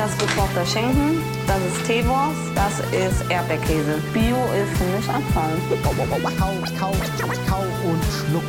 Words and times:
Das 0.00 0.12
ist 0.12 0.20
gekochter 0.20 0.64
Schinken, 0.64 1.20
das 1.46 1.58
ist 1.60 1.84
Teewurst, 1.84 2.40
das 2.54 2.80
ist 2.90 3.30
Erdbeerkäse. 3.30 4.02
Bio 4.14 4.38
ist 4.54 4.78
für 4.78 4.96
mich 4.96 5.06
Abfall. 5.10 5.52
Kau, 5.82 5.90
kau, 6.38 6.54
kau 6.78 7.64
und 7.84 8.02
schluck. 8.04 8.42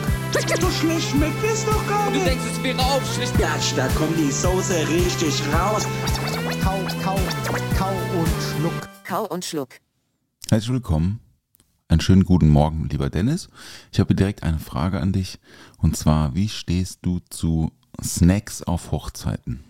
So 0.61 0.69
schlecht 0.71 1.09
schmeckt 1.09 1.43
es 1.43 1.65
doch 1.65 1.85
gar 1.89 2.09
Du 2.09 2.13
nicht. 2.13 2.25
denkst, 2.25 2.45
es 2.53 2.63
wäre 2.63 2.79
aufschlicht. 2.79 3.37
Gatsch, 3.37 3.73
da 3.75 3.89
kommt 3.89 4.17
die 4.17 4.31
Soße 4.31 4.87
richtig 4.87 5.41
raus. 5.53 5.85
Kau, 6.63 6.77
kau, 7.03 7.19
kau 7.77 7.91
und 8.17 8.29
schluck. 8.55 8.89
Kau 9.03 9.25
und 9.25 9.43
Schluck. 9.43 9.69
Herzlich 10.49 10.71
willkommen. 10.71 11.19
Einen 11.89 11.99
schönen 11.99 12.23
guten 12.23 12.47
Morgen, 12.47 12.87
lieber 12.87 13.09
Dennis. 13.09 13.49
Ich 13.91 13.99
habe 13.99 14.15
direkt 14.15 14.43
eine 14.43 14.59
Frage 14.59 15.01
an 15.01 15.11
dich. 15.11 15.37
Und 15.79 15.97
zwar, 15.97 16.33
wie 16.33 16.47
stehst 16.47 16.99
du 17.01 17.19
zu 17.29 17.73
Snacks 18.01 18.63
auf 18.63 18.91
Hochzeiten? 18.91 19.65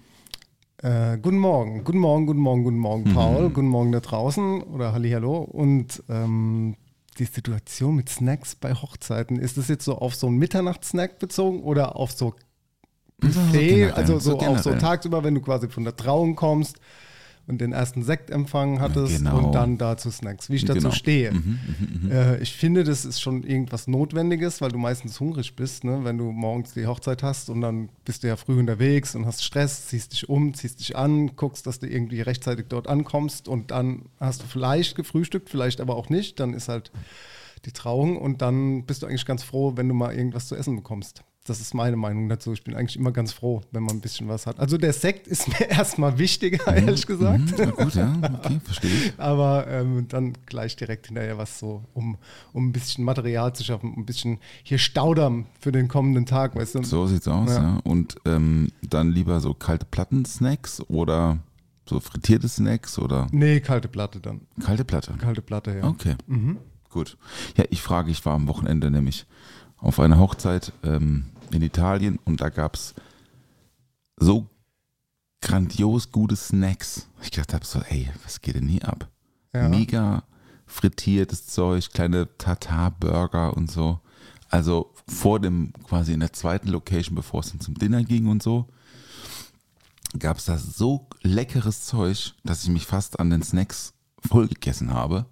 Äh, 0.82 1.20
guten 1.20 1.38
Morgen, 1.38 1.84
guten 1.84 2.00
Morgen, 2.00 2.26
guten 2.26 2.40
Morgen, 2.40 2.64
guten 2.64 2.80
Morgen, 2.80 3.10
Mhm. 3.10 3.14
Paul, 3.14 3.50
guten 3.52 3.68
Morgen 3.68 3.92
da 3.92 4.00
draußen 4.00 4.64
oder 4.64 4.94
Hallihallo. 4.94 5.38
Und 5.38 6.04
ähm, 6.10 6.76
die 7.20 7.26
Situation 7.26 7.96
mit 7.96 8.10
Snacks 8.10 8.56
bei 8.56 8.74
Hochzeiten, 8.74 9.38
ist 9.38 9.58
das 9.58 9.68
jetzt 9.68 9.86
so 9.86 9.98
auf 10.00 10.16
so 10.16 10.28
einen 10.28 10.38
Mitternachtssnack 10.38 11.20
bezogen 11.20 11.62
oder 11.62 11.96
auf 11.98 12.12
so 12.12 12.34
Buffet, 13.20 13.68
generell, 13.68 13.92
also 13.92 14.18
so, 14.18 14.40
so 14.40 14.48
auch 14.48 14.58
so 14.58 14.74
tagsüber, 14.74 15.24
wenn 15.24 15.36
du 15.36 15.42
quasi 15.42 15.70
von 15.70 15.84
der 15.84 15.96
Trauung 15.96 16.36
kommst 16.36 16.80
und 17.52 17.62
den 17.62 17.74
ersten 17.74 18.02
Sektempfang 18.02 18.80
hattest 18.80 19.18
genau. 19.18 19.38
und 19.38 19.52
dann 19.54 19.78
dazu 19.78 20.10
Snacks, 20.10 20.50
wie 20.50 20.56
ich 20.56 20.66
dazu 20.66 20.80
Genau. 20.80 20.92
stehe. 20.92 21.32
Äh, 22.10 22.42
ich 22.42 22.54
finde, 22.54 22.84
das 22.84 23.06
ist 23.06 23.22
schon 23.22 23.44
irgendwas 23.44 23.88
Notwendiges, 23.88 24.62
weil 24.62 24.72
du 24.72 24.80
meistens 24.80 25.20
hungrig 25.20 25.56
bist, 25.56 25.84
ne? 25.84 26.00
wenn 26.04 26.18
du 26.18 26.32
morgens 26.32 26.74
die 26.74 26.88
Hochzeit 26.88 27.22
hast 27.22 27.50
und 27.50 27.62
dann 27.62 27.90
bist 28.06 28.24
du 28.24 28.28
ja 28.28 28.36
früh 28.38 28.58
unterwegs 28.58 29.14
und 29.16 29.26
hast 29.26 29.44
Stress, 29.44 29.88
ziehst 29.88 30.14
dich 30.14 30.30
um, 30.30 30.54
ziehst 30.54 30.80
dich 30.80 30.96
an, 30.96 31.36
guckst, 31.36 31.68
dass 31.68 31.80
du 31.80 31.88
irgendwie 31.88 32.22
rechtzeitig 32.22 32.66
dort 32.70 32.88
ankommst 32.88 33.48
und 33.48 33.72
dann 33.72 34.04
hast 34.20 34.42
du 34.42 34.48
vielleicht 34.48 34.96
gefrühstückt, 34.96 35.50
vielleicht 35.50 35.82
aber 35.82 35.96
auch 35.96 36.10
nicht, 36.10 36.40
dann 36.40 36.54
ist 36.54 36.70
halt 36.70 36.92
die 37.66 37.72
Trauung 37.74 38.18
und 38.18 38.42
dann 38.42 38.86
bist 38.86 39.04
du 39.04 39.08
eigentlich 39.08 39.26
ganz 39.26 39.44
froh, 39.44 39.74
wenn 39.76 39.88
du 39.88 39.94
mal 39.94 40.16
irgendwas 40.16 40.48
zu 40.48 40.56
essen 40.56 40.76
bekommst. 40.76 41.24
Das 41.44 41.60
ist 41.60 41.74
meine 41.74 41.96
Meinung 41.98 42.30
dazu. 42.30 42.54
Ich 42.54 42.64
bin 42.64 42.76
eigentlich 42.76 42.98
immer 42.98 43.12
ganz 43.12 43.34
froh, 43.34 43.62
wenn 43.72 43.82
man 43.82 43.96
ein 43.96 44.02
bisschen 44.02 44.28
was 44.28 44.46
hat. 44.46 44.60
Also 44.60 44.78
der 44.78 44.94
Sekt 44.94 45.28
ist 45.28 45.48
mir 45.60 45.70
erstmal 45.70 46.20
wichtiger, 46.20 46.68
ehrlich 46.68 47.08
gesagt. 47.08 47.58
Mhm, 47.58 47.72
gut, 47.72 47.96
ja, 47.96 48.16
okay, 48.36 48.60
verstehe 48.64 48.92
ich. 48.92 49.14
Aber 49.20 49.66
ähm, 49.68 50.06
dann 50.08 50.34
gleich 50.46 50.76
direkt 50.76 51.08
hinterher 51.08 51.40
was 51.40 51.58
so, 51.58 51.84
um, 51.96 52.18
um 52.54 52.68
ein 52.68 52.72
bisschen 52.72 53.04
Material 53.04 53.54
zu 53.56 53.64
schaffen, 53.64 53.94
ein 53.98 54.06
bisschen 54.06 54.38
hier 54.62 54.78
Staudamm 54.78 55.48
für 55.60 55.72
den 55.72 55.88
kommenden 55.88 56.28
Tag, 56.28 56.56
weißt 56.56 56.76
du? 56.76 56.84
So 56.84 57.08
sieht's 57.08 57.28
aus, 57.28 57.50
ja. 57.50 57.62
Ja. 57.64 57.78
Und 57.86 58.18
ähm, 58.26 58.72
dann 58.88 59.10
lieber 59.10 59.40
so 59.40 59.56
kalte 59.56 59.86
Platten-Snacks 59.88 60.82
oder 60.90 61.40
so 61.90 62.00
frittierte 62.00 62.48
Snacks 62.50 63.00
oder 63.00 63.26
Nee, 63.32 63.62
kalte 63.62 63.88
Platte 63.88 64.20
dann. 64.20 64.42
kalte 64.64 64.86
Platte? 64.86 65.14
Kalte 65.18 65.42
Platte, 65.42 65.76
ja. 65.76 65.88
Okay, 65.88 66.16
gut. 66.92 67.18
Ja, 67.58 67.64
ich 67.72 67.82
frage, 67.82 68.12
ich 68.12 68.24
war 68.28 68.36
am 68.36 68.48
Wochenende 68.48 68.92
nämlich 68.92 69.26
auf 69.78 70.00
einer 70.00 70.20
Hochzeit 70.20 70.72
ähm, 70.84 71.26
in 71.54 71.62
Italien 71.62 72.20
und 72.26 72.42
da 72.42 72.50
gab 72.50 72.76
es 72.76 72.94
so 74.18 74.48
grandios 75.42 76.12
gute 76.12 76.36
Snacks. 76.36 77.08
Ich 77.24 77.32
gedacht 77.32 77.54
habe 77.54 77.66
so, 77.66 77.80
ey, 77.90 78.10
was 78.24 78.42
geht 78.42 78.56
denn 78.56 78.68
hier 78.68 78.88
ab? 78.88 79.10
Ja. 79.54 79.68
Mega 79.70 80.24
frittiertes 80.66 81.48
Zeug, 81.48 81.92
kleine 81.92 82.28
Tartar-Burger 82.38 83.56
und 83.58 83.70
so. 83.70 84.00
Also 84.50 84.94
vor 85.08 85.40
dem, 85.40 85.74
quasi 85.84 86.14
in 86.14 86.20
der 86.20 86.34
zweiten 86.34 86.70
Location, 86.70 87.16
bevor 87.16 87.42
es 87.42 87.52
dann 87.52 87.60
zum 87.60 87.76
Dinner 87.76 88.04
ging 88.04 88.28
und 88.28 88.42
so, 88.44 88.68
gab 90.18 90.38
es 90.38 90.46
da 90.46 90.58
so 90.58 91.08
leckeres 91.22 91.86
Zeug, 91.86 92.34
dass 92.44 92.64
ich 92.64 92.70
mich 92.70 92.86
fast 92.86 93.20
an 93.20 93.30
den 93.30 93.44
Snacks 93.44 93.94
vollgegessen 94.28 94.94
habe, 94.94 95.26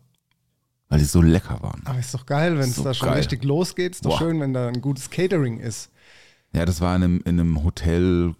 weil 0.87 0.99
die 0.99 1.05
so 1.05 1.21
lecker 1.21 1.61
waren. 1.61 1.81
Aber 1.85 1.99
ist 1.99 2.13
doch 2.13 2.25
geil, 2.25 2.57
wenn 2.57 2.69
es 2.69 2.77
So 2.77 2.83
da 2.83 2.93
schon 2.93 3.09
geil. 3.09 3.17
richtig 3.17 3.43
losgeht. 3.43 3.95
Ist 3.95 4.05
doch 4.05 4.11
Boah. 4.11 4.19
schön, 4.19 4.39
wenn 4.39 4.53
da 4.53 4.67
ein 4.67 4.81
gutes 4.81 5.09
Catering 5.09 5.59
ist. 5.59 5.89
Ja, 6.53 6.65
das 6.65 6.81
war 6.81 6.95
in 6.95 7.03
einem, 7.03 7.17
in 7.25 7.39
einem 7.39 7.63
Hotel, 7.63 8.35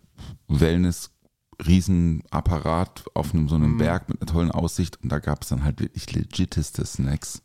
Wellness, 0.47 1.11
Riesenapparat 1.65 3.05
auf 3.13 3.33
einem 3.33 3.47
so 3.49 3.57
Mhm. 3.57 3.63
einem 3.63 3.77
Berg 3.77 4.09
mit 4.09 4.21
einer 4.21 4.31
tollen 4.31 4.51
Aussicht 4.51 4.97
und 5.03 5.11
da 5.11 5.19
gab 5.19 5.43
es 5.43 5.49
dann 5.49 5.63
halt 5.63 5.79
wirklich 5.79 6.11
legiteste 6.13 6.85
Snacks. 6.85 7.41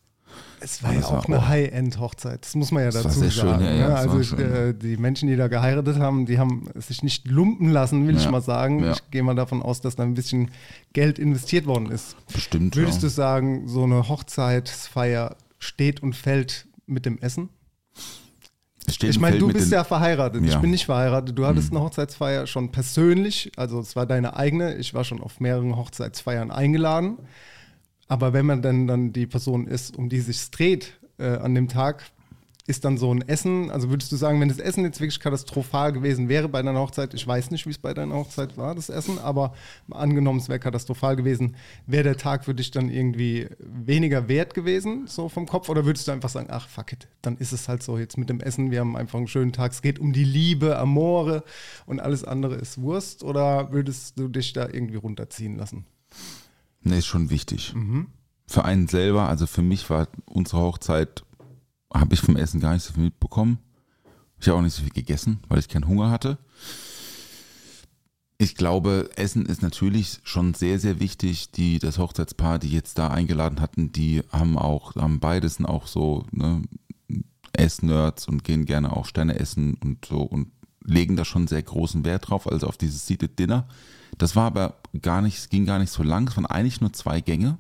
Es 0.61 0.83
war 0.83 0.93
ja 0.93 1.05
auch 1.05 1.13
war- 1.13 1.25
eine. 1.27 1.49
High-End-Hochzeit. 1.49 2.45
Das 2.45 2.55
muss 2.57 2.73
man 2.73 2.83
ja 2.83 2.91
dazu 2.91 3.09
sehr 3.09 3.31
schön, 3.31 3.51
sagen. 3.51 3.65
ja, 3.65 3.73
ja, 3.73 3.89
ne? 3.89 3.97
also 3.97 4.37
äh, 4.37 4.75
die 4.75 4.97
Menschen, 4.97 5.29
die 5.29 5.37
da 5.37 5.47
geheiratet 5.47 5.99
haben, 6.01 6.27
die 6.27 6.39
haben 6.41 6.69
sich 6.75 7.05
nicht 7.05 7.29
lumpen 7.29 7.69
lassen, 7.71 8.09
will 8.09 8.17
ich 8.17 8.29
mal 8.29 8.41
sagen. 8.43 8.85
Ich 8.91 9.11
gehe 9.13 9.23
mal 9.23 9.37
davon 9.37 9.63
aus, 9.63 9.81
dass 9.81 9.95
da 9.95 10.03
ein 10.03 10.15
bisschen 10.15 10.51
Geld 10.93 11.21
investiert 11.21 11.67
worden 11.67 11.91
ist. 11.93 12.17
Bestimmt. 12.33 12.75
Würdest 12.75 13.03
du 13.05 13.09
sagen, 13.09 13.69
so 13.69 13.85
eine 13.85 14.09
Hochzeitsfeier 14.09 15.37
steht 15.61 16.03
und 16.03 16.17
fällt 16.17 16.67
mit 16.87 17.07
dem 17.07 17.19
Essen? 17.19 17.49
Ich 18.87 19.19
meine, 19.19 19.39
du 19.39 19.53
bist 19.53 19.73
ja 19.73 19.83
verheiratet. 19.85 20.43
Ich 20.45 20.51
Ja. 20.51 20.59
Mhm. 20.59 20.63
bin 20.63 20.71
nicht 20.71 20.85
verheiratet. 20.87 21.39
Du 21.39 21.47
hattest 21.47 21.71
eine 21.73 21.81
Hochzeitsfeier 21.81 22.47
schon 22.47 22.71
persönlich, 22.71 23.51
also 23.57 23.81
es 23.81 23.97
war 23.97 24.07
deine 24.07 24.37
eigene. 24.37 24.77
Ich 24.77 24.93
war 24.95 25.05
schon 25.05 25.21
auf 25.23 25.41
mehreren 25.41 25.77
Hochzeitsfeiern 25.77 26.51
eingeladen. 26.51 27.19
Aber 28.09 28.33
wenn 28.35 28.45
man 28.47 28.61
dann, 28.61 28.87
dann 28.87 29.13
die 29.13 29.27
Person 29.27 29.67
ist, 29.67 29.97
um 29.97 30.09
die 30.09 30.21
sich 30.21 30.51
dreht 30.51 30.99
äh, 31.19 31.37
an 31.37 31.55
dem 31.55 31.69
Tag, 31.69 32.05
ist 32.67 32.85
dann 32.87 32.97
so 32.97 33.13
ein 33.13 33.21
Essen, 33.21 33.71
also 33.71 33.91
würdest 33.91 34.11
du 34.11 34.17
sagen, 34.17 34.41
wenn 34.41 34.49
das 34.49 34.59
Essen 34.59 34.85
jetzt 34.85 34.99
wirklich 34.99 35.21
katastrophal 35.21 35.93
gewesen 35.93 36.31
wäre 36.31 36.49
bei 36.49 36.63
deiner 36.63 36.79
Hochzeit, 36.81 37.13
ich 37.13 37.27
weiß 37.27 37.51
nicht, 37.51 37.67
wie 37.67 37.71
es 37.71 37.79
bei 37.79 37.93
deiner 37.93 38.15
Hochzeit 38.15 38.57
war, 38.57 38.75
das 38.75 38.89
Essen, 38.89 39.19
aber 39.19 39.53
angenommen, 39.91 40.39
es 40.39 40.49
wäre 40.49 40.59
katastrophal 40.59 41.15
gewesen, 41.15 41.57
wäre 41.87 42.05
der 42.05 42.17
Tag 42.17 42.47
für 42.47 42.55
dich 42.55 42.71
dann 42.71 42.89
irgendwie 42.89 43.49
weniger 43.59 44.29
wert 44.29 44.55
gewesen, 44.55 45.07
so 45.07 45.29
vom 45.29 45.47
Kopf, 45.47 45.69
oder 45.69 45.85
würdest 45.85 46.09
du 46.09 46.13
einfach 46.13 46.31
sagen, 46.31 46.49
ach 46.51 46.67
fuck 46.69 46.95
it, 46.95 47.07
dann 47.21 47.37
ist 47.37 47.53
es 47.53 47.69
halt 47.69 47.83
so 47.83 47.99
jetzt 47.99 48.17
mit 48.17 48.31
dem 48.31 48.41
Essen, 48.41 48.71
wir 48.71 48.81
haben 48.81 48.97
einfach 48.97 49.19
einen 49.19 49.29
schönen 49.29 49.53
Tag, 49.53 49.73
es 49.73 49.83
geht 49.83 49.99
um 49.99 50.15
die 50.15 50.25
Liebe, 50.25 50.79
Amore 50.79 51.45
und 51.85 52.01
alles 52.01 52.25
andere 52.25 52.55
ist 52.55 52.81
Wurst, 52.81 53.25
oder 53.25 53.73
würdest 53.73 54.19
du 54.19 54.29
dich 54.29 54.55
da 54.55 54.69
irgendwie 54.71 54.97
runterziehen 54.97 55.57
lassen? 55.57 55.85
Nee, 56.81 56.99
ist 56.99 57.07
schon 57.07 57.29
wichtig. 57.29 57.75
Mhm. 57.75 58.07
Für 58.47 58.65
einen 58.65 58.89
selber, 58.89 59.29
also 59.29 59.47
für 59.47 59.63
mich 59.63 59.89
war 59.91 60.09
unsere 60.27 60.63
Hochzeit, 60.63 61.25
habe 61.95 62.15
ich 62.15 62.21
vom 62.21 62.37
Essen 62.37 62.61
gar 62.61 62.75
nicht 62.75 62.83
so 62.83 62.93
viel 62.93 63.05
mitbekommen. 63.05 63.59
Ich 64.41 64.49
habe 64.49 64.59
auch 64.59 64.63
nicht 64.63 64.75
so 64.75 64.83
viel 64.83 64.93
gegessen, 64.93 65.41
weil 65.49 65.61
ich 65.61 65.69
keinen 65.69 65.87
Hunger 65.87 66.11
hatte. 66.11 66.39
Ich 68.37 68.57
glaube, 68.57 69.11
Essen 69.17 69.47
ist 69.47 69.63
natürlich 69.63 70.21
schon 70.25 70.55
sehr, 70.55 70.81
sehr 70.81 70.99
wichtig. 70.99 71.53
Die, 71.53 71.79
das 71.79 71.99
Hochzeitspaar, 71.99 72.59
die 72.59 72.71
jetzt 72.71 72.99
da 72.99 73.09
eingeladen 73.09 73.61
hatten, 73.61 73.93
die 73.93 74.23
haben 74.31 74.59
auch, 74.59 74.97
haben 74.97 75.21
beides 75.21 75.65
auch 75.65 75.87
so 75.87 76.27
ne, 76.33 76.63
Essnerds 77.53 78.27
und 78.27 78.45
gehen 78.45 78.67
gerne 78.67 78.95
auch 78.95 79.07
Sterne 79.07 79.39
essen 79.39 79.75
und 79.83 80.05
so 80.05 80.21
und 80.21 80.49
legen 80.85 81.17
da 81.17 81.25
schon 81.25 81.47
sehr 81.47 81.63
großen 81.63 82.05
Wert 82.05 82.29
drauf, 82.29 82.51
also 82.51 82.67
auf 82.67 82.77
dieses 82.77 83.07
Seated 83.07 83.39
Dinner. 83.39 83.67
Das 84.19 84.37
war 84.37 84.47
aber 84.47 84.77
gar 85.01 85.23
nicht, 85.23 85.39
es 85.39 85.49
ging 85.49 85.65
gar 85.65 85.79
nicht 85.79 85.91
so 85.91 86.03
lang, 86.03 86.29
es 86.29 86.37
waren 86.37 86.47
eigentlich 86.47 86.81
nur 86.81 86.93
zwei 86.93 87.21
Gänge. 87.21 87.59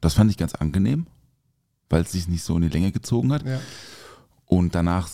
Das 0.00 0.14
fand 0.14 0.30
ich 0.30 0.36
ganz 0.36 0.54
angenehm, 0.54 1.06
weil 1.88 2.02
es 2.02 2.12
sich 2.12 2.28
nicht 2.28 2.42
so 2.42 2.56
in 2.56 2.62
die 2.62 2.68
Länge 2.68 2.92
gezogen 2.92 3.32
hat. 3.32 3.44
Ja. 3.46 3.60
Und 4.46 4.74
danach 4.74 5.10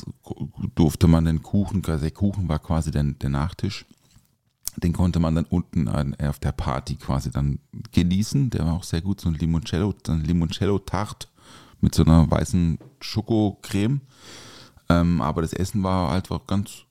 durfte 0.75 1.09
man 1.09 1.25
den 1.25 1.43
Kuchen, 1.43 1.83
der 1.83 2.11
Kuchen 2.13 2.49
war 2.49 2.61
quasi 2.61 2.91
der, 2.91 3.03
der 3.03 3.31
Nachtisch. 3.31 3.85
Den 4.77 4.93
konnte 4.93 5.21
man 5.21 5.35
dann 5.35 5.45
unten 5.45 5.89
an, 5.89 6.15
auf 6.17 6.39
der 6.39 6.53
Party 6.53 6.97
quasi 6.97 7.31
dann 7.31 7.59
genießen. 7.93 8.51
Der 8.51 8.65
war 8.67 8.75
auch 8.75 8.85
sehr 8.85 9.03
gut, 9.03 9.21
so 9.21 9.29
ein 9.29 9.35
Limoncello, 9.35 9.95
ein 10.09 10.25
Limoncello-Tart 10.25 11.29
mit 11.81 11.95
so 11.95 12.05
einer 12.05 12.29
weißen 12.31 12.79
Schokocreme. 13.01 14.01
Ähm, 14.89 15.21
aber 15.21 15.43
das 15.43 15.53
Essen 15.53 15.83
war 15.83 16.11
halt 16.11 16.31
auch 16.31 16.47
ganz, 16.47 16.85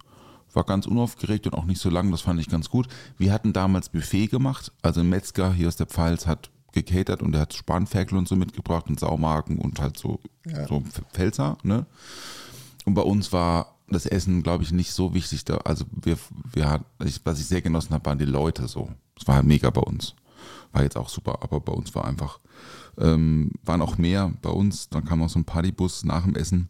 war 0.53 0.63
ganz 0.63 0.85
unaufgeregt 0.85 1.47
und 1.47 1.53
auch 1.53 1.65
nicht 1.65 1.81
so 1.81 1.89
lang. 1.89 2.11
Das 2.11 2.21
fand 2.21 2.39
ich 2.39 2.49
ganz 2.49 2.69
gut. 2.69 2.87
Wir 3.17 3.33
hatten 3.33 3.53
damals 3.53 3.89
Buffet 3.89 4.27
gemacht. 4.27 4.71
Also 4.81 5.01
ein 5.01 5.09
Metzger 5.09 5.53
hier 5.53 5.67
aus 5.67 5.75
der 5.75 5.87
Pfalz 5.87 6.25
hat 6.27 6.49
gecatert 6.73 7.21
und 7.21 7.31
der 7.31 7.41
hat 7.41 7.53
Spanferkel 7.53 8.17
und 8.17 8.27
so 8.27 8.35
mitgebracht 8.35 8.87
und 8.87 8.99
Saumagen 8.99 9.59
und 9.59 9.79
halt 9.79 9.97
so, 9.97 10.19
so 10.67 10.83
Pfälzer, 11.13 11.57
ne? 11.63 11.85
Und 12.85 12.95
bei 12.95 13.01
uns 13.01 13.31
war 13.31 13.77
das 13.87 14.05
Essen, 14.05 14.43
glaube 14.43 14.63
ich, 14.63 14.71
nicht 14.71 14.91
so 14.91 15.13
wichtig. 15.13 15.45
Da, 15.45 15.57
also 15.57 15.85
wir, 15.91 16.17
wir 16.51 16.69
hatten, 16.69 16.85
ich, 17.05 17.21
was 17.23 17.39
ich 17.39 17.45
sehr 17.45 17.61
genossen 17.61 17.93
habe, 17.93 18.05
waren 18.05 18.17
die 18.17 18.25
Leute 18.25 18.67
so. 18.67 18.89
Es 19.19 19.27
war 19.27 19.35
halt 19.35 19.45
mega 19.45 19.69
bei 19.69 19.81
uns. 19.81 20.15
War 20.71 20.83
jetzt 20.83 20.97
auch 20.97 21.09
super, 21.09 21.39
aber 21.41 21.59
bei 21.61 21.71
uns 21.71 21.93
war 21.95 22.05
einfach, 22.05 22.39
ähm, 22.97 23.51
waren 23.63 23.81
auch 23.81 23.97
mehr 23.97 24.33
bei 24.41 24.49
uns. 24.49 24.89
Dann 24.89 25.05
kam 25.05 25.19
noch 25.19 25.29
so 25.29 25.39
ein 25.39 25.45
Partybus 25.45 26.03
nach 26.03 26.23
dem 26.23 26.35
Essen 26.35 26.69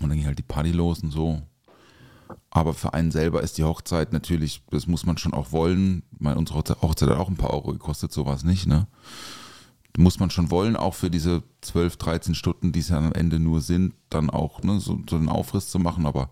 und 0.00 0.08
dann 0.08 0.18
ging 0.18 0.26
halt 0.26 0.38
die 0.38 0.42
Party 0.42 0.70
los 0.72 1.02
und 1.02 1.10
so. 1.10 1.42
Aber 2.50 2.74
für 2.74 2.94
einen 2.94 3.10
selber 3.10 3.42
ist 3.42 3.58
die 3.58 3.64
Hochzeit 3.64 4.12
natürlich, 4.12 4.62
das 4.70 4.86
muss 4.86 5.06
man 5.06 5.18
schon 5.18 5.34
auch 5.34 5.52
wollen. 5.52 6.02
Meine, 6.18 6.38
unsere 6.38 6.58
Hochzeit 6.58 7.10
hat 7.10 7.18
auch 7.18 7.28
ein 7.28 7.36
paar 7.36 7.52
Euro 7.52 7.72
gekostet, 7.72 8.12
sowas 8.12 8.44
nicht, 8.44 8.66
ne? 8.66 8.86
muss 9.98 10.20
man 10.20 10.30
schon 10.30 10.50
wollen, 10.50 10.76
auch 10.76 10.94
für 10.94 11.10
diese 11.10 11.42
12, 11.62 11.96
13 11.96 12.34
Stunden, 12.34 12.72
die 12.72 12.80
es 12.80 12.88
ja 12.88 12.98
am 12.98 13.12
Ende 13.12 13.38
nur 13.38 13.60
sind, 13.60 13.94
dann 14.10 14.30
auch 14.30 14.62
ne, 14.62 14.80
so, 14.80 15.00
so 15.08 15.16
einen 15.16 15.28
Aufriss 15.28 15.70
zu 15.70 15.78
machen. 15.78 16.06
Aber 16.06 16.30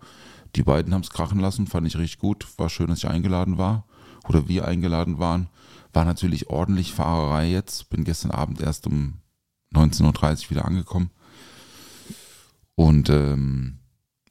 die 0.55 0.63
beiden 0.63 0.93
haben 0.93 1.01
es 1.01 1.09
krachen 1.09 1.39
lassen, 1.39 1.67
fand 1.67 1.87
ich 1.87 1.97
richtig 1.97 2.19
gut. 2.19 2.47
War 2.57 2.69
schön, 2.69 2.87
dass 2.87 2.99
ich 2.99 3.07
eingeladen 3.07 3.57
war 3.57 3.85
oder 4.27 4.47
wir 4.47 4.67
eingeladen 4.67 5.19
waren. 5.19 5.49
War 5.93 6.05
natürlich 6.05 6.49
ordentlich 6.49 6.93
Fahrerei 6.93 7.49
jetzt. 7.49 7.89
Bin 7.89 8.03
gestern 8.03 8.31
Abend 8.31 8.61
erst 8.61 8.87
um 8.87 9.15
19.30 9.73 10.45
Uhr 10.45 10.49
wieder 10.51 10.65
angekommen. 10.65 11.09
Und 12.75 13.09
ähm, 13.09 13.79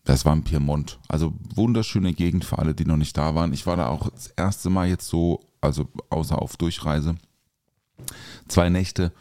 das 0.04 0.24
war 0.24 0.34
in 0.34 0.44
Piemont. 0.44 0.98
Also 1.08 1.32
wunderschöne 1.54 2.12
Gegend 2.12 2.44
für 2.44 2.58
alle, 2.58 2.74
die 2.74 2.84
noch 2.84 2.96
nicht 2.96 3.16
da 3.16 3.34
waren. 3.34 3.52
Ich 3.52 3.66
war 3.66 3.76
da 3.76 3.88
auch 3.88 4.10
das 4.10 4.28
erste 4.28 4.70
Mal 4.70 4.88
jetzt 4.88 5.08
so, 5.08 5.40
also 5.60 5.88
außer 6.10 6.40
auf 6.40 6.56
Durchreise. 6.56 7.16
Zwei 8.48 8.68
Nächte 8.68 9.12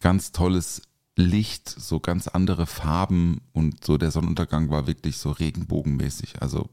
ganz 0.00 0.32
tolles 0.32 0.82
Licht, 1.16 1.68
so 1.68 1.98
ganz 1.98 2.28
andere 2.28 2.66
Farben 2.66 3.40
und 3.52 3.84
so 3.84 3.96
der 3.96 4.10
Sonnenuntergang 4.10 4.68
war 4.68 4.86
wirklich 4.86 5.16
so 5.16 5.30
regenbogenmäßig. 5.30 6.42
Also 6.42 6.68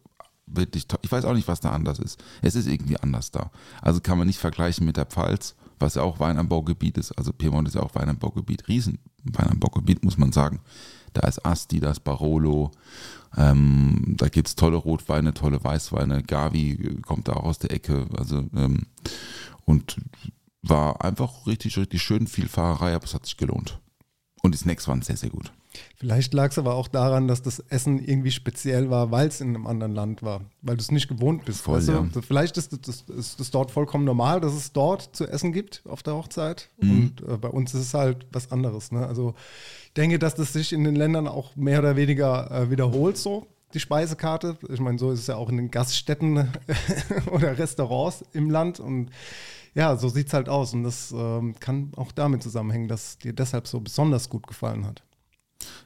wirklich 0.45 0.88
toll. 0.88 1.00
Ich 1.01 1.12
weiß 1.12 1.24
auch 1.25 1.33
nicht, 1.33 1.48
was 1.48 1.62
da 1.62 1.71
anders 1.71 2.00
ist. 2.00 2.21
Es 2.42 2.56
ist 2.56 2.68
irgendwie 2.68 2.98
anders 2.98 3.31
da. 3.31 3.51
Also 3.81 4.01
kann 4.01 4.18
man 4.18 4.27
nicht 4.27 4.39
vergleichen 4.39 4.86
mit 4.86 4.98
der 4.98 5.06
Pfalz, 5.06 5.56
was 5.80 5.95
ja 5.95 6.01
auch 6.01 6.19
Weinanbaugebiet 6.19 6.98
ist. 6.98 7.13
Also 7.13 7.31
Piemont 7.31 7.68
ist 7.68 7.75
ja 7.75 7.81
auch 7.81 7.95
Weinanbaugebiet, 7.95 8.68
Riesen 8.68 9.00
Weinanbaugebiet, 9.24 10.04
muss 10.04 10.18
man 10.18 10.33
sagen. 10.33 10.59
Da 11.13 11.27
ist 11.27 11.45
Asti, 11.45 11.80
da 11.80 11.92
ist 11.92 12.04
Barolo, 12.04 12.71
ähm, 13.38 14.15
da 14.18 14.27
gibt 14.30 14.48
es 14.48 14.56
tolle 14.56 14.77
Rotweine, 14.77 15.33
tolle 15.33 15.63
Weißweine. 15.63 16.24
Gavi 16.24 17.00
kommt 17.06 17.27
da 17.27 17.33
auch 17.33 17.45
aus 17.45 17.60
der 17.60 17.71
Ecke. 17.71 18.07
Also, 18.18 18.45
ähm, 18.56 18.88
und 19.65 19.98
war 20.62 21.04
einfach 21.04 21.45
richtig, 21.45 21.77
richtig 21.77 22.01
schön, 22.01 22.27
viel 22.27 22.48
Fahrerei, 22.48 22.95
aber 22.95 23.06
es 23.06 23.13
hat 23.13 23.25
sich 23.25 23.38
gelohnt. 23.38 23.80
Und 24.42 24.54
die 24.54 24.57
Snacks 24.57 24.88
waren 24.88 25.01
sehr, 25.01 25.18
sehr 25.18 25.30
gut. 25.30 25.51
Vielleicht 25.97 26.33
lag 26.33 26.51
es 26.51 26.57
aber 26.57 26.75
auch 26.75 26.87
daran, 26.87 27.27
dass 27.27 27.41
das 27.41 27.59
Essen 27.59 28.03
irgendwie 28.03 28.31
speziell 28.31 28.89
war, 28.89 29.11
weil 29.11 29.27
es 29.27 29.41
in 29.41 29.49
einem 29.49 29.67
anderen 29.67 29.93
Land 29.93 30.21
war, 30.21 30.41
weil 30.61 30.75
du 30.75 30.81
es 30.81 30.91
nicht 30.91 31.07
gewohnt 31.07 31.45
bist. 31.45 31.61
Voll, 31.61 31.77
weißt 31.77 31.89
ja. 31.89 32.05
du? 32.11 32.21
Vielleicht 32.21 32.57
ist 32.57 32.87
das, 32.87 33.01
ist 33.01 33.39
das 33.39 33.51
dort 33.51 33.71
vollkommen 33.71 34.03
normal, 34.03 34.41
dass 34.41 34.53
es 34.53 34.73
dort 34.73 35.15
zu 35.15 35.27
essen 35.27 35.53
gibt 35.53 35.81
auf 35.87 36.03
der 36.03 36.15
Hochzeit. 36.15 36.69
Mhm. 36.81 36.91
Und 36.91 37.21
äh, 37.27 37.37
bei 37.37 37.47
uns 37.47 37.73
ist 37.73 37.81
es 37.81 37.93
halt 37.93 38.25
was 38.31 38.51
anderes. 38.51 38.91
Ne? 38.91 39.05
Also 39.05 39.33
ich 39.85 39.93
denke, 39.93 40.19
dass 40.19 40.35
das 40.35 40.53
sich 40.53 40.73
in 40.73 40.83
den 40.83 40.95
Ländern 40.95 41.27
auch 41.27 41.55
mehr 41.55 41.79
oder 41.79 41.95
weniger 41.95 42.51
äh, 42.51 42.69
wiederholt 42.69 43.17
so. 43.17 43.47
Die 43.73 43.79
Speisekarte. 43.79 44.57
Ich 44.69 44.79
meine, 44.79 44.99
so 44.99 45.11
ist 45.11 45.21
es 45.21 45.27
ja 45.27 45.35
auch 45.35 45.49
in 45.49 45.57
den 45.57 45.71
Gaststätten 45.71 46.49
oder 47.31 47.57
Restaurants 47.57 48.23
im 48.33 48.49
Land. 48.51 48.79
Und 48.79 49.09
ja, 49.73 49.95
so 49.95 50.09
sieht 50.09 50.27
es 50.27 50.33
halt 50.33 50.49
aus. 50.49 50.73
Und 50.73 50.83
das 50.83 51.11
ähm, 51.11 51.55
kann 51.59 51.91
auch 51.95 52.11
damit 52.11 52.43
zusammenhängen, 52.43 52.87
dass 52.87 53.17
dir 53.17 53.33
deshalb 53.33 53.67
so 53.67 53.79
besonders 53.79 54.29
gut 54.29 54.45
gefallen 54.47 54.85
hat. 54.85 55.01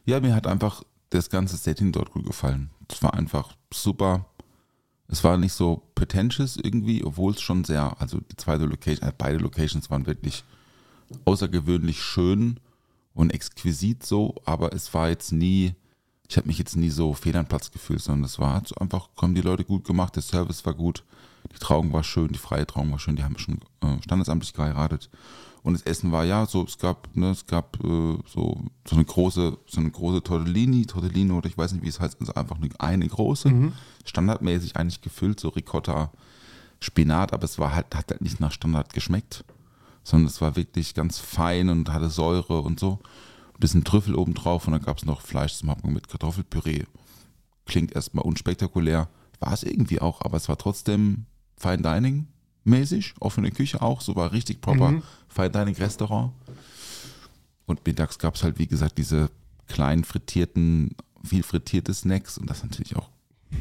Ja, 0.05 0.19
mir 0.19 0.35
hat 0.35 0.47
einfach 0.47 0.83
das 1.09 1.29
ganze 1.29 1.57
Setting 1.57 1.91
dort 1.91 2.11
gut 2.11 2.25
gefallen. 2.25 2.69
Es 2.89 3.01
war 3.03 3.13
einfach 3.13 3.55
super. 3.73 4.25
Es 5.07 5.23
war 5.23 5.37
nicht 5.37 5.53
so 5.53 5.83
pretentious 5.95 6.57
irgendwie, 6.57 7.03
obwohl 7.03 7.33
es 7.33 7.41
schon 7.41 7.63
sehr, 7.63 7.95
also 7.99 8.19
die 8.19 8.35
zweite 8.35 8.65
Location, 8.65 9.07
äh, 9.07 9.13
beide 9.17 9.37
Locations 9.37 9.89
waren 9.89 10.05
wirklich 10.05 10.43
außergewöhnlich 11.25 12.01
schön 12.01 12.59
und 13.13 13.33
exquisit 13.33 14.05
so, 14.05 14.35
aber 14.45 14.73
es 14.73 14.93
war 14.93 15.09
jetzt 15.09 15.31
nie, 15.31 15.75
ich 16.27 16.37
habe 16.37 16.47
mich 16.47 16.57
jetzt 16.57 16.75
nie 16.75 16.89
so 16.89 17.13
fehl 17.13 17.37
am 17.37 17.47
Platz 17.47 17.71
gefühlt, 17.71 18.01
sondern 18.01 18.25
es 18.25 18.37
war 18.37 18.61
so 18.65 18.75
einfach, 18.75 19.09
haben 19.21 19.33
die 19.33 19.41
Leute 19.41 19.63
gut 19.63 19.85
gemacht, 19.85 20.15
der 20.15 20.23
Service 20.23 20.65
war 20.65 20.73
gut, 20.73 21.03
die 21.53 21.59
Trauung 21.59 21.93
war 21.93 22.03
schön, 22.03 22.27
die 22.27 22.37
freie 22.37 22.67
Trauung 22.67 22.91
war 22.91 22.99
schön, 22.99 23.15
die 23.15 23.23
haben 23.23 23.37
schon 23.37 23.59
äh, 23.81 24.01
standesamtlich 24.01 24.53
geheiratet. 24.53 25.09
Und 25.67 25.73
das 25.73 25.81
Essen 25.81 26.13
war 26.13 26.23
ja 26.23 26.45
so, 26.45 26.63
es 26.63 26.77
gab, 26.77 27.13
ne, 27.13 27.31
es 27.31 27.45
gab 27.45 27.83
äh, 27.83 28.17
so, 28.25 28.63
so 28.87 28.95
eine 28.95 29.03
große, 29.03 29.57
so 29.67 29.81
eine 29.81 29.91
große 29.91 30.23
Tortellini, 30.23 30.85
Tortellino 30.85 31.39
oder 31.39 31.47
ich 31.49 31.57
weiß 31.57 31.73
nicht, 31.73 31.83
wie 31.83 31.89
es 31.89 31.99
heißt, 31.99 32.21
also 32.21 32.33
einfach 32.35 32.55
eine, 32.55 32.69
eine 32.79 33.05
große, 33.05 33.73
standardmäßig 34.05 34.77
eigentlich 34.77 35.01
gefüllt, 35.01 35.41
so 35.41 35.49
Ricotta, 35.49 36.13
Spinat, 36.79 37.33
aber 37.33 37.43
es 37.43 37.59
war 37.59 37.75
halt, 37.75 37.93
hat 37.93 38.09
halt 38.11 38.21
nicht 38.21 38.39
nach 38.39 38.53
Standard 38.53 38.93
geschmeckt, 38.93 39.43
sondern 40.05 40.27
es 40.27 40.39
war 40.39 40.55
wirklich 40.55 40.93
ganz 40.93 41.19
fein 41.19 41.67
und 41.67 41.91
hatte 41.91 42.09
Säure 42.09 42.61
und 42.61 42.79
so. 42.79 42.99
Ein 43.53 43.59
bisschen 43.59 43.83
Trüffel 43.83 44.15
obendrauf 44.15 44.67
und 44.67 44.71
dann 44.71 44.83
gab 44.83 44.99
es 44.99 45.05
noch 45.05 45.19
Fleisch 45.19 45.55
zum 45.55 45.69
Abgang 45.69 45.91
mit 45.91 46.07
Kartoffelpüree. 46.07 46.85
Klingt 47.65 47.93
erstmal 47.93 48.23
unspektakulär, 48.23 49.09
war 49.41 49.51
es 49.51 49.63
irgendwie 49.63 49.99
auch, 49.99 50.21
aber 50.21 50.37
es 50.37 50.47
war 50.47 50.57
trotzdem 50.57 51.25
Fine 51.57 51.81
Dining 51.81 52.27
mäßig, 52.67 53.15
offene 53.19 53.51
Küche 53.51 53.81
auch, 53.81 54.01
so 54.01 54.15
war 54.15 54.31
richtig 54.31 54.61
proper 54.61 55.01
Fine 55.29 55.49
Dining 55.51 55.75
Restaurant. 55.75 56.31
Und 57.65 57.85
mittags 57.85 58.17
gab 58.19 58.35
es 58.35 58.43
halt, 58.43 58.59
wie 58.59 58.67
gesagt, 58.67 58.97
diese 58.97 59.29
kleinen 59.67 60.03
frittierten, 60.03 60.95
viel 61.23 61.43
frittierte 61.43 61.93
Snacks 61.93 62.37
und 62.37 62.49
das 62.49 62.57
ist 62.59 62.63
natürlich 62.63 62.95
auch 62.95 63.09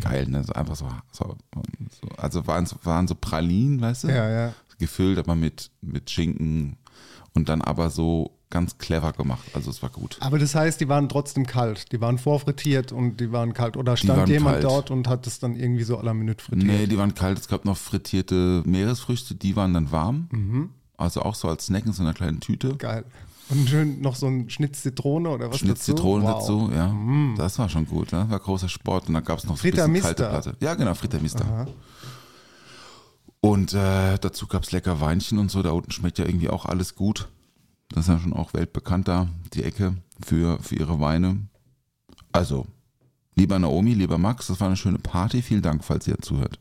geil, 0.00 0.26
ne? 0.28 0.44
So 0.44 0.52
einfach 0.52 0.76
so, 0.76 0.88
so, 1.12 1.36
so 2.00 2.08
also 2.16 2.46
waren, 2.46 2.66
so- 2.66 2.76
waren 2.84 3.08
so 3.08 3.14
Pralinen, 3.14 3.80
weißt 3.80 4.04
du? 4.04 4.08
Ja, 4.08 4.28
ja. 4.28 4.54
Gefüllt, 4.78 5.18
aber 5.18 5.34
mit, 5.34 5.70
mit 5.80 6.10
Schinken 6.10 6.76
und 7.34 7.48
dann 7.48 7.62
aber 7.62 7.90
so 7.90 8.35
ganz 8.50 8.78
clever 8.78 9.12
gemacht. 9.12 9.44
Also 9.54 9.70
es 9.70 9.82
war 9.82 9.90
gut. 9.90 10.16
Aber 10.20 10.38
das 10.38 10.54
heißt, 10.54 10.80
die 10.80 10.88
waren 10.88 11.08
trotzdem 11.08 11.46
kalt. 11.46 11.90
Die 11.92 12.00
waren 12.00 12.18
vorfrittiert 12.18 12.92
und 12.92 13.18
die 13.18 13.32
waren 13.32 13.52
kalt. 13.54 13.76
Oder 13.76 13.96
stand 13.96 14.28
jemand 14.28 14.56
kalt. 14.60 14.64
dort 14.64 14.90
und 14.90 15.08
hat 15.08 15.26
es 15.26 15.38
dann 15.40 15.56
irgendwie 15.56 15.82
so 15.82 15.98
à 15.98 16.04
la 16.04 16.14
Minute 16.14 16.42
frittiert? 16.44 16.66
Nee, 16.66 16.86
die 16.86 16.96
waren 16.96 17.14
kalt. 17.14 17.38
Es 17.38 17.48
gab 17.48 17.64
noch 17.64 17.76
frittierte 17.76 18.62
Meeresfrüchte, 18.64 19.34
die 19.34 19.56
waren 19.56 19.74
dann 19.74 19.90
warm. 19.90 20.70
Also 20.96 21.22
auch 21.22 21.34
so 21.34 21.48
als 21.48 21.66
Snack 21.66 21.86
in 21.86 21.92
so 21.92 22.02
einer 22.02 22.14
kleinen 22.14 22.40
Tüte. 22.40 22.76
Geil. 22.76 23.04
Und 23.48 23.68
schön 23.68 24.00
noch 24.00 24.16
so 24.16 24.26
ein 24.26 24.50
Schnitz 24.50 24.82
Zitrone 24.82 25.28
oder 25.28 25.50
was 25.50 25.58
Schnitz 25.58 25.80
dazu? 25.80 25.94
Zitronen 25.94 26.26
Wow. 26.26 26.40
dazu, 26.40 26.70
ja. 26.74 26.96
Das 27.36 27.58
war 27.58 27.68
schon 27.68 27.86
gut, 27.86 28.10
ne? 28.12 28.26
war 28.28 28.40
großer 28.40 28.68
Sport. 28.68 29.06
Und 29.08 29.14
dann 29.14 29.24
gab 29.24 29.38
es 29.38 29.44
noch 29.44 29.56
so 29.56 29.66
ein 29.66 29.72
bisschen 29.72 29.94
kalte. 30.00 30.24
Platte. 30.28 30.56
Ja, 30.60 30.74
genau, 30.74 30.94
Fritter 30.94 31.20
Mister. 31.20 31.68
Und 33.40 33.74
äh, 33.74 34.18
dazu 34.18 34.46
gab 34.48 34.64
es 34.64 34.72
lecker 34.72 35.00
Weinchen 35.00 35.38
und 35.38 35.50
so. 35.50 35.62
Da 35.62 35.70
unten 35.70 35.92
schmeckt 35.92 36.18
ja 36.18 36.24
irgendwie 36.24 36.48
auch 36.48 36.64
alles 36.66 36.94
gut. 36.96 37.28
Das 37.90 38.04
ist 38.04 38.08
ja 38.08 38.18
schon 38.18 38.32
auch 38.32 38.52
weltbekannt 38.54 39.08
da, 39.08 39.28
die 39.54 39.62
Ecke 39.62 39.94
für, 40.24 40.58
für 40.60 40.74
ihre 40.76 40.98
Weine. 41.00 41.38
Also, 42.32 42.66
lieber 43.36 43.58
Naomi, 43.58 43.94
lieber 43.94 44.18
Max, 44.18 44.48
das 44.48 44.60
war 44.60 44.66
eine 44.66 44.76
schöne 44.76 44.98
Party. 44.98 45.40
Vielen 45.40 45.62
Dank, 45.62 45.84
falls 45.84 46.06
ihr 46.06 46.18
zuhört. 46.18 46.58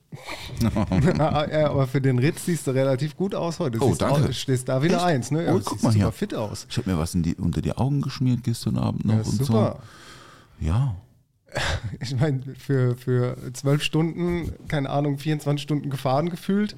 Ja, 1.18 1.70
aber 1.70 1.88
für 1.88 2.02
den 2.02 2.20
Ritz 2.20 2.46
siehst 2.46 2.68
du 2.68 2.72
relativ 2.72 3.16
gut 3.18 3.34
aus 3.36 3.60
heute. 3.60 3.80
Oh, 3.82 3.90
siehst 3.90 4.02
danke. 4.02 4.30
Aus, 4.30 4.38
stehst 4.38 4.70
da 4.70 4.82
wieder 4.84 4.98
Echt? 4.98 5.06
eins, 5.06 5.32
ne? 5.32 5.46
Ja, 5.46 5.54
Oh, 5.56 5.62
guck 5.64 5.82
mal 5.84 5.94
hier. 5.94 6.12
fit 6.12 6.34
aus. 6.34 6.68
Ich 6.70 6.78
habe 6.78 6.92
mir 6.92 6.98
was 6.98 7.12
die, 7.14 7.36
unter 7.36 7.62
die 7.62 7.74
Augen 7.74 8.02
geschmiert 8.02 8.44
gestern 8.44 8.78
Abend 8.78 9.06
noch 9.06 9.14
Ja, 9.16 9.20
und 9.22 9.26
super. 9.46 9.80
so. 10.60 10.66
Ja, 10.66 10.96
Ich 12.00 12.16
meine, 12.20 12.42
für, 12.58 12.96
für 12.96 13.38
zwölf 13.54 13.82
Stunden, 13.84 14.52
keine 14.68 14.90
Ahnung, 14.90 15.18
24 15.18 15.62
Stunden 15.64 15.90
gefahren 15.90 16.30
gefühlt, 16.30 16.76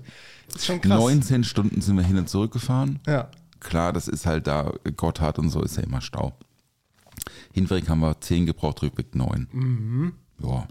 ist 0.56 0.66
schon 0.66 0.82
krass. 0.82 0.98
19 1.00 1.44
Stunden 1.44 1.82
sind 1.82 1.96
wir 1.98 2.04
hin 2.04 2.18
und 2.18 2.30
zurück 2.30 2.54
gefahren. 2.54 3.00
Ja. 3.08 3.30
Klar, 3.60 3.94
das 3.94 4.08
ist 4.08 4.26
halt 4.26 4.48
da, 4.48 4.74
Gotthard 4.96 5.40
und 5.40 5.50
so 5.50 5.62
ist 5.62 5.78
ja 5.78 5.84
immer 5.84 6.02
Stau. 6.02 6.34
Hinweg 7.54 7.90
haben 7.90 8.00
wir 8.00 8.20
10 8.20 8.46
gebraucht, 8.46 8.82
Rückweg 8.82 9.16
9. 9.16 9.48
Mhm. 9.52 10.14
Ja. 10.42 10.68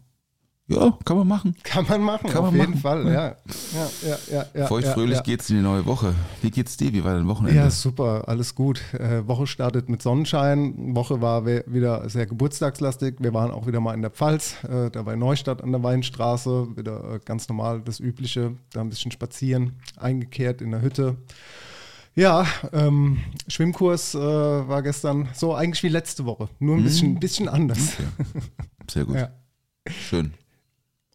Ja, 0.69 0.99
kann 1.05 1.17
man 1.17 1.29
machen. 1.29 1.55
Kann 1.63 1.87
man 1.89 2.03
machen, 2.03 2.29
Kann 2.29 2.45
auf 2.45 2.51
man 2.51 2.55
jeden 2.55 2.71
machen. 2.73 2.81
Fall. 2.81 3.07
Ja, 3.07 3.13
ja, 3.23 3.91
ja, 4.03 4.19
ja. 4.33 4.47
ja 4.53 4.67
Feucht 4.67 4.87
ja, 4.87 4.95
fröhlich 4.95 5.19
ja. 5.19 5.23
geht's 5.23 5.49
in 5.49 5.57
die 5.57 5.63
neue 5.63 5.87
Woche. 5.87 6.13
Wie 6.43 6.51
geht's 6.51 6.77
dir? 6.77 6.93
Wie 6.93 7.05
war 7.05 7.15
dein 7.15 7.29
Wochenende? 7.29 7.57
Ja, 7.57 7.71
super, 7.71 8.25
alles 8.27 8.57
gut. 8.57 8.83
Äh, 8.93 9.29
Woche 9.29 9.47
startet 9.47 9.89
mit 9.89 10.03
Sonnenschein. 10.03 10.97
Woche 10.97 11.21
war 11.21 11.47
wieder 11.47 12.09
sehr 12.11 12.27
geburtstagslastig. 12.27 13.15
Wir 13.21 13.33
waren 13.33 13.53
auch 13.53 13.69
wieder 13.69 13.79
mal 13.79 13.95
in 13.95 14.03
der 14.03 14.11
Pfalz, 14.11 14.57
äh, 14.65 14.91
da 14.91 15.03
bei 15.03 15.15
Neustadt 15.15 15.63
an 15.63 15.71
der 15.71 15.85
Weinstraße. 15.85 16.77
Wieder 16.77 17.15
äh, 17.15 17.21
ganz 17.25 17.49
normal 17.49 17.83
das 17.83 18.01
Übliche. 18.01 18.57
Da 18.73 18.81
ein 18.81 18.89
bisschen 18.89 19.13
spazieren, 19.13 19.75
eingekehrt 19.97 20.63
in 20.63 20.73
der 20.73 20.83
Hütte. 20.83 21.17
Ja, 22.17 22.47
ähm, 22.73 23.19
Schwimmkurs 23.47 24.15
äh, 24.15 24.19
war 24.19 24.83
gestern 24.83 25.29
so 25.35 25.55
eigentlich 25.55 25.83
wie 25.83 25.89
letzte 25.89 26.25
Woche, 26.25 26.49
nur 26.59 26.77
ein 26.77 26.83
bisschen, 26.83 27.21
bisschen 27.21 27.49
anders. 27.49 27.97
Sehr 28.91 29.05
gut. 29.05 29.17
Ja. 29.27 29.31
Schön. 29.89 30.35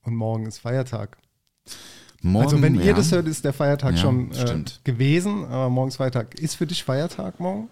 Und 0.03 0.15
morgen 0.15 0.45
ist 0.45 0.59
Feiertag. 0.59 1.17
Morgen, 2.21 2.45
also 2.45 2.61
wenn 2.61 2.75
ja. 2.75 2.83
ihr 2.83 2.93
das 2.93 3.11
hört, 3.11 3.27
ist 3.27 3.43
der 3.43 3.51
Feiertag 3.51 3.95
Ja, 3.95 3.97
schon 3.97 4.31
äh, 4.31 4.63
gewesen. 4.85 5.43
Aber 5.43 5.69
morgen 5.69 5.89
ist 5.89 5.97
Feiertag. 5.97 6.39
Ist 6.39 6.55
für 6.55 6.67
dich 6.67 6.83
Feiertag 6.83 7.41
morgen? 7.41 7.67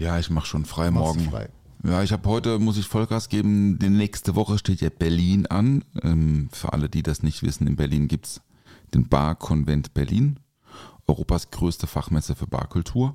Ja, 0.00 0.18
ich 0.18 0.30
mache 0.30 0.46
schon 0.46 0.64
frei 0.64 0.90
morgen. 0.90 1.30
frei. 1.30 1.48
Ja, 1.84 2.02
ich 2.02 2.10
habe 2.10 2.28
heute, 2.28 2.58
muss 2.58 2.76
ich 2.76 2.86
Vollgas 2.86 3.28
geben, 3.28 3.78
die 3.78 3.88
nächste 3.88 4.34
Woche 4.34 4.58
steht 4.58 4.80
ja 4.80 4.88
Berlin 4.88 5.46
an. 5.46 5.84
Ähm, 6.02 6.48
für 6.52 6.72
alle, 6.72 6.88
die 6.88 7.02
das 7.02 7.22
nicht 7.22 7.42
wissen, 7.42 7.66
in 7.66 7.76
Berlin 7.76 8.08
gibt 8.08 8.26
es 8.26 8.40
den 8.94 9.08
Bar-Konvent 9.08 9.94
Berlin, 9.94 10.38
Europas 11.12 11.50
größte 11.50 11.86
Fachmesse 11.86 12.34
für 12.34 12.46
Barkultur. 12.46 13.14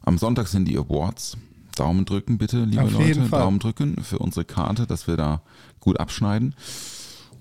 Am 0.00 0.16
Sonntag 0.16 0.48
sind 0.48 0.64
die 0.66 0.78
Awards. 0.78 1.36
Daumen 1.76 2.06
drücken 2.06 2.38
bitte, 2.38 2.64
liebe 2.64 2.84
Auf 2.84 2.92
Leute. 2.92 3.28
Daumen 3.28 3.58
drücken 3.58 4.02
für 4.02 4.18
unsere 4.18 4.46
Karte, 4.46 4.86
dass 4.86 5.06
wir 5.06 5.18
da 5.18 5.42
gut 5.80 6.00
abschneiden. 6.00 6.54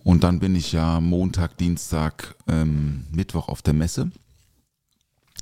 Und 0.03 0.25
dann 0.25 0.39
bin 0.39 0.53
ich 0.55 0.73
ja 0.73 0.99
Montag, 0.99 1.57
Dienstag, 1.57 2.35
ähm, 2.47 3.05
Mittwoch 3.11 3.47
auf 3.47 3.61
der 3.61 3.73
Messe. 3.73 4.11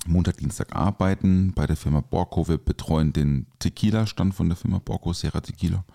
Montag, 0.08 0.38
Dienstag 0.38 0.76
arbeiten 0.76 1.54
bei 1.54 1.68
der 1.68 1.78
Firma 1.78 2.02
Borco. 2.02 2.48
Wir 2.48 2.58
betreuen 2.58 3.14
den 3.14 3.46
Tequila-Stand 3.60 4.34
von 4.34 4.50
der 4.50 4.56
Firma 4.56 4.80
Borco, 4.80 5.14
Sierra 5.14 5.42
Tequila. 5.42 5.86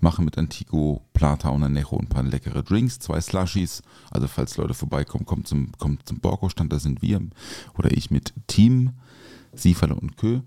Machen 0.00 0.24
mit 0.24 0.38
Antico, 0.38 1.02
Plata 1.12 1.50
und 1.50 1.62
Anejo 1.62 1.98
ein 1.98 2.06
paar 2.06 2.22
leckere 2.22 2.62
Drinks, 2.62 2.98
zwei 3.00 3.20
Slushies. 3.20 3.82
Also 4.10 4.28
falls 4.28 4.56
Leute 4.56 4.72
vorbeikommen, 4.72 5.26
kommt 5.26 5.46
zum, 5.46 5.72
kommt 5.78 6.08
zum 6.08 6.20
Borco-Stand, 6.20 6.72
da 6.72 6.78
sind 6.78 7.02
wir 7.02 7.20
oder 7.76 7.90
ich 7.92 8.10
mit 8.10 8.32
Team, 8.46 8.92
Sieferle 9.52 9.94
und 9.94 10.16
Kö. 10.16 10.40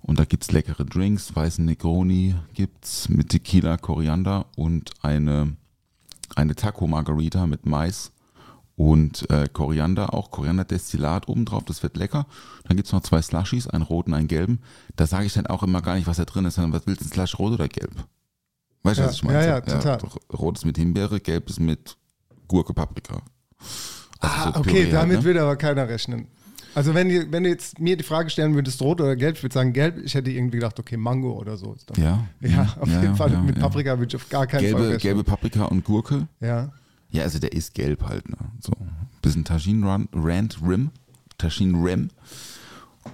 Und 0.00 0.18
da 0.18 0.24
gibt's 0.24 0.50
leckere 0.50 0.86
Drinks, 0.86 1.36
weißen 1.36 1.64
Negroni 1.64 2.34
gibt's 2.54 3.10
mit 3.10 3.28
Tequila, 3.28 3.76
Koriander 3.76 4.46
und 4.56 4.90
eine, 5.02 5.56
eine 6.34 6.54
Taco 6.54 6.86
Margarita 6.86 7.46
mit 7.46 7.66
Mais 7.66 8.10
und 8.76 9.28
äh, 9.30 9.48
Koriander, 9.52 10.14
auch 10.14 10.30
Korianderdestillat 10.30 11.28
obendrauf, 11.28 11.64
das 11.64 11.82
wird 11.82 11.96
lecker. 11.96 12.26
Dann 12.66 12.76
gibt's 12.76 12.92
noch 12.92 13.02
zwei 13.02 13.22
Slushies, 13.22 13.68
einen 13.68 13.82
roten, 13.84 14.14
einen 14.14 14.26
gelben. 14.28 14.60
Da 14.96 15.06
sage 15.06 15.26
ich 15.26 15.32
dann 15.34 15.46
auch 15.46 15.62
immer 15.62 15.80
gar 15.82 15.94
nicht, 15.94 16.06
was 16.06 16.16
da 16.16 16.24
drin 16.24 16.44
ist, 16.44 16.54
sondern 16.56 16.72
was 16.72 16.86
willst 16.86 17.02
du, 17.02 17.06
ein 17.06 17.12
Slush, 17.12 17.38
rot 17.38 17.52
oder 17.52 17.68
gelb? 17.68 17.92
Weißt 18.82 18.98
du, 18.98 19.02
Ja, 19.02 19.08
was 19.08 19.14
ich 19.16 19.22
meine? 19.24 19.38
ja, 19.38 19.44
ja, 19.44 19.60
total. 19.60 19.98
doch, 19.98 20.16
rot 20.32 20.58
ist 20.58 20.64
mit 20.64 20.76
Himbeere, 20.76 21.20
gelb 21.20 21.48
ist 21.48 21.60
mit 21.60 21.96
Gurke, 22.48 22.74
Paprika. 22.74 23.22
Also 24.20 24.34
Ah, 24.36 24.52
so 24.54 24.60
okay, 24.60 24.70
Püree 24.70 24.82
halt, 24.84 24.92
damit 24.94 25.18
ne? 25.18 25.24
würde 25.24 25.42
aber 25.42 25.56
keiner 25.56 25.88
rechnen. 25.88 26.26
Also 26.74 26.92
wenn, 26.94 27.08
du- 27.08 27.30
wenn 27.30 27.44
du 27.44 27.50
jetzt 27.50 27.78
mir 27.78 27.96
die 27.96 28.02
Frage 28.02 28.28
stellen 28.30 28.54
würdest, 28.54 28.82
rot 28.82 29.00
oder 29.00 29.14
gelb, 29.14 29.36
ich 29.36 29.42
würde 29.44 29.54
sagen 29.54 29.72
gelb. 29.72 29.98
Ich 30.04 30.14
hätte 30.14 30.30
irgendwie 30.30 30.56
gedacht, 30.58 30.78
okay, 30.80 30.96
Mango 30.96 31.32
oder 31.32 31.56
so. 31.56 31.76
Ja, 31.96 32.26
Ja, 32.40 32.76
auf 32.80 32.88
ja, 32.88 32.94
jeden 33.00 33.04
ja, 33.04 33.14
Fall. 33.14 33.32
ja, 33.32 33.40
Mit 33.40 33.56
ja. 33.56 33.62
Paprika 33.62 33.96
würde 33.98 34.08
ich 34.08 34.16
auf 34.16 34.28
gar 34.28 34.46
keinen 34.48 34.60
Fall 34.62 34.70
Gelbe, 34.72 34.82
rechnen. 34.86 34.98
gelbe 34.98 35.24
Paprika 35.24 35.64
und 35.66 35.84
Gurke. 35.84 36.26
Ja. 36.40 36.72
Ja, 37.14 37.22
also 37.22 37.38
der 37.38 37.52
ist 37.52 37.74
gelb 37.74 38.02
halt, 38.02 38.28
ne? 38.28 38.36
So. 38.60 38.72
Bisschen 39.22 39.44
Tajin 39.44 39.84
Rand 39.84 40.58
Rim. 40.60 40.90
Tajin 41.38 41.76
Rim. 41.76 42.10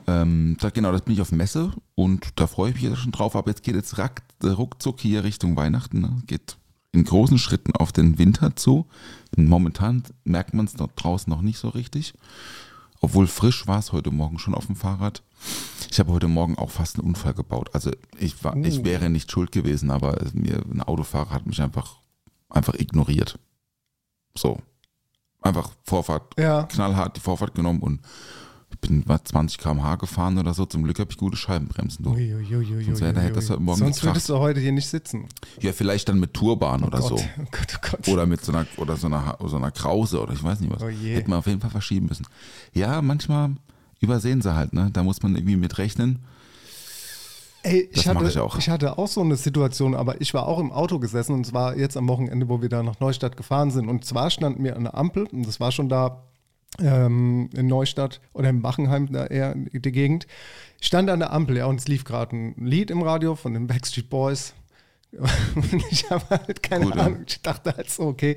Ähm, 0.06 0.56
da, 0.58 0.70
genau, 0.70 0.90
das 0.90 1.02
bin 1.02 1.12
ich 1.12 1.20
auf 1.20 1.32
Messe 1.32 1.72
und 1.96 2.28
da 2.36 2.46
freue 2.46 2.70
ich 2.70 2.80
mich 2.80 2.98
schon 2.98 3.12
drauf, 3.12 3.36
aber 3.36 3.50
jetzt 3.50 3.62
geht 3.62 3.74
jetzt 3.74 3.98
rack, 3.98 4.22
ruckzuck 4.42 5.00
hier 5.00 5.22
Richtung 5.22 5.54
Weihnachten. 5.54 6.00
Ne? 6.00 6.22
Geht 6.26 6.56
in 6.92 7.04
großen 7.04 7.36
Schritten 7.36 7.76
auf 7.76 7.92
den 7.92 8.16
Winter 8.16 8.56
zu. 8.56 8.86
Momentan 9.36 10.02
merkt 10.24 10.54
man 10.54 10.64
es 10.64 10.74
draußen 10.74 11.30
noch 11.30 11.42
nicht 11.42 11.58
so 11.58 11.68
richtig. 11.68 12.14
Obwohl 13.02 13.26
frisch 13.26 13.66
war 13.66 13.80
es 13.80 13.92
heute 13.92 14.10
Morgen 14.10 14.38
schon 14.38 14.54
auf 14.54 14.66
dem 14.66 14.76
Fahrrad. 14.76 15.22
Ich 15.90 16.00
habe 16.00 16.12
heute 16.12 16.28
Morgen 16.28 16.56
auch 16.56 16.70
fast 16.70 16.98
einen 16.98 17.06
Unfall 17.06 17.34
gebaut. 17.34 17.68
Also 17.74 17.90
ich, 18.18 18.42
war, 18.44 18.56
ich 18.56 18.82
wäre 18.82 19.10
nicht 19.10 19.30
schuld 19.30 19.52
gewesen, 19.52 19.90
aber 19.90 20.16
mir, 20.32 20.62
ein 20.72 20.80
Autofahrer 20.80 21.30
hat 21.30 21.46
mich 21.46 21.60
einfach, 21.60 21.98
einfach 22.48 22.74
ignoriert. 22.74 23.38
So. 24.36 24.58
Einfach 25.42 25.70
Vorfahrt, 25.84 26.34
Ja. 26.38 26.64
knallhart 26.64 27.16
die 27.16 27.20
Vorfahrt 27.20 27.54
genommen 27.54 27.80
und 27.80 28.00
ich 28.72 28.78
bin 28.78 29.02
was 29.06 29.24
20 29.24 29.58
km/h 29.58 29.96
gefahren 29.96 30.38
oder 30.38 30.54
so. 30.54 30.64
Zum 30.64 30.84
Glück 30.84 30.98
habe 31.00 31.10
ich 31.10 31.16
gute 31.16 31.36
Scheibenbremsen. 31.36 32.04
Du. 32.04 32.10
Sonst 32.14 33.00
wäre- 33.00 33.20
hätte 33.20 33.34
das 33.34 33.50
heute 33.50 33.60
Morgen 33.62 33.78
Sonst 33.78 34.04
würdest 34.04 34.28
du 34.28 34.38
heute 34.38 34.60
hier 34.60 34.70
nicht 34.72 34.86
sitzen. 34.88 35.26
Ja, 35.60 35.72
vielleicht 35.72 36.08
dann 36.08 36.20
mit 36.20 36.34
Tourbahn 36.34 36.84
oder 36.84 37.00
Gott, 37.00 37.08
so. 37.08 37.14
Oh 37.16 37.44
Gott, 37.50 37.74
oh 37.76 37.88
Gott. 37.90 38.08
Oder 38.08 38.26
mit 38.26 38.44
so 38.44 38.52
einer, 38.52 38.66
oder 38.76 38.96
so 38.96 39.06
einer, 39.08 39.36
so 39.44 39.56
einer 39.56 39.70
Krause 39.72 40.20
oder 40.22 40.34
ich 40.34 40.42
weiß 40.42 40.60
nicht 40.60 40.72
was. 40.72 40.82
Oh 40.82 40.88
je. 40.88 41.14
Hätten 41.16 41.30
wir 41.30 41.38
auf 41.38 41.46
jeden 41.46 41.60
Fall 41.60 41.70
verschieben 41.70 42.06
müssen. 42.06 42.26
Ja, 42.72 43.02
manchmal 43.02 43.56
übersehen 43.98 44.40
sie 44.40 44.54
halt, 44.54 44.72
ne? 44.72 44.90
Da 44.92 45.02
muss 45.02 45.20
man 45.22 45.34
irgendwie 45.34 45.56
mit 45.56 45.76
rechnen. 45.78 46.20
Ey, 47.62 47.88
ich 47.92 48.04
Das 48.04 48.06
hatte, 48.06 48.26
ich 48.26 48.38
auch. 48.38 48.56
ich 48.58 48.68
hatte 48.70 48.98
auch 48.98 49.08
so 49.08 49.20
eine 49.20 49.36
Situation, 49.36 49.94
aber 49.94 50.20
ich 50.20 50.32
war 50.32 50.46
auch 50.46 50.58
im 50.58 50.72
Auto 50.72 50.98
gesessen 50.98 51.34
und 51.34 51.46
zwar 51.46 51.76
jetzt 51.76 51.96
am 51.96 52.08
Wochenende, 52.08 52.48
wo 52.48 52.62
wir 52.62 52.68
da 52.68 52.82
nach 52.82 53.00
Neustadt 53.00 53.36
gefahren 53.36 53.70
sind. 53.70 53.88
Und 53.88 54.04
zwar 54.04 54.30
standen 54.30 54.64
wir 54.64 54.76
an 54.76 54.84
der 54.84 54.94
Ampel 54.96 55.26
und 55.26 55.46
das 55.46 55.60
war 55.60 55.70
schon 55.72 55.88
da 55.88 56.24
ähm, 56.78 57.50
in 57.54 57.66
Neustadt 57.66 58.20
oder 58.32 58.48
in 58.48 58.62
Bachenheim, 58.62 59.12
da 59.12 59.26
eher 59.26 59.52
in 59.52 59.68
die 59.72 59.92
Gegend. 59.92 60.26
Ich 60.80 60.86
stand 60.86 61.10
an 61.10 61.18
der 61.18 61.32
Ampel, 61.32 61.58
ja, 61.58 61.66
und 61.66 61.80
es 61.80 61.88
lief 61.88 62.04
gerade 62.04 62.34
ein 62.36 62.54
Lied 62.64 62.90
im 62.90 63.02
Radio 63.02 63.34
von 63.34 63.52
den 63.52 63.66
Backstreet 63.66 64.08
Boys. 64.08 64.54
Ich 65.90 66.08
habe 66.08 66.24
halt 66.30 66.62
keine 66.62 66.84
Gut, 66.86 66.94
ja. 66.96 67.02
Ahnung. 67.02 67.24
Ich 67.26 67.42
dachte 67.42 67.74
halt 67.76 67.90
so, 67.90 68.04
okay, 68.04 68.36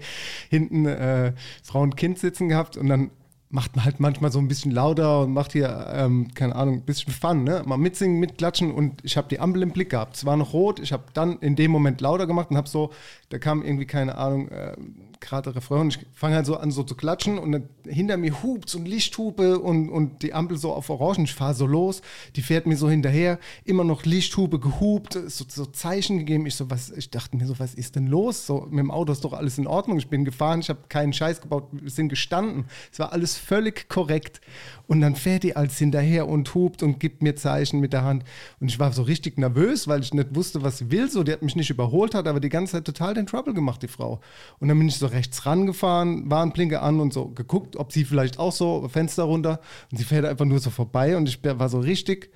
hinten 0.50 0.86
äh, 0.86 1.34
Frau 1.64 1.82
und 1.82 1.96
Kind 1.96 2.18
sitzen 2.18 2.50
gehabt 2.50 2.78
und 2.78 2.88
dann 2.88 3.12
macht 3.54 3.76
man 3.76 3.86
halt 3.86 4.00
manchmal 4.00 4.32
so 4.32 4.40
ein 4.40 4.48
bisschen 4.48 4.72
lauter 4.72 5.22
und 5.22 5.34
macht 5.34 5.52
hier, 5.52 5.86
ähm, 5.94 6.34
keine 6.34 6.56
Ahnung, 6.56 6.78
ein 6.78 6.82
bisschen 6.82 7.14
Fun, 7.14 7.44
ne? 7.44 7.62
Mal 7.68 7.78
mitsingen, 7.78 8.20
mitklatschen 8.20 8.72
und 8.72 9.06
ich 9.06 9.16
habe 9.16 9.28
die 9.30 9.40
Ampel 9.40 9.62
im 9.62 9.70
Blick 9.70 9.92
gehabt. 9.92 10.16
Es 10.16 10.26
war 10.26 10.36
noch 10.38 10.54
rot, 10.54 10.80
ich 10.80 10.92
habe 10.92 11.04
dann 11.14 11.38
in 11.38 11.56
dem 11.56 11.70
Moment 11.70 12.02
lauter 12.02 12.26
gemacht 12.26 12.50
und 12.50 12.58
habe 12.58 12.68
so, 12.68 12.92
da 13.30 13.38
kam 13.38 13.64
irgendwie, 13.64 13.86
keine 13.86 14.18
Ahnung, 14.18 14.48
äh, 14.48 14.76
gerade 15.24 15.56
Refrain 15.56 15.82
und 15.82 15.96
ich 15.96 16.06
fange 16.14 16.36
halt 16.36 16.46
so 16.46 16.58
an 16.58 16.72
so 16.72 16.84
zu 16.84 16.96
klatschen 16.96 17.38
und 17.40 17.52
dann 17.52 17.70
hinter 17.88 18.18
mir 18.18 18.44
hupt 18.44 18.74
und 18.76 18.88
Lichthupe 18.88 19.60
und, 19.60 19.90
und 19.90 20.22
die 20.22 20.34
Ampel 20.34 20.58
so 20.58 20.74
auf 20.74 20.90
Orange, 20.90 21.24
ich 21.24 21.34
fahre 21.34 21.54
so 21.54 21.66
los, 21.66 22.02
die 22.36 22.42
fährt 22.42 22.66
mir 22.66 22.78
so 22.78 22.90
hinterher, 22.90 23.40
immer 23.66 23.84
noch 23.84 24.06
Lichthupe 24.06 24.60
gehupt, 24.60 25.18
so, 25.28 25.46
so 25.48 25.66
Zeichen 25.66 26.20
gegeben. 26.20 26.46
Ich 26.46 26.56
so, 26.56 26.70
was, 26.70 26.92
ich 26.92 27.10
dachte 27.10 27.38
mir 27.38 27.46
so, 27.46 27.60
was 27.60 27.74
ist 27.74 27.96
denn 27.96 28.08
los? 28.08 28.46
So, 28.46 28.68
mit 28.70 28.80
dem 28.80 28.92
Auto 28.92 29.12
ist 29.12 29.24
doch 29.24 29.34
alles 29.34 29.58
in 29.58 29.68
Ordnung. 29.68 29.98
Ich 29.98 30.08
bin 30.08 30.26
gefahren, 30.26 30.60
ich 30.60 30.70
habe 30.70 30.82
keinen 30.90 31.14
Scheiß 31.14 31.42
gebaut, 31.42 31.68
wir 31.72 31.90
sind 31.90 32.10
gestanden. 32.10 32.66
Es 32.92 33.00
war 33.00 33.12
alles 33.12 33.38
völlig 33.38 33.90
korrekt. 33.90 34.42
Und 34.88 35.02
dann 35.02 35.16
fährt 35.16 35.44
die 35.44 35.56
als 35.56 35.78
hinterher 35.78 36.28
und 36.28 36.54
hupt 36.54 36.84
und 36.84 37.00
gibt 37.00 37.22
mir 37.22 37.36
Zeichen 37.36 37.80
mit 37.80 37.94
der 37.94 38.04
Hand. 38.04 38.24
Und 38.60 38.68
ich 38.68 38.80
war 38.80 38.92
so 38.92 39.04
richtig 39.04 39.38
nervös, 39.38 39.88
weil 39.88 40.02
ich 40.02 40.14
nicht 40.14 40.36
wusste, 40.36 40.64
was 40.64 40.78
sie 40.78 40.92
will. 40.92 41.10
So, 41.10 41.24
die 41.24 41.32
hat 41.32 41.42
mich 41.42 41.56
nicht 41.56 41.70
überholt, 41.70 42.16
hat 42.16 42.28
aber 42.28 42.40
die 42.40 42.50
ganze 42.50 42.74
Zeit 42.74 42.86
total 42.86 43.14
den 43.14 43.26
Trouble 43.26 43.54
gemacht, 43.54 43.82
die 43.82 43.88
Frau. 43.88 44.20
Und 44.60 44.68
dann 44.68 44.78
bin 44.78 44.88
ich 44.88 44.98
so 44.98 45.08
rechts 45.14 45.46
rangefahren, 45.46 46.30
Warnblinke 46.30 46.82
an 46.82 47.00
und 47.00 47.14
so 47.14 47.30
geguckt, 47.30 47.76
ob 47.78 47.92
sie 47.92 48.06
vielleicht 48.06 48.40
auch 48.40 48.52
so 48.52 48.88
Fenster 48.90 49.24
runter. 49.24 49.60
Und 49.92 49.98
sie 49.98 50.04
fährt 50.04 50.26
einfach 50.26 50.46
nur 50.46 50.60
so 50.60 50.70
vorbei 50.70 51.16
und 51.16 51.30
ich 51.30 51.40
war 51.44 51.70
so 51.70 51.80
richtig, 51.80 52.32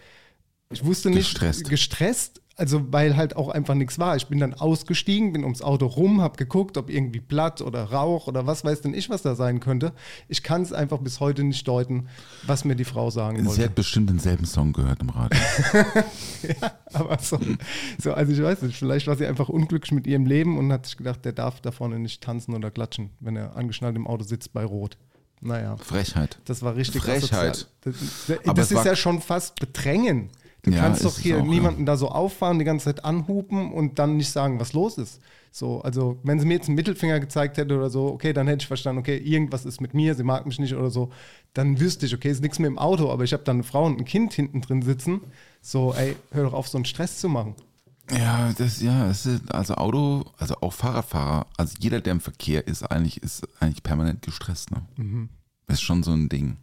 ich 0.70 0.86
wusste 0.86 1.10
nicht, 1.10 1.32
Gestresst. 1.32 1.70
gestresst, 1.70 2.42
also 2.58 2.92
weil 2.92 3.16
halt 3.16 3.36
auch 3.36 3.50
einfach 3.50 3.76
nichts 3.76 4.00
war. 4.00 4.16
Ich 4.16 4.28
bin 4.28 4.40
dann 4.40 4.56
ausgestiegen, 4.56 5.32
bin 5.32 5.44
ums 5.44 5.62
Auto 5.62 5.86
rum, 5.86 6.22
habe 6.22 6.38
geguckt, 6.38 6.78
ob 6.78 6.90
irgendwie 6.90 7.20
Blatt 7.20 7.62
oder 7.62 7.84
Rauch 7.84 8.28
oder 8.28 8.48
was 8.48 8.66
weiß 8.66 8.82
denn 8.82 8.96
ich, 8.96 9.10
was 9.10 9.22
da 9.22 9.36
sein 9.36 9.60
könnte. 9.60 9.94
Ich 10.28 10.42
kann 10.42 10.64
es 10.64 10.74
einfach 10.74 10.98
bis 10.98 11.20
heute 11.20 11.44
nicht 11.44 11.68
deuten, 11.68 12.08
was 12.48 12.66
mir 12.66 12.76
die 12.76 12.84
Frau 12.84 13.12
sagen 13.12 13.38
Sie 13.38 13.46
wollte. 13.46 13.64
hat 13.64 13.76
bestimmt 13.76 14.10
denselben 14.10 14.46
Song 14.46 14.74
gehört 14.74 15.02
im 15.02 15.10
Radio. 15.10 15.40
Aber 16.94 17.20
so, 17.20 17.40
so, 18.02 18.14
also 18.14 18.34
ich 18.34 18.42
weiß 18.42 18.64
nicht, 18.64 18.76
vielleicht 18.76 19.06
war 19.06 19.16
sie 19.16 19.28
einfach 19.28 19.50
unglücklich 19.50 19.92
mit 19.92 20.08
ihrem 20.08 20.26
Leben 20.26 20.58
und 20.58 20.74
hat 20.74 20.88
sich 20.88 20.98
gedacht, 20.98 21.24
der 21.26 21.34
darf 21.34 21.62
da 21.62 21.72
vorne 21.72 22.00
nicht 22.00 22.24
tanzen 22.24 22.56
oder 22.56 22.72
klatschen, 22.72 23.12
wenn 23.20 23.36
er 23.36 23.56
angeschnallt 23.56 23.96
im 23.96 24.08
Auto 24.08 24.24
sitzt 24.24 24.52
bei 24.54 24.66
Rot. 24.66 24.98
Naja, 25.42 25.78
Frechheit. 25.78 26.40
das 26.46 26.64
war 26.64 26.76
richtig 26.76 27.04
Frechheit. 27.04 27.52
asozial. 27.52 27.68
Das, 27.82 27.96
das, 28.28 28.56
das 28.56 28.72
ist 28.72 28.86
ja 28.86 28.96
schon 28.96 29.22
fast 29.22 29.60
Bedrängen. 29.60 30.32
Du 30.64 30.72
Ja, 30.72 30.80
kannst 30.80 31.06
doch 31.06 31.18
hier 31.18 31.38
auch, 31.38 31.46
ja. 31.46 31.50
niemanden 31.50 31.86
da 31.86 31.98
so 31.98 32.10
auffahren, 32.10 32.60
die 32.60 32.66
ganze 32.66 32.86
Zeit 32.86 33.06
anhupen 33.06 33.72
und 33.72 34.00
dann 34.00 34.18
nicht 34.18 34.32
sagen, 34.32 34.60
was 34.60 34.74
los 34.74 34.98
ist. 34.98 35.22
So, 35.52 35.82
also 35.82 36.20
wenn 36.24 36.40
sie 36.40 36.46
mir 36.46 36.56
jetzt 36.56 36.68
einen 36.68 36.76
Mittelfinger 36.76 37.20
gezeigt 37.20 37.58
hätte 37.58 37.76
oder 37.78 37.90
so, 37.90 38.08
okay, 38.08 38.34
dann 38.34 38.48
hätte 38.48 38.62
ich 38.64 38.68
verstanden, 38.68 39.00
okay, 39.00 39.18
irgendwas 39.18 39.66
ist 39.66 39.82
mit 39.82 39.94
mir, 39.94 40.14
sie 40.14 40.24
mag 40.24 40.46
mich 40.46 40.60
nicht 40.60 40.76
oder 40.76 40.90
so, 40.90 41.12
dann 41.54 41.80
wüsste 41.80 42.06
ich, 42.06 42.14
okay, 42.14 42.30
ist 42.30 42.42
nichts 42.42 42.60
mehr 42.60 42.68
im 42.68 42.78
Auto, 42.78 43.10
aber 43.10 43.24
ich 43.24 43.34
habe 43.34 43.44
dann 43.44 43.58
eine 43.58 43.64
Frau 43.64 43.86
und 43.86 44.00
ein 44.00 44.06
Kind 44.06 44.34
hinten 44.34 44.62
drin 44.62 44.82
sitzen. 44.82 45.22
So, 45.62 45.94
ey, 45.94 46.16
hör 46.32 46.44
doch 46.44 46.54
auf, 46.54 46.68
so 46.68 46.78
einen 46.78 46.86
Stress 46.86 47.20
zu 47.20 47.30
machen. 47.30 47.56
Ja, 48.12 48.54
das, 48.58 48.82
ja, 48.82 49.10
es 49.10 49.26
ist, 49.26 49.52
also 49.54 49.76
Auto, 49.76 50.26
also 50.38 50.56
auch 50.62 50.74
Fahrradfahrer, 50.74 51.48
also 51.58 51.76
jeder, 51.80 52.02
der 52.02 52.14
im 52.14 52.22
Verkehr 52.22 52.66
ist, 52.68 52.84
eigentlich, 52.84 53.22
ist 53.22 53.48
eigentlich 53.60 53.84
permanent 53.84 54.22
gestresst, 54.22 54.72
ne? 54.72 54.84
Das 55.66 55.78
ist 55.78 55.82
schon 55.82 56.04
so 56.04 56.12
ein 56.12 56.30
Ding. 56.30 56.58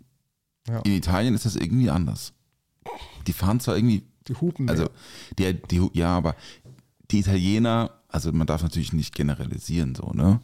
Ja. 0.68 0.80
In 0.80 0.92
Italien 0.92 1.34
ist 1.34 1.44
das 1.44 1.56
irgendwie 1.56 1.90
anders. 1.90 2.32
Die 3.26 3.33
fahren 3.33 3.61
zwar 3.61 3.76
irgendwie, 3.76 4.02
Die 4.28 4.35
hupen. 4.35 4.69
also, 4.69 4.85
mehr. 5.38 5.52
die, 5.54 5.62
die, 5.69 5.90
ja, 5.93 6.16
aber 6.16 6.35
die 7.11 7.21
Italiener, 7.21 7.90
also 8.09 8.33
man 8.33 8.47
darf 8.47 8.62
natürlich 8.62 8.93
nicht 8.93 9.14
generalisieren, 9.14 9.95
so, 9.95 10.11
ne? 10.12 10.40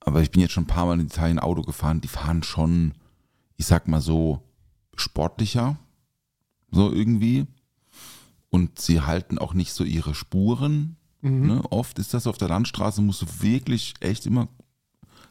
Aber 0.00 0.20
ich 0.22 0.30
bin 0.30 0.40
jetzt 0.42 0.52
schon 0.52 0.64
ein 0.64 0.68
paar 0.68 0.86
Mal 0.86 0.98
in 1.00 1.06
Italien 1.06 1.38
Auto 1.38 1.62
gefahren, 1.62 2.00
die 2.00 2.08
fahren 2.08 2.42
schon, 2.42 2.94
ich 3.56 3.66
sag 3.66 3.86
mal 3.88 4.00
so, 4.00 4.42
sportlicher, 4.96 5.78
so 6.70 6.92
irgendwie. 6.92 7.46
Und 8.50 8.80
sie 8.80 9.00
halten 9.00 9.38
auch 9.38 9.54
nicht 9.54 9.72
so 9.72 9.84
ihre 9.84 10.14
Spuren. 10.14 10.96
Ne? 11.20 11.62
Oft 11.70 12.00
ist 12.00 12.14
das 12.14 12.26
auf 12.26 12.36
der 12.36 12.48
Landstraße, 12.48 13.00
musst 13.00 13.22
du 13.22 13.26
wirklich 13.42 13.94
echt 14.00 14.26
immer 14.26 14.48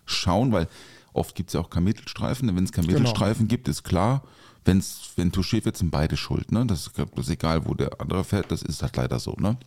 schauen, 0.05 0.53
weil 0.53 0.67
oft 1.11 1.35
gibt 1.35 1.49
es 1.49 1.53
ja 1.53 1.59
auch 1.59 1.69
keinen 1.69 1.83
Mittelstreifen. 1.83 2.55
Wenn 2.55 2.63
es 2.63 2.71
Genau. 2.71 2.87
Mittelstreifen 2.87 3.47
gibt, 3.49 3.67
ist 3.67 3.83
klar, 3.83 4.23
wenn's, 4.65 5.11
wenn 5.15 5.31
touchiert 5.31 5.65
wird, 5.65 5.77
sind 5.77 5.91
beide 5.91 6.17
schuld. 6.17 6.51
Ne? 6.51 6.65
Das, 6.65 6.87
ist, 6.87 6.97
das 6.97 7.25
ist 7.25 7.29
egal, 7.29 7.65
wo 7.65 7.73
der 7.73 7.99
andere 7.99 8.23
fährt, 8.23 8.51
das 8.51 8.61
ist 8.61 8.81
halt 8.81 8.95
leider 8.97 9.19
so. 9.19 9.35
Ne? 9.39 9.57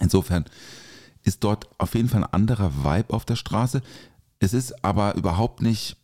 Insofern 0.00 0.44
ist 1.22 1.42
dort 1.44 1.68
auf 1.78 1.94
jeden 1.94 2.08
Fall 2.08 2.24
ein 2.24 2.32
anderer 2.32 2.72
Vibe 2.84 3.12
auf 3.12 3.24
der 3.24 3.36
Straße. 3.36 3.82
Es 4.38 4.52
ist 4.52 4.84
aber 4.84 5.14
überhaupt 5.14 5.62
nicht 5.62 5.96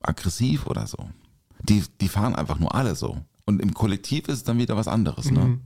aggressiv 0.00 0.66
oder 0.66 0.86
so. 0.86 1.08
Die, 1.62 1.84
die 2.00 2.08
fahren 2.08 2.34
einfach 2.34 2.58
nur 2.58 2.74
alle 2.74 2.94
so. 2.94 3.18
Und 3.44 3.60
im 3.60 3.74
Kollektiv 3.74 4.28
ist 4.28 4.38
es 4.38 4.44
dann 4.44 4.58
wieder 4.58 4.76
was 4.76 4.88
anderes. 4.88 5.30
Ne? 5.30 5.58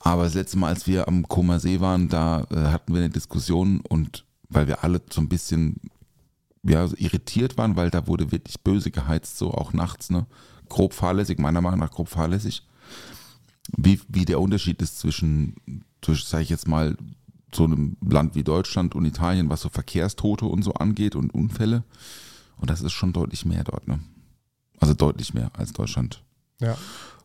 Aber 0.00 0.24
das 0.24 0.34
letzte 0.34 0.58
Mal, 0.58 0.68
als 0.68 0.86
wir 0.86 1.08
am 1.08 1.26
Koma 1.26 1.58
See 1.58 1.80
waren, 1.80 2.08
da 2.08 2.46
äh, 2.50 2.66
hatten 2.68 2.92
wir 2.92 3.00
eine 3.00 3.10
Diskussion 3.10 3.80
und 3.80 4.24
weil 4.48 4.68
wir 4.68 4.84
alle 4.84 5.00
so 5.10 5.20
ein 5.20 5.28
bisschen 5.28 5.80
ja, 6.62 6.88
irritiert 6.96 7.58
waren, 7.58 7.76
weil 7.76 7.90
da 7.90 8.06
wurde 8.06 8.32
wirklich 8.32 8.60
böse 8.62 8.90
geheizt, 8.90 9.38
so 9.38 9.52
auch 9.52 9.72
nachts, 9.72 10.10
ne? 10.10 10.26
Grob 10.68 10.92
fahrlässig, 10.92 11.38
meiner 11.38 11.60
Meinung 11.60 11.80
nach 11.80 11.90
grob 11.90 12.08
fahrlässig. 12.08 12.62
Wie, 13.76 14.00
wie 14.08 14.24
der 14.24 14.40
Unterschied 14.40 14.80
ist 14.80 14.98
zwischen, 14.98 15.56
zwischen 16.02 16.26
sage 16.26 16.44
ich 16.44 16.50
jetzt 16.50 16.68
mal, 16.68 16.96
so 17.52 17.64
einem 17.64 17.96
Land 18.00 18.34
wie 18.34 18.44
Deutschland 18.44 18.94
und 18.94 19.04
Italien, 19.04 19.48
was 19.48 19.62
so 19.62 19.68
Verkehrstote 19.68 20.46
und 20.46 20.62
so 20.62 20.74
angeht 20.74 21.16
und 21.16 21.32
Unfälle. 21.32 21.84
Und 22.58 22.70
das 22.70 22.82
ist 22.82 22.92
schon 22.92 23.12
deutlich 23.12 23.44
mehr 23.44 23.64
dort, 23.64 23.88
ne? 23.88 24.00
Also 24.78 24.94
deutlich 24.94 25.32
mehr 25.34 25.50
als 25.54 25.72
Deutschland. 25.72 26.22
Ja. 26.60 26.76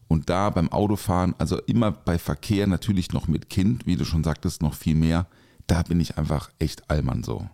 Und 0.08 0.30
da 0.30 0.50
beim 0.50 0.70
Autofahren, 0.72 1.36
also 1.38 1.58
immer 1.62 1.92
bei 1.92 2.18
Verkehr 2.18 2.68
natürlich 2.68 3.12
noch 3.12 3.28
mit 3.28 3.50
Kind, 3.50 3.86
wie 3.86 3.96
du 3.96 4.06
schon 4.06 4.24
sagtest, 4.24 4.62
noch 4.62 4.74
viel 4.74 4.96
mehr, 4.96 5.28
da 5.68 5.84
bin 5.84 6.00
ich 6.00 6.18
einfach 6.18 6.50
echt 6.60 6.90
Allmann 6.90 7.24
so. 7.24 7.50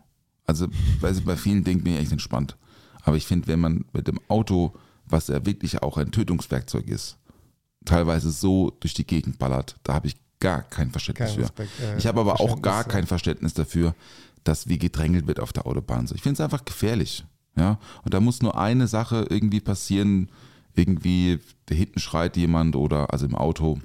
Also 0.46 0.67
ich, 0.67 1.25
bei 1.25 1.38
vielen 1.38 1.63
Dingen 1.63 1.84
bin 1.84 1.94
ich 1.94 2.00
echt 2.00 2.12
entspannt. 2.12 2.58
Aber 3.03 3.15
ich 3.15 3.27
finde, 3.27 3.48
wenn 3.48 3.60
man 3.60 3.86
mit 3.94 4.08
dem 4.08 4.20
Auto, 4.27 4.74
was 5.10 5.28
ja 5.28 5.46
wirklich 5.46 5.82
auch 5.82 5.98
ein 5.98 6.12
Tötungswerkzeug 6.12 6.88
ist, 6.88 7.18
teilweise 7.86 8.32
so 8.32 8.72
durch 8.80 8.94
die 8.94 9.06
Gegend 9.06 9.40
ballert, 9.40 9.78
da 9.84 9.94
habe 9.94 10.08
ich 10.08 10.18
gar 10.40 10.62
kein 10.62 10.92
Verständnis 10.92 11.30
Kein 11.30 11.36
für. 11.36 11.44
Respekt, 11.44 11.80
äh, 11.82 11.98
ich 11.98 12.08
habe 12.08 12.20
aber 12.20 12.40
auch 12.40 12.62
gar 12.62 12.84
kein 12.84 13.08
Verständnis 13.08 13.54
dafür, 13.54 13.96
dass 14.44 14.68
wie 14.68 14.78
gedrängelt 14.78 15.28
wird 15.28 15.40
auf 15.40 15.54
der 15.54 15.66
Autobahn. 15.66 16.06
Ich 16.14 16.22
finde 16.22 16.34
es 16.34 16.42
einfach 16.42 16.64
gefährlich. 16.64 17.26
Ja? 17.56 17.80
Und 18.04 18.14
da 18.14 18.20
muss 18.20 18.42
nur 18.42 18.58
eine 18.58 18.88
Sache 18.88 19.26
irgendwie 19.30 19.60
passieren, 19.60 20.30
irgendwie, 20.76 21.40
da 21.66 21.76
hinten 21.76 22.00
schreit 22.00 22.38
jemand 22.38 22.76
oder, 22.76 23.12
also 23.12 23.26
im 23.26 23.36
Auto, 23.36 23.80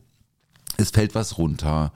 es 0.77 0.91
fällt 0.91 1.15
was 1.15 1.39
runter 1.39 1.93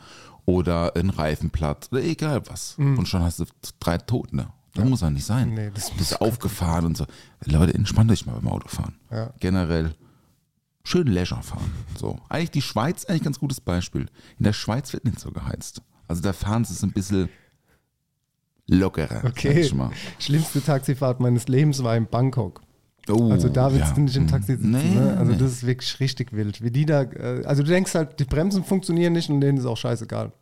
oder 0.47 0.97
ein 0.97 1.11
Reifen 1.11 1.50
platt 1.50 1.88
oder 1.92 2.02
egal 2.02 2.42
was. 2.49 2.76
Und 2.99 3.06
schon 3.06 3.23
hast 3.23 3.40
du 3.40 3.45
drei 3.78 3.99
Tote. 3.99 4.37
Ne? 4.37 4.49
Das 4.83 4.88
muss 4.90 5.00
ja 5.00 5.11
nicht 5.11 5.25
sein. 5.25 5.54
Nee, 5.54 5.71
das 5.75 5.90
Du 5.90 5.97
bist 5.97 6.21
aufgefahren 6.21 6.87
und 6.87 6.97
so. 6.97 7.06
Leute, 7.45 7.75
entspannt 7.75 8.11
euch 8.11 8.26
mal 8.26 8.35
beim 8.35 8.49
Autofahren. 8.49 8.95
Ja. 9.11 9.33
Generell 9.40 9.95
schön 10.85 11.06
Leisure 11.09 11.42
fahren. 11.42 11.71
So. 11.99 12.18
Eigentlich 12.28 12.50
die 12.52 12.62
Schweiz, 12.62 13.04
eigentlich 13.04 13.23
ein 13.23 13.25
ganz 13.25 13.38
gutes 13.40 13.61
Beispiel. 13.61 14.06
In 14.38 14.45
der 14.45 14.52
Schweiz 14.52 14.92
wird 14.92 15.04
nicht 15.04 15.18
so 15.21 15.30
geheizt. 15.33 15.83
Also 16.09 16.23
da 16.23 16.33
fahren 16.33 16.64
sie 16.64 16.75
es 16.75 16.83
ein 16.83 16.92
bisschen 16.92 17.28
lockerer. 18.68 19.21
sag 19.23 19.30
Okay. 19.30 19.61
ich 19.61 19.75
mal. 19.75 19.90
Schlimmste 20.18 20.62
Taxifahrt 20.62 21.21
meines 21.21 21.49
Lebens 21.49 21.83
war 21.83 21.97
in 21.97 22.06
Bangkok. 22.06 22.62
Oh, 23.08 23.30
Also 23.30 23.48
da 23.48 23.72
willst 23.72 23.88
ja. 23.88 23.94
du 23.94 24.00
nicht 24.00 24.16
im 24.16 24.26
Taxi 24.26 24.52
sitzen. 24.56 24.70
Nee, 24.72 24.94
ne? 24.94 25.16
Also 25.16 25.32
nee. 25.32 25.38
das 25.38 25.52
ist 25.52 25.66
wirklich 25.66 26.00
richtig 26.00 26.32
wild. 26.32 26.62
Wie 26.62 26.70
die 26.70 26.86
da, 26.86 27.02
äh, 27.02 27.42
also 27.44 27.62
du 27.62 27.68
denkst 27.68 27.94
halt, 27.94 28.18
die 28.18 28.25
Bremsen 28.25 28.64
funktionieren 28.64 29.12
nicht 29.12 29.30
und 29.30 29.40
denen 29.40 29.58
ist 29.58 29.66
auch 29.66 29.76
scheißegal. 29.76 30.32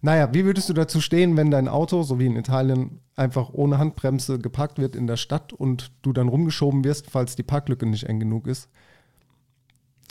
Naja, 0.00 0.32
wie 0.32 0.44
würdest 0.44 0.68
du 0.68 0.72
dazu 0.72 1.00
stehen, 1.00 1.36
wenn 1.36 1.50
dein 1.50 1.68
Auto, 1.68 2.02
so 2.02 2.18
wie 2.18 2.26
in 2.26 2.36
Italien, 2.36 3.00
einfach 3.16 3.50
ohne 3.52 3.78
Handbremse 3.78 4.38
geparkt 4.38 4.78
wird 4.78 4.96
in 4.96 5.06
der 5.06 5.16
Stadt 5.16 5.52
und 5.52 5.92
du 6.02 6.12
dann 6.12 6.28
rumgeschoben 6.28 6.82
wirst, 6.84 7.10
falls 7.10 7.36
die 7.36 7.42
Parklücke 7.42 7.86
nicht 7.86 8.04
eng 8.04 8.20
genug 8.20 8.46
ist? 8.46 8.68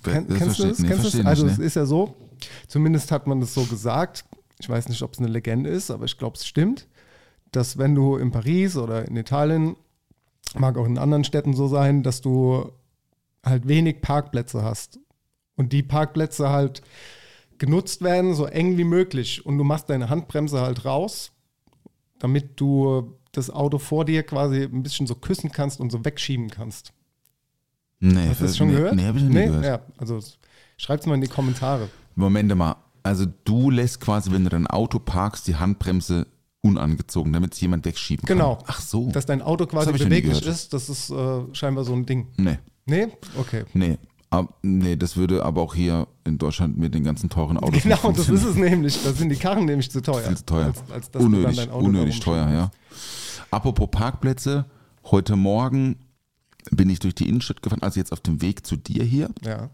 Ken, 0.03 0.27
Das 0.27 0.38
kennst 0.38 0.60
du 0.60 0.67
das? 0.67 0.79
nee, 0.79 0.88
kennst 0.88 1.05
das? 1.05 1.25
Also 1.25 1.43
nicht, 1.43 1.53
es 1.53 1.60
ne? 1.60 1.65
ist 1.65 1.75
ja 1.75 1.86
so, 1.86 2.15
zumindest 2.67 3.12
hat 3.12 3.27
man 3.27 3.39
das 3.39 3.53
so 3.53 3.63
gesagt, 3.63 4.25
ich 4.60 4.70
weiß 4.70 4.88
nicht, 4.89 5.01
ob 5.01 5.13
es 5.13 5.20
eine 5.20 5.29
Legende 5.29 5.70
ist, 5.70 5.91
aber 5.91 6.05
ich 6.05 6.17
glaube, 6.17 6.38
es 6.38 6.46
stimmt, 6.46 6.88
dass 7.51 7.77
wenn 7.77 7.96
du 7.96 8.17
in 8.17 8.32
Paris 8.32 8.77
oder 8.77 9.08
in 9.08 9.15
Italien, 9.15 9.75
mag 10.56 10.78
auch 10.78 10.86
in 10.86 10.98
anderen 10.98 11.24
Städten 11.24 11.54
so 11.54 11.68
sein, 11.68 12.04
dass 12.04 12.22
du 12.22 12.72
halt 13.46 13.68
wenig 13.68 14.01
Parkplätze 14.01 14.64
hast 14.64 15.00
und 15.56 15.74
die 15.74 15.84
Parkplätze 15.84 16.50
halt 16.50 16.82
genutzt 17.58 18.01
werden, 18.01 18.34
so 18.34 18.46
eng 18.46 18.77
wie 18.77 18.84
möglich 18.84 19.46
und 19.46 19.58
du 19.58 19.64
machst 19.64 19.90
deine 19.90 20.10
Handbremse 20.10 20.62
halt 20.62 20.86
raus, 20.86 21.32
damit 22.20 22.60
du 22.60 23.18
das 23.32 23.50
Auto 23.50 23.79
vor 23.79 24.06
dir 24.06 24.24
quasi 24.24 24.64
ein 24.64 24.84
bisschen 24.84 25.08
so 25.08 25.16
küssen 25.16 25.51
kannst 25.51 25.79
und 25.79 25.92
so 25.92 26.06
wegschieben 26.06 26.50
kannst. 26.50 26.94
Nee, 28.00 28.27
Hast 28.27 28.42
du 28.42 28.46
das 28.46 28.58
schon 28.58 28.68
nee, 28.68 28.75
gehört? 28.75 28.96
Nee, 28.96 29.06
habe 29.06 29.18
ich 29.18 29.24
noch 29.24 29.32
nie 29.32 29.46
gehört. 29.46 29.66
Ja, 29.66 29.82
also 29.98 30.20
schreib's 30.77 31.06
mal 31.06 31.16
in 31.16 31.22
die 31.22 31.27
Kommentare. 31.27 31.90
Moment 32.16 32.53
mal. 32.56 32.75
Also 33.01 33.25
du 33.44 33.70
lässt 33.70 34.00
quasi, 34.00 34.32
wenn 34.32 34.44
du 34.44 34.50
dein 34.50 34.68
Auto 34.68 35.00
parkst, 35.00 35.48
die 35.48 35.56
Handbremse 35.56 36.27
unangezogen, 36.64 37.34
damit 37.34 37.54
es 37.54 37.62
jemand 37.62 37.86
wegschieben 37.86 38.26
Genau. 38.26 38.56
kann. 38.56 38.66
Ach 38.68 38.82
so. 38.82 39.10
Dass 39.12 39.26
dein 39.26 39.42
Auto 39.42 39.66
Das 39.66 39.72
quasi 39.86 39.92
beweglich 39.92 40.46
ist, 40.46 40.74
das 40.74 40.90
ist 40.90 41.10
äh, 41.12 41.42
scheinbar 41.54 41.84
so 41.84 41.94
ein 41.94 42.06
Ding. 42.06 42.28
nee, 42.38 42.58
Nee? 42.86 43.08
Okay. 43.38 43.66
nee. 43.74 43.98
Ab, 44.30 44.56
nee, 44.64 44.96
das 44.96 45.16
würde 45.16 45.46
aber 45.46 45.62
auch 45.62 45.76
hier 45.76 46.08
in 46.24 46.40
Deutschland 46.40 46.76
mit 46.78 46.96
den 46.96 47.04
ganzen 47.04 47.30
teuren 47.30 47.58
Autos 47.58 47.84
Genau, 47.84 48.12
das 48.12 48.30
ist 48.30 48.44
es 48.44 48.56
nämlich. 48.56 49.04
Da 49.04 49.14
sind 49.14 49.30
die 49.30 49.36
Karren 49.36 49.66
nämlich 49.66 49.92
zu 49.92 50.02
teuer. 50.02 50.24
Viel 50.28 50.38
zu 50.38 50.46
teuer. 50.46 50.66
Als, 50.66 50.92
als 50.92 51.12
dann 51.12 51.22
unnötig, 51.22 51.72
unnötig 51.72 52.20
teuer, 52.20 52.50
ja. 52.50 52.72
Apropos 53.52 53.90
Parkplätze, 53.92 54.66
heute 55.04 55.36
Morgen 55.36 55.98
bin 56.72 56.90
ich 56.90 56.98
durch 56.98 57.14
die 57.14 57.30
Innenstadt 57.30 57.62
gefahren, 57.62 57.84
also 57.84 58.00
jetzt 58.00 58.12
auf 58.12 58.22
dem 58.22 58.42
Weg 58.42 58.66
zu 58.66 58.76
dir 58.76 59.04
hier. 59.04 59.30
Ja. 59.46 59.70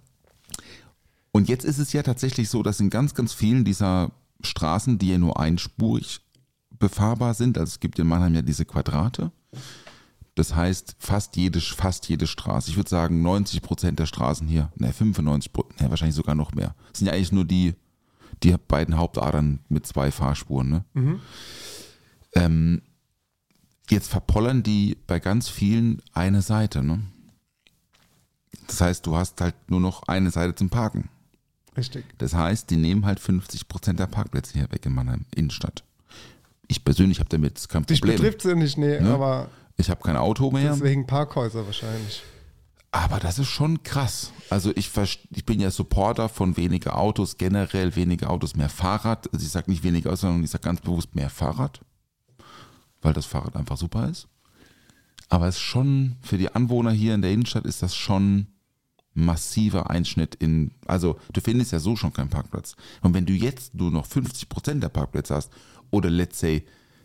Und 1.32 1.48
jetzt 1.48 1.64
ist 1.64 1.78
es 1.78 1.94
ja 1.94 2.04
tatsächlich 2.04 2.50
so, 2.50 2.62
dass 2.62 2.80
in 2.82 2.90
ganz, 2.90 3.14
ganz 3.14 3.34
vielen 3.34 3.64
dieser 3.64 4.12
Straßen, 4.44 4.98
die 4.98 5.12
ja 5.12 5.18
nur 5.20 5.40
einspurig 5.40 6.20
befahrbar 6.80 7.34
sind, 7.34 7.58
also 7.58 7.70
es 7.70 7.80
gibt 7.80 8.00
in 8.00 8.08
Mannheim 8.08 8.34
ja 8.36 8.42
diese 8.42 8.66
Quadrate. 8.66 9.32
Das 10.36 10.56
heißt, 10.56 10.96
fast 11.00 11.36
jede, 11.36 11.60
fast 11.60 12.08
jede 12.08 12.26
Straße, 12.26 12.70
ich 12.70 12.78
würde 12.78 12.90
sagen 12.90 13.22
90 13.22 13.62
Prozent 13.62 14.00
der 14.00 14.06
Straßen 14.06 14.48
hier, 14.48 14.72
ne 14.76 14.94
95 14.94 15.52
Prozent, 15.52 15.82
ne, 15.82 15.90
wahrscheinlich 15.90 16.16
sogar 16.16 16.36
noch 16.36 16.54
mehr, 16.54 16.76
sind 16.94 17.08
ja 17.08 17.14
eigentlich 17.14 17.34
nur 17.34 17.46
die, 17.46 17.76
die 18.42 18.56
beiden 18.68 18.98
Hauptadern 18.98 19.60
mit 19.68 19.86
zwei 19.86 20.12
Fahrspuren. 20.12 20.70
Ne? 20.70 20.86
Ähm, 22.36 22.82
jetzt 23.90 24.10
verpollern 24.10 24.64
die 24.64 24.98
bei 25.08 25.20
ganz 25.20 25.50
vielen 25.50 26.02
eine 26.14 26.42
Seite. 26.42 26.84
Ne? 26.84 27.02
Das 28.68 28.80
heißt, 28.80 29.06
du 29.06 29.18
hast 29.18 29.42
halt 29.42 29.56
nur 29.70 29.82
noch 29.82 30.04
eine 30.04 30.32
Seite 30.32 30.56
zum 30.56 30.70
Parken. 30.70 31.10
Richtig. 31.76 32.06
Das 32.18 32.34
heißt, 32.34 32.70
die 32.70 32.78
nehmen 32.78 33.06
halt 33.06 33.20
50 33.20 33.68
Prozent 33.68 34.00
der 34.00 34.08
Parkplätze 34.08 34.54
hier 34.54 34.72
weg 34.72 34.86
in 34.86 34.94
Mannheim 34.94 35.26
Innenstadt. 35.36 35.84
Ich 36.72 36.86
persönlich 36.86 37.20
habe 37.20 37.28
damit 37.30 37.68
kein 37.68 37.86
Dich 37.86 38.00
Problem. 38.00 38.18
betrifft 38.18 38.44
sie 38.44 38.56
nicht, 38.56 38.78
nee, 38.78 39.00
Ne? 39.02 39.14
aber 39.14 39.50
Ich 39.76 39.90
habe 39.90 40.02
kein 40.02 40.16
Auto 40.16 40.50
mehr. 40.52 40.72
deswegen 40.72 41.06
Parkhäuser 41.08 41.66
wahrscheinlich. 41.66 42.22
Aber 42.92 43.20
das 43.20 43.38
ist 43.38 43.50
schon 43.50 43.84
krass. 43.84 44.32
Also 44.50 44.72
ich, 44.76 44.90
ich 45.32 45.46
bin 45.46 45.60
ja 45.60 45.70
Supporter 45.70 46.28
von 46.30 46.58
weniger 46.58 46.98
Autos, 46.98 47.38
generell 47.38 47.96
weniger 47.96 48.30
Autos, 48.30 48.56
mehr 48.56 48.70
Fahrrad. 48.70 49.32
Also 49.34 49.46
ich 49.46 49.52
sage 49.52 49.70
nicht 49.70 49.84
weniger 49.84 50.10
Autos, 50.10 50.22
sondern 50.22 50.44
ich 50.44 50.50
sage 50.50 50.64
ganz 50.64 50.82
bewusst 50.82 51.14
mehr 51.16 51.30
Fahrrad, 51.30 51.82
weil 53.02 53.14
das 53.14 53.26
Fahrrad 53.26 53.56
einfach 53.56 53.78
super 53.78 54.08
ist. 54.10 54.28
Aber 55.28 55.48
es 55.48 55.56
ist 55.56 55.62
schon, 55.62 56.16
für 56.22 56.38
die 56.40 56.52
Anwohner 56.54 56.92
hier 56.92 57.14
in 57.14 57.22
der 57.22 57.32
Innenstadt 57.32 57.66
ist 57.66 57.84
das 57.84 57.96
schon 57.96 58.48
massiver 59.14 59.90
Einschnitt 59.90 60.36
in, 60.36 60.72
also 60.88 61.20
du 61.34 61.42
findest 61.42 61.72
ja 61.72 61.80
so 61.80 61.96
schon 61.96 62.14
keinen 62.14 62.30
Parkplatz. 62.30 62.76
Und 63.02 63.14
wenn 63.14 63.26
du 63.26 63.34
jetzt 63.34 63.76
nur 63.76 63.92
noch 63.92 64.08
50% 64.08 64.80
der 64.80 64.90
Parkplätze 64.90 65.36
hast 65.36 65.52
oder 65.92 66.10
let's 66.10 66.40
say 66.40 66.64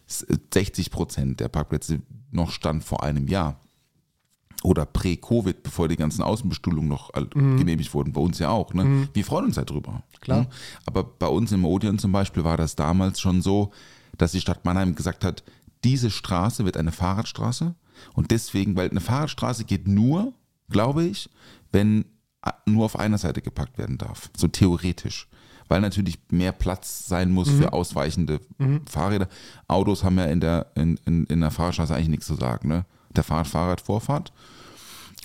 60% 0.08 1.36
der 1.36 1.48
Parkplätze 1.48 2.00
noch 2.30 2.50
stand 2.50 2.84
vor 2.84 3.02
einem 3.02 3.28
Jahr, 3.28 3.60
oder 4.62 4.86
prä-Covid, 4.86 5.62
bevor 5.62 5.88
die 5.88 5.96
ganzen 5.96 6.22
Außenbestuhlungen 6.22 6.88
noch 6.88 7.12
all- 7.12 7.26
genehmigt 7.26 7.92
wurden, 7.92 8.12
bei 8.14 8.20
uns 8.22 8.38
ja 8.38 8.48
auch. 8.48 8.72
Ne? 8.72 9.08
Wir 9.12 9.22
freuen 9.24 9.44
uns 9.46 9.56
ja 9.56 9.64
drüber. 9.64 10.02
Klar. 10.20 10.40
Ne? 10.42 10.48
Aber 10.86 11.04
bei 11.04 11.26
uns 11.26 11.52
im 11.52 11.66
Odeon 11.66 11.98
zum 11.98 12.12
Beispiel 12.12 12.44
war 12.44 12.56
das 12.56 12.74
damals 12.74 13.20
schon 13.20 13.42
so, 13.42 13.72
dass 14.16 14.32
die 14.32 14.40
Stadt 14.40 14.64
Mannheim 14.64 14.94
gesagt 14.94 15.22
hat, 15.22 15.44
diese 15.84 16.10
Straße 16.10 16.64
wird 16.64 16.78
eine 16.78 16.92
Fahrradstraße 16.92 17.74
und 18.14 18.30
deswegen, 18.30 18.74
weil 18.74 18.88
eine 18.88 19.02
Fahrradstraße 19.02 19.64
geht 19.66 19.86
nur, 19.86 20.32
glaube 20.70 21.04
ich, 21.04 21.28
wenn 21.70 22.06
a- 22.40 22.54
nur 22.64 22.86
auf 22.86 22.98
einer 22.98 23.18
Seite 23.18 23.42
gepackt 23.42 23.76
werden 23.76 23.98
darf, 23.98 24.30
so 24.34 24.48
theoretisch. 24.48 25.28
Weil 25.68 25.80
natürlich 25.80 26.18
mehr 26.30 26.52
Platz 26.52 27.06
sein 27.06 27.30
muss 27.30 27.48
für 27.48 27.72
ausweichende 27.72 28.40
Fahrräder. 28.86 29.28
Autos 29.66 30.04
haben 30.04 30.18
ja 30.18 30.26
in 30.26 30.40
der, 30.40 30.66
in, 30.74 30.98
in, 31.06 31.24
in 31.24 31.40
der 31.40 31.50
Fahrradstraße 31.50 31.94
eigentlich 31.94 32.08
nichts 32.08 32.26
zu 32.26 32.34
sagen. 32.34 32.68
Ne? 32.68 32.84
Der 33.16 33.24
Fahrrad, 33.24 33.46
Fahrrad, 33.46 33.80
Vorfahrt. 33.80 34.32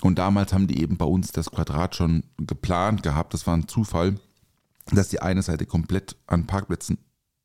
Und 0.02 0.18
damals 0.18 0.52
haben 0.52 0.66
die 0.66 0.80
eben 0.80 0.96
bei 0.96 1.04
uns 1.04 1.32
das 1.32 1.50
Quadrat 1.50 1.94
schon 1.94 2.24
geplant 2.38 3.02
gehabt. 3.02 3.34
Das 3.34 3.46
war 3.46 3.54
ein 3.54 3.68
Zufall, 3.68 4.18
dass 4.90 5.08
die 5.08 5.20
eine 5.20 5.42
Seite 5.42 5.66
komplett 5.66 6.16
an 6.26 6.46
Parkplätzen 6.46 6.98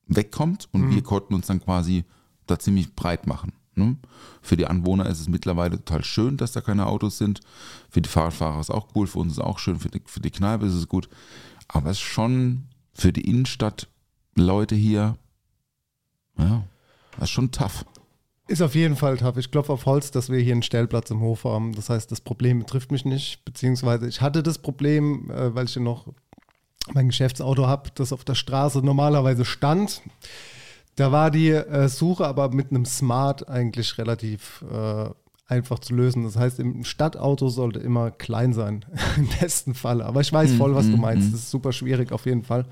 wegkommt 0.08 0.70
und 0.72 0.92
wir 0.94 1.02
konnten 1.02 1.34
uns 1.34 1.48
dann 1.48 1.62
quasi 1.62 2.06
da 2.46 2.60
ziemlich 2.60 2.96
breit 2.96 3.28
machen. 3.28 3.54
Ne? 3.76 3.98
Für 4.42 4.56
die 4.56 4.68
Anwohner 4.68 5.08
ist 5.08 5.20
es 5.20 5.28
mittlerweile 5.28 5.78
total 5.78 6.04
schön, 6.04 6.38
dass 6.38 6.54
da 6.54 6.62
keine 6.62 6.86
Autos 6.86 7.18
sind. 7.18 7.42
Für 7.90 8.02
die 8.02 8.10
Fahrradfahrer 8.10 8.60
ist 8.60 8.70
es 8.70 8.76
auch 8.76 8.88
cool, 8.96 9.08
für 9.08 9.20
uns 9.20 9.34
ist 9.34 9.40
es 9.40 9.44
auch 9.44 9.60
schön, 9.60 9.80
für 9.80 9.90
die, 9.90 10.02
für 10.06 10.22
die 10.22 10.32
Kneipe 10.32 10.66
ist 10.66 10.74
es 10.74 10.88
gut. 10.88 11.10
Aber 11.68 11.90
es 11.90 11.98
ist 11.98 12.04
schon 12.04 12.66
für 12.96 13.14
die 13.14 13.30
Innenstadt 13.30 13.88
Leute 14.36 14.76
hier 14.76 15.18
Ja, 16.38 16.64
das 17.14 17.26
ist 17.26 17.30
schon 17.32 17.52
tough. 17.52 17.86
Ist 18.48 18.62
auf 18.62 18.76
jeden 18.76 18.96
Fall 18.96 19.18
tough. 19.18 19.38
Ich 19.38 19.52
klopfe 19.52 19.74
auf 19.74 19.86
Holz, 19.86 20.12
dass 20.12 20.30
wir 20.30 20.40
hier 20.40 20.54
einen 20.54 20.64
Stellplatz 20.64 21.10
im 21.10 21.20
Hof 21.20 21.46
haben. 21.46 21.74
Das 21.74 21.90
heißt, 21.90 22.12
das 22.12 22.22
Problem 22.22 22.60
betrifft 22.60 22.92
mich 22.92 23.04
nicht. 23.04 23.44
Beziehungsweise 23.44 24.08
ich 24.08 24.22
hatte 24.22 24.44
das 24.44 24.60
Problem, 24.60 25.32
äh, 25.32 25.54
weil 25.56 25.66
ich 25.66 25.76
ja 25.76 25.82
noch 25.82 26.08
mein 26.94 27.08
Geschäftsauto 27.08 27.66
habe, 27.66 27.90
das 27.96 28.14
auf 28.14 28.24
der 28.24 28.36
Straße 28.36 28.80
normalerweise 28.80 29.46
stand. 29.46 30.02
Da 30.96 31.12
war 31.12 31.32
die 31.32 31.50
äh, 31.50 31.90
Suche 31.90 32.28
aber 32.28 32.50
mit 32.50 32.70
einem 32.70 32.86
Smart 32.86 33.50
eigentlich 33.50 33.98
relativ 33.98 34.64
äh, 34.72 35.10
einfach 35.48 35.80
zu 35.80 35.94
lösen. 35.94 36.24
Das 36.24 36.38
heißt, 36.38 36.60
im 36.60 36.84
Stadtauto 36.84 37.50
sollte 37.50 37.80
immer 37.80 38.12
klein 38.12 38.54
sein, 38.54 38.84
im 39.18 39.28
besten 39.40 39.74
Fall. 39.76 40.02
Aber 40.02 40.22
ich 40.22 40.34
weiß 40.34 40.54
voll, 40.54 40.74
was 40.76 40.90
du 40.90 40.98
meinst. 40.98 41.34
Das 41.34 41.42
ist 41.42 41.52
super 41.52 41.72
schwierig 41.72 42.12
auf 42.12 42.26
jeden 42.26 42.44
Fall. 42.44 42.66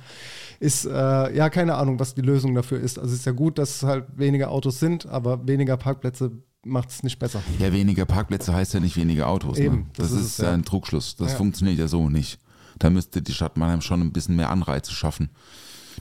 Ist, 0.60 0.86
äh, 0.86 1.36
ja, 1.36 1.50
keine 1.50 1.76
Ahnung, 1.76 2.00
was 2.00 2.16
die 2.16 2.22
Lösung 2.22 2.56
dafür 2.56 2.80
ist. 2.80 2.98
Also 2.98 3.14
es 3.14 3.20
ist 3.20 3.26
ja 3.26 3.32
gut, 3.32 3.58
dass 3.58 3.78
es 3.78 3.84
halt 3.84 4.06
weniger 4.16 4.50
Autos 4.50 4.80
sind, 4.80 5.06
aber 5.06 5.48
weniger 5.48 5.78
Parkplätze 5.78 6.32
macht 6.66 6.90
es 6.90 7.04
nicht 7.04 7.20
besser. 7.20 7.42
Ja, 7.60 7.72
weniger 7.74 8.06
Parkplätze 8.06 8.54
heißt 8.54 8.74
ja 8.74 8.80
nicht 8.80 8.96
weniger 8.98 9.28
Autos. 9.28 9.58
Eben, 9.58 9.76
ne? 9.76 9.86
das 9.98 10.12
das, 10.12 10.20
ist 10.20 10.26
ist, 10.26 10.40
ja. 10.40 10.52
ein 10.52 10.64
Trugschluss. 10.64 11.16
Das 11.16 11.32
Ja. 11.32 11.38
funktioniert 11.38 11.78
ja 11.78 11.88
so 11.88 12.10
nicht. 12.10 12.40
Da 12.80 12.90
müsste 12.90 13.22
die 13.22 13.34
Stadt 13.34 13.58
Mannheim 13.58 13.82
schon 13.82 14.02
ein 14.02 14.14
bisschen 14.14 14.36
mehr 14.36 14.50
Anreize 14.50 14.92
schaffen, 14.92 15.30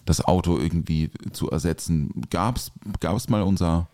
das 0.07 0.25
Auto 0.25 0.59
irgendwie 0.59 1.11
zu 1.33 1.51
ersetzen. 1.51 2.11
Gab 2.31 2.57
es 2.57 3.29
mal 3.29 3.43
unser, 3.43 3.89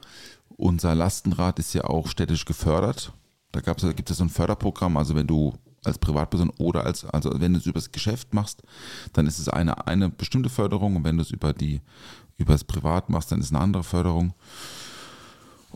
unser 0.59 0.95
Lastenrad 0.95 1.59
ist 1.59 1.73
ja 1.73 1.85
auch 1.85 2.09
städtisch 2.09 2.45
gefördert. 2.45 3.13
Da 3.53 3.61
gab's, 3.61 3.83
da 3.83 3.93
gibt 3.93 4.11
es 4.11 4.19
so 4.19 4.25
ein 4.25 4.29
Förderprogramm, 4.29 4.99
also 4.99 5.15
wenn 5.15 5.27
du 5.27 5.55
als 5.85 5.99
Privatperson 5.99 6.51
oder 6.59 6.85
als, 6.85 7.05
also 7.07 7.31
wenn 7.41 7.55
du 7.55 7.61
es 7.61 7.67
übers 7.67 7.93
Geschäft 7.93 8.35
machst, 8.35 8.63
dann 9.13 9.27
ist 9.27 9.39
es 9.39 9.49
eine, 9.49 9.87
eine 9.87 10.11
bestimmte 10.11 10.51
Förderung 10.51 10.97
und 10.97 11.05
wenn 11.05 11.17
du 11.17 11.23
es 11.23 11.31
über 11.31 11.55
die, 11.55 11.81
übers 12.37 12.65
Privat 12.65 13.09
machst, 13.09 13.33
dann 13.33 13.41
ist 13.41 13.53
eine 13.53 13.61
andere 13.61 13.85
Förderung. 13.85 14.35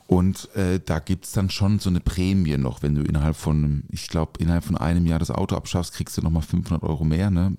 Und 0.07 0.55
äh, 0.57 0.81
da 0.85 0.99
gibt 0.99 1.27
es 1.27 1.33
dann 1.33 1.49
schon 1.49 1.79
so 1.79 1.89
eine 1.89 2.01
Prämie 2.01 2.57
noch, 2.59 2.83
wenn 2.83 2.95
du 2.95 3.03
innerhalb 3.03 3.37
von, 3.37 3.85
ich 3.89 4.09
glaube, 4.09 4.33
innerhalb 4.41 4.65
von 4.65 4.77
einem 4.77 5.07
Jahr 5.07 5.21
das 5.21 5.31
Auto 5.31 5.55
abschaffst, 5.55 5.95
kriegst 5.95 6.19
du 6.19 6.23
nochmal 6.23 6.43
500 6.43 6.83
Euro 6.83 7.05
mehr. 7.05 7.31
Ne? 7.31 7.57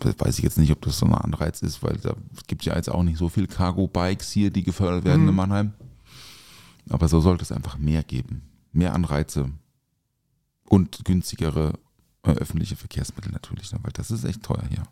Das 0.00 0.14
weiß 0.18 0.38
ich 0.38 0.44
jetzt 0.44 0.58
nicht, 0.58 0.72
ob 0.72 0.80
das 0.82 0.98
so 0.98 1.06
ein 1.06 1.14
Anreiz 1.14 1.62
ist, 1.62 1.82
weil 1.82 1.98
da 1.98 2.14
gibt 2.46 2.64
ja 2.64 2.74
jetzt 2.74 2.90
auch 2.90 3.02
nicht 3.02 3.18
so 3.18 3.28
viel 3.28 3.46
Cargo-Bikes 3.46 4.32
hier, 4.32 4.50
die 4.50 4.64
gefördert 4.64 5.04
werden 5.04 5.28
in 5.28 5.34
Mannheim. 5.34 5.74
Aber 6.90 7.08
so 7.08 7.20
sollte 7.20 7.42
es 7.42 7.52
einfach 7.52 7.78
mehr 7.78 8.02
geben. 8.02 8.42
Mehr 8.72 8.94
Anreize 8.94 9.50
und 10.68 11.04
günstigere 11.04 11.74
äh, 12.22 12.30
öffentliche 12.30 12.76
Verkehrsmittel 12.76 13.32
natürlich, 13.32 13.72
ne? 13.72 13.78
weil 13.82 13.92
das 13.92 14.10
ist 14.10 14.24
echt 14.24 14.42
teuer 14.42 14.64
hier. 14.68 14.82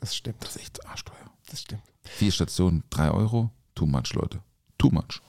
Das 0.00 0.14
stimmt. 0.14 0.42
Das 0.42 0.56
ist 0.56 0.62
echt 0.62 0.86
arschteuer. 0.86 1.30
Das 1.48 1.62
stimmt. 1.62 1.82
Vier 2.04 2.30
Stationen, 2.30 2.84
drei 2.90 3.10
Euro, 3.10 3.50
too 3.74 3.86
much, 3.86 4.12
Leute. 4.14 4.40
Too 4.78 4.90
much. 4.90 5.20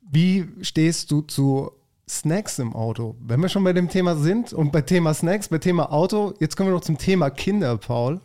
Wie 0.00 0.48
stehst 0.60 1.10
du 1.10 1.22
zu 1.22 1.72
Snacks 2.08 2.58
im 2.58 2.74
Auto? 2.74 3.16
Wenn 3.20 3.40
wir 3.40 3.48
schon 3.48 3.64
bei 3.64 3.72
dem 3.72 3.88
Thema 3.88 4.16
sind 4.16 4.52
und 4.52 4.72
bei 4.72 4.82
Thema 4.82 5.14
Snacks, 5.14 5.48
bei 5.48 5.58
Thema 5.58 5.90
Auto, 5.90 6.34
jetzt 6.38 6.56
kommen 6.56 6.68
wir 6.68 6.74
noch 6.74 6.82
zum 6.82 6.98
Thema 6.98 7.30
Kinder, 7.30 7.78
Paul. 7.78 8.20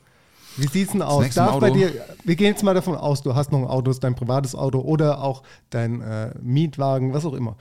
Wie 0.58 0.68
sieht's 0.68 0.92
denn 0.92 1.02
aus? 1.02 1.30
Darf 1.36 1.60
bei 1.60 1.70
dir, 1.70 1.92
wir 2.24 2.36
gehen 2.36 2.48
jetzt 2.48 2.64
mal 2.64 2.74
davon 2.74 2.96
aus, 2.96 3.22
du 3.22 3.36
hast 3.36 3.52
noch 3.52 3.60
ein 3.60 3.68
Auto, 3.68 3.92
ist 3.92 4.04
dein 4.04 4.16
privates 4.16 4.56
Auto 4.56 4.80
oder 4.80 5.24
auch 5.24 5.44
dein 5.70 6.02
äh, 6.02 6.34
Mietwagen, 6.42 7.14
was 7.14 7.26
auch 7.26 7.34
immer. 7.34 7.58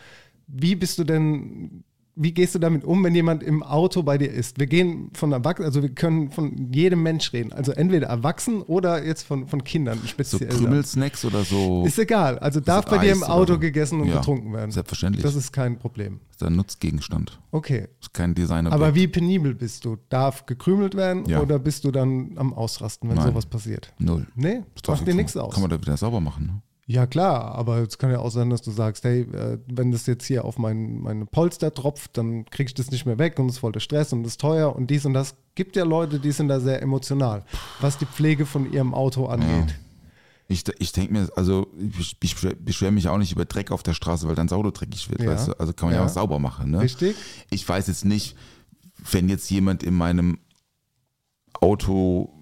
Wie 0.46 0.74
bist 0.74 0.98
du 0.98 1.04
denn, 1.04 1.84
wie 2.18 2.32
gehst 2.32 2.54
du 2.54 2.58
damit 2.58 2.82
um, 2.84 3.04
wenn 3.04 3.14
jemand 3.14 3.42
im 3.42 3.62
Auto 3.62 4.02
bei 4.02 4.16
dir 4.16 4.30
ist? 4.32 4.58
Wir 4.58 4.66
gehen 4.66 5.10
von 5.12 5.32
Erwachsenen, 5.32 5.66
also 5.66 5.82
wir 5.82 5.90
können 5.90 6.30
von 6.30 6.72
jedem 6.72 7.02
Mensch 7.02 7.32
reden. 7.34 7.52
Also 7.52 7.72
entweder 7.72 8.06
erwachsen 8.06 8.62
oder 8.62 9.04
jetzt 9.04 9.24
von, 9.24 9.46
von 9.46 9.62
Kindern 9.64 9.98
So 10.00 10.06
speziell. 10.08 10.48
Krümelsnacks 10.48 11.24
oder 11.26 11.44
so. 11.44 11.84
Ist 11.84 11.98
egal. 11.98 12.38
Also 12.38 12.60
darf 12.60 12.86
bei 12.86 12.98
dir 12.98 13.12
im 13.12 13.18
oder 13.22 13.32
Auto 13.32 13.52
so. 13.54 13.58
gegessen 13.58 14.00
und 14.00 14.08
Ja, 14.08 14.16
getrunken 14.16 14.52
werden. 14.54 14.70
selbstverständlich. 14.70 15.22
Das 15.22 15.34
ist 15.34 15.52
kein 15.52 15.78
Problem. 15.78 16.20
ist 16.30 16.42
ein 16.42 16.56
Nutzgegenstand. 16.56 17.38
Okay. 17.50 17.88
Ist 18.00 18.14
kein 18.14 18.34
Designer. 18.34 18.72
Aber 18.72 18.94
wie 18.94 19.08
penibel 19.08 19.54
bist 19.54 19.84
du? 19.84 19.96
Darf 20.08 20.46
gekrümelt 20.46 20.94
werden 20.96 21.26
Ja. 21.26 21.40
oder 21.42 21.58
bist 21.58 21.84
du 21.84 21.90
dann 21.90 22.32
am 22.36 22.54
Ausrasten, 22.54 23.10
wenn 23.10 23.16
Nein. 23.16 23.26
sowas 23.28 23.44
passiert? 23.44 23.92
Null. 23.98 24.26
Nee, 24.34 24.62
Das 24.80 24.88
macht 24.88 25.06
dir 25.06 25.10
ich- 25.10 25.16
nichts 25.16 25.36
aus. 25.36 25.52
Kann 25.52 25.62
man 25.62 25.70
da 25.70 25.78
wieder 25.80 25.96
sauber 25.98 26.20
machen. 26.20 26.46
Ne? 26.46 26.62
Ja, 26.88 27.06
klar, 27.08 27.56
aber 27.56 27.78
es 27.78 27.98
kann 27.98 28.12
ja 28.12 28.20
auch 28.20 28.30
sein, 28.30 28.48
dass 28.48 28.62
du 28.62 28.70
sagst, 28.70 29.02
hey, 29.02 29.22
äh, 29.22 29.58
wenn 29.66 29.90
das 29.90 30.06
jetzt 30.06 30.24
hier 30.24 30.44
auf 30.44 30.56
mein, 30.56 31.00
meine 31.00 31.26
Polster 31.26 31.74
tropft, 31.74 32.16
dann 32.16 32.44
krieg 32.46 32.68
ich 32.68 32.74
das 32.74 32.92
nicht 32.92 33.04
mehr 33.06 33.18
weg 33.18 33.40
und 33.40 33.46
es 33.46 33.54
ist 33.54 33.58
voll 33.58 33.72
der 33.72 33.80
Stress 33.80 34.12
und 34.12 34.20
es 34.24 34.32
ist 34.34 34.40
teuer 34.40 34.74
und 34.74 34.88
dies 34.88 35.04
und 35.04 35.12
das. 35.12 35.34
Gibt 35.56 35.74
ja 35.74 35.84
Leute, 35.84 36.20
die 36.20 36.30
sind 36.30 36.46
da 36.46 36.60
sehr 36.60 36.80
emotional, 36.82 37.44
was 37.80 37.98
die 37.98 38.06
Pflege 38.06 38.46
von 38.46 38.72
ihrem 38.72 38.94
Auto 38.94 39.26
angeht. 39.26 39.74
Ich, 40.48 40.62
ich 40.78 40.92
denke 40.92 41.12
mir, 41.12 41.28
also 41.34 41.66
ich, 41.98 42.16
ich 42.22 42.36
beschwere 42.60 42.92
mich 42.92 43.08
auch 43.08 43.18
nicht 43.18 43.32
über 43.32 43.46
Dreck 43.46 43.72
auf 43.72 43.82
der 43.82 43.94
Straße, 43.94 44.28
weil 44.28 44.36
dann 44.36 44.46
das 44.46 44.56
Auto 44.56 44.70
dreckig 44.70 45.10
wird. 45.10 45.22
Ja. 45.22 45.30
Weißt 45.32 45.48
du? 45.48 45.52
Also 45.58 45.72
kann 45.72 45.88
man 45.88 45.96
ja, 45.96 46.02
Ja. 46.02 46.06
auch 46.06 46.12
sauber 46.12 46.38
machen. 46.38 46.70
Ne? 46.70 46.82
Richtig? 46.82 47.16
Ich 47.50 47.68
weiß 47.68 47.88
jetzt 47.88 48.04
nicht, 48.04 48.36
wenn 49.10 49.28
jetzt 49.28 49.50
jemand 49.50 49.82
in 49.82 49.94
meinem 49.94 50.38
Auto 51.60 52.32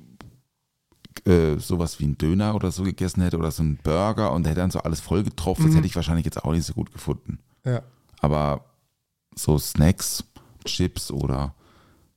äh, 1.27 1.57
sowas 1.59 1.99
wie 2.01 2.05
einen 2.05 2.19
Döner 2.19 2.55
oder 2.55 2.71
so 2.71 2.83
gegessen 2.83 3.23
hätte 3.23 3.39
oder 3.39 3.51
so 3.51 3.63
einen 3.63 3.77
Burger 3.83 4.33
und 4.33 4.47
hätte 4.47 4.61
dann 4.61 4.71
so 4.71 4.81
alles 4.81 5.01
voll 5.01 5.23
getroffen, 5.23 5.63
Mhm. 5.63 5.67
das 5.69 5.77
hätte 5.77 5.87
ich 5.87 5.97
wahrscheinlich 5.97 6.25
jetzt 6.25 6.45
auch 6.45 6.53
nicht 6.53 6.65
so 6.67 6.75
gut 6.75 6.93
gefunden. 6.93 7.39
Ja. 7.65 7.83
Aber 8.21 8.65
so 9.37 9.59
Snacks, 9.59 10.25
Chips 10.65 11.11
oder 11.11 11.55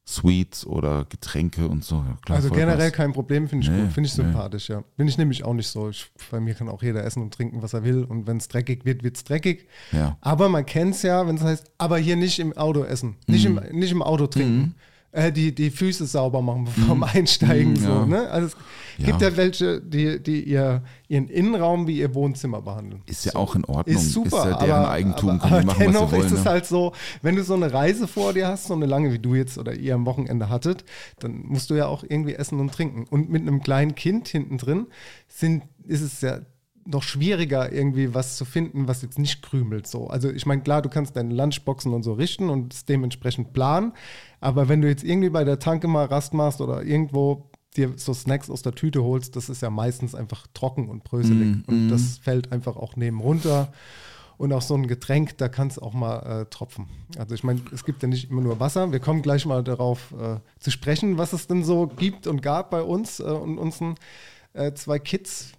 Sweets 0.10 0.66
oder 0.66 1.04
Getränke 1.10 1.68
und 1.68 1.84
so. 1.84 2.02
Klar, 2.26 2.38
Also 2.38 2.50
generell 2.50 2.88
was. 2.88 2.94
kein 2.94 3.12
Problem, 3.12 3.50
finde 3.50 3.66
ich 3.66 3.72
Nee, 3.72 3.82
gut, 3.82 3.92
finde 3.92 4.08
ich 4.08 4.18
nee. 4.18 4.24
sympathisch, 4.24 4.70
ja. 4.70 4.82
Bin 4.96 5.06
ich 5.08 5.18
nämlich 5.18 5.44
auch 5.44 5.54
nicht 5.54 5.68
so. 5.68 5.90
Ich, 5.90 6.10
bei 6.32 6.40
mir 6.40 6.54
kann 6.54 6.70
auch 6.70 6.82
jeder 6.82 7.04
essen 7.04 7.22
und 7.22 7.34
trinken, 7.34 7.62
was 7.62 7.74
er 7.74 7.84
will. 7.84 8.06
Und 8.06 8.26
wenn 8.26 8.38
es 8.38 8.48
dreckig 8.48 8.86
wird, 8.86 9.04
wird 9.04 9.18
es 9.18 9.26
dreckig. 9.26 9.68
Ja. 9.92 10.18
Aber 10.22 10.48
man 10.48 10.66
kennt 10.66 10.96
es 10.96 11.02
ja, 11.02 11.28
wenn 11.28 11.36
es 11.36 11.42
heißt, 11.44 11.72
aber 11.78 11.98
hier 11.98 12.16
nicht 12.16 12.40
im 12.40 12.54
Auto 12.58 12.84
essen, 12.84 13.18
nicht, 13.28 13.50
Mhm. 13.50 13.58
im, 13.58 13.80
nicht 13.80 13.92
im 13.92 14.02
Auto 14.02 14.28
trinken. 14.28 14.76
Äh, 15.14 15.32
die, 15.32 15.56
die 15.56 15.72
Füße 15.72 16.06
sauber 16.06 16.42
machen 16.42 16.66
bevor 16.66 17.08
Einsteigen. 17.14 17.72
Mhm, 17.74 17.78
So, 17.78 17.90
ja. 17.90 18.06
ne? 18.06 18.30
Also 18.30 18.48
es 18.48 19.06
gibt 19.06 19.22
Ja. 19.22 19.38
welche, 19.38 19.82
die, 19.82 20.22
die 20.22 20.44
ihr, 20.44 20.84
ihren 21.08 21.30
Innenraum 21.30 21.88
wie 21.88 21.98
ihr 22.00 22.14
Wohnzimmer 22.14 22.62
behandeln. 22.62 23.02
Ist 23.06 23.24
ja 23.26 23.36
auch 23.36 23.56
in 23.56 23.64
Ordnung. 23.66 23.96
Ist 23.96 24.12
super, 24.12 24.50
ja 24.50 24.58
deren 24.58 24.72
aber, 24.84 24.92
Eigentum, 24.92 25.30
aber, 25.40 25.46
aber 25.46 25.64
machen, 25.66 25.80
dennoch 25.80 26.12
wollen. 26.12 26.26
ist 26.26 26.34
es 26.34 26.44
ne? 26.44 26.50
halt 26.52 26.66
so, 26.66 26.92
wenn 27.22 27.36
du 27.38 27.44
so 27.44 27.54
eine 27.54 27.72
Reise 27.72 28.08
vor 28.08 28.34
dir 28.34 28.48
hast, 28.48 28.66
so 28.68 28.74
eine 28.74 28.86
lange 28.86 29.14
wie 29.14 29.20
du 29.20 29.34
jetzt 29.34 29.58
oder 29.58 29.74
ihr 29.74 29.96
am 29.96 30.06
Wochenende 30.06 30.50
hattet, 30.50 30.84
dann 31.20 31.42
musst 31.46 31.70
du 31.70 31.76
ja 31.76 31.88
auch 31.88 32.04
irgendwie 32.08 32.34
essen 32.36 32.60
und 32.60 32.74
trinken. 32.74 33.06
Und 33.10 33.30
mit 33.30 33.42
einem 33.44 33.62
kleinen 33.64 33.96
Kind 33.96 34.28
hinten 34.28 34.58
drin 34.58 34.88
sind, 35.30 35.64
ist 35.86 36.02
es 36.02 36.20
ja 36.22 36.40
noch 36.88 37.04
schwieriger, 37.04 37.72
irgendwie 37.72 38.14
was 38.14 38.38
zu 38.38 38.46
finden, 38.46 38.88
was 38.88 39.02
jetzt 39.02 39.20
nicht 39.20 39.42
krümelt. 39.42 39.88
So. 39.88 40.08
Also 40.08 40.30
ich 40.30 40.46
meine, 40.46 40.62
klar, 40.62 40.82
du 40.82 40.90
kannst 40.90 41.16
deine 41.16 41.34
Lunchboxen 41.34 41.94
und 41.94 42.04
so 42.04 42.14
richten 42.14 42.50
und 42.50 42.74
es 42.74 42.86
dementsprechend 42.86 43.54
planen, 43.54 43.94
aber 44.40 44.70
wenn 44.70 44.82
du 44.82 44.88
jetzt 44.88 45.04
irgendwie 45.04 45.30
bei 45.30 45.44
der 45.44 45.60
Tanke 45.60 45.88
mal 45.88 46.06
Rast 46.06 46.34
machst 46.34 46.62
oder 46.62 46.84
irgendwo 46.84 47.50
dir 47.76 47.94
so 47.98 48.14
Snacks 48.14 48.50
aus 48.50 48.62
der 48.62 48.74
Tüte 48.74 49.04
holst, 49.04 49.36
das 49.36 49.50
ist 49.50 49.62
ja 49.62 49.70
meistens 49.70 50.16
einfach 50.16 50.48
trocken 50.54 50.90
und 50.90 51.04
bröselig. 51.04 51.68
und 51.68 51.90
das 51.90 52.18
fällt 52.18 52.52
einfach 52.52 52.78
auch 52.78 52.96
neben 52.96 53.20
runter. 53.20 53.72
Und 54.38 54.54
auch 54.54 54.62
so 54.62 54.76
ein 54.76 54.86
Getränk, 54.86 55.36
da 55.40 55.50
kann 55.50 55.68
es 55.68 55.80
auch 55.80 55.94
mal 55.96 56.20
äh, 56.20 56.46
tropfen. 56.46 56.86
Also 57.18 57.34
ich 57.34 57.44
meine, 57.44 57.60
es 57.74 57.84
gibt 57.84 58.04
ja 58.04 58.08
nicht 58.08 58.30
immer 58.30 58.42
nur 58.42 58.60
Wasser. 58.60 58.92
Wir 58.92 59.00
kommen 59.00 59.24
gleich 59.24 59.48
mal 59.48 59.64
darauf 59.64 60.12
äh, 60.12 60.38
zu 60.60 60.70
sprechen, 60.70 61.18
was 61.18 61.34
es 61.34 61.48
denn 61.48 61.64
so 61.64 61.88
gibt 61.88 62.28
und 62.28 62.44
gab 62.44 62.70
bei 62.70 62.84
uns 62.84 63.20
äh, 63.20 63.24
und 63.24 63.58
unseren 63.58 63.96
äh, 64.54 64.74
zwei 64.74 65.00
Kids. 65.00 65.54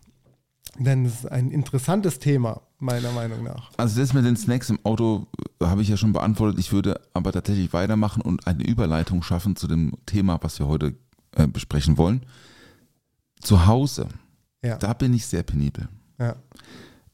Denn 0.79 1.05
es 1.07 1.21
ist 1.21 1.27
ein 1.33 1.51
interessantes 1.51 2.19
Thema, 2.19 2.61
meiner 2.79 3.11
Meinung 3.13 3.43
nach. 3.43 3.71
Also 3.77 4.01
das 4.01 4.13
mit 4.13 4.25
den 4.25 4.37
Snacks 4.37 4.71
im 4.71 4.79
Auto 4.85 5.27
äh, 5.61 5.67
habe 5.67 5.83
ich 5.83 5.89
ja 5.89 5.97
schon 5.97 6.13
beantwortet. 6.13 6.59
Ich 6.61 6.73
würde 6.73 7.01
aber 7.15 7.33
tatsächlich 7.33 7.73
weitermachen 7.73 8.23
und 8.23 8.47
eine 8.47 8.65
Überleitung 8.67 9.23
schaffen 9.23 9.57
zu 9.57 9.67
dem 9.67 9.93
Thema, 10.07 10.39
was 10.43 10.59
wir 10.59 10.67
heute 10.69 10.95
äh, 11.37 11.47
besprechen 11.49 11.97
wollen. 11.99 12.25
Zu 13.41 13.67
Hause, 13.67 14.09
Ja. 14.63 14.77
da 14.77 14.93
bin 14.93 15.15
ich 15.15 15.27
sehr 15.27 15.43
penibel. 15.43 15.89
ja. 16.19 16.37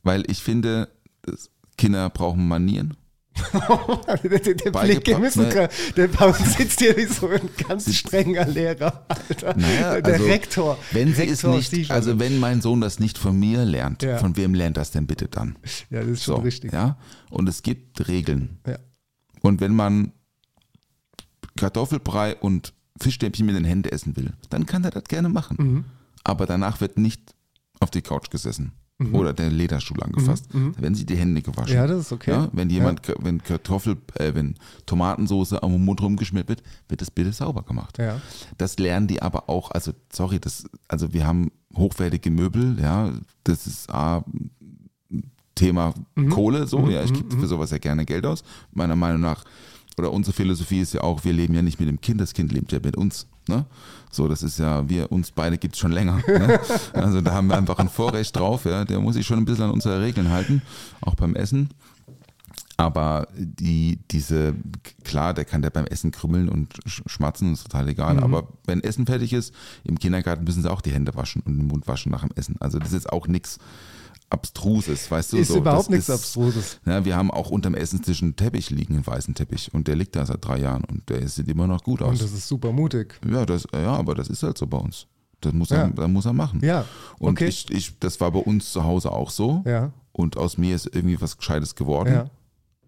Weil 0.03 0.31
ich 0.31 0.43
finde, 0.43 0.89
Kinder 1.79 2.11
brauchen 2.11 2.47
Manieren. 2.47 2.95
Der, 3.35 4.17
der, 4.41 4.55
der 4.55 4.71
Blick, 4.71 5.19
müssen 5.19 5.43
ne? 5.49 5.53
gra- 5.53 5.93
der 5.95 6.09
Paul 6.09 6.33
sitzt 6.35 6.81
hier 6.81 6.97
wie 6.97 7.07
so 7.07 7.29
ein 7.29 7.49
ganz 7.69 7.93
strenger 7.95 8.47
Lehrer, 8.47 9.05
Alter. 9.09 9.57
Naja, 9.57 10.01
der 10.01 10.15
also, 10.15 10.27
Rektor. 10.27 10.79
Wenn 10.93 11.09
sie 11.15 11.25
es 11.25 11.39
Rektor 11.43 11.57
nicht, 11.57 11.67
Stiefeln. 11.67 11.91
also 11.97 12.19
wenn 12.19 12.39
mein 12.39 12.61
Sohn 12.61 12.81
das 12.81 13.01
nicht 13.01 13.19
von 13.19 13.39
mir 13.39 13.65
lernt, 13.65 14.03
Ja. 14.03 14.19
von 14.19 14.37
wem 14.37 14.55
lernt 14.55 14.77
das 14.77 14.91
denn 14.93 15.07
bitte 15.07 15.29
dann? 15.29 15.57
ja, 15.91 16.01
das 16.01 16.09
ist 16.09 16.25
schon 16.25 16.37
So, 16.37 16.43
richtig. 16.43 16.73
Ja? 16.73 16.97
Und 17.31 17.49
es 17.49 17.63
gibt 17.63 18.07
Regeln. 18.09 18.59
Ja. 18.67 18.79
Und 19.43 19.61
wenn 19.61 19.75
man 19.75 20.13
Kartoffelbrei 21.57 22.37
und 22.37 22.73
Fischstäbchen 23.01 23.47
mit 23.47 23.57
den 23.57 23.65
Händen 23.65 23.89
essen 23.89 24.17
will, 24.17 24.33
dann 24.51 24.67
kann 24.67 24.85
er 24.85 24.91
das 24.91 25.05
gerne 25.05 25.29
machen. 25.29 25.57
Mhm. 25.59 25.85
Aber 26.23 26.47
danach 26.47 26.81
wird 26.81 26.99
nicht 26.99 27.35
auf 27.81 27.91
die 27.91 28.03
Couch 28.03 28.31
gesessen 28.31 28.73
oder 29.13 29.33
der 29.33 29.51
Lederstuhl 29.51 30.03
angefasst. 30.03 30.47
Da 30.53 30.83
werden 30.83 30.95
sich 30.95 31.05
die 31.07 31.17
Hände 31.17 31.43
gewaschen. 31.43 31.73
Mhm. 31.73 31.77
Ja, 31.77 31.87
das 31.87 31.99
ist 32.01 32.13
okay. 32.13 32.31
Ja, 32.31 32.49
wenn 32.53 32.71
jemand, 32.71 33.01
wenn 33.21 33.43
Kartoffel, 33.43 33.97
äh, 34.15 34.35
wenn 34.35 34.55
Tomatensoße 34.87 35.63
am 35.63 35.85
Mund 35.85 36.01
rumgeschmiert 36.01 36.49
wird, 36.49 36.63
wird 36.89 37.01
das 37.01 37.11
bitte 37.11 37.33
sauber 37.33 37.63
gemacht. 37.63 37.99
Ja. 37.99 38.21
Das 38.57 38.79
lernen 38.79 39.09
die 39.09 39.21
aber 39.21 39.51
auch, 39.51 39.73
also 39.73 39.93
sorry, 40.13 40.39
das, 40.39 40.65
also 40.87 41.13
wir 41.13 41.27
haben 41.27 41.51
hochwertige 41.77 42.31
Möbel, 42.31 42.79
ja, 42.81 43.11
das 43.43 43.67
ist 43.67 43.91
A, 43.93 44.25
Thema 45.55 45.95
Mhm. 46.15 46.31
Kohle, 46.31 46.67
so, 46.67 46.89
ja, 46.89 47.03
ich 47.03 47.13
gebe 47.13 47.37
für 47.37 47.47
sowas 47.47 47.71
ja 47.71 47.79
gerne 47.79 48.05
Geld 48.05 48.27
aus. 48.27 48.43
Meiner 48.73 48.97
Meinung 48.97 49.21
nach, 49.21 49.45
oder 49.97 50.13
unsere 50.13 50.35
Philosophie 50.35 50.81
ist 50.81 50.95
ja 50.95 51.03
auch, 51.03 51.25
wir 51.25 51.33
leben 51.33 51.55
ja 51.55 51.63
nicht 51.63 51.79
mit 51.79 51.89
dem 51.89 52.01
Kind, 52.01 52.21
das 52.21 52.33
Kind 52.33 52.53
lebt 52.53 52.73
ja 52.73 52.81
mit 52.83 52.97
uns. 52.97 53.27
Ne? 53.49 53.67
So, 54.11 54.29
das 54.29 54.43
ist 54.43 54.59
ja, 54.59 54.89
wir, 54.89 55.11
uns 55.13 55.31
beide 55.33 55.59
gibt 55.59 55.75
es 55.75 55.81
schon 55.81 55.93
länger. 55.93 56.21
Ne? 56.27 56.61
Also 56.93 57.21
da 57.21 57.33
haben 57.33 57.49
wir 57.49 57.57
einfach 57.59 57.79
ein 57.79 57.89
Vorrecht 57.89 58.37
drauf, 58.37 58.65
ja. 58.65 58.85
Der 58.85 59.01
muss 59.01 59.15
sich 59.15 59.27
schon 59.27 59.39
ein 59.39 59.45
bisschen 59.45 59.65
an 59.65 59.71
unsere 59.71 60.01
Regeln 60.01 60.31
halten, 60.31 60.63
auch 61.01 61.15
beim 61.15 61.35
Essen. 61.35 61.69
Aber 62.77 63.29
die, 63.37 64.01
diese, 64.11 64.55
klar, 65.05 65.33
der 65.33 65.45
kann 65.45 65.63
der 65.63 65.71
beim 65.71 65.87
Essen 65.87 66.11
krümmeln 66.11 66.49
und 66.49 66.75
sch- 66.89 67.09
schmatzen, 67.09 67.53
ist 67.53 67.63
total 67.65 67.89
egal. 67.89 68.15
Mhm. 68.15 68.25
Aber 68.25 68.49
wenn 68.67 68.83
Essen 68.83 69.07
fertig 69.07 69.33
ist, 69.33 69.55
im 69.85 69.99
Kindergarten 69.99 70.43
müssen 70.45 70.63
sie 70.63 70.71
auch 70.71 70.81
die 70.81 70.91
Hände 70.91 71.15
waschen 71.15 71.43
und 71.45 71.57
den 71.57 71.67
Mund 71.69 71.87
waschen 71.87 72.11
nach 72.11 72.23
dem 72.23 72.31
Essen. 72.35 72.57
Also 72.61 72.81
das 72.81 72.93
ist 72.93 73.13
auch 73.13 73.29
nichts 73.29 73.59
Abstruses, 74.35 75.11
weißt 75.11 75.33
du? 75.33 75.37
Ist 75.39 75.49
so, 75.49 75.59
überhaupt 75.59 75.89
nichts 75.91 76.09
ist- 76.09 76.15
Abstruses. 76.15 76.81
Ja, 76.85 77.05
wir 77.05 77.17
haben 77.17 77.31
auch 77.31 77.51
unterm 77.51 77.75
Essenstisch 77.75 78.23
einen 78.23 78.37
Teppich 78.37 78.71
liegen, 78.71 78.95
einen 78.95 79.07
weißen 79.07 79.35
Teppich. 79.35 79.73
Und 79.73 79.89
der 79.89 79.97
liegt 79.97 80.15
da 80.17 80.27
seit 80.27 80.45
drei 80.45 80.59
Jahren 80.59 80.85
und 80.85 81.09
der 81.09 81.27
sieht 81.29 81.49
immer 81.49 81.67
noch 81.67 81.83
gut 81.83 82.03
Und 82.03 82.09
aus. 82.13 82.19
das 82.19 82.33
ist 82.33 82.47
super 82.49 82.73
mutig. 82.73 83.19
Ja, 83.29 83.47
das, 83.47 83.67
ja, 83.73 83.95
aber 83.95 84.15
das 84.15 84.29
ist 84.29 84.43
halt 84.43 84.59
so 84.59 84.67
bei 84.67 84.79
uns. 84.79 85.07
Das 85.41 85.53
muss 85.53 85.71
Ja. 85.71 85.79
er, 85.83 85.91
das 85.91 86.09
muss 86.09 86.25
er 86.27 86.33
machen. 86.33 86.61
Ja, 86.63 86.85
Und 87.19 87.33
okay. 87.33 87.47
ich, 87.49 87.71
ich, 87.71 87.99
das 87.99 88.21
war 88.21 88.31
bei 88.33 88.39
uns 88.41 88.73
zu 88.73 88.85
Hause 88.85 89.13
auch 89.13 89.31
so. 89.31 89.63
Ja, 89.67 89.93
Und 90.13 90.37
aus 90.37 90.59
mir 90.59 90.75
ist 90.75 90.87
irgendwie 90.93 91.21
was 91.21 91.37
Gescheites 91.37 91.75
geworden. 91.75 92.13
ja, 92.13 92.31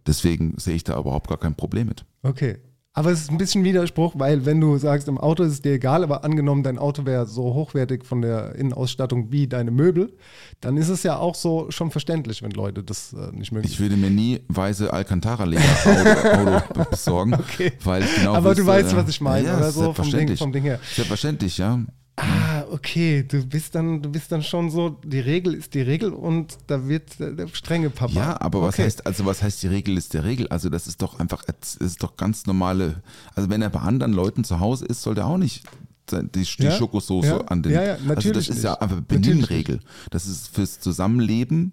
Deswegen 0.07 0.55
sehe 0.59 0.75
ich 0.77 0.85
da 0.85 0.99
überhaupt 0.99 1.29
gar 1.29 1.39
kein 1.39 1.55
Problem 1.55 1.89
mit. 1.89 2.05
okay. 2.23 2.59
Aber 2.99 3.11
es 3.13 3.21
ist 3.21 3.31
ein 3.31 3.37
bisschen 3.37 3.63
Widerspruch, 3.63 4.15
weil 4.17 4.47
wenn 4.47 4.59
du 4.59 4.79
sagst, 4.79 5.07
im 5.07 5.19
Auto 5.19 5.43
ist 5.43 5.53
es 5.53 5.61
dir 5.61 5.73
egal, 5.75 6.03
aber 6.03 6.25
angenommen, 6.25 6.63
dein 6.63 6.79
Auto 6.79 7.05
wäre 7.05 7.27
so 7.27 7.53
hochwertig 7.53 8.07
von 8.07 8.23
der 8.23 8.55
Innenausstattung 8.55 9.31
wie 9.31 9.47
deine 9.47 9.71
Möbel, 9.71 10.15
dann 10.63 10.79
ist 10.79 10.89
es 10.89 11.03
ja 11.03 11.19
auch 11.19 11.35
so 11.35 11.71
schon 11.71 11.91
verständlich, 11.91 12.43
wenn 12.43 12.53
Leute 12.53 12.83
das 12.83 13.13
äh, 13.13 13.37
nicht 13.37 13.53
mögen. 13.53 13.69
Ich 13.69 13.79
würde 13.79 13.99
mir 13.99 14.09
nie 14.09 14.41
weiße 14.49 14.91
Alcantara-Leder 14.91 15.63
Auto, 16.75 16.91
besorgen, 16.91 17.35
Okay. 17.35 17.73
weil 17.85 18.03
ich 18.03 18.15
genau 18.17 18.35
Aber 18.35 18.53
du 18.55 18.61
wüsste, 18.63 18.67
weißt, 18.67 18.93
äh, 18.95 18.97
was 18.97 19.09
ich 19.11 19.21
meine, 19.21 19.47
ja, 19.47 19.57
oder 19.59 19.71
so, 19.73 19.93
vom 19.93 20.11
Ding- 20.11 20.35
vom 20.39 20.53
Ding 20.53 20.63
her. 20.63 20.81
Selbstverständlich, 20.95 21.59
ja. 21.59 21.79
Ah, 22.19 22.65
okay, 22.71 23.23
du 23.25 23.45
bist 23.45 23.75
dann, 23.75 24.01
du 24.01 24.09
bist 24.11 24.33
dann 24.33 24.43
schon 24.43 24.71
so, 24.71 24.89
die 25.05 25.21
Regel 25.21 25.53
ist 25.53 25.75
die 25.75 25.83
Regel 25.83 26.15
und 26.15 26.57
da 26.67 26.89
wird 26.89 27.19
der, 27.21 27.47
strenge 27.49 27.91
Papa. 27.91 28.13
Ja, 28.15 28.41
aber 28.41 28.63
was 28.63 28.75
Okay. 28.77 28.85
heißt, 28.85 29.07
also 29.07 29.27
was 29.27 29.43
heißt 29.43 29.63
die 29.63 29.67
Regel 29.67 29.99
ist 29.99 30.15
der 30.15 30.25
Regel? 30.25 30.49
Also 30.49 30.71
das 30.71 30.87
ist 30.87 31.03
doch 31.03 31.19
einfach, 31.21 31.45
das 31.45 31.77
ist 31.77 32.03
doch 32.03 32.17
ganz 32.17 32.47
normale, 32.47 33.03
also 33.35 33.51
wenn 33.51 33.61
er 33.61 33.69
bei 33.69 33.81
anderen 33.81 34.15
Leuten 34.15 34.45
zu 34.45 34.61
Hause 34.61 34.87
ist, 34.87 35.03
soll 35.03 35.15
der 35.15 35.27
auch 35.27 35.37
nicht 35.37 35.65
die, 36.11 36.27
die 36.31 36.65
Ja, 36.65 36.71
Schokosoße 36.71 37.29
ja, 37.29 37.41
an 37.49 37.63
den. 37.63 37.73
ja, 37.73 37.83
ja, 37.83 37.93
also 37.95 38.07
natürlich 38.07 38.47
das 38.49 38.57
ist 38.57 38.65
ja 38.65 38.71
nicht. 38.71 38.81
einfach 38.83 38.97
Natürlich 38.97 39.09
Benimmregel. 39.09 39.81
Das 40.11 40.27
ist 40.27 40.49
fürs 40.55 40.81
Zusammenleben 40.81 41.73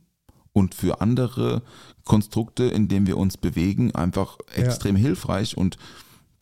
und 0.52 0.76
für 0.76 1.00
andere 1.00 1.62
Konstrukte, 2.04 2.66
in 2.66 2.90
denen 2.90 3.08
wir 3.08 3.16
uns 3.18 3.38
bewegen, 3.38 3.96
einfach 3.96 4.38
Ja. 4.58 4.64
extrem 4.64 4.98
hilfreich 4.98 5.56
und 5.56 5.78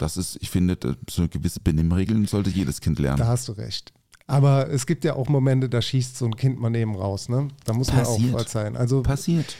das 0.01 0.17
ist, 0.17 0.37
ich 0.41 0.49
finde, 0.49 0.77
so 1.09 1.27
gewisse 1.27 1.59
Benimmregeln 1.59 2.25
sollte 2.25 2.49
jedes 2.49 2.81
Kind 2.81 2.99
lernen. 2.99 3.19
Da 3.19 3.27
hast 3.27 3.47
du 3.47 3.53
recht. 3.53 3.93
Aber 4.27 4.69
es 4.69 4.85
gibt 4.85 5.03
ja 5.03 5.15
auch 5.15 5.27
Momente, 5.27 5.69
da 5.69 5.81
schießt 5.81 6.17
so 6.17 6.25
ein 6.25 6.35
Kind 6.35 6.59
mal 6.59 6.69
neben 6.69 6.95
raus, 6.95 7.29
ne? 7.29 7.49
Da 7.65 7.73
muss 7.73 7.89
man 7.89 8.03
Passiert. 8.03 8.33
auch 8.33 8.37
verzeihen. 8.37 8.77
Also 8.77 9.03
Passiert. 9.03 9.55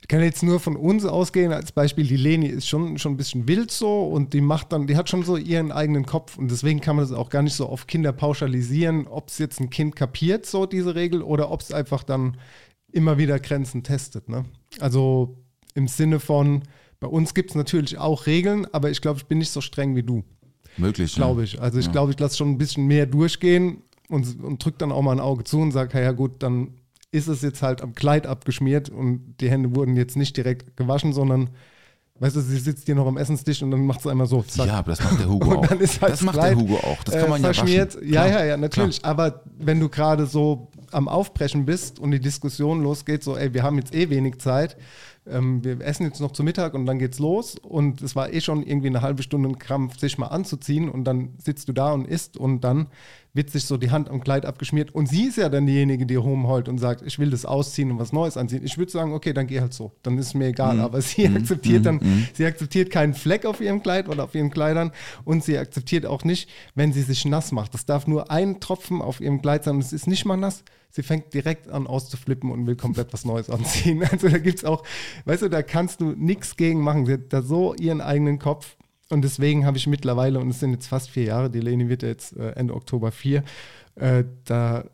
ich 0.00 0.08
kann 0.08 0.20
jetzt 0.20 0.42
nur 0.42 0.58
von 0.60 0.76
uns 0.76 1.04
ausgehen, 1.04 1.52
als 1.52 1.72
Beispiel, 1.72 2.06
die 2.06 2.16
Leni 2.16 2.46
ist 2.46 2.66
schon, 2.66 2.98
schon 2.98 3.12
ein 3.12 3.16
bisschen 3.16 3.46
wild 3.46 3.70
so 3.70 4.04
und 4.04 4.32
die 4.32 4.40
macht 4.40 4.72
dann, 4.72 4.86
die 4.86 4.96
hat 4.96 5.08
schon 5.08 5.22
so 5.22 5.36
ihren 5.36 5.72
eigenen 5.72 6.06
Kopf 6.06 6.36
und 6.36 6.50
deswegen 6.50 6.80
kann 6.80 6.96
man 6.96 7.04
das 7.04 7.16
auch 7.16 7.30
gar 7.30 7.42
nicht 7.42 7.54
so 7.54 7.66
auf 7.66 7.86
Kinder 7.86 8.12
pauschalisieren, 8.12 9.06
ob 9.06 9.28
es 9.28 9.38
jetzt 9.38 9.60
ein 9.60 9.70
Kind 9.70 9.96
kapiert, 9.96 10.44
so 10.44 10.66
diese 10.66 10.94
Regel, 10.94 11.22
oder 11.22 11.50
ob 11.50 11.60
es 11.60 11.72
einfach 11.72 12.02
dann 12.02 12.36
immer 12.92 13.18
wieder 13.18 13.38
Grenzen 13.38 13.82
testet. 13.82 14.28
Ne? 14.28 14.44
Also 14.80 15.38
im 15.74 15.88
Sinne 15.88 16.20
von, 16.20 16.62
bei 17.06 17.12
uns 17.12 17.34
gibt 17.34 17.50
es 17.50 17.54
natürlich 17.54 17.98
auch 17.98 18.26
Regeln, 18.26 18.66
aber 18.72 18.90
ich 18.90 19.00
glaube, 19.00 19.18
ich 19.20 19.26
bin 19.26 19.38
nicht 19.38 19.52
so 19.52 19.60
streng 19.60 19.94
wie 19.94 20.02
du, 20.02 20.24
Möglich. 20.76 21.14
glaube 21.14 21.42
ja. 21.42 21.44
ich. 21.44 21.60
Also 21.62 21.78
ich 21.78 21.92
glaube, 21.92 22.10
ich 22.10 22.18
lasse 22.18 22.36
schon 22.36 22.50
ein 22.50 22.58
bisschen 22.58 22.86
mehr 22.88 23.06
durchgehen 23.06 23.82
und, 24.08 24.42
und 24.42 24.64
drücke 24.64 24.78
dann 24.78 24.90
auch 24.90 25.02
mal 25.02 25.12
ein 25.12 25.20
Auge 25.20 25.44
zu 25.44 25.60
und 25.60 25.70
sage, 25.70 26.02
ja 26.02 26.10
gut, 26.10 26.42
dann 26.42 26.74
ist 27.12 27.28
es 27.28 27.42
jetzt 27.42 27.62
halt 27.62 27.80
am 27.80 27.94
Kleid 27.94 28.26
abgeschmiert 28.26 28.88
und 28.88 29.36
die 29.40 29.48
Hände 29.48 29.76
wurden 29.76 29.96
jetzt 29.96 30.16
nicht 30.16 30.36
direkt 30.36 30.76
gewaschen, 30.76 31.12
sondern, 31.12 31.50
weißt 32.18 32.34
du, 32.34 32.40
sie 32.40 32.58
sitzt 32.58 32.86
hier 32.86 32.96
noch 32.96 33.06
am 33.06 33.18
Essenstisch 33.18 33.62
und 33.62 33.70
dann 33.70 33.86
macht 33.86 34.02
sie 34.02 34.10
einmal 34.10 34.26
so, 34.26 34.42
zack. 34.42 34.66
Ja, 34.66 34.78
aber 34.78 34.90
das 34.90 35.04
macht 35.04 35.20
der 35.20 35.28
Hugo 35.28 35.52
auch. 35.60 35.70
halt 35.70 35.80
das 35.80 36.22
macht 36.22 36.34
Kleid, 36.34 36.50
der 36.50 36.58
Hugo 36.58 36.76
auch. 36.78 37.04
Das 37.04 37.14
kann 37.14 37.26
äh, 37.26 37.28
man 37.28 37.40
ja 37.40 37.54
verschmiert. 37.54 37.94
waschen. 37.94 38.12
Ja, 38.12 38.26
Klar. 38.26 38.40
ja, 38.40 38.46
ja, 38.46 38.56
natürlich. 38.56 39.04
Aber 39.04 39.44
wenn 39.56 39.78
du 39.78 39.88
gerade 39.88 40.26
so 40.26 40.72
am 40.90 41.06
Aufbrechen 41.06 41.66
bist 41.66 42.00
und 42.00 42.10
die 42.10 42.20
Diskussion 42.20 42.82
losgeht, 42.82 43.22
so, 43.22 43.36
ey, 43.36 43.54
wir 43.54 43.62
haben 43.62 43.78
jetzt 43.78 43.94
eh 43.94 44.10
wenig 44.10 44.38
Zeit, 44.40 44.76
ähm, 45.28 45.64
wir 45.64 45.80
essen 45.80 46.04
jetzt 46.04 46.20
noch 46.20 46.32
zu 46.32 46.42
Mittag 46.42 46.74
und 46.74 46.86
dann 46.86 46.98
geht's 46.98 47.18
los. 47.18 47.56
Und 47.56 48.02
es 48.02 48.16
war 48.16 48.32
eh 48.32 48.40
schon 48.40 48.62
irgendwie 48.62 48.88
eine 48.88 49.02
halbe 49.02 49.22
Stunde 49.22 49.48
ein 49.48 49.58
Krampf, 49.58 49.98
sich 49.98 50.18
mal 50.18 50.26
anzuziehen. 50.26 50.88
Und 50.88 51.04
dann 51.04 51.34
sitzt 51.38 51.68
du 51.68 51.72
da 51.72 51.92
und 51.92 52.06
isst. 52.06 52.36
Und 52.36 52.62
dann 52.62 52.88
wird 53.36 53.50
sich 53.50 53.64
so 53.64 53.76
die 53.76 53.90
Hand 53.90 54.08
am 54.08 54.20
Kleid 54.20 54.46
abgeschmiert 54.46 54.94
und 54.94 55.08
sie 55.08 55.24
ist 55.24 55.36
ja 55.36 55.48
dann 55.48 55.66
diejenige, 55.66 56.06
die 56.06 56.14
rumheult 56.14 56.68
und 56.68 56.78
sagt, 56.78 57.02
ich 57.02 57.18
will 57.18 57.30
das 57.30 57.44
ausziehen 57.44 57.90
und 57.90 57.98
was 57.98 58.12
Neues 58.12 58.36
anziehen. 58.36 58.62
Ich 58.64 58.78
würde 58.78 58.90
sagen, 58.90 59.12
okay, 59.12 59.32
dann 59.32 59.46
geh 59.46 59.60
halt 59.60 59.74
so, 59.74 59.92
dann 60.02 60.18
ist 60.18 60.28
es 60.28 60.34
mir 60.34 60.46
egal. 60.46 60.80
Aber 60.80 61.00
sie 61.02 61.28
akzeptiert 61.28 61.86
dann, 61.86 62.00
sie 62.34 62.46
akzeptiert 62.46 62.90
keinen 62.90 63.14
Fleck 63.14 63.44
auf 63.44 63.60
ihrem 63.60 63.82
Kleid 63.82 64.08
oder 64.08 64.24
auf 64.24 64.34
ihren 64.34 64.50
Kleidern 64.50 64.92
und 65.24 65.44
sie 65.44 65.58
akzeptiert 65.58 66.06
auch 66.06 66.24
nicht, 66.24 66.48
wenn 66.74 66.92
sie 66.92 67.02
sich 67.02 67.24
nass 67.24 67.52
macht. 67.52 67.74
Das 67.74 67.84
darf 67.84 68.06
nur 68.06 68.30
ein 68.30 68.60
Tropfen 68.60 69.02
auf 69.02 69.20
ihrem 69.20 69.42
Kleid 69.42 69.64
sein 69.64 69.76
und 69.76 69.82
es 69.82 69.92
ist 69.92 70.06
nicht 70.06 70.24
mal 70.24 70.36
nass. 70.36 70.64
Sie 70.90 71.02
fängt 71.02 71.34
direkt 71.34 71.68
an 71.68 71.86
auszuflippen 71.86 72.50
und 72.50 72.66
will 72.66 72.76
komplett 72.76 73.12
was 73.12 73.26
Neues 73.26 73.50
anziehen. 73.50 74.02
Also 74.10 74.28
da 74.28 74.38
gibt 74.38 74.58
es 74.58 74.64
auch, 74.64 74.82
weißt 75.26 75.42
du, 75.42 75.48
da 75.50 75.62
kannst 75.62 76.00
du 76.00 76.12
nichts 76.12 76.56
gegen 76.56 76.80
machen. 76.80 77.04
Sie 77.04 77.12
hat 77.12 77.32
da 77.32 77.42
so 77.42 77.74
ihren 77.74 78.00
eigenen 78.00 78.38
Kopf. 78.38 78.76
Und 79.08 79.22
deswegen 79.22 79.66
habe 79.66 79.76
ich 79.76 79.86
mittlerweile, 79.86 80.40
und 80.40 80.50
es 80.50 80.60
sind 80.60 80.72
jetzt 80.72 80.88
fast 80.88 81.10
vier 81.10 81.24
Jahre, 81.24 81.50
die 81.50 81.60
Leni 81.60 81.88
wird 81.88 82.02
ja 82.02 82.08
jetzt 82.08 82.36
äh, 82.36 82.50
Ende 82.52 82.74
Oktober 82.74 83.12
vier, 83.12 83.44
äh, 83.94 84.24
da 84.44 84.84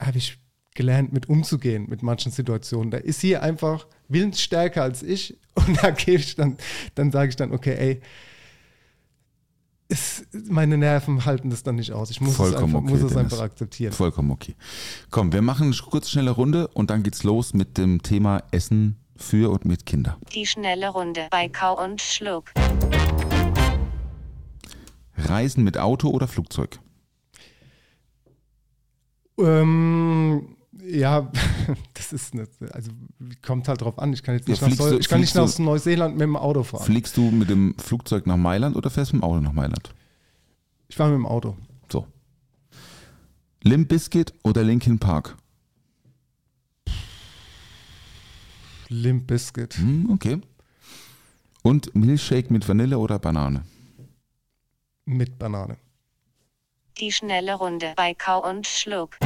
habe 0.00 0.18
ich 0.18 0.38
gelernt, 0.74 1.12
mit 1.12 1.28
umzugehen 1.28 1.86
mit 1.88 2.02
manchen 2.02 2.32
Situationen. 2.32 2.90
Da 2.90 2.98
ist 2.98 3.20
sie 3.20 3.36
einfach 3.36 3.86
willensstärker 4.08 4.82
als 4.82 5.02
ich 5.02 5.38
und 5.54 5.82
da 5.82 5.90
gehe 5.90 6.16
ich 6.16 6.34
dann, 6.34 6.58
dann 6.94 7.10
sage 7.10 7.30
ich 7.30 7.36
dann, 7.36 7.52
okay, 7.52 7.76
ey, 7.78 8.00
es, 9.88 10.24
meine 10.48 10.76
Nerven 10.76 11.24
halten 11.24 11.50
das 11.50 11.62
dann 11.62 11.76
nicht 11.76 11.92
aus. 11.92 12.10
Ich 12.10 12.20
muss 12.20 12.36
Vollkommen 12.36 12.70
es, 12.70 12.74
einfach, 12.74 12.90
okay, 12.92 13.02
muss 13.02 13.10
es 13.10 13.16
einfach 13.16 13.40
akzeptieren. 13.40 13.92
Vollkommen 13.92 14.30
okay. 14.30 14.56
Komm, 15.10 15.32
wir 15.32 15.42
machen 15.42 15.66
eine 15.66 15.76
kurz 15.76 16.10
schnelle 16.10 16.30
Runde 16.30 16.68
und 16.68 16.90
dann 16.90 17.02
geht's 17.02 17.22
los 17.22 17.54
mit 17.54 17.78
dem 17.78 18.02
Thema 18.02 18.42
Essen 18.50 18.96
für 19.16 19.50
und 19.50 19.64
mit 19.64 19.86
Kinder. 19.86 20.18
Die 20.34 20.46
schnelle 20.46 20.88
Runde 20.88 21.28
bei 21.30 21.48
Kau 21.48 21.80
und 21.82 22.00
Schluck. 22.00 22.50
Reisen 25.16 25.64
mit 25.64 25.78
Auto 25.78 26.08
oder 26.10 26.26
Flugzeug? 26.28 26.78
Ähm, 29.38 30.56
ja, 30.86 31.30
das 31.94 32.12
ist 32.12 32.34
eine, 32.34 32.46
also 32.72 32.90
kommt 33.42 33.68
halt 33.68 33.80
drauf 33.80 33.98
an. 33.98 34.12
Ich 34.12 34.22
kann 34.22 34.34
jetzt 34.36 34.48
nicht, 34.48 34.60
Ja, 34.60 34.68
nach, 34.68 34.76
du- 34.76 34.98
ich 34.98 35.08
kann 35.08 35.20
nicht 35.20 35.34
nach 35.34 35.58
Neuseeland 35.58 36.14
mit 36.14 36.22
dem 36.22 36.36
Auto 36.36 36.62
fahren. 36.62 36.84
Fliegst 36.84 37.16
du 37.16 37.30
mit 37.30 37.50
dem 37.50 37.74
Flugzeug 37.78 38.26
nach 38.26 38.36
Mailand 38.36 38.76
oder 38.76 38.90
fährst 38.90 39.12
du 39.12 39.16
mit 39.16 39.22
dem 39.22 39.28
Auto 39.28 39.40
nach 39.40 39.52
Mailand? 39.52 39.94
Ich 40.88 40.96
fahre 40.96 41.10
mit 41.10 41.18
dem 41.18 41.26
Auto. 41.26 41.56
So. 41.90 42.06
Limp 43.62 43.88
Bizkit 43.88 44.32
oder 44.44 44.62
Linkin 44.62 44.98
Park? 44.98 45.36
Limp 48.88 49.26
Biscuit. 49.26 49.74
Hm, 49.78 50.10
okay. 50.10 50.40
Und 51.62 51.94
Milchshake 51.94 52.52
mit 52.52 52.68
Vanille 52.68 52.98
oder 52.98 53.18
Banane? 53.18 53.62
Mit 55.06 55.38
Banane. 55.38 55.76
Die 56.98 57.12
schnelle 57.12 57.54
Runde 57.54 57.92
bei 57.96 58.14
Kau 58.14 58.48
und 58.48 58.66
Schluck. 58.66 59.16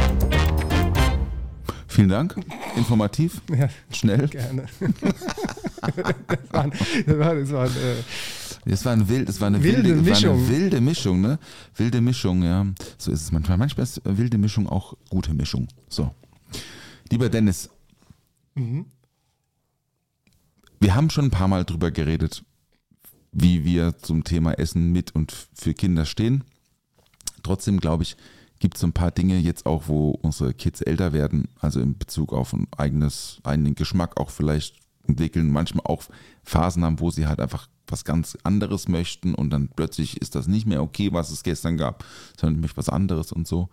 Vielen 1.87 2.09
Dank. 2.09 2.37
Informativ, 2.77 3.41
Ja, 3.57 3.69
schnell. 3.93 4.29
gerne. 4.29 4.67
das 4.81 6.53
war, 6.53 6.71
das 6.71 7.19
war, 7.19 7.35
das 7.35 7.53
war 7.53 7.67
äh, 7.67 8.03
Das 8.64 8.85
war 8.85 8.93
ein 8.93 9.09
wild, 9.09 9.29
das 9.29 9.41
war 9.41 9.47
eine 9.49 9.62
Wilde 9.62 9.85
wilde, 9.85 9.97
War 9.97 10.03
Mischung. 10.14 10.37
eine 10.38 10.49
wilde 10.49 10.81
Mischung, 10.81 11.21
ne? 11.21 11.38
Wilde 11.77 12.01
Mischung, 12.01 12.43
ja. 12.43 12.67
So 12.99 13.11
ist 13.11 13.23
es 13.23 13.33
manchmal. 13.33 13.57
Manchmal 13.59 13.85
ist 13.85 14.01
wilde 14.05 14.38
Mischung 14.38 14.69
auch 14.69 14.95
gute 15.11 15.33
Mischung. 15.35 15.69
So. 15.88 16.14
Lieber 17.11 17.29
Dennis. 17.29 17.71
Wir 20.81 20.95
haben 20.95 21.11
schon 21.11 21.27
ein 21.27 21.31
paar 21.31 21.49
Mal 21.49 21.64
drüber 21.64 21.91
geredet, 21.91 22.45
wie 23.33 23.64
wir 23.64 23.99
zum 23.99 24.25
Thema 24.25 24.53
Essen 24.53 24.93
mit 24.93 25.14
und 25.14 25.33
für 25.55 25.75
Kinder 25.75 26.05
stehen. 26.05 26.45
Trotzdem 27.43 27.81
glaube 27.81 28.03
ich, 28.03 28.17
gibt 28.59 28.75
es 28.75 28.81
so 28.81 28.87
ein 28.87 28.93
paar 28.93 29.11
Dinge 29.11 29.38
jetzt 29.38 29.67
auch, 29.67 29.85
wo 29.87 30.11
unsere 30.11 30.55
Kids 30.55 30.81
älter 30.81 31.12
werden, 31.12 31.49
also 31.61 31.81
in 31.81 31.97
Bezug 31.97 32.33
auf 32.33 32.53
ein 32.53 32.67
eigenes, 32.77 33.38
eigenen 33.45 33.75
Geschmack 33.75 34.19
auch 34.21 34.31
vielleicht 34.31 34.77
entwickeln, 35.07 35.51
manchmal 35.51 35.87
auch 35.87 36.03
Phasen 36.43 36.85
haben, 36.85 37.01
wo 37.01 37.11
sie 37.11 37.27
halt 37.27 37.41
einfach 37.41 37.69
was 37.87 38.05
ganz 38.05 38.37
anderes 38.43 38.88
möchten 38.88 39.35
und 39.35 39.51
dann 39.51 39.69
plötzlich 39.69 40.21
ist 40.21 40.35
das 40.35 40.47
nicht 40.47 40.67
mehr 40.67 40.83
okay, 40.83 41.12
was 41.12 41.31
es 41.31 41.43
gestern 41.43 41.79
gab, 41.79 42.05
sondern 42.37 42.57
ich 42.57 42.62
möchte 42.62 42.77
was 42.77 42.91
anderes 42.91 43.33
und 43.33 43.49
so. 43.49 43.69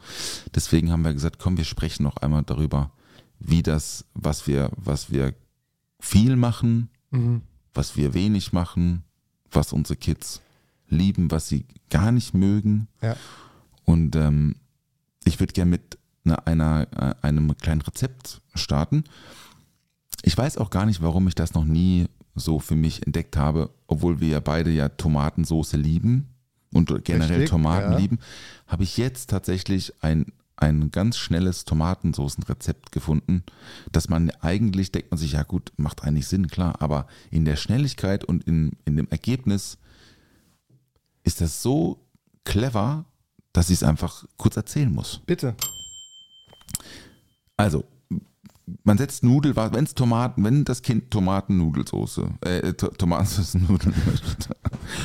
Deswegen 0.53 0.91
haben 0.91 1.03
wir 1.03 1.13
gesagt, 1.13 1.39
komm, 1.39 1.57
wir 1.57 1.65
sprechen 1.65 2.03
noch 2.03 2.17
einmal 2.17 2.43
darüber, 2.43 2.91
wie 3.39 3.63
das, 3.63 4.05
was 4.13 4.47
wir, 4.47 4.71
was 4.77 5.11
wir 5.11 5.33
viel 5.99 6.37
machen, 6.37 6.89
was 7.73 7.97
wir 7.97 8.13
wenig 8.13 8.53
machen, 8.53 9.03
was 9.55 9.73
unsere 9.73 9.97
Kids 9.97 10.41
lieben, 10.89 11.31
was 11.31 11.47
sie 11.47 11.65
gar 11.89 12.11
nicht 12.11 12.33
mögen. 12.33 12.87
Ja. 13.01 13.15
Und 13.85 14.15
ähm, 14.15 14.55
ich 15.23 15.39
würde 15.39 15.53
gerne 15.53 15.71
mit 15.71 15.97
einer, 16.23 16.47
einer, 16.47 16.87
äh, 16.95 17.25
einem 17.25 17.55
kleinen 17.57 17.81
Rezept 17.81 18.41
starten. 18.53 19.03
Ich 20.23 20.37
weiß 20.37 20.57
auch 20.57 20.69
gar 20.69 20.85
nicht, 20.85 21.01
warum 21.01 21.27
ich 21.27 21.35
das 21.35 21.53
noch 21.53 21.65
nie 21.65 22.07
so 22.35 22.59
für 22.59 22.75
mich 22.75 23.05
entdeckt 23.05 23.37
habe, 23.37 23.69
obwohl 23.87 24.19
wir 24.19 24.27
ja 24.27 24.39
beide 24.39 24.69
ja 24.69 24.89
Tomatensoße 24.89 25.77
lieben 25.77 26.27
und 26.73 26.87
generell 27.05 27.41
Richtig, 27.41 27.49
Tomaten 27.49 27.93
ja. 27.93 27.97
lieben, 27.97 28.19
habe 28.67 28.83
ich 28.83 28.97
jetzt 28.97 29.29
tatsächlich 29.29 29.93
ein, 30.01 30.25
ein 30.57 30.91
ganz 30.91 31.17
schnelles 31.17 31.65
Tomatensoßenrezept 31.65 32.91
gefunden, 32.91 33.43
dass 33.91 34.09
man 34.09 34.29
eigentlich 34.41 34.91
denkt 34.91 35.11
man 35.11 35.17
sich, 35.17 35.33
ja 35.33 35.43
gut, 35.43 35.73
macht 35.77 36.03
eigentlich 36.03 36.27
Sinn, 36.27 36.47
klar, 36.47 36.81
aber 36.81 37.07
in 37.29 37.45
der 37.45 37.55
Schnelligkeit 37.57 38.23
und 38.23 38.43
in, 38.45 38.73
in 38.85 38.95
dem 38.95 39.07
Ergebnis 39.09 39.77
ist 41.23 41.41
das 41.41 41.61
so 41.61 42.05
clever, 42.45 43.05
dass 43.51 43.69
ich 43.69 43.75
es 43.75 43.83
einfach 43.83 44.25
kurz 44.37 44.55
erzählen 44.55 44.91
muss. 44.93 45.21
Bitte. 45.25 45.55
Also, 47.57 47.85
man 48.83 48.97
setzt 48.97 49.23
Nudel, 49.23 49.55
wenn 49.55 49.83
es 49.83 49.93
Tomaten, 49.93 50.43
wenn 50.43 50.65
das 50.65 50.81
Kind 50.81 51.11
Tomatennudelsoße, 51.11 52.29
äh, 52.41 52.73
To- 52.73 52.89
Tomatensauce-Nudeln 52.89 53.93
möchte, 54.05 54.55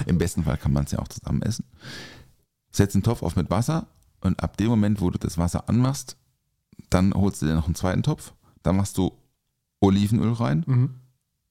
im 0.06 0.18
besten 0.18 0.44
Fall 0.44 0.56
kann 0.56 0.72
man 0.72 0.84
es 0.84 0.92
ja 0.92 0.98
auch 0.98 1.08
zusammen 1.08 1.42
essen, 1.42 1.64
setzt 2.70 2.94
einen 2.96 3.02
Topf 3.02 3.22
auf 3.22 3.36
mit 3.36 3.50
Wasser 3.50 3.86
und 4.22 4.42
ab 4.42 4.56
dem 4.56 4.68
Moment, 4.68 5.00
wo 5.00 5.10
du 5.10 5.18
das 5.18 5.38
Wasser 5.38 5.68
anmachst, 5.68 6.16
dann 6.90 7.14
holst 7.14 7.42
du 7.42 7.46
dir 7.46 7.54
noch 7.54 7.66
einen 7.66 7.74
zweiten 7.74 8.02
Topf, 8.02 8.32
dann 8.62 8.76
machst 8.76 8.98
du 8.98 9.12
Olivenöl 9.80 10.32
rein, 10.32 10.64
Mhm. 10.66 10.94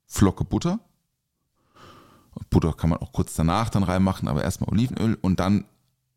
Flocke 0.06 0.44
Butter. 0.44 0.80
Butter 2.50 2.74
kann 2.74 2.90
man 2.90 3.00
auch 3.00 3.12
kurz 3.12 3.36
danach 3.36 3.70
dann 3.70 3.84
reinmachen, 3.84 4.28
aber 4.28 4.44
erstmal 4.44 4.70
Olivenöl 4.72 5.18
und 5.22 5.40
dann 5.40 5.66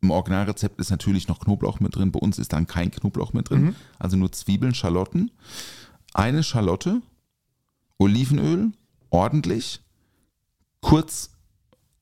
im 0.01 0.11
Originalrezept 0.11 0.79
ist 0.79 0.89
natürlich 0.89 1.27
noch 1.27 1.39
Knoblauch 1.39 1.79
mit 1.79 1.95
drin. 1.95 2.11
Bei 2.11 2.19
uns 2.19 2.37
ist 2.39 2.53
dann 2.53 2.67
kein 2.67 2.91
Knoblauch 2.91 3.33
mit 3.33 3.49
drin. 3.49 3.75
Also 3.99 4.17
nur 4.17 4.31
Zwiebeln, 4.31 4.73
Schalotten. 4.73 5.31
Eine 6.13 6.43
Schalotte, 6.43 7.01
Olivenöl, 7.97 8.71
ordentlich, 9.09 9.81
kurz 10.81 11.32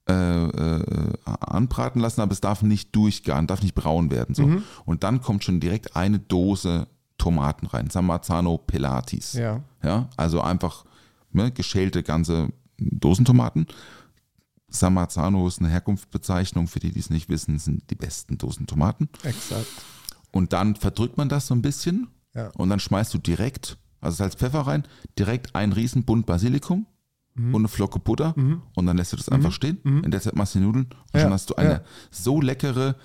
äh, 0.08 0.14
äh, 0.14 1.14
anbraten 1.26 2.02
lassen, 2.02 2.22
aber 2.22 2.32
es 2.32 2.42
darf 2.42 2.62
nicht 2.64 2.96
durchgaren, 2.96 3.48
darf 3.48 3.62
nicht 3.62 3.76
braun 3.76 4.10
werden. 4.12 4.34
So. 4.36 4.62
Und 4.86 5.04
dann 5.04 5.22
kommt 5.22 5.44
schon 5.44 5.60
direkt 5.60 5.96
eine 5.96 6.20
Dose 6.20 6.88
Tomaten 7.18 7.68
rein. 7.68 7.90
Samarzano 7.90 8.58
Pelatis. 8.58 9.34
Ja. 9.34 9.62
Ja, 9.84 10.10
also 10.18 10.42
einfach 10.42 10.86
ne, 11.32 11.52
geschälte 11.52 12.02
ganze 12.04 12.50
Dosentomaten. 12.78 13.68
Samarzano 14.70 15.48
ist 15.48 15.60
eine 15.60 15.70
Herkunftsbezeichnung, 15.70 16.68
für 16.68 16.80
die, 16.80 16.92
die 16.92 17.00
es 17.00 17.10
nicht 17.10 17.30
wissen, 17.30 17.60
sind 17.60 17.90
die 17.90 17.96
besten 17.96 18.38
Dosentomaten. 18.38 19.10
Exakt. 19.24 19.68
Und 20.32 20.54
dann 20.54 20.76
verdrückt 20.76 21.18
man 21.18 21.30
das 21.30 21.48
so 21.48 21.54
ein 21.54 21.62
bisschen 21.62 22.08
Ja. 22.34 22.48
und 22.58 22.70
dann 22.70 22.80
schmeißt 22.80 23.14
du 23.14 23.18
direkt, 23.18 23.78
also 24.00 24.16
Salz, 24.18 24.36
Pfeffer 24.36 24.62
rein, 24.62 24.84
direkt 25.20 25.54
einen 25.56 25.74
riesen 25.74 26.06
Bund 26.06 26.26
Basilikum 26.26 26.86
Mhm. 27.36 27.56
und 27.56 27.62
eine 27.62 27.68
Flocke 27.68 28.00
Butter 28.00 28.34
und 28.36 28.86
dann 28.86 28.98
lässt 28.98 29.14
du 29.14 29.18
das 29.18 29.30
einfach 29.30 29.52
stehen. 29.52 29.78
In 30.04 30.12
der 30.12 30.22
Zeit 30.22 30.36
machst 30.36 30.56
du 30.56 30.60
die 30.60 30.66
Nudeln 30.66 30.86
und 30.86 30.94
Ja, 31.14 31.22
schon 31.22 31.32
hast 31.34 31.50
du 31.50 31.56
eine 31.56 31.72
ja. 31.72 31.82
so 32.12 32.42
leckere, 32.42 32.96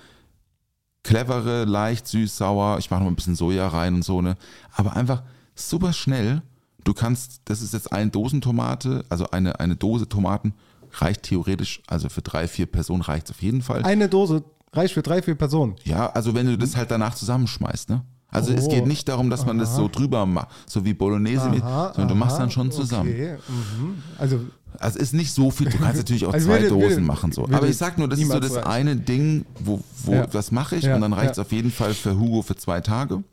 clevere, 1.03 1.65
leicht, 1.65 2.07
süß, 2.07 2.37
sauer. 2.37 2.77
Ich 2.79 2.89
mache 2.91 3.01
noch 3.01 3.07
ein 3.07 3.15
bisschen 3.15 3.35
Soja 3.35 3.67
rein 3.67 3.95
und 3.95 4.03
so, 4.03 4.21
ne? 4.21 4.35
Aber 4.73 4.95
einfach 4.95 5.23
super 5.55 5.93
schnell. 5.93 6.41
Du 6.83 6.93
kannst, 6.93 7.41
das 7.45 7.61
ist 7.61 7.73
jetzt 7.73 7.91
eine 7.91 8.09
Dosentomate, 8.11 9.05
also 9.09 9.29
eine, 9.31 9.59
eine 9.59 9.75
Dose 9.75 10.07
Tomaten 10.07 10.53
reicht 10.93 11.23
theoretisch, 11.23 11.81
also 11.87 12.07
für 12.09 12.21
drei, 12.21 12.47
vier 12.47 12.65
Personen 12.65 13.01
reicht 13.01 13.25
es 13.25 13.31
auf 13.35 13.41
jeden 13.41 13.61
Fall. 13.61 13.83
Eine 13.83 14.07
Dose 14.07 14.43
reicht 14.73 14.93
für 14.93 15.01
drei, 15.03 15.21
vier 15.21 15.35
Personen. 15.35 15.75
Ja, 15.83 16.07
also 16.11 16.33
wenn 16.33 16.45
du 16.47 16.57
das 16.57 16.75
halt 16.77 16.91
danach 16.91 17.15
zusammenschmeißt, 17.15 17.89
ne? 17.89 18.03
Also 18.29 18.51
es 18.53 18.65
Oh. 18.65 18.69
geht 18.69 18.85
nicht 18.85 19.07
darum, 19.07 19.29
dass 19.29 19.45
man 19.45 19.57
das 19.57 19.75
so 19.75 19.87
drüber 19.87 20.25
macht, 20.25 20.49
so 20.67 20.83
wie 20.83 20.93
Bolognese, 20.93 21.49
mit, 21.49 21.63
Aha, 21.63 21.93
sondern 21.93 22.09
du 22.09 22.15
machst 22.15 22.33
aha, 22.35 22.41
dann 22.43 22.51
schon 22.51 22.71
zusammen. 22.71 23.09
Okay. 23.09 23.37
Mhm. 23.47 24.03
Also 24.17 24.39
Also 24.79 24.99
ist 24.99 25.13
nicht 25.13 25.31
so 25.33 25.49
viel, 25.49 25.69
du 25.69 25.77
kannst 25.77 25.97
natürlich 25.97 26.25
auch 26.25 26.33
Also 26.33 26.47
zwei 26.47 26.61
würde- 26.61 26.69
Dosen 26.69 26.89
würde- 26.89 27.01
machen 27.01 27.31
so. 27.31 27.45
Aber 27.45 27.67
ich 27.67 27.77
sag 27.77 27.97
nur, 27.97 28.07
das 28.09 28.19
ist 28.19 28.27
so 28.29 28.39
das 28.39 28.53
reichen. 28.57 28.67
eine 28.67 28.95
Ding, 28.97 29.45
wo, 29.59 29.81
wo 30.03 30.11
Ja. 30.13 30.27
das 30.27 30.51
mache 30.51 30.75
ich 30.75 30.83
Ja, 30.83 30.95
und 30.95 31.01
dann 31.01 31.13
reicht 31.13 31.31
es 31.31 31.37
ja. 31.37 31.43
auf 31.43 31.51
jeden 31.51 31.71
Fall 31.71 31.93
für 31.93 32.19
Hugo 32.19 32.41
für 32.43 32.55
zwei 32.57 32.81
Tage. 32.81 33.23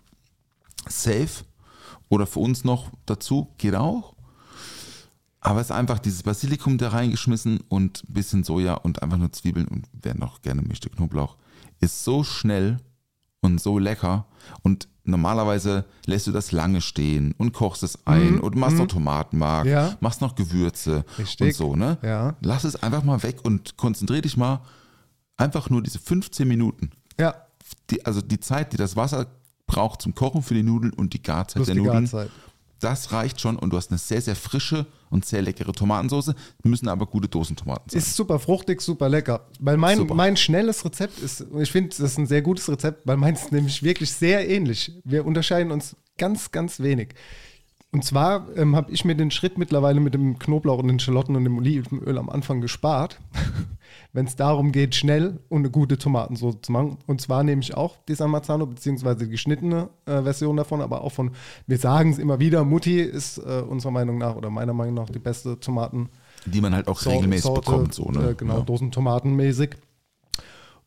Safe. 0.88 1.28
Oder 2.08 2.26
für 2.26 2.40
uns 2.40 2.64
noch 2.64 2.90
dazu, 3.06 3.48
geht 3.58 3.74
auch. 3.74 4.14
Aber 5.40 5.60
es 5.60 5.66
ist 5.66 5.72
einfach 5.72 5.98
dieses 5.98 6.22
Basilikum 6.22 6.78
da 6.78 6.88
reingeschmissen 6.90 7.60
und 7.68 8.04
ein 8.08 8.12
bisschen 8.14 8.44
Soja 8.44 8.74
und 8.74 9.02
einfach 9.02 9.18
nur 9.18 9.32
Zwiebeln 9.32 9.66
und 9.68 9.86
wer 10.00 10.14
noch 10.14 10.40
gerne 10.40 10.62
möchte, 10.62 10.88
Knoblauch. 10.88 11.36
Ist 11.80 12.04
so 12.04 12.22
schnell 12.24 12.78
und 13.44 13.60
so 13.60 13.78
lecker. 13.78 14.26
Und 14.62 14.88
normalerweise 15.04 15.84
lässt 16.06 16.26
du 16.26 16.32
das 16.32 16.50
lange 16.52 16.80
stehen 16.80 17.34
und 17.38 17.52
kochst 17.52 17.82
es 17.82 18.06
ein 18.06 18.40
und 18.40 18.56
machst 18.56 18.76
noch 18.78 18.86
Tomatenmark, 18.86 19.64
Mhm. 19.66 19.70
Ja. 19.70 19.96
machst 20.00 20.20
noch 20.20 20.34
Gewürze 20.34 21.04
Richtig. 21.18 21.46
und 21.46 21.54
so, 21.54 21.76
ne? 21.76 21.98
Ja. 22.02 22.34
Lass 22.40 22.64
es 22.64 22.82
einfach 22.82 23.04
mal 23.04 23.22
weg 23.22 23.36
und 23.44 23.76
konzentrier 23.76 24.22
dich 24.22 24.36
mal 24.36 24.60
einfach 25.36 25.68
nur 25.70 25.82
diese 25.82 25.98
15 25.98 26.46
Minuten. 26.48 26.90
ja, 27.20 27.34
Die, 27.90 28.04
also 28.04 28.20
die 28.20 28.40
Zeit, 28.40 28.72
die 28.72 28.76
das 28.76 28.94
Wasser 28.96 29.26
braucht 29.66 30.02
zum 30.02 30.14
Kochen 30.14 30.42
für 30.42 30.54
die 30.54 30.62
Nudeln 30.62 30.92
und 30.92 31.12
die 31.14 31.22
Garzeit 31.22 31.56
plus 31.56 31.66
der 31.66 31.74
die 31.74 31.80
Nudeln, 31.80 32.04
Garzeit. 32.04 32.30
Das 32.80 33.12
reicht 33.12 33.40
schon 33.40 33.56
und 33.56 33.70
du 33.70 33.76
hast 33.76 33.90
eine 33.90 33.98
sehr, 33.98 34.20
sehr 34.20 34.36
frische 34.36 34.86
und 35.10 35.24
sehr 35.24 35.42
leckere 35.42 35.72
Tomatensauce. 35.72 36.34
Müssen 36.62 36.88
aber 36.88 37.06
gute 37.06 37.28
Dosentomaten 37.28 37.88
sein. 37.88 37.98
Ist 37.98 38.16
super 38.16 38.38
fruchtig, 38.38 38.80
super 38.80 39.08
lecker. 39.08 39.46
Weil 39.60 39.76
mein, 39.76 39.98
Super. 39.98 40.14
mein 40.14 40.36
schnelles 40.36 40.84
Rezept 40.84 41.18
ist, 41.20 41.42
und 41.42 41.62
ich 41.62 41.70
finde, 41.70 41.90
das 41.90 42.00
ist 42.00 42.18
ein 42.18 42.26
sehr 42.26 42.42
gutes 42.42 42.68
Rezept, 42.68 43.06
weil 43.06 43.16
meins 43.16 43.42
ist 43.42 43.52
nämlich 43.52 43.82
wirklich 43.82 44.12
sehr 44.12 44.48
ähnlich. 44.48 44.92
Wir 45.04 45.24
unterscheiden 45.24 45.72
uns 45.72 45.96
ganz, 46.18 46.50
ganz 46.50 46.80
wenig. 46.80 47.14
Und 47.92 48.04
zwar 48.04 48.48
ähm, 48.56 48.74
habe 48.74 48.90
ich 48.90 49.04
mir 49.04 49.14
den 49.14 49.30
Schritt 49.30 49.56
mittlerweile 49.56 50.00
mit 50.00 50.14
dem 50.14 50.38
Knoblauch 50.38 50.80
und 50.80 50.88
den 50.88 50.98
Schalotten 50.98 51.36
und 51.36 51.44
dem 51.44 51.56
Olivenöl 51.56 52.18
am 52.18 52.28
Anfang 52.28 52.60
gespart, 52.60 53.20
wenn 54.14 54.26
es 54.26 54.36
darum 54.36 54.72
geht, 54.72 54.94
schnell 54.94 55.40
und 55.50 55.58
eine 55.62 55.70
gute 55.70 55.98
Tomatensauce 55.98 56.56
zu 56.62 56.72
machen. 56.72 56.96
Und 57.06 57.20
zwar 57.20 57.42
nehme 57.42 57.60
ich 57.60 57.76
auch 57.76 57.98
die 58.08 58.14
San 58.14 58.30
Marzano, 58.30 58.64
beziehungsweise 58.64 59.24
die 59.26 59.30
geschnittene 59.30 59.90
äh, 60.06 60.22
Version 60.22 60.56
davon, 60.56 60.80
aber 60.80 61.02
auch 61.02 61.12
von, 61.12 61.32
wir 61.66 61.76
sagen 61.78 62.10
es 62.12 62.18
immer 62.18 62.38
wieder, 62.38 62.64
Mutti 62.64 63.00
ist 63.00 63.38
äh, 63.38 63.60
unserer 63.68 63.90
Meinung 63.92 64.16
nach 64.16 64.36
oder 64.36 64.48
meiner 64.50 64.72
Meinung 64.72 64.94
nach 64.94 65.10
die 65.10 65.18
beste 65.18 65.60
Tomaten. 65.60 66.08
die 66.46 66.60
man 66.62 66.74
halt 66.74 66.88
auch 66.88 66.98
Sor- 66.98 67.12
regelmäßig 67.14 67.42
Sorte, 67.44 67.60
bekommt. 67.70 67.92
So, 67.94 68.04
ne? 68.10 68.30
äh, 68.30 68.34
genau, 68.34 68.58
Ja. 68.58 68.62
Dosentomatenmäßig. 68.62 69.70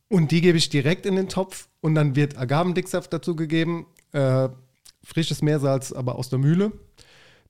Und 0.09 0.31
die 0.31 0.39
gebe 0.41 0.57
ich 0.57 0.69
direkt 0.69 1.05
in 1.05 1.15
den 1.17 1.27
Topf 1.27 1.67
und 1.81 1.93
dann 1.95 2.15
wird 2.15 2.37
Agavendicksaft 2.37 3.11
dazu 3.11 3.35
gegeben, 3.35 3.85
äh, 4.13 4.47
frisches 5.03 5.41
Meersalz, 5.41 5.91
aber 5.91 6.15
aus 6.15 6.29
der 6.29 6.39
Mühle, 6.39 6.71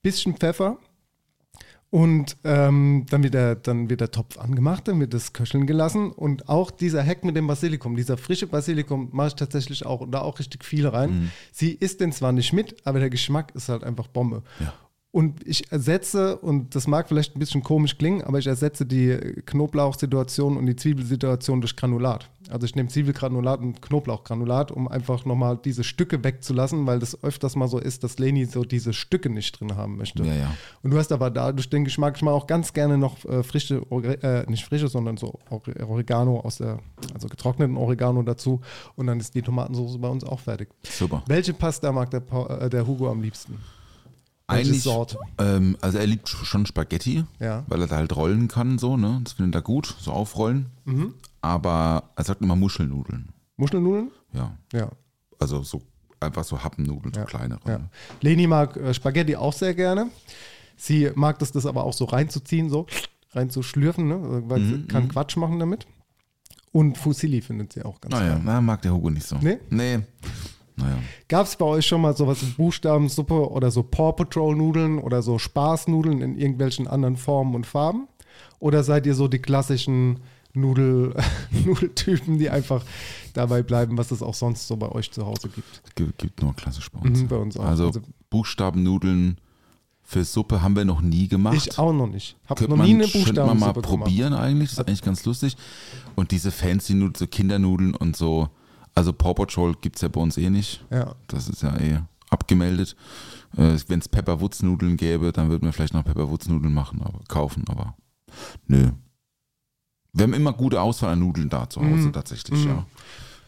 bisschen 0.02 0.36
Pfeffer 0.38 0.78
und 1.90 2.36
ähm, 2.44 3.06
dann, 3.10 3.24
wird 3.24 3.34
der, 3.34 3.56
dann 3.56 3.90
wird 3.90 4.02
der 4.02 4.12
Topf 4.12 4.38
angemacht, 4.38 4.88
dann 4.88 5.00
wird 5.00 5.14
das 5.14 5.32
köcheln 5.32 5.68
gelassen 5.68 6.12
und 6.12 6.50
auch 6.50 6.70
dieser 6.70 7.04
Hack 7.06 7.24
mit 7.24 7.36
dem 7.38 7.48
Basilikum, 7.48 7.96
dieser 7.96 8.18
frische 8.18 8.48
Basilikum 8.48 9.10
mache 9.14 9.30
ich 9.30 9.36
tatsächlich 9.36 9.86
auch 9.86 10.02
und 10.02 10.12
da 10.12 10.22
auch 10.22 10.40
richtig 10.40 10.66
viel 10.66 10.88
rein. 10.88 11.12
Mhm. 11.12 11.32
Sie 11.52 11.72
isst 11.72 12.02
den 12.02 12.12
zwar 12.12 12.34
nicht 12.34 12.52
mit, 12.52 12.86
aber 12.86 13.00
der 13.00 13.10
Geschmack 13.10 13.56
ist 13.56 13.70
halt 13.70 13.84
einfach 13.84 14.08
Bombe. 14.08 14.44
Ja. 14.60 14.74
Und 15.18 15.48
ich 15.48 15.72
ersetze, 15.72 16.38
und 16.38 16.76
das 16.76 16.86
mag 16.86 17.08
vielleicht 17.08 17.36
ein 17.36 17.40
bisschen 17.40 17.64
komisch 17.64 17.98
klingen, 17.98 18.22
aber 18.22 18.38
ich 18.38 18.46
ersetze 18.46 18.86
die 18.86 19.18
Knoblauchsituation 19.48 20.56
und 20.58 20.68
die 20.68 20.76
Zwiebelsituation 20.76 21.60
durch 21.60 21.76
Granulat. 21.76 22.30
Also 22.52 22.68
ich 22.68 22.76
nehme 22.76 22.88
Zwiebelgranulat 22.88 23.60
und 23.62 23.82
Knoblauchgranulat, 23.82 24.72
um 24.72 24.88
einfach 24.88 25.26
nochmal 25.26 25.58
diese 25.58 25.84
Stücke 25.84 26.24
wegzulassen, 26.24 26.86
weil 26.86 27.00
das 27.00 27.24
öfters 27.24 27.56
mal 27.56 27.68
so 27.68 27.80
ist, 27.80 28.04
dass 28.04 28.20
Leni 28.20 28.46
so 28.46 28.64
diese 28.64 28.94
Stücke 28.94 29.32
nicht 29.32 29.60
drin 29.60 29.76
haben 29.76 29.98
möchte. 29.98 30.24
Ja, 30.24 30.36
ja. 30.36 30.54
Und 30.84 30.92
du 30.92 31.00
hast 31.00 31.12
aber 31.12 31.32
dadurch 31.32 31.68
den 31.68 31.84
Geschmack, 31.84 32.18
ich 32.18 32.22
mache 32.22 32.36
auch 32.36 32.46
ganz 32.46 32.72
gerne 32.74 33.00
noch 33.00 33.26
äh, 33.26 33.42
frische, 33.42 33.82
äh, 34.22 34.48
nicht 34.48 34.66
frische, 34.66 34.88
sondern 34.88 35.18
so 35.18 35.40
Ore- 35.50 35.84
Oregano 35.88 36.42
aus 36.42 36.60
der, 36.60 36.78
also 37.12 37.28
getrockneten 37.28 37.76
Oregano 37.76 38.22
dazu. 38.22 38.62
Und 38.96 39.08
dann 39.08 39.20
ist 39.20 39.34
die 39.34 39.42
Tomatensauce 39.42 40.00
bei 40.00 40.10
uns 40.10 40.24
auch 40.24 40.40
fertig. 40.40 40.70
Super. 40.84 41.24
Welche 41.26 41.54
Pasta 41.54 41.92
mag 41.92 42.12
der, 42.12 42.22
äh, 42.62 42.70
der 42.70 42.86
Hugo 42.86 43.10
am 43.10 43.20
liebsten? 43.20 43.58
Eigentlich, 44.50 44.88
ähm, 45.40 45.76
also 45.82 45.98
er 45.98 46.08
liebt 46.08 46.30
schon 46.30 46.66
Spaghetti, 46.66 47.26
Ja. 47.40 47.66
weil 47.68 47.82
er 47.82 47.88
da 47.88 47.98
halt 47.98 48.16
rollen 48.16 48.48
kann, 48.48 48.78
so, 48.80 48.96
ne? 48.96 49.20
Das 49.24 49.34
findet 49.34 49.56
er 49.56 49.62
gut, 49.62 49.94
so 50.00 50.12
aufrollen. 50.12 50.68
Mhm. 50.86 51.14
Aber 51.42 52.12
er 52.16 52.24
sagt 52.24 52.42
immer 52.42 52.56
Muschelnudeln. 52.56 53.30
Muschelnudeln? 53.58 54.10
Ja. 54.34 54.56
Ja. 54.74 54.90
Also 55.40 55.64
so 55.64 55.82
einfach 56.20 56.44
so 56.46 56.64
Happennudeln, 56.64 57.14
so 57.14 57.22
kleinere. 57.26 57.60
ja. 57.68 57.80
Leni 58.22 58.48
mag 58.48 58.76
äh, 58.78 58.94
Spaghetti 58.94 59.36
auch 59.36 59.54
sehr 59.54 59.74
gerne. 59.76 60.08
Sie 60.78 61.12
mag 61.16 61.40
das, 61.40 61.52
das 61.52 61.66
aber 61.66 61.84
auch 61.84 61.94
so 61.94 62.06
reinzuziehen, 62.06 62.70
so 62.70 62.88
reinzuschlürfen, 63.32 64.08
ne? 64.08 64.44
weil 64.48 64.60
Mhm, 64.62 64.70
sie 64.70 64.88
kann 64.88 65.10
Quatsch 65.10 65.36
machen 65.36 65.60
damit. 65.60 65.86
Und 66.72 66.98
Fusilli 66.98 67.42
findet 67.42 67.74
sie 67.74 67.84
auch 67.84 68.00
ganz 68.00 68.14
Naja, 68.14 68.30
gerne. 68.36 68.44
na, 68.46 68.62
mag 68.62 68.82
der 68.82 68.94
Hugo 68.94 69.10
nicht 69.10 69.26
so. 69.28 69.38
Nee? 69.42 69.58
Nee. 69.70 70.00
Naja. 70.78 70.98
Gab 71.28 71.48
es 71.48 71.56
bei 71.56 71.66
euch 71.66 71.86
schon 71.86 72.02
mal 72.02 72.16
sowas 72.16 72.42
wie 72.42 72.52
Buchstabensuppe 72.52 73.50
oder 73.52 73.72
so 73.72 73.84
Paw 73.84 74.14
Patrol 74.14 74.56
Nudeln 74.56 75.00
oder 75.00 75.22
so 75.22 75.38
Spaßnudeln 75.40 76.22
in 76.22 76.38
irgendwelchen 76.38 76.88
anderen 76.88 77.18
Formen 77.18 77.56
und 77.56 77.66
Farben? 77.66 78.08
Oder 78.60 78.84
seid 78.84 79.06
ihr 79.06 79.16
so 79.16 79.28
die 79.28 79.40
klassischen 79.40 80.20
Nudel, 80.54 81.16
Nudeltypen, 81.66 82.38
die 82.40 82.50
einfach 82.50 82.84
dabei 83.34 83.62
bleiben, 83.64 83.98
was 83.98 84.12
es 84.12 84.22
auch 84.22 84.34
sonst 84.34 84.68
so 84.68 84.76
bei 84.78 84.90
euch 84.90 85.12
zu 85.12 85.26
Hause 85.26 85.50
gibt? 85.50 85.82
Gibt, 85.96 86.18
gibt 86.20 86.42
nur 86.42 86.56
klassisch 86.56 86.90
bei 86.92 87.00
uns. 87.00 87.22
Mhm, 87.22 87.28
bei 87.28 87.38
uns 87.38 87.58
auch. 87.58 87.66
Also, 87.66 87.88
Also- 87.88 88.02
Buchstabennudeln 88.30 89.38
für 90.04 90.24
Suppe 90.24 90.62
haben 90.62 90.76
wir 90.76 90.86
noch 90.86 91.02
nie 91.02 91.28
gemacht. 91.28 91.56
Ich 91.58 91.78
auch 91.78 91.92
noch 91.92 92.08
nicht. 92.08 92.38
Hab 92.48 92.62
noch 92.62 92.70
nie 92.78 92.94
man, 92.94 93.02
eine 93.04 93.08
könnte 93.08 93.34
man 93.46 93.60
mal 93.60 93.74
Buchstabensuppe 93.74 93.82
probieren 93.82 94.34
eigentlich. 94.34 94.70
Das 94.70 94.80
ist 94.80 94.88
eigentlich 94.88 95.02
ganz 95.02 95.26
lustig. 95.26 95.58
Und 96.16 96.32
diese 96.32 96.52
fancy 96.52 96.94
Nudeln, 96.94 97.16
so 97.16 97.28
Kindernudeln 97.28 97.94
und 97.94 98.16
so. 98.16 98.50
Also 98.98 99.14
Paw 99.14 99.36
Patrol 99.36 99.76
gibt 99.80 99.98
es 99.98 100.02
ja 100.02 100.08
bei 100.08 100.20
uns 100.20 100.38
eh 100.38 100.50
nicht. 100.50 100.84
Ja. 100.90 101.14
Das 101.28 101.48
ist 101.50 101.62
ja 101.62 101.78
eh 101.80 102.00
abgemeldet. 102.32 102.96
Äh, 103.56 103.78
Wenn 103.88 104.00
es 104.00 104.10
Pepperwoods-Nudeln 104.10 104.98
gäbe, 104.98 105.32
dann 105.32 105.50
würden 105.50 105.66
wir 105.66 105.72
vielleicht 105.74 105.94
noch 105.94 106.04
Pepperwoods-Nudeln 106.04 106.74
machen, 106.74 107.04
aber 107.04 107.20
kaufen, 107.28 107.64
aber 107.70 107.96
nö. 108.66 108.90
Wir 110.14 110.24
haben 110.24 110.34
immer 110.34 110.52
gute 110.52 110.82
Auswahl 110.82 111.14
an 111.14 111.20
Nudeln 111.20 111.48
da 111.48 111.70
zu. 111.70 111.80
Hause 111.80 112.12
tatsächlich, 112.12 112.66
ja. 112.66 112.88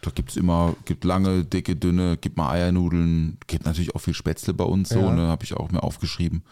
Da 0.02 0.12
gibt 0.12 0.30
es 0.30 0.38
immer, 0.38 0.76
gibt 0.86 1.04
lange, 1.04 1.44
dicke, 1.46 1.76
dünne, 1.76 2.16
gibt 2.18 2.38
mal 2.38 2.52
Eiernudeln, 2.52 3.40
gibt 3.48 3.66
natürlich 3.66 3.96
auch 3.96 4.02
viel 4.02 4.14
Spätzle 4.14 4.54
bei 4.54 4.64
uns, 4.66 4.90
so, 4.90 5.00
Ja. 5.00 5.12
ne, 5.16 5.28
habe 5.30 5.44
ich 5.46 5.56
auch 5.56 5.72
mir 5.72 5.82
aufgeschrieben. 5.82 6.44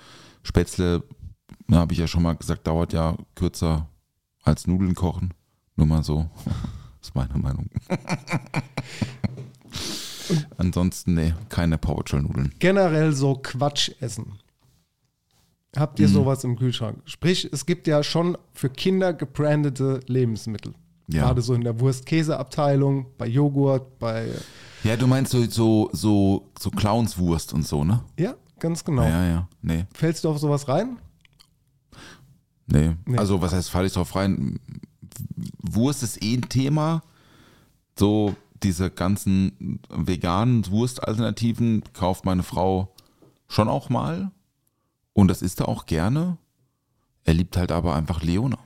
Spätzle, 0.41 1.03
ne, 1.67 1.77
habe 1.77 1.93
ich 1.93 1.99
ja 1.99 2.07
schon 2.07 2.23
mal 2.23 2.33
gesagt, 2.35 2.65
dauert 2.65 2.93
ja 2.93 3.15
kürzer 3.35 3.89
als 4.41 4.65
Nudeln 4.65 4.95
kochen. 4.95 5.35
Nur 5.75 5.85
mal 5.85 6.03
so. 6.03 6.31
Ist 7.07 7.15
meine 7.15 7.37
Meinung. 7.37 7.69
Ansonsten, 10.57 11.13
nee, 11.13 11.33
keine 11.47 11.77
Paw 11.77 11.95
Patrol 11.95 12.21
Nudeln. 12.23 12.51
generell 12.59 13.13
so 13.13 13.35
Quatsch 13.41 13.91
essen. 14.01 14.33
Habt 15.77 15.99
Mhm. 15.99 16.03
ihr 16.05 16.09
sowas 16.09 16.43
im 16.43 16.57
Kühlschrank? 16.57 16.97
Sprich, 17.05 17.47
es 17.53 17.65
gibt 17.65 17.87
ja 17.87 18.03
schon 18.03 18.37
für 18.53 18.69
Kinder 18.69 19.13
gebrandete 19.13 20.01
Lebensmittel. 20.07 20.73
Ja. 21.07 21.21
Gerade 21.23 21.41
so 21.41 21.53
in 21.53 21.61
der 21.61 21.79
Wurst-Käse-Abteilung, 21.79 23.05
bei 23.17 23.27
Joghurt, 23.27 23.99
bei. 23.99 24.27
Ja, 24.83 24.97
du 24.97 25.07
meinst 25.07 25.31
so, 25.31 25.45
so, 25.45 25.89
so, 25.93 26.49
so 26.59 26.69
Clownswurst 26.71 27.53
und 27.53 27.65
so, 27.65 27.85
ne? 27.85 28.03
Ja, 28.19 28.35
ganz 28.59 28.83
genau. 28.83 29.03
Ja, 29.03 29.25
ja, 29.25 29.47
nee. 29.61 29.85
Fällst 29.93 30.25
du 30.25 30.29
auf 30.29 30.39
sowas 30.39 30.67
rein? 30.67 30.97
Nee. 32.65 32.95
Nee. 33.05 33.17
Also, 33.17 33.41
was 33.41 33.53
heißt, 33.53 33.69
falle 33.69 33.87
ich 33.87 33.93
drauf 33.93 34.13
rein? 34.13 34.59
Wurst 35.61 36.03
ist 36.03 36.23
eh 36.23 36.35
ein 36.35 36.49
Thema. 36.49 37.01
So, 37.97 38.35
diese 38.63 38.89
ganzen 38.89 39.79
veganen 39.89 40.65
Wurstalternativen 40.69 41.83
kauft 41.93 42.25
meine 42.25 42.43
Frau 42.43 42.93
schon 43.47 43.67
auch 43.69 43.89
mal. 43.89 44.31
Und 45.13 45.29
das 45.29 45.41
isst 45.41 45.59
er 45.61 45.67
auch 45.67 45.85
gerne. 45.85 46.37
Er 47.23 47.33
liebt 47.33 47.57
halt 47.57 47.71
aber 47.71 47.95
einfach 47.95 48.21
Leona. 48.23 48.57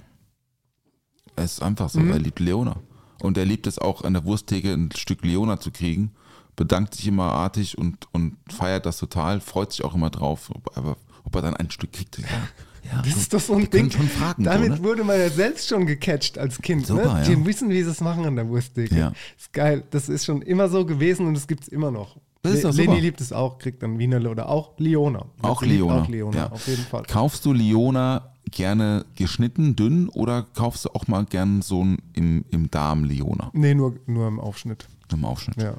Es 1.36 1.54
ist 1.54 1.62
einfach 1.64 1.90
so, 1.90 2.00
Mhm. 2.00 2.12
er 2.12 2.20
liebt 2.20 2.40
Leona. 2.40 2.76
Und 3.22 3.38
er 3.38 3.46
liebt 3.46 3.68
es 3.68 3.80
auch 3.80 4.04
an 4.04 4.14
der 4.14 4.26
Wursttheke 4.26 4.74
ein 4.74 4.92
Stück 4.96 5.24
Leona 5.24 5.60
zu 5.60 5.72
kriegen. 5.72 6.12
Bedankt 6.56 6.96
sich 6.96 7.08
immer 7.08 7.32
artig 7.32 7.78
und, 7.78 8.08
und 8.12 8.38
feiert 8.52 8.86
das 8.86 8.98
total, 8.98 9.40
freut 9.40 9.72
sich 9.72 9.84
auch 9.86 9.96
immer 9.96 10.10
drauf, 10.10 10.52
ob, 10.54 10.78
aber, 10.78 10.98
ob 11.24 11.36
er 11.36 11.42
dann 11.42 11.56
ein 11.56 11.72
Stück 11.72 11.94
kriegt. 11.94 12.18
Ja, 12.20 12.26
ja, 12.84 13.02
Das 13.02 13.16
ist 13.16 13.34
doch 13.34 13.40
so 13.40 13.56
ein 13.56 13.70
Ding. 13.70 13.92
schon 13.92 14.08
fragen. 14.08 14.44
Damit 14.44 14.70
so, 14.70 14.76
ne? 14.76 14.84
wurde 14.84 15.04
man 15.04 15.20
ja 15.20 15.30
selbst 15.30 15.68
schon 15.70 15.86
gecatcht 15.86 16.38
als 16.38 16.60
Kind. 16.62 16.88
Super, 16.88 17.14
ne? 17.14 17.20
ja. 17.22 17.36
Die 17.36 17.46
wissen, 17.46 17.70
wie 17.70 17.82
sie 17.84 17.90
es 17.90 18.02
machen 18.02 18.26
an 18.26 18.36
der 18.36 18.48
Wursttheke. 18.48 18.96
Ja. 18.96 19.14
Ist 19.38 19.54
geil. 19.54 19.84
Das 19.92 20.10
ist 20.10 20.26
schon 20.26 20.42
immer 20.42 20.70
so 20.70 20.86
gewesen 20.86 21.28
und 21.28 21.34
das 21.34 21.48
gibt 21.48 21.64
es 21.64 21.68
immer 21.70 21.92
noch. 21.92 22.18
Das 22.42 22.54
ist 22.54 22.64
doch 22.66 22.72
super. 22.72 22.90
Leni 22.90 23.02
liebt 23.02 23.22
es 23.22 23.32
auch, 23.32 23.60
kriegt 23.60 23.84
dann 23.84 24.00
Wienerle 24.00 24.30
oder 24.30 24.50
auch 24.50 24.72
Leona. 24.78 25.26
Auch 25.44 25.62
Leona. 25.62 26.02
Auch 26.02 26.08
Leona, 26.08 26.38
ja. 26.38 26.52
auf 26.52 26.68
jeden 26.68 26.84
Fall. 26.84 27.04
Kaufst 27.04 27.46
du 27.46 27.54
Leona 27.54 28.34
gerne 28.50 29.06
geschnitten, 29.16 29.76
dünn 29.76 30.10
oder 30.10 30.48
kaufst 30.56 30.86
du 30.86 30.90
auch 30.90 31.08
mal 31.08 31.24
gern 31.26 31.62
so 31.62 31.84
ein 31.84 32.00
im, 32.14 32.44
im 32.50 32.72
Darm 32.72 33.04
Leona 33.04 33.52
Nee, 33.54 33.76
nur, 33.76 33.96
nur 34.08 34.28
im 34.28 34.40
Aufschnitt. 34.40 34.88
im 35.14 35.24
Aufschnitt? 35.24 35.62
Ja. 35.62 35.76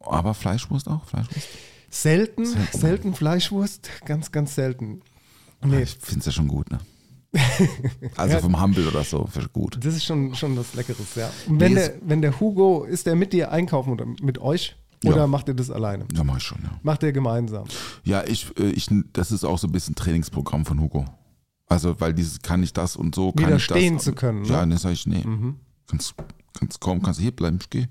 Aber 0.00 0.34
Fleischwurst 0.34 0.88
auch? 0.88 1.04
Fleischwurst? 1.06 1.48
Selten, 1.90 2.44
selten, 2.44 2.78
Selten. 2.78 3.14
Fleischwurst, 3.14 3.90
ganz, 4.04 4.30
ganz 4.30 4.54
selten. 4.54 5.02
Nee, 5.64 5.82
Ich 5.82 5.96
finde 6.00 6.20
es 6.20 6.26
ja 6.26 6.32
schon 6.32 6.48
gut, 6.48 6.70
ne? 6.70 6.78
Also 8.16 8.38
vom 8.38 8.60
Humble 8.60 8.86
oder 8.88 9.04
so, 9.04 9.26
für 9.26 9.48
gut. 9.48 9.78
das 9.84 9.94
ist 9.94 10.04
schon, 10.04 10.34
schon 10.34 10.56
was 10.56 10.74
Leckeres, 10.74 11.14
ja. 11.16 11.30
Und 11.48 11.60
wenn, 11.60 11.74
Nee, 11.74 11.80
der, 11.80 11.94
wenn 12.02 12.22
der 12.22 12.38
Hugo, 12.40 12.84
ist 12.84 13.06
der 13.06 13.14
mit 13.16 13.32
dir 13.32 13.50
einkaufen 13.52 13.90
oder 13.92 14.06
mit 14.22 14.38
euch? 14.38 14.76
Oder 15.04 15.16
Ja. 15.18 15.26
macht 15.26 15.48
ihr 15.48 15.54
das 15.54 15.70
alleine? 15.70 16.06
Ja, 16.14 16.24
mach 16.24 16.38
ich 16.38 16.42
schon, 16.42 16.58
ja. 16.62 16.70
Macht 16.82 17.02
ihr 17.02 17.12
gemeinsam? 17.12 17.64
Ja, 18.04 18.24
ich, 18.26 18.46
äh, 18.58 18.70
ich, 18.70 18.88
das 19.12 19.30
ist 19.32 19.44
auch 19.44 19.58
so 19.58 19.68
ein 19.68 19.72
bisschen 19.72 19.94
Trainingsprogramm 19.94 20.64
von 20.64 20.80
Hugo. 20.80 21.04
Also, 21.68 22.00
weil 22.00 22.14
dieses 22.14 22.40
kann 22.40 22.62
ich 22.62 22.72
das 22.72 22.96
und 22.96 23.14
so, 23.14 23.32
kann 23.32 23.44
ich 23.56 23.66
das. 23.66 23.76
Widerstehen 23.76 23.98
zu 23.98 24.12
können, 24.14 24.42
ne? 24.42 24.48
Ja, 24.48 24.64
dann 24.64 24.76
sag 24.78 24.92
ich, 24.92 25.06
nee. 25.06 25.24
Kannst, 25.88 26.14
kannst 26.58 26.80
kaum, 26.80 27.02
kannst 27.02 27.18
du 27.18 27.22
hier 27.24 27.32
bleiben, 27.34 27.58
ich 27.60 27.68
gehe. 27.68 27.88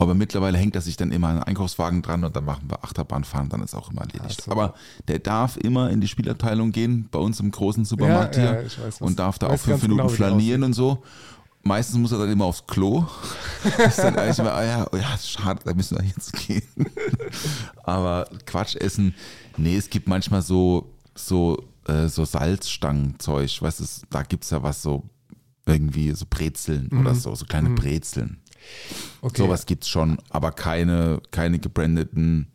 Aber 0.00 0.14
mittlerweile 0.14 0.56
hängt 0.56 0.74
er 0.76 0.80
sich 0.80 0.96
dann 0.96 1.12
immer 1.12 1.28
an 1.28 1.34
den 1.36 1.42
Einkaufswagen 1.42 2.00
dran 2.00 2.24
und 2.24 2.34
dann 2.34 2.46
machen 2.46 2.70
wir 2.70 2.82
Achterbahn 2.82 3.22
fahren, 3.22 3.50
dann 3.50 3.62
ist 3.62 3.74
auch 3.74 3.90
immer 3.90 4.00
erledigt. 4.00 4.40
super. 4.40 4.52
Aber 4.52 4.74
der 5.08 5.18
darf 5.18 5.58
immer 5.58 5.90
in 5.90 6.00
die 6.00 6.08
Spielabteilung 6.08 6.72
gehen, 6.72 7.06
bei 7.10 7.18
uns 7.18 7.38
im 7.38 7.50
großen 7.50 7.84
Supermarkt 7.84 8.34
Ja, 8.36 8.42
hier. 8.42 8.62
ja, 8.62 8.84
weiß, 8.86 9.02
und 9.02 9.18
darf 9.18 9.38
da 9.38 9.48
auch 9.48 9.58
fünf 9.58 9.82
genau, 9.82 9.96
Minuten 9.96 10.08
das 10.08 10.16
flanieren 10.16 10.62
und 10.62 10.72
so. 10.72 11.02
Meistens 11.62 11.98
muss 11.98 12.12
er 12.12 12.18
dann 12.18 12.30
immer 12.30 12.46
aufs 12.46 12.66
Klo. 12.66 13.04
Das 13.76 13.98
ist 13.98 13.98
dann 13.98 14.16
eigentlich 14.16 14.38
immer, 14.38 14.54
ah 14.54 14.64
ja, 14.64 14.86
oh 14.90 14.96
ja, 14.96 15.18
schade, 15.22 15.60
da 15.66 15.74
müssen 15.74 15.98
wir 15.98 16.04
jetzt 16.06 16.32
gehen. 16.32 16.62
Aber 17.82 18.26
Quatsch 18.46 18.76
essen, 18.76 19.14
nee, 19.58 19.76
es 19.76 19.90
gibt 19.90 20.08
manchmal 20.08 20.40
so, 20.40 20.94
so, 21.14 21.62
äh, 21.86 22.08
so 22.08 22.24
Salzstangenzeug, 22.24 23.60
weißt 23.60 23.80
du, 23.80 23.84
da 24.08 24.22
gibt 24.22 24.44
es 24.44 24.50
ja 24.50 24.62
was 24.62 24.80
so, 24.80 25.02
irgendwie 25.66 26.12
so 26.12 26.24
Brezeln 26.28 26.88
oder 26.98 27.14
so, 27.14 27.34
so 27.34 27.44
kleine 27.44 27.68
Brezeln. 27.70 28.40
Okay. 29.22 29.42
Sowas 29.42 29.66
gibt's 29.66 29.88
schon, 29.88 30.18
aber 30.30 30.52
keine, 30.52 31.20
keine 31.30 31.58
gebrandeten, 31.58 32.48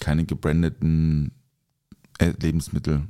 keine 0.00 0.24
gebrandeten 0.24 1.32
äh, 2.18 2.32
Lebensmittel. 2.40 3.02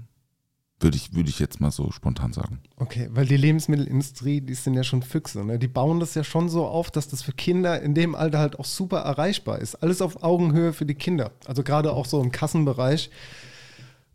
Würde 0.81 0.97
ich, 0.97 1.15
würde 1.15 1.29
ich 1.29 1.39
jetzt 1.39 1.61
mal 1.61 1.71
so 1.71 1.93
spontan 1.93 2.33
sagen. 2.33 2.59
Okay, 2.75 3.09
weil 3.13 3.25
die 3.25 3.37
Lebensmittelindustrie, 3.37 4.41
die 4.41 4.55
sind 4.55 4.75
ja 4.75 4.83
schon 4.83 5.05
Füchse. 5.05 5.45
Ne? 5.45 5.57
Die 5.57 5.69
bauen 5.69 6.01
das 6.01 6.17
ja 6.17 6.25
schon 6.25 6.49
so 6.49 6.67
auf, 6.67 6.91
dass 6.91 7.07
das 7.07 7.23
für 7.23 7.31
Kinder 7.31 7.81
in 7.81 7.95
dem 7.95 8.17
Alter 8.17 8.41
halt 8.41 8.59
auch 8.59 8.65
super 8.65 8.99
erreichbar 8.99 9.61
ist. 9.61 9.77
Alles 9.77 10.03
auf 10.03 10.25
Augenhöhe 10.25 10.73
für 10.73 10.85
die 10.85 10.97
Kinder. 10.97 11.31
Also 11.47 11.63
gerade 11.63 11.93
auch 11.93 12.07
so 12.07 12.21
im 12.21 12.33
Kassenbereich. 12.33 13.11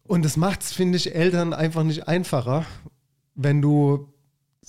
Und 0.04 0.26
das 0.26 0.36
macht 0.36 0.62
es, 0.62 0.74
finde 0.74 0.98
ich, 0.98 1.16
Eltern 1.16 1.54
einfach 1.54 1.84
nicht 1.84 2.10
einfacher, 2.10 2.66
wenn 3.36 3.62
du 3.62 4.10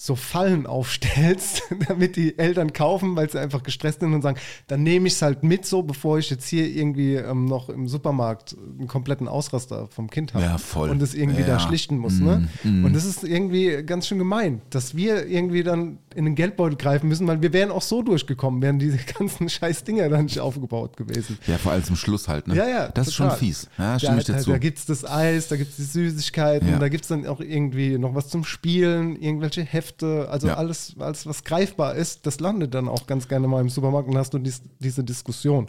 so 0.00 0.14
Fallen 0.14 0.64
aufstellst, 0.66 1.62
damit 1.88 2.14
die 2.14 2.38
Eltern 2.38 2.72
kaufen, 2.72 3.16
weil 3.16 3.28
sie 3.28 3.40
einfach 3.40 3.64
gestresst 3.64 3.98
sind 3.98 4.14
und 4.14 4.22
sagen, 4.22 4.38
dann 4.68 4.84
nehme 4.84 5.08
ich 5.08 5.14
es 5.14 5.22
halt 5.22 5.42
mit 5.42 5.66
so, 5.66 5.82
bevor 5.82 6.18
ich 6.20 6.30
jetzt 6.30 6.46
hier 6.48 6.68
irgendwie 6.68 7.14
ähm, 7.16 7.46
noch 7.46 7.68
im 7.68 7.88
Supermarkt 7.88 8.56
einen 8.78 8.86
kompletten 8.86 9.26
Ausraster 9.26 9.88
vom 9.88 10.08
Kind 10.08 10.34
habe. 10.34 10.44
Ja, 10.44 10.56
voll. 10.58 10.90
Und 10.90 11.02
es 11.02 11.14
irgendwie 11.14 11.42
da 11.42 11.48
Ja. 11.54 11.58
schlichten 11.60 11.98
muss. 11.98 12.20
Ne? 12.20 12.48
Und 12.64 12.92
das 12.92 13.04
ist 13.04 13.24
irgendwie 13.24 13.82
ganz 13.84 14.06
schön 14.06 14.18
gemein, 14.18 14.60
dass 14.70 14.94
wir 14.96 15.26
irgendwie 15.26 15.64
dann 15.64 15.98
in 16.14 16.24
den 16.26 16.34
Geldbeutel 16.36 16.76
greifen 16.78 17.08
müssen, 17.08 17.26
weil 17.26 17.42
wir 17.42 17.52
wären 17.52 17.70
auch 17.72 17.82
so 17.82 18.02
durchgekommen, 18.02 18.62
wären 18.62 18.78
diese 18.78 18.98
ganzen 19.18 19.48
scheiß 19.48 19.82
Dinger 19.82 20.08
dann 20.08 20.24
nicht 20.26 20.38
aufgebaut 20.38 20.96
gewesen. 20.96 21.38
Ja, 21.48 21.58
vor 21.58 21.72
allem 21.72 21.82
zum 21.82 21.96
Schluss 21.96 22.28
halt, 22.28 22.46
ne? 22.46 22.54
Ja, 22.54 22.68
ja. 22.68 22.88
Das 22.88 23.08
ist 23.08 23.16
total. 23.16 23.30
schon 23.32 23.38
fies. 23.40 23.68
Ja, 23.76 23.94
da 23.94 23.98
stimme 23.98 24.18
ich 24.18 24.24
dir 24.26 24.32
da, 24.34 24.42
da 24.42 24.58
gibt 24.58 24.78
es 24.78 24.86
das 24.86 25.04
Eis, 25.04 25.48
da 25.48 25.56
gibt 25.56 25.70
es 25.70 25.76
die 25.76 25.82
Süßigkeiten, 25.82 26.68
Ja. 26.68 26.78
da 26.78 26.88
gibt 26.88 27.02
es 27.02 27.08
dann 27.08 27.26
auch 27.26 27.40
irgendwie 27.40 27.98
noch 27.98 28.14
was 28.14 28.28
zum 28.28 28.44
Spielen, 28.44 29.16
irgendwelche 29.20 29.62
Hefte, 29.62 29.87
also 30.02 30.48
Ja. 30.48 30.54
alles, 30.54 30.94
alles, 30.98 31.26
was 31.26 31.44
greifbar 31.44 31.94
ist, 31.94 32.26
das 32.26 32.40
landet 32.40 32.74
dann 32.74 32.88
auch 32.88 33.06
ganz 33.06 33.28
gerne 33.28 33.48
mal 33.48 33.60
im 33.60 33.68
Supermarkt 33.68 34.08
und 34.08 34.16
hast 34.16 34.34
du 34.34 34.38
dies, 34.38 34.62
diese 34.78 35.04
Diskussion. 35.04 35.68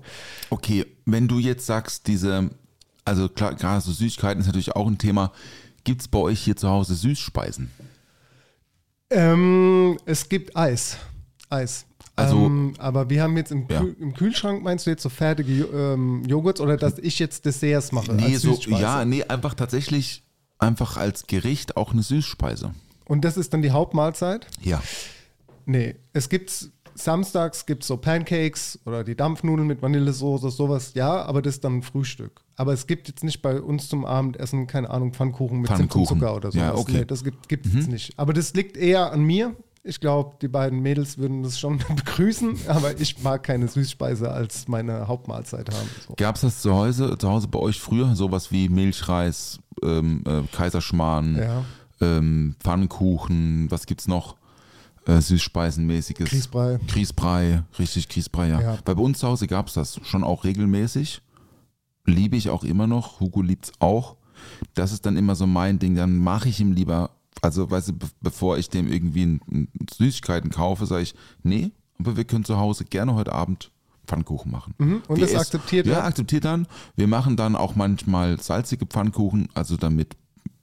Okay, 0.49 0.85
wenn 1.05 1.27
du 1.27 1.39
jetzt 1.39 1.65
sagst, 1.65 2.07
diese, 2.07 2.49
also 3.05 3.29
klar, 3.29 3.55
gerade 3.55 3.81
so 3.81 3.91
Süßigkeiten 3.91 4.41
ist 4.41 4.47
natürlich 4.47 4.75
auch 4.75 4.87
ein 4.87 4.97
Thema. 4.97 5.31
Gibt 5.83 6.01
es 6.01 6.07
bei 6.07 6.19
euch 6.19 6.39
hier 6.41 6.55
zu 6.55 6.69
Hause 6.69 6.95
Süßspeisen? 6.95 7.71
Ähm, 9.09 9.97
es 10.05 10.29
gibt 10.29 10.55
Eis. 10.55 10.97
Eis. 11.49 11.85
Also- 12.15 12.45
ähm, 12.45 12.73
aber 12.77 13.09
wir 13.09 13.23
haben 13.23 13.37
jetzt 13.37 13.51
im, 13.51 13.65
Ja. 13.69 13.79
Kühl, 13.79 13.95
im 13.99 14.13
Kühlschrank, 14.13 14.61
meinst 14.61 14.85
du 14.85 14.89
jetzt 14.91 15.03
so 15.03 15.09
fertige 15.09 15.63
ähm, 15.63 16.23
Joghurts 16.25 16.59
oder 16.59 16.75
dass 16.77 16.99
ich 16.99 17.17
jetzt 17.17 17.45
Desserts 17.45 17.91
mache? 17.91 18.13
Nee, 18.13 18.35
so, 18.35 18.53
ja, 18.67 19.05
nee, 19.05 19.23
einfach 19.23 19.53
tatsächlich 19.53 20.23
einfach 20.59 20.97
als 20.97 21.27
Gericht 21.27 21.77
auch 21.77 21.93
eine 21.93 22.03
Süßspeise. 22.03 22.73
Und 23.09 23.25
das 23.25 23.37
ist 23.37 23.53
dann 23.53 23.61
die 23.63 23.71
Hauptmahlzeit? 23.71 24.45
Ja. 24.61 24.81
Nee, 25.65 25.95
es 26.13 26.29
gibt 26.29 26.69
samstags 26.93 27.65
gibt 27.65 27.83
so 27.83 27.97
Pancakes 27.97 28.79
oder 28.85 29.03
die 29.03 29.15
Dampfnudeln 29.15 29.67
mit 29.67 29.81
Vanillesoße, 29.81 30.49
sowas, 30.51 30.93
ja, 30.93 31.23
aber 31.23 31.41
das 31.41 31.55
ist 31.55 31.63
dann 31.63 31.77
ein 31.77 31.81
Frühstück. 31.81 32.41
Aber 32.55 32.73
es 32.73 32.87
gibt 32.87 33.07
jetzt 33.07 33.23
nicht 33.23 33.41
bei 33.41 33.59
uns 33.59 33.89
zum 33.89 34.05
Abendessen, 34.05 34.67
keine 34.67 34.89
Ahnung, 34.89 35.13
Pfannkuchen 35.13 35.61
mit 35.61 35.69
Zimt 35.69 35.79
und 35.81 35.87
Pfannkuchen. 35.91 36.19
Zucker 36.19 36.35
oder 36.35 36.51
sowas. 36.51 36.67
Ja, 36.67 36.75
okay. 36.75 36.91
Nee, 36.99 37.05
das 37.05 37.23
gibt 37.23 37.65
es 37.65 37.73
jetzt 37.73 37.89
nicht. 37.89 38.13
Aber 38.17 38.33
das 38.33 38.53
liegt 38.53 38.77
eher 38.77 39.11
an 39.11 39.23
mir. 39.23 39.55
Ich 39.81 40.01
glaube, 40.01 40.35
die 40.41 40.49
beiden 40.49 40.81
Mädels 40.81 41.17
würden 41.17 41.41
das 41.41 41.57
schon 41.57 41.77
begrüßen, 41.95 42.59
aber 42.67 42.99
ich 42.99 43.23
mag 43.23 43.43
keine 43.43 43.67
Süßspeise 43.69 44.29
als 44.29 44.67
meine 44.67 45.07
Hauptmahlzeit 45.07 45.73
haben. 45.73 45.89
So. 46.05 46.13
Gab 46.15 46.35
es 46.35 46.41
das 46.41 46.61
zu 46.61 46.75
Hause, 46.75 47.17
zu 47.17 47.29
Hause 47.29 47.47
bei 47.47 47.59
euch 47.59 47.79
früher? 47.79 48.13
Sowas 48.15 48.51
wie 48.51 48.67
Milchreis, 48.69 49.59
ähm, 49.81 50.23
äh, 50.27 50.41
Kaiserschmarrn, 50.55 51.37
Ja. 51.37 51.65
Ähm, 52.01 52.55
Pfannkuchen, 52.59 53.69
was 53.69 53.85
gibt's 53.85 54.07
noch? 54.07 54.35
Äh, 55.05 55.21
Süßspeisenmäßiges. 55.21 56.29
Grießbrei. 56.29 56.79
Grießbrei, 56.87 57.63
richtig 57.79 58.09
Grießbrei, 58.09 58.49
ja. 58.49 58.61
Ja. 58.61 58.77
Weil 58.85 58.95
bei 58.95 59.01
uns 59.01 59.19
zu 59.19 59.27
Hause 59.27 59.47
gab 59.47 59.67
es 59.67 59.73
das 59.73 59.99
schon 60.03 60.23
auch 60.23 60.43
regelmäßig. 60.43 61.21
Liebe 62.05 62.35
ich 62.35 62.49
auch 62.49 62.63
immer 62.63 62.87
noch. 62.87 63.19
Hugo 63.19 63.41
liebt's 63.41 63.71
auch. 63.79 64.15
Das 64.73 64.91
ist 64.91 65.05
dann 65.05 65.17
immer 65.17 65.35
so 65.35 65.47
mein 65.47 65.79
Ding. 65.79 65.95
Dann 65.95 66.17
mache 66.17 66.49
ich 66.49 66.59
ihm 66.59 66.73
lieber, 66.73 67.11
also 67.41 67.69
weißt 67.69 67.89
du, 67.89 67.93
be 67.93 68.07
bevor 68.21 68.57
ich 68.57 68.69
dem 68.69 68.91
irgendwie 68.91 69.25
ein, 69.25 69.41
ein 69.51 69.67
Süßigkeiten 69.93 70.49
kaufe, 70.51 70.85
sage 70.85 71.03
ich, 71.03 71.15
nee, 71.43 71.71
aber 71.99 72.15
wir 72.17 72.23
können 72.25 72.45
zu 72.45 72.57
Hause 72.57 72.85
gerne 72.85 73.15
heute 73.15 73.33
Abend 73.33 73.71
Pfannkuchen 74.07 74.51
machen. 74.51 74.73
Mhm, 74.77 75.01
und 75.07 75.17
Wir 75.19 75.27
das 75.27 75.35
akzeptiert 75.35 75.85
Ja, 75.85 75.99
er? 75.99 76.05
akzeptiert 76.05 76.45
dann. 76.45 76.67
Wir 76.95 77.07
machen 77.07 77.35
dann 77.35 77.55
auch 77.55 77.75
manchmal 77.75 78.39
salzige 78.41 78.85
Pfannkuchen, 78.85 79.49
also 79.53 79.77
dann 79.77 79.95
mit 79.95 80.15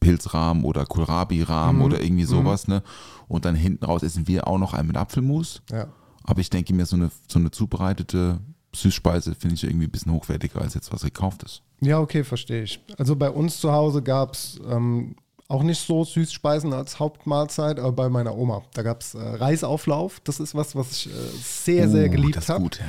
Pilzrahmen 0.07 0.65
oder 0.65 0.87
Kohlrabi-Rahmen 0.87 1.79
Mhm. 1.81 1.85
oder 1.85 2.01
irgendwie 2.03 2.25
sowas, 2.25 2.69
ne? 2.69 2.83
Und 3.29 3.45
dann 3.45 3.57
hinten 3.57 3.85
raus 3.85 4.03
essen 4.05 4.29
wir 4.29 4.47
auch 4.47 4.59
noch 4.59 4.73
einen 4.73 4.87
mit 4.89 4.97
Apfelmus. 4.97 5.63
Ja. 5.71 5.89
Aber 6.23 6.41
ich 6.41 6.51
denke 6.51 6.73
mir, 6.75 6.87
so 6.87 6.97
eine, 6.97 7.11
so 7.29 7.39
eine 7.41 7.51
zubereitete 7.51 8.39
Süßspeise 8.75 9.35
finde 9.35 9.55
ich 9.57 9.65
irgendwie 9.65 9.87
ein 9.87 9.91
bisschen 9.91 10.13
hochwertiger 10.13 10.61
als 10.61 10.75
jetzt 10.75 10.93
was 10.93 11.03
gekauftes. 11.03 11.63
Ja, 11.81 11.99
okay, 11.99 12.23
verstehe 12.25 12.63
ich. 12.63 12.81
Also 12.99 13.17
bei 13.17 13.31
uns 13.31 13.59
zu 13.61 13.73
Hause 13.73 14.03
gab 14.03 14.35
es 14.35 14.61
ähm, 14.69 15.17
auch 15.49 15.63
nicht 15.63 15.81
so 15.85 16.05
Süßspeisen 16.05 16.73
als 16.73 16.99
Hauptmahlzeit, 17.01 17.79
aber 17.81 17.93
bei 17.93 18.09
meiner 18.09 18.37
Oma. 18.37 18.63
Da 18.75 18.83
gab 18.83 19.01
es 19.03 19.15
äh, 19.15 19.19
Reisauflauf. 19.21 20.21
Das 20.25 20.39
ist 20.41 20.55
was, 20.55 20.77
was 20.77 20.93
ich 20.93 21.07
äh, 21.09 21.11
sehr, 21.43 21.89
sehr 21.89 22.07
Uh, 22.07 22.11
geliebt 22.11 22.37
Das 22.37 22.45
ist 22.45 22.51
habe. 22.51 22.63
gut, 22.63 22.79
ja. 22.79 22.87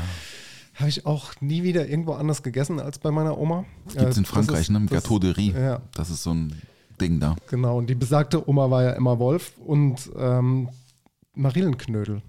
Habe 0.79 0.89
ich 0.89 1.07
auch 1.07 1.31
nie 1.41 1.63
wieder 1.63 1.87
irgendwo 1.87 2.13
anders 2.13 2.43
gegessen 2.43 2.79
als 2.79 2.99
bei 2.99 3.09
meiner 3.09 3.37
Oma. 3.39 3.65
Gibt 3.87 3.97
es 3.97 4.03
Äh, 4.15 4.19
in 4.19 4.23
das 4.23 4.31
Frankreich, 4.31 4.61
ist- 4.61 4.69
ne? 4.69 4.85
Gâteau 4.85 5.17
de 5.19 5.31
Riz. 5.31 5.55
Ja, 5.55 5.81
Das 5.95 6.09
ist 6.11 6.21
so 6.21 6.31
ein 6.31 6.61
Ding 6.99 7.19
da. 7.19 7.35
genau. 7.49 7.77
Und 7.77 7.87
die 7.89 7.95
besagte 7.95 8.47
Oma 8.49 8.69
war 8.69 8.83
ja 8.83 8.91
Emma 8.91 9.17
Wolf 9.19 9.53
und 9.65 10.09
ähm, 10.17 10.69
Marillenknödel 11.33 12.21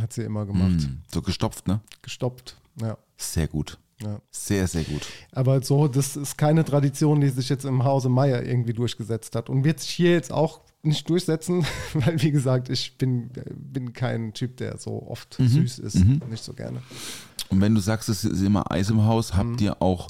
hat 0.00 0.12
sie 0.12 0.22
immer 0.22 0.46
gemacht. 0.46 0.80
Mm, 0.88 1.02
so 1.12 1.22
gestopft, 1.22 1.68
ne? 1.68 1.80
Gestoppt. 2.02 2.56
Ja, 2.80 2.96
Sehr 3.16 3.46
gut. 3.46 3.78
ja. 4.02 4.20
Sehr, 4.30 4.66
sehr 4.66 4.84
gut. 4.84 5.06
Aber 5.32 5.62
so, 5.62 5.86
das 5.86 6.16
ist 6.16 6.36
keine 6.38 6.64
Tradition, 6.64 7.20
die 7.20 7.28
sich 7.28 7.48
jetzt 7.48 7.64
im 7.64 7.84
Hause 7.84 8.08
Meier 8.08 8.42
irgendwie 8.42 8.72
durchgesetzt 8.72 9.36
hat 9.36 9.48
und 9.50 9.64
wird 9.64 9.80
sich 9.80 9.90
hier 9.90 10.12
jetzt 10.12 10.32
auch 10.32 10.60
nicht 10.82 11.08
durchsetzen, 11.08 11.64
weil 11.94 12.20
wie 12.22 12.30
gesagt, 12.32 12.68
ich 12.70 12.96
bin, 12.98 13.30
bin 13.54 13.92
kein 13.92 14.32
Typ, 14.32 14.56
der 14.56 14.78
so 14.78 15.06
oft 15.08 15.38
Mhm. 15.38 15.48
süß 15.48 15.78
ist. 15.80 16.04
Nicht 16.28 16.42
so 16.42 16.54
gerne. 16.54 16.82
Und 17.50 17.60
wenn 17.60 17.74
du 17.74 17.80
sagst, 17.80 18.08
es 18.08 18.24
ist 18.24 18.40
immer 18.42 18.70
Eis 18.72 18.88
im 18.90 19.04
Haus, 19.04 19.34
habt 19.34 19.50
Mhm. 19.50 19.58
ihr 19.60 19.82
auch 19.82 20.08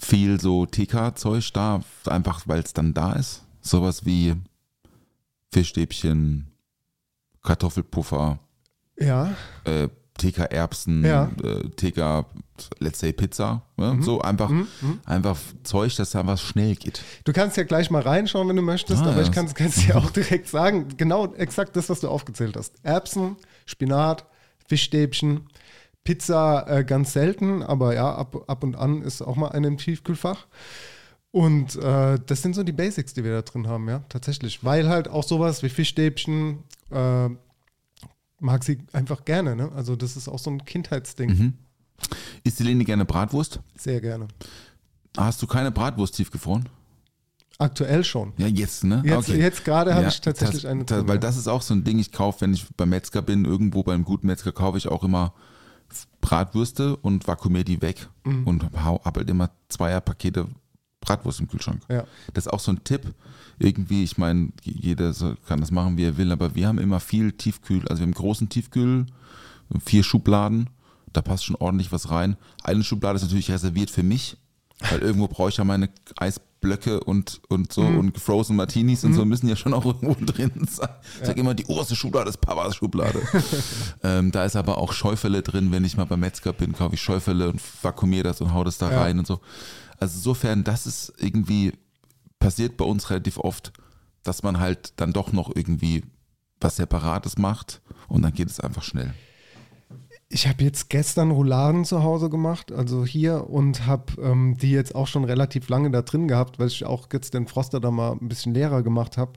viel 0.00 0.40
so 0.40 0.66
TK-Zeug 0.66 1.52
da, 1.52 1.80
einfach 2.06 2.42
weil 2.46 2.60
es 2.60 2.72
dann 2.72 2.94
da 2.94 3.12
ist? 3.14 3.42
Sowas 3.60 4.04
wie 4.04 4.34
Fischstäbchen, 5.52 6.50
Kartoffelpuffer, 7.42 8.38
Ja, 8.98 9.34
äh, 9.64 9.88
TK-Erbsen, 10.16 11.04
Ja. 11.04 11.30
äh, 11.42 11.68
TK, 11.70 12.24
let's 12.78 13.00
say 13.00 13.12
Pizza. 13.12 13.62
Ne? 13.76 13.94
Mhm. 13.94 14.02
So 14.02 14.20
einfach, 14.20 14.50
einfach 15.04 15.36
Zeug, 15.64 15.94
das 15.96 16.10
da 16.10 16.24
was 16.26 16.40
schnell 16.40 16.76
geht. 16.76 17.02
du 17.24 17.32
kannst 17.32 17.56
ja 17.56 17.64
gleich 17.64 17.90
mal 17.90 18.02
reinschauen, 18.02 18.48
wenn 18.48 18.54
du 18.56 18.62
möchtest, 18.62 19.02
Ah, 19.02 19.06
aber 19.10 19.16
ja. 19.20 19.22
ich 19.22 19.32
kann 19.32 19.46
es 19.46 19.54
dir 19.74 19.96
auch 19.96 20.10
direkt 20.10 20.48
sagen, 20.48 20.88
genau 20.96 21.34
exakt 21.34 21.74
das, 21.76 21.88
was 21.88 21.98
du 22.00 22.08
aufgezählt 22.08 22.56
hast. 22.56 22.74
Erbsen, 22.84 23.36
Spinat, 23.66 24.24
Fischstäbchen, 24.68 25.48
Pizza 26.04 26.66
äh, 26.68 26.84
ganz 26.84 27.12
selten, 27.12 27.62
aber 27.62 27.94
ja, 27.94 28.14
ab, 28.14 28.44
ab 28.46 28.62
und 28.62 28.76
an 28.76 29.02
ist 29.02 29.22
auch 29.22 29.36
mal 29.36 29.48
eine 29.48 29.68
im 29.68 29.78
Tiefkühlfach. 29.78 30.46
Und 31.30 31.74
äh, 31.76 32.18
das 32.24 32.42
sind 32.42 32.54
so 32.54 32.62
die 32.62 32.72
Basics, 32.72 33.14
die 33.14 33.24
wir 33.24 33.32
da 33.32 33.42
drin 33.42 33.66
haben, 33.66 33.88
ja, 33.88 34.04
tatsächlich. 34.08 34.62
Weil 34.64 34.88
halt 34.88 35.08
auch 35.08 35.24
sowas 35.24 35.62
wie 35.64 35.68
Fischstäbchen 35.68 36.58
äh, 36.90 37.28
mag 38.38 38.62
sie 38.62 38.78
einfach 38.92 39.24
gerne, 39.24 39.56
ne? 39.56 39.72
Also 39.74 39.96
das 39.96 40.16
ist 40.16 40.28
auch 40.28 40.38
so 40.38 40.50
ein 40.50 40.64
Kindheitsding. 40.64 41.30
Mhm. 41.30 41.52
Isst 42.44 42.60
die 42.60 42.64
Leni 42.64 42.84
gerne 42.84 43.04
Bratwurst? 43.04 43.60
Sehr 43.76 44.00
gerne. 44.00 44.28
Hast 45.16 45.40
du 45.42 45.46
keine 45.46 45.70
Bratwurst 45.70 46.14
tiefgefroren? 46.16 46.68
Aktuell 47.58 48.04
schon. 48.04 48.32
Ja, 48.36 48.46
jetzt, 48.48 48.84
ne? 48.84 49.02
Jetzt, 49.04 49.28
Okay. 49.30 49.38
jetzt 49.38 49.64
gerade 49.64 49.92
habe 49.94 50.02
Ja, 50.02 50.08
ich 50.08 50.20
tatsächlich 50.20 50.62
das, 50.62 50.70
eine 50.70 50.84
drin, 50.84 51.06
Weil 51.08 51.16
ja. 51.16 51.20
das 51.20 51.36
ist 51.36 51.46
auch 51.48 51.62
so 51.62 51.72
ein 51.72 51.84
Ding, 51.84 51.98
ich 51.98 52.10
kaufe, 52.12 52.42
wenn 52.42 52.52
ich 52.52 52.66
beim 52.76 52.90
Metzger 52.90 53.22
bin, 53.22 53.44
irgendwo 53.44 53.82
beim 53.84 54.04
guten 54.04 54.26
Metzger 54.26 54.52
kaufe 54.52 54.76
ich 54.76 54.88
auch 54.88 55.04
immer 55.04 55.32
Bratwürste 56.20 56.96
und 56.96 57.26
vakuumiere 57.26 57.64
die 57.64 57.82
weg 57.82 58.08
Mhm. 58.24 58.46
und 58.46 58.64
hau 58.84 59.00
hab 59.04 59.16
halt 59.16 59.28
immer 59.28 59.50
Zweierpakete 59.68 60.46
Bratwurst 61.00 61.40
im 61.40 61.48
Kühlschrank. 61.48 61.82
Ja. 61.90 62.04
Das 62.32 62.46
ist 62.46 62.52
auch 62.52 62.60
so 62.60 62.72
ein 62.72 62.82
Tipp. 62.84 63.12
Irgendwie, 63.58 64.02
ich 64.02 64.16
meine, 64.18 64.48
jeder 64.62 65.12
kann 65.46 65.60
das 65.60 65.70
machen, 65.70 65.96
wie 65.96 66.04
er 66.04 66.16
will, 66.16 66.32
aber 66.32 66.54
wir 66.54 66.66
haben 66.66 66.78
immer 66.78 66.98
viel 67.00 67.32
Tiefkühl, 67.32 67.80
also 67.88 67.96
wir 68.00 68.04
haben 68.04 68.08
einen 68.08 68.14
großen 68.14 68.48
Tiefkühl, 68.48 69.06
vier 69.84 70.02
Schubladen, 70.02 70.70
da 71.12 71.22
passt 71.22 71.44
schon 71.44 71.56
ordentlich 71.56 71.92
was 71.92 72.10
rein. 72.10 72.36
Eine 72.62 72.82
Schublade 72.82 73.16
ist 73.16 73.22
natürlich 73.22 73.50
reserviert 73.50 73.90
für 73.90 74.02
mich, 74.02 74.36
weil 74.90 75.00
irgendwo 75.00 75.28
brauche 75.28 75.50
ich 75.50 75.56
ja 75.58 75.64
meine 75.64 75.88
Eisblöcke 76.64 77.00
und, 77.00 77.40
und 77.48 77.72
so 77.72 77.82
Mhm. 77.82 77.98
und 77.98 78.18
Frozen 78.18 78.56
Martinis 78.56 79.04
und 79.04 79.14
so 79.14 79.24
müssen 79.24 79.48
ja 79.48 79.56
schon 79.56 79.74
auch 79.74 79.84
irgendwo 79.84 80.14
drin 80.24 80.66
sein. 80.70 80.88
Ich 81.20 81.26
sage 81.26 81.40
immer, 81.40 81.54
die 81.54 81.66
oberste 81.66 81.94
Schublade 81.96 82.30
ist 82.30 82.40
Papas 82.40 82.76
Schublade. 82.76 83.20
ähm, 84.02 84.30
da 84.32 84.44
ist 84.44 84.56
aber 84.56 84.78
auch 84.78 84.92
Schäufele 84.92 85.42
drin, 85.42 85.70
wenn 85.72 85.84
ich 85.84 85.96
mal 85.96 86.04
beim 86.06 86.20
Metzger 86.20 86.52
bin, 86.52 86.72
kaufe 86.72 86.94
ich 86.94 87.02
Schäufele 87.02 87.48
und 87.50 87.60
vakuumiere 87.82 88.24
das 88.24 88.40
und 88.40 88.52
hau 88.54 88.64
das 88.64 88.78
da 88.78 88.90
Ja. 88.90 89.02
rein 89.02 89.18
und 89.18 89.26
so. 89.26 89.40
Also 89.98 90.16
insofern, 90.16 90.64
das 90.64 90.86
ist 90.86 91.12
irgendwie 91.18 91.72
passiert 92.38 92.76
bei 92.76 92.84
uns 92.84 93.10
relativ 93.10 93.38
oft, 93.38 93.72
dass 94.22 94.42
man 94.42 94.58
halt 94.58 94.94
dann 94.96 95.12
doch 95.12 95.32
noch 95.32 95.54
irgendwie 95.54 96.04
was 96.60 96.76
Separates 96.76 97.36
macht 97.38 97.80
und 98.08 98.22
dann 98.22 98.32
geht 98.32 98.48
es 98.48 98.60
einfach 98.60 98.82
schnell. 98.82 99.12
Ich 100.28 100.48
habe 100.48 100.64
jetzt 100.64 100.90
gestern 100.90 101.30
Rouladen 101.30 101.84
zu 101.84 102.02
Hause 102.02 102.30
gemacht, 102.30 102.72
also 102.72 103.04
hier, 103.04 103.48
und 103.50 103.86
habe 103.86 104.20
ähm, 104.20 104.56
die 104.58 104.72
jetzt 104.72 104.94
auch 104.94 105.06
schon 105.06 105.24
relativ 105.24 105.68
lange 105.68 105.90
da 105.90 106.02
drin 106.02 106.28
gehabt, 106.28 106.58
weil 106.58 106.68
ich 106.68 106.84
auch 106.84 107.06
jetzt 107.12 107.34
den 107.34 107.46
Froster 107.46 107.78
da 107.78 107.90
mal 107.90 108.12
ein 108.12 108.28
bisschen 108.28 108.54
leerer 108.54 108.82
gemacht 108.82 109.16
habe. 109.16 109.32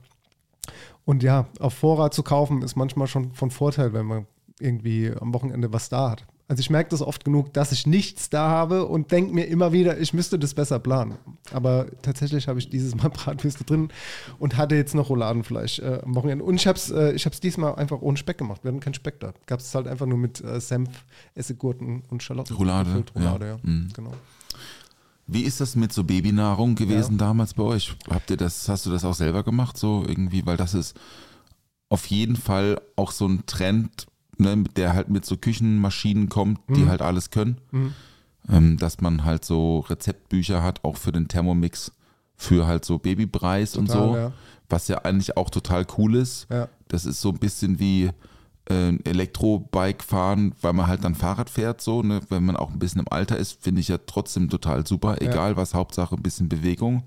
Und 1.04 1.22
ja, 1.22 1.46
auf 1.60 1.74
Vorrat 1.74 2.14
zu 2.14 2.22
kaufen 2.22 2.62
ist 2.62 2.76
manchmal 2.76 3.06
schon 3.06 3.32
von 3.32 3.50
Vorteil, 3.50 3.92
wenn 3.92 4.06
man 4.06 4.26
irgendwie 4.60 5.12
am 5.20 5.32
Wochenende 5.34 5.72
was 5.72 5.88
da 5.88 6.10
hat. 6.10 6.26
Also 6.48 6.60
ich 6.60 6.70
merke 6.70 6.88
das 6.88 7.02
oft 7.02 7.26
genug, 7.26 7.52
dass 7.52 7.72
ich 7.72 7.86
nichts 7.86 8.30
da 8.30 8.48
habe 8.48 8.86
und 8.86 9.12
denke 9.12 9.34
mir 9.34 9.44
immer 9.44 9.70
wieder, 9.72 9.98
ich 10.00 10.14
müsste 10.14 10.38
das 10.38 10.54
besser 10.54 10.78
planen. 10.78 11.18
Aber 11.52 11.86
tatsächlich 12.00 12.48
habe 12.48 12.58
ich 12.58 12.70
dieses 12.70 12.94
Mal 12.94 13.08
Bratwürste 13.10 13.64
drin 13.64 13.90
und 14.38 14.56
hatte 14.56 14.74
jetzt 14.74 14.94
noch 14.94 15.10
Rouladenfleisch 15.10 15.80
äh, 15.80 16.00
am 16.02 16.14
Wochenende. 16.14 16.44
Und 16.44 16.54
ich 16.54 16.66
habe 16.66 16.78
es 16.78 16.90
äh, 16.90 17.12
ich 17.12 17.26
hab's 17.26 17.40
diesmal 17.40 17.74
einfach 17.74 18.00
ohne 18.00 18.16
Speck 18.16 18.38
gemacht. 18.38 18.64
Wir 18.64 18.70
hatten 18.70 18.80
keinen 18.80 18.94
Speck 18.94 19.20
da. 19.20 19.34
Gab 19.44 19.60
es 19.60 19.74
halt 19.74 19.86
einfach 19.86 20.06
nur 20.06 20.16
mit 20.16 20.42
äh, 20.42 20.58
Senf, 20.58 21.04
Essiggurken 21.34 22.02
und 22.08 22.22
Schalotten. 22.22 22.56
Roulade, 22.56 22.88
gefüllt. 22.88 23.14
Roulade, 23.14 23.44
ja. 23.44 23.52
ja. 23.52 23.58
Mhm. 23.62 23.88
Genau. 23.92 24.12
Wie 25.26 25.42
ist 25.42 25.60
das 25.60 25.76
mit 25.76 25.92
so 25.92 26.04
Babynahrung 26.04 26.74
gewesen 26.74 27.18
damals 27.18 27.52
bei 27.52 27.62
euch? 27.62 27.94
Habt 28.08 28.30
ihr 28.30 28.38
das, 28.38 28.66
hast 28.70 28.86
du 28.86 28.90
das 28.90 29.04
auch 29.04 29.14
selber 29.14 29.42
gemacht, 29.42 29.76
so 29.76 30.02
irgendwie? 30.08 30.46
Weil 30.46 30.56
das 30.56 30.72
ist 30.72 30.98
auf 31.90 32.06
jeden 32.06 32.36
Fall 32.36 32.80
auch 32.96 33.10
so 33.10 33.26
ein 33.26 33.44
Trend, 33.44 34.06
ne, 34.38 34.64
der 34.76 34.94
halt 34.94 35.08
mit 35.10 35.24
so 35.26 35.36
Küchenmaschinen 35.36 36.28
kommt, 36.28 36.60
die 36.68 36.80
Mhm. 36.84 36.88
halt 36.88 37.02
alles 37.02 37.30
können. 37.30 37.58
Ähm, 38.50 38.78
dass 38.78 39.00
man 39.00 39.24
halt 39.24 39.44
so 39.44 39.80
Rezeptbücher 39.80 40.62
hat, 40.62 40.82
auch 40.84 40.96
für 40.96 41.12
den 41.12 41.28
Thermomix, 41.28 41.92
für 42.34 42.66
halt 42.66 42.84
so 42.84 42.98
Babypreis 42.98 43.76
und 43.76 43.90
so. 43.90 44.16
ja. 44.16 44.32
Was 44.70 44.88
ja 44.88 44.98
eigentlich 44.98 45.36
auch 45.36 45.50
total 45.50 45.86
cool 45.98 46.14
ist. 46.16 46.46
Ja. 46.50 46.68
Das 46.88 47.04
ist 47.06 47.20
so 47.20 47.30
ein 47.30 47.38
bisschen 47.38 47.78
wie 47.78 48.10
äh, 48.70 48.88
ein 48.88 49.04
Elektrobike 49.04 50.02
fahren, 50.04 50.54
weil 50.60 50.72
man 50.74 50.86
halt 50.86 51.04
dann 51.04 51.14
Fahrrad 51.14 51.48
fährt, 51.50 51.80
so, 51.80 52.02
ne? 52.02 52.20
wenn 52.28 52.44
man 52.44 52.56
auch 52.56 52.70
ein 52.70 52.78
bisschen 52.78 53.00
im 53.00 53.08
Alter 53.10 53.36
ist, 53.38 53.62
finde 53.62 53.80
ich 53.80 53.88
ja 53.88 53.96
trotzdem 54.06 54.48
total 54.50 54.86
super, 54.86 55.20
egal 55.22 55.56
was, 55.56 55.72
Hauptsache 55.74 56.14
ein 56.14 56.22
bisschen 56.22 56.48
Bewegung. 56.50 57.02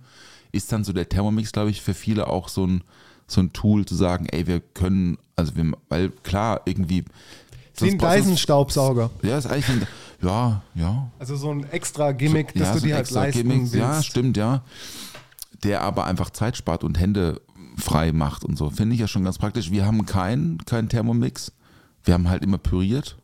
Ist 0.52 0.72
dann 0.72 0.84
so 0.84 0.92
der 0.92 1.08
Thermomix, 1.08 1.52
glaube 1.52 1.70
ich, 1.70 1.82
für 1.82 1.94
viele 1.94 2.28
auch 2.28 2.50
so 2.50 2.66
ein, 2.66 2.84
so 3.32 3.42
ein 3.42 3.54
Tool 3.54 3.86
zu 3.86 3.96
sagen, 3.96 4.26
ey, 4.32 4.46
wir 4.48 4.60
können, 4.60 5.18
also 5.36 5.56
wir, 5.56 5.72
weil 5.90 6.10
klar, 6.24 6.62
irgendwie. 6.66 7.06
Wie 7.78 7.86
ein 7.90 8.00
sonst- 8.00 8.02
sonst- 8.02 8.16
Dyson-Staubsauger. 8.16 9.10
Ja, 9.24 9.38
ist 9.38 9.48
eigentlich 9.48 9.70
ein, 9.70 9.88
ja, 10.22 10.62
ja, 10.76 11.10
Also 11.20 11.36
so 11.36 11.50
ein 11.52 11.64
extra 11.72 12.12
Gimmick, 12.12 12.54
dass 12.54 12.68
ja, 12.68 12.74
du 12.74 12.80
so 12.80 12.86
dir 12.86 12.92
ein 12.92 12.96
halt 12.98 13.06
extra 13.06 13.22
leisten 13.24 13.42
Gimmick, 13.42 13.62
willst. 13.62 13.76
Ja, 13.76 14.04
stimmt, 14.04 14.38
ja. 14.38 14.64
Der 15.64 15.82
aber 15.82 16.06
einfach 16.06 16.30
Zeit 16.32 16.58
spart 16.58 16.84
und 16.84 17.00
Hände 17.00 17.42
frei 17.78 18.12
macht 18.12 18.44
und 18.44 18.58
so. 18.58 18.70
Finde 18.70 18.94
ich 18.96 19.02
ja 19.02 19.08
schon 19.08 19.24
ganz 19.24 19.38
praktisch. 19.38 19.72
Wir 19.72 19.86
haben 19.86 20.06
keinen 20.06 20.58
keinen 20.66 20.90
Thermomix. 20.90 21.52
Wir 22.04 22.14
haben 22.16 22.30
halt 22.30 22.44
immer 22.44 22.58
püriert. 22.58 23.18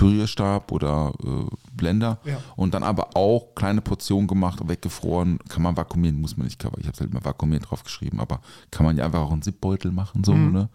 Pürierstab 0.00 0.72
oder 0.72 1.12
äh, 1.22 1.44
Blender. 1.74 2.18
Ja. 2.24 2.38
Und 2.56 2.72
dann 2.72 2.82
aber 2.82 3.16
auch 3.16 3.54
kleine 3.54 3.82
Portionen 3.82 4.26
gemacht, 4.26 4.60
weggefroren. 4.66 5.38
Kann 5.50 5.62
man 5.62 5.76
vakuumieren, 5.76 6.18
muss 6.20 6.38
man 6.38 6.46
nicht. 6.46 6.58
Ich 6.62 6.66
habe 6.66 6.80
es 6.90 7.00
halt 7.00 7.12
mal 7.12 7.22
vakuumiert 7.22 7.68
drauf 7.70 7.84
geschrieben, 7.84 8.18
aber 8.18 8.40
kann 8.70 8.86
man 8.86 8.96
ja 8.96 9.04
einfach 9.04 9.20
auch 9.20 9.30
einen 9.32 9.42
Zipbeutel 9.42 9.92
machen. 9.92 10.24
So, 10.24 10.32
Mhm. 10.32 10.52
ne? 10.52 10.68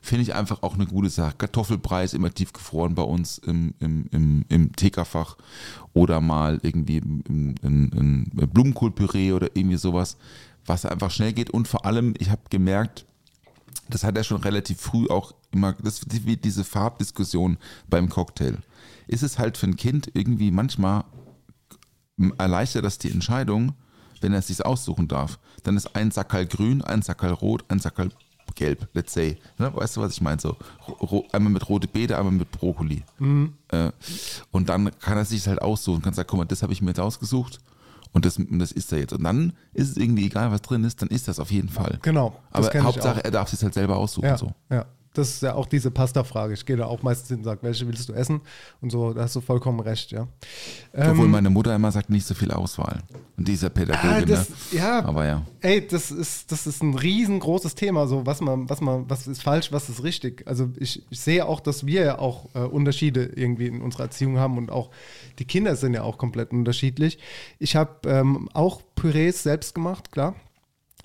Finde 0.00 0.22
ich 0.22 0.34
einfach 0.34 0.62
auch 0.62 0.74
eine 0.74 0.86
gute 0.86 1.10
Sache. 1.10 1.34
Kartoffelbrei 1.36 2.04
ist 2.04 2.14
immer 2.14 2.32
tiefgefroren 2.32 2.94
bei 2.94 3.02
uns 3.02 3.36
im, 3.36 3.74
im, 3.80 4.06
im, 4.12 4.44
im 4.48 4.72
TK-Fach. 4.74 5.36
Oder 5.92 6.22
mal 6.22 6.58
irgendwie 6.62 6.98
im 6.98 7.54
Blumenkohlpüree 8.32 9.32
oder 9.32 9.48
irgendwie 9.54 9.76
sowas, 9.76 10.16
was 10.64 10.86
einfach 10.86 11.10
schnell 11.10 11.34
geht. 11.34 11.50
Und 11.50 11.68
vor 11.68 11.84
allem, 11.84 12.14
ich 12.18 12.30
habe 12.30 12.40
gemerkt, 12.48 13.04
das 13.90 14.04
hat 14.04 14.16
er 14.16 14.24
schon 14.24 14.40
relativ 14.40 14.80
früh 14.80 15.06
auch 15.08 15.32
immer, 15.52 15.74
das 15.74 16.00
diese 16.00 16.64
Farbdiskussion 16.64 17.58
beim 17.88 18.08
Cocktail. 18.08 18.58
Ist 19.10 19.22
es 19.22 19.38
halt 19.38 19.58
für 19.58 19.66
ein 19.66 19.76
Kind 19.76 20.10
irgendwie 20.14 20.50
manchmal 20.50 21.04
erleichtert 22.38 22.84
das 22.84 22.98
die 22.98 23.10
Entscheidung, 23.10 23.72
wenn 24.20 24.32
er 24.32 24.38
es 24.40 24.48
sich 24.48 24.64
aussuchen 24.64 25.08
darf. 25.08 25.38
Dann 25.64 25.76
ist 25.76 25.96
ein 25.96 26.10
Sackerl 26.10 26.46
grün, 26.46 26.82
ein 26.82 27.02
Sackerl 27.02 27.32
rot, 27.32 27.64
ein 27.68 27.80
Sackerl 27.80 28.10
gelb, 28.54 28.88
let's 28.92 29.12
say. 29.12 29.38
Ne? 29.58 29.74
Weißt 29.74 29.96
du, 29.96 30.00
was 30.00 30.12
ich 30.12 30.20
meine? 30.20 30.40
So, 30.40 30.56
einmal 31.32 31.52
mit 31.52 31.68
rote 31.68 31.88
Beete, 31.88 32.18
einmal 32.18 32.32
mit 32.32 32.50
Brokkoli. 32.50 33.02
Äh, 33.68 33.90
und 34.50 34.68
dann 34.68 34.90
kann 34.98 35.16
er 35.16 35.24
sich 35.24 35.46
halt 35.48 35.62
aussuchen, 35.62 36.02
kann 36.02 36.14
sagen, 36.14 36.26
guck 36.30 36.38
mal, 36.38 36.44
das 36.44 36.62
habe 36.62 36.72
ich 36.72 36.82
mir 36.82 36.88
jetzt 36.90 37.00
ausgesucht 37.00 37.58
und 38.12 38.24
das, 38.24 38.38
das 38.50 38.72
ist 38.72 38.92
er 38.92 38.98
jetzt. 38.98 39.12
Und 39.12 39.22
dann 39.24 39.52
ist 39.72 39.90
es 39.90 39.96
irgendwie 39.96 40.26
egal, 40.26 40.50
was 40.50 40.62
drin 40.62 40.84
ist, 40.84 41.00
dann 41.00 41.08
ist 41.08 41.28
das 41.28 41.40
auf 41.40 41.50
jeden 41.50 41.68
Fall. 41.68 41.98
Genau, 42.02 42.36
Aber 42.50 42.70
Hauptsache, 42.82 43.24
er 43.24 43.30
darf 43.30 43.48
sich 43.48 43.62
halt 43.62 43.74
selber 43.74 43.96
aussuchen. 43.96 44.26
Ja, 44.26 44.36
So. 44.36 44.52
ja. 44.70 44.84
Das 45.12 45.28
ist 45.30 45.42
ja 45.42 45.54
auch 45.54 45.66
diese 45.66 45.90
Pasta-Frage. 45.90 46.54
Ich 46.54 46.64
gehe 46.64 46.76
da 46.76 46.86
auch 46.86 47.02
meistens 47.02 47.28
hin 47.28 47.38
und 47.38 47.44
sage, 47.44 47.58
welche 47.62 47.86
willst 47.88 48.08
du 48.08 48.12
essen? 48.12 48.40
Und 48.80 48.90
so, 48.92 49.12
da 49.12 49.22
hast 49.22 49.34
du 49.34 49.40
vollkommen 49.40 49.80
recht, 49.80 50.12
ja. 50.12 50.28
Obwohl 50.92 51.24
Ähm, 51.24 51.30
meine 51.32 51.50
Mutter 51.50 51.74
immer 51.74 51.90
sagt, 51.90 52.10
nicht 52.10 52.24
so 52.24 52.34
viel 52.34 52.52
Auswahl. 52.52 53.00
Und 53.36 53.48
dieser 53.48 53.70
Pädagoge, 53.70 54.08
Ah, 54.08 54.20
das, 54.20 54.50
ne? 54.50 54.56
ja, 54.70 55.04
Aber 55.04 55.26
ja. 55.26 55.42
ey, 55.62 55.84
das 55.84 56.12
ist, 56.12 56.52
das 56.52 56.68
ist 56.68 56.82
ein 56.84 56.94
riesengroßes 56.94 57.74
Thema, 57.74 58.06
so 58.06 58.24
was 58.24 58.40
man, 58.40 58.70
was 58.70 58.80
man, 58.80 59.10
was 59.10 59.26
ist 59.26 59.42
falsch, 59.42 59.72
was 59.72 59.88
ist 59.88 60.04
richtig. 60.04 60.46
Also 60.46 60.70
ich, 60.78 61.02
ich 61.10 61.20
sehe 61.20 61.44
auch, 61.44 61.58
dass 61.58 61.86
wir 61.86 62.02
ja 62.04 62.18
auch 62.20 62.48
äh, 62.54 62.60
Unterschiede 62.60 63.24
irgendwie 63.34 63.66
in 63.66 63.82
unserer 63.82 64.04
Erziehung 64.04 64.38
haben 64.38 64.58
und 64.58 64.70
auch 64.70 64.90
die 65.40 65.44
Kinder 65.44 65.74
sind 65.74 65.94
ja 65.94 66.02
auch 66.02 66.18
komplett 66.18 66.52
unterschiedlich. 66.52 67.18
Ich 67.58 67.74
habe 67.74 68.08
ähm, 68.08 68.48
auch 68.52 68.80
Pürees 68.94 69.42
selbst 69.42 69.74
gemacht, 69.74 70.12
klar. 70.12 70.36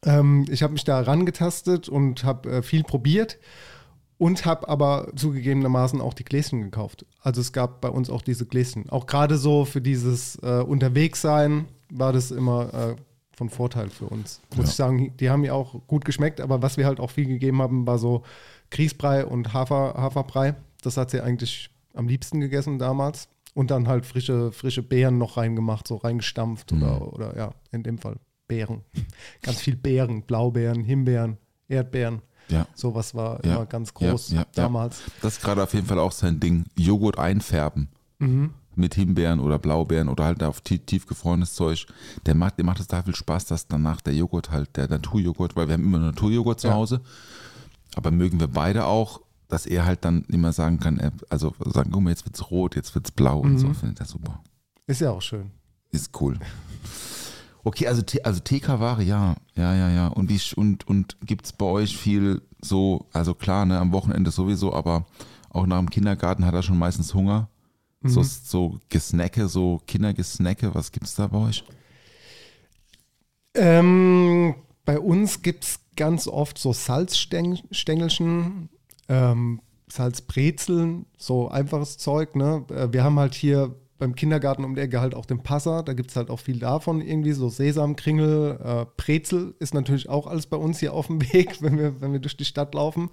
Ähm, 0.03 0.45
ich 0.49 0.61
habe 0.61 0.73
mich 0.73 0.83
da 0.83 0.99
rangetastet 1.01 1.89
und 1.89 2.23
habe 2.23 2.51
äh, 2.57 2.61
viel 2.61 2.83
probiert 2.83 3.39
und 4.17 4.45
habe 4.45 4.67
aber 4.69 5.11
zugegebenermaßen 5.15 5.99
auch 6.01 6.13
die 6.13 6.23
Gläschen 6.23 6.61
gekauft. 6.61 7.05
Also 7.21 7.41
es 7.41 7.51
gab 7.51 7.81
bei 7.81 7.89
uns 7.89 8.09
auch 8.09 8.21
diese 8.21 8.45
Gläschen. 8.45 8.89
Auch 8.89 9.05
gerade 9.07 9.37
so 9.37 9.65
für 9.65 9.81
dieses 9.81 10.37
äh, 10.37 10.61
Unterwegssein 10.65 11.65
war 11.89 12.13
das 12.13 12.31
immer 12.31 12.73
äh, 12.73 12.95
von 13.35 13.49
Vorteil 13.49 13.89
für 13.89 14.05
uns. 14.05 14.41
Muss 14.55 14.65
Ja. 14.65 14.69
ich 14.71 14.75
sagen, 14.75 15.13
die 15.19 15.29
haben 15.29 15.41
mir 15.41 15.53
auch 15.53 15.81
gut 15.87 16.05
geschmeckt, 16.05 16.39
aber 16.39 16.61
was 16.61 16.77
wir 16.77 16.85
halt 16.85 16.99
auch 16.99 17.11
viel 17.11 17.25
gegeben 17.27 17.61
haben, 17.61 17.85
war 17.85 17.97
so 17.97 18.23
Grießbrei 18.71 19.25
und 19.25 19.53
Hafer, 19.53 19.93
Haferbrei. 19.97 20.55
Das 20.81 20.95
hat 20.97 21.11
sie 21.11 21.21
eigentlich 21.21 21.69
am 21.93 22.07
liebsten 22.07 22.39
gegessen 22.39 22.79
damals. 22.79 23.27
Und 23.53 23.71
dann 23.71 23.87
halt 23.87 24.05
frische, 24.05 24.51
frische 24.51 24.83
Beeren 24.83 25.17
noch 25.17 25.37
reingemacht, 25.37 25.87
so 25.87 25.95
reingestampft 25.95 26.73
oder, 26.73 27.13
oder 27.13 27.37
ja, 27.37 27.51
in 27.71 27.83
dem 27.83 27.97
Fall 27.97 28.17
Beeren. 28.49 28.81
Ganz 29.41 29.61
viel 29.61 29.75
Beeren, 29.77 30.23
Blaubeeren, 30.23 30.83
Himbeeren, 30.83 31.37
Erdbeeren. 31.69 32.21
Ja. 32.49 32.67
Sowas 32.75 33.15
war 33.15 33.43
Ja, 33.45 33.55
immer 33.55 33.65
ganz 33.65 33.93
groß 33.93 34.31
ja, 34.31 34.45
damals. 34.53 35.01
Das 35.21 35.37
ist 35.37 35.41
gerade 35.43 35.63
auf 35.63 35.73
jeden 35.73 35.87
Fall 35.87 35.99
auch 35.99 36.11
sein 36.11 36.39
Ding. 36.39 36.65
Joghurt 36.77 37.17
einfärben. 37.17 37.89
Mhm. 38.19 38.51
Mit 38.77 38.93
Himbeeren 38.95 39.39
oder 39.39 39.57
Blaubeeren 39.57 40.09
oder 40.09 40.25
halt 40.25 40.43
auf 40.43 40.59
tief, 40.61 40.81
tiefgefrorenes 40.85 41.53
Zeug. 41.55 41.85
Der 42.25 42.35
macht, 42.35 42.57
der 42.57 42.65
macht 42.65 42.79
es 42.81 42.87
da 42.87 43.01
viel 43.03 43.15
Spaß, 43.15 43.45
dass 43.45 43.67
danach 43.67 44.01
der 44.01 44.13
Joghurt 44.13 44.51
halt, 44.51 44.75
der 44.75 44.89
Naturjoghurt, 44.89 45.55
weil 45.55 45.67
wir 45.67 45.73
haben 45.75 45.83
immer 45.85 45.99
Naturjoghurt 45.99 46.59
zu. 46.59 46.71
Hause. 46.73 47.01
Aber 47.95 48.11
mögen 48.11 48.39
wir 48.41 48.47
beide 48.47 48.85
auch, 48.85 49.21
dass 49.47 49.65
er 49.65 49.85
halt 49.85 50.03
dann 50.03 50.23
immer 50.27 50.51
sagen 50.51 50.79
kann, 50.79 50.97
er, 50.99 51.13
also 51.29 51.55
sagen, 51.65 51.91
guck 51.93 52.01
mal, 52.03 52.09
jetzt 52.09 52.25
wird's 52.25 52.51
rot, 52.51 52.75
jetzt 52.75 52.93
wird's 52.95 53.11
blau 53.11 53.39
und 53.39 53.53
Mhm. 53.53 53.57
so. 53.59 53.73
Findet 53.73 54.01
er 54.01 54.05
super. 54.07 54.41
Ist 54.87 55.01
ja 55.01 55.11
auch 55.11 55.21
schön. 55.21 55.51
Ist 55.91 56.11
cool. 56.19 56.37
Okay, 57.65 57.87
also, 57.87 58.03
also 58.23 58.39
TK-Ware, 58.39 59.01
ja. 59.01 59.35
Ja, 59.55 59.73
ja, 59.73 59.89
ja. 59.89 60.07
Und, 60.07 60.29
wie, 60.29 60.39
und, 60.55 60.87
und 60.87 61.17
gibt 61.25 61.45
es 61.45 61.51
bei 61.51 61.65
euch 61.65 61.97
viel 61.97 62.43
so, 62.61 63.07
also 63.11 63.33
klar, 63.33 63.65
ne, 63.65 63.79
am 63.79 63.91
Wochenende 63.91 64.29
sowieso, 64.29 64.71
aber 64.71 65.07
auch 65.49 65.65
nach 65.65 65.79
dem 65.79 65.89
Kindergarten 65.89 66.45
hat 66.45 66.53
er 66.53 66.61
schon 66.61 66.77
meistens 66.77 67.15
Hunger. 67.15 67.49
So, 68.07 68.21
so 68.21 68.77
Gesnacke, 68.89 69.47
so 69.47 69.81
Kindergesnacke, 69.87 70.75
was 70.75 70.91
gibt's 70.91 71.15
da 71.15 71.25
bei 71.25 71.39
euch? 71.39 71.63
Ähm, 73.55 74.53
bei 74.85 74.99
uns 74.99 75.41
gibt 75.41 75.63
es 75.63 75.79
ganz 75.95 76.27
oft 76.27 76.59
so 76.59 76.71
Salzstängelchen, 76.71 78.69
ähm, 79.09 79.59
Salzbrezeln, 79.87 81.07
so 81.17 81.49
einfaches 81.49 81.97
Zeug. 81.97 82.35
Ne? 82.35 82.63
Äh, 82.69 82.93
Wir 82.93 83.03
haben 83.03 83.17
halt 83.17 83.33
hier 83.33 83.73
beim 83.97 84.15
Kindergarten 84.15 84.65
um 84.65 84.75
die 84.75 84.81
Ecke 84.81 84.99
halt 84.99 85.15
auch 85.15 85.25
den 85.25 85.43
Passer, 85.43 85.83
da 85.83 85.93
gibt 85.93 86.09
es 86.09 86.15
halt 86.15 86.29
auch 86.29 86.39
viel 86.39 86.59
davon, 86.59 87.01
irgendwie 87.01 87.31
so 87.31 87.49
Sesamkringel, 87.49 88.59
äh, 88.63 88.85
Brezel 88.97 89.55
ist 89.59 89.73
natürlich 89.73 90.09
auch 90.09 90.27
alles 90.27 90.47
bei 90.47 90.57
uns 90.57 90.79
hier 90.79 90.93
auf 90.93 91.07
dem 91.07 91.21
Weg, 91.21 91.57
wenn 91.61 91.77
wir, 91.77 92.01
wenn 92.01 92.13
wir 92.13 92.19
durch 92.19 92.37
die 92.37 92.45
Stadt 92.45 92.73
laufen. 92.75 93.09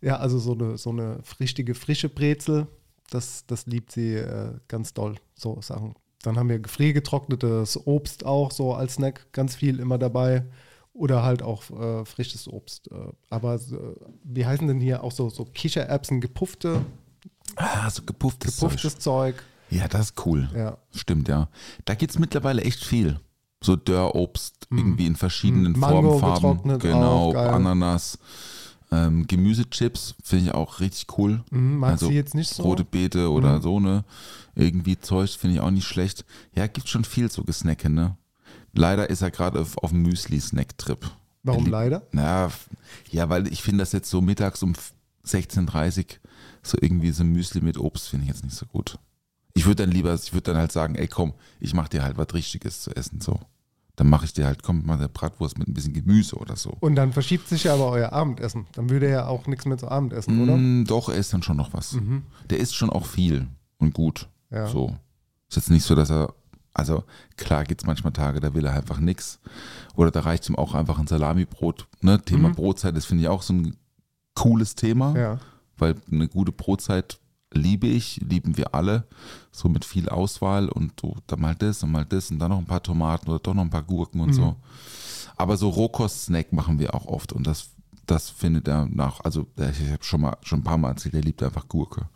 Ja, 0.00 0.16
also 0.16 0.38
so 0.38 0.54
eine, 0.54 0.78
so 0.78 0.90
eine 0.90 1.20
richtige, 1.38 1.74
frische 1.74 2.08
Brezel, 2.08 2.66
das, 3.10 3.44
das 3.46 3.66
liebt 3.66 3.92
sie 3.92 4.14
äh, 4.14 4.52
ganz 4.68 4.94
doll, 4.94 5.16
so 5.34 5.60
Sachen. 5.60 5.94
Dann 6.22 6.36
haben 6.38 6.48
wir 6.48 6.58
gefriergetrocknetes 6.58 7.86
Obst 7.86 8.24
auch 8.24 8.50
so 8.50 8.74
als 8.74 8.94
Snack, 8.94 9.32
ganz 9.32 9.56
viel 9.56 9.80
immer 9.80 9.98
dabei. 9.98 10.44
Oder 10.92 11.22
halt 11.22 11.42
auch 11.42 11.70
äh, 11.70 12.04
frisches 12.04 12.48
Obst. 12.48 12.90
Äh, 12.90 12.94
aber 13.30 13.58
wie 14.24 14.44
heißen 14.44 14.66
denn 14.66 14.80
hier 14.80 15.02
auch 15.04 15.12
so, 15.12 15.30
so 15.30 15.44
Kichererbsen, 15.44 16.20
gepuffte, 16.20 16.84
Ah, 17.56 17.90
so 17.90 18.02
gepufftes, 18.02 18.56
gepufftes 18.56 18.98
Zeug. 18.98 19.36
Zeug. 19.36 19.44
Ja, 19.70 19.88
das 19.88 20.10
ist 20.10 20.26
cool. 20.26 20.48
Ja. 20.54 20.76
Stimmt, 20.94 21.28
ja. 21.28 21.48
Da 21.84 21.94
gibt's 21.94 22.18
mittlerweile 22.18 22.62
echt 22.62 22.84
viel. 22.84 23.20
So 23.62 23.76
Dörrobst, 23.76 24.66
irgendwie 24.70 25.06
in 25.06 25.16
verschiedenen 25.16 25.72
Mm. 25.72 25.78
Mango 25.80 26.18
Formen, 26.18 26.40
Farben. 26.40 26.78
Genau, 26.78 27.30
auch. 27.30 27.34
Ananas. 27.36 28.18
Ähm, 28.92 29.26
Gemüsechips 29.28 30.16
finde 30.24 30.46
ich 30.46 30.54
auch 30.54 30.80
richtig 30.80 31.06
cool. 31.18 31.44
Mhm, 31.50 31.84
also 31.84 32.10
jetzt 32.10 32.34
nicht 32.34 32.50
so? 32.50 32.64
rote 32.64 32.84
Beete 32.84 33.30
oder 33.30 33.58
Mhm. 33.58 33.62
so, 33.62 33.78
ne? 33.80 34.04
Irgendwie 34.56 34.98
Zeug 34.98 35.30
finde 35.30 35.54
ich 35.56 35.60
auch 35.60 35.70
nicht 35.70 35.86
schlecht. 35.86 36.24
Ja, 36.54 36.66
gibt 36.66 36.88
schon 36.88 37.04
viel 37.04 37.30
so 37.30 37.44
Gesnacke, 37.44 37.88
ne? 37.88 38.16
Leider 38.72 39.08
ist 39.08 39.22
er 39.22 39.30
gerade 39.30 39.60
auf, 39.60 39.78
auf 39.78 39.90
dem 39.90 40.02
Müsli-Snack-Trip. 40.02 41.08
Warum 41.44 41.66
Er 41.66 41.70
leider? 41.70 42.02
Na, 42.12 42.50
ja, 43.10 43.28
weil 43.28 43.46
ich 43.46 43.62
finde 43.62 43.82
das 43.82 43.92
jetzt 43.92 44.10
so 44.10 44.20
mittags 44.20 44.62
um 44.62 44.72
16.30 45.24 45.98
Uhr, 45.98 46.04
so 46.62 46.76
irgendwie 46.80 47.10
so 47.12 47.22
Müsli 47.24 47.60
mit 47.60 47.78
Obst 47.78 48.08
finde 48.08 48.24
ich 48.24 48.30
jetzt 48.32 48.44
nicht 48.44 48.56
so 48.56 48.66
gut. 48.66 48.98
Ich 49.54 49.66
würde 49.66 49.84
dann 49.84 49.90
lieber, 49.92 50.14
ich 50.14 50.32
würde 50.32 50.52
dann 50.52 50.56
halt 50.56 50.72
sagen, 50.72 50.94
ey 50.94 51.08
komm, 51.08 51.34
ich 51.58 51.74
mache 51.74 51.88
dir 51.90 52.02
halt 52.02 52.16
was 52.16 52.32
Richtiges 52.34 52.82
zu 52.82 52.90
essen, 52.94 53.20
so. 53.20 53.38
Dann 53.96 54.08
mache 54.08 54.24
ich 54.24 54.32
dir 54.32 54.46
halt, 54.46 54.62
komm, 54.62 54.86
mal 54.86 54.94
eine 54.96 55.08
Bratwurst 55.10 55.58
mit 55.58 55.68
ein 55.68 55.74
bisschen 55.74 55.92
Gemüse 55.92 56.36
oder 56.36 56.56
so. 56.56 56.74
Und 56.80 56.94
dann 56.94 57.12
verschiebt 57.12 57.48
sich 57.48 57.64
ja 57.64 57.74
aber 57.74 57.90
euer 57.90 58.12
Abendessen. 58.12 58.66
Dann 58.72 58.88
würde 58.88 59.06
er 59.06 59.12
ja 59.12 59.26
auch 59.26 59.46
nichts 59.46 59.66
mehr 59.66 59.76
zu 59.76 59.88
Abend 59.88 60.12
essen, 60.14 60.40
oder? 60.42 60.56
Mm, 60.56 60.84
doch, 60.86 61.10
er 61.10 61.16
isst 61.16 61.34
dann 61.34 61.42
schon 61.42 61.58
noch 61.58 61.74
was. 61.74 61.92
Mhm. 61.94 62.22
Der 62.48 62.58
isst 62.60 62.74
schon 62.76 62.88
auch 62.88 63.04
viel 63.04 63.46
und 63.78 63.92
gut. 63.92 64.28
Ja. 64.50 64.68
So. 64.68 64.96
Ist 65.50 65.56
jetzt 65.56 65.70
nicht 65.70 65.84
so, 65.84 65.94
dass 65.94 66.10
er, 66.10 66.32
also 66.72 67.04
klar 67.36 67.64
gibt 67.64 67.82
es 67.82 67.86
manchmal 67.86 68.12
Tage, 68.14 68.40
da 68.40 68.54
will 68.54 68.64
er 68.64 68.72
einfach 68.72 69.00
nichts. 69.00 69.38
Oder 69.96 70.10
da 70.10 70.20
reicht 70.20 70.48
ihm 70.48 70.56
auch 70.56 70.74
einfach 70.74 70.98
ein 70.98 71.06
Salamibrot. 71.08 71.86
Ne? 72.00 72.22
Thema 72.22 72.48
Mhm. 72.50 72.54
Brotzeit, 72.54 72.96
das 72.96 73.04
finde 73.04 73.24
ich 73.24 73.28
auch 73.28 73.42
so 73.42 73.52
ein 73.52 73.76
cooles 74.34 74.76
Thema, 74.76 75.14
Ja. 75.18 75.40
weil 75.76 75.96
eine 76.10 76.28
gute 76.28 76.52
Brotzeit 76.52 77.18
liebe 77.52 77.86
ich, 77.86 78.16
lieben 78.28 78.56
wir 78.56 78.74
alle. 78.74 79.06
So 79.52 79.68
mit 79.68 79.84
viel 79.84 80.08
Auswahl 80.08 80.68
und 80.68 80.92
so, 81.00 81.16
dann 81.26 81.40
mal 81.40 81.54
das 81.54 81.82
und 81.82 81.90
mal 81.92 82.04
das 82.04 82.30
und 82.30 82.38
dann 82.38 82.50
noch 82.50 82.58
ein 82.58 82.66
paar 82.66 82.82
Tomaten 82.82 83.28
oder 83.28 83.38
doch 83.40 83.54
noch 83.54 83.62
ein 83.62 83.70
paar 83.70 83.82
Gurken 83.82 84.20
und 84.20 84.28
Mhm. 84.28 84.32
so. 84.34 84.56
Aber 85.36 85.56
so 85.56 85.68
Rohkost-Snack 85.70 86.52
machen 86.52 86.78
wir 86.78 86.94
auch 86.94 87.06
oft 87.06 87.32
und 87.32 87.46
das, 87.46 87.70
das 88.06 88.28
findet 88.30 88.68
er 88.68 88.86
nach, 88.86 89.20
also 89.20 89.46
ich 89.56 89.90
habe 89.90 90.02
schon 90.04 90.20
mal 90.20 90.36
schon 90.42 90.60
ein 90.60 90.64
paar 90.64 90.78
Mal 90.78 90.90
erzählt, 90.90 91.14
er 91.14 91.22
liebt 91.22 91.42
einfach 91.42 91.66
Gurke. 91.68 92.08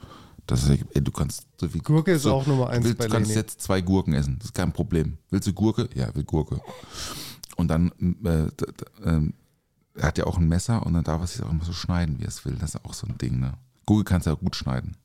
Das 0.46 0.62
ist, 0.68 0.84
ey, 0.94 1.02
du 1.02 1.10
kannst 1.10 1.46
so 1.58 1.66
viel 1.68 1.80
Gurke 1.80 2.12
ist 2.12 2.22
so, 2.24 2.34
auch 2.34 2.46
Nummer 2.46 2.68
eins 2.68 2.82
du 2.82 2.88
willst, 2.90 2.98
bei 2.98 3.06
Du 3.06 3.12
kannst 3.12 3.28
Leni. 3.30 3.40
jetzt 3.40 3.60
zwei 3.62 3.80
Gurken 3.80 4.12
essen, 4.12 4.36
das 4.38 4.46
ist 4.46 4.54
kein 4.54 4.72
Problem. 4.72 5.16
Willst 5.30 5.48
du 5.48 5.52
Gurke? 5.54 5.88
Ja, 5.94 6.14
will 6.14 6.24
Gurke. 6.24 6.60
Und 7.56 7.68
dann, 7.68 7.92
äh, 8.24 8.48
ähm, 9.04 9.32
er 9.94 10.08
hat 10.08 10.18
ja 10.18 10.26
auch 10.26 10.36
ein 10.38 10.46
Messer 10.48 10.84
und 10.84 10.92
dann 10.94 11.04
darf 11.04 11.20
er 11.22 11.26
sich 11.26 11.42
auch 11.42 11.50
immer 11.50 11.64
so 11.64 11.72
schneiden, 11.72 12.18
wie 12.18 12.24
er 12.24 12.28
es 12.28 12.44
will. 12.44 12.56
Das 12.60 12.74
ist 12.74 12.84
auch 12.84 12.92
so 12.94 13.06
ein 13.06 13.16
Ding, 13.16 13.40
ne? 13.40 13.54
Gurke 13.86 14.04
kannst 14.04 14.26
du 14.26 14.30
ja 14.30 14.36
gut 14.36 14.54
schneiden. 14.56 14.96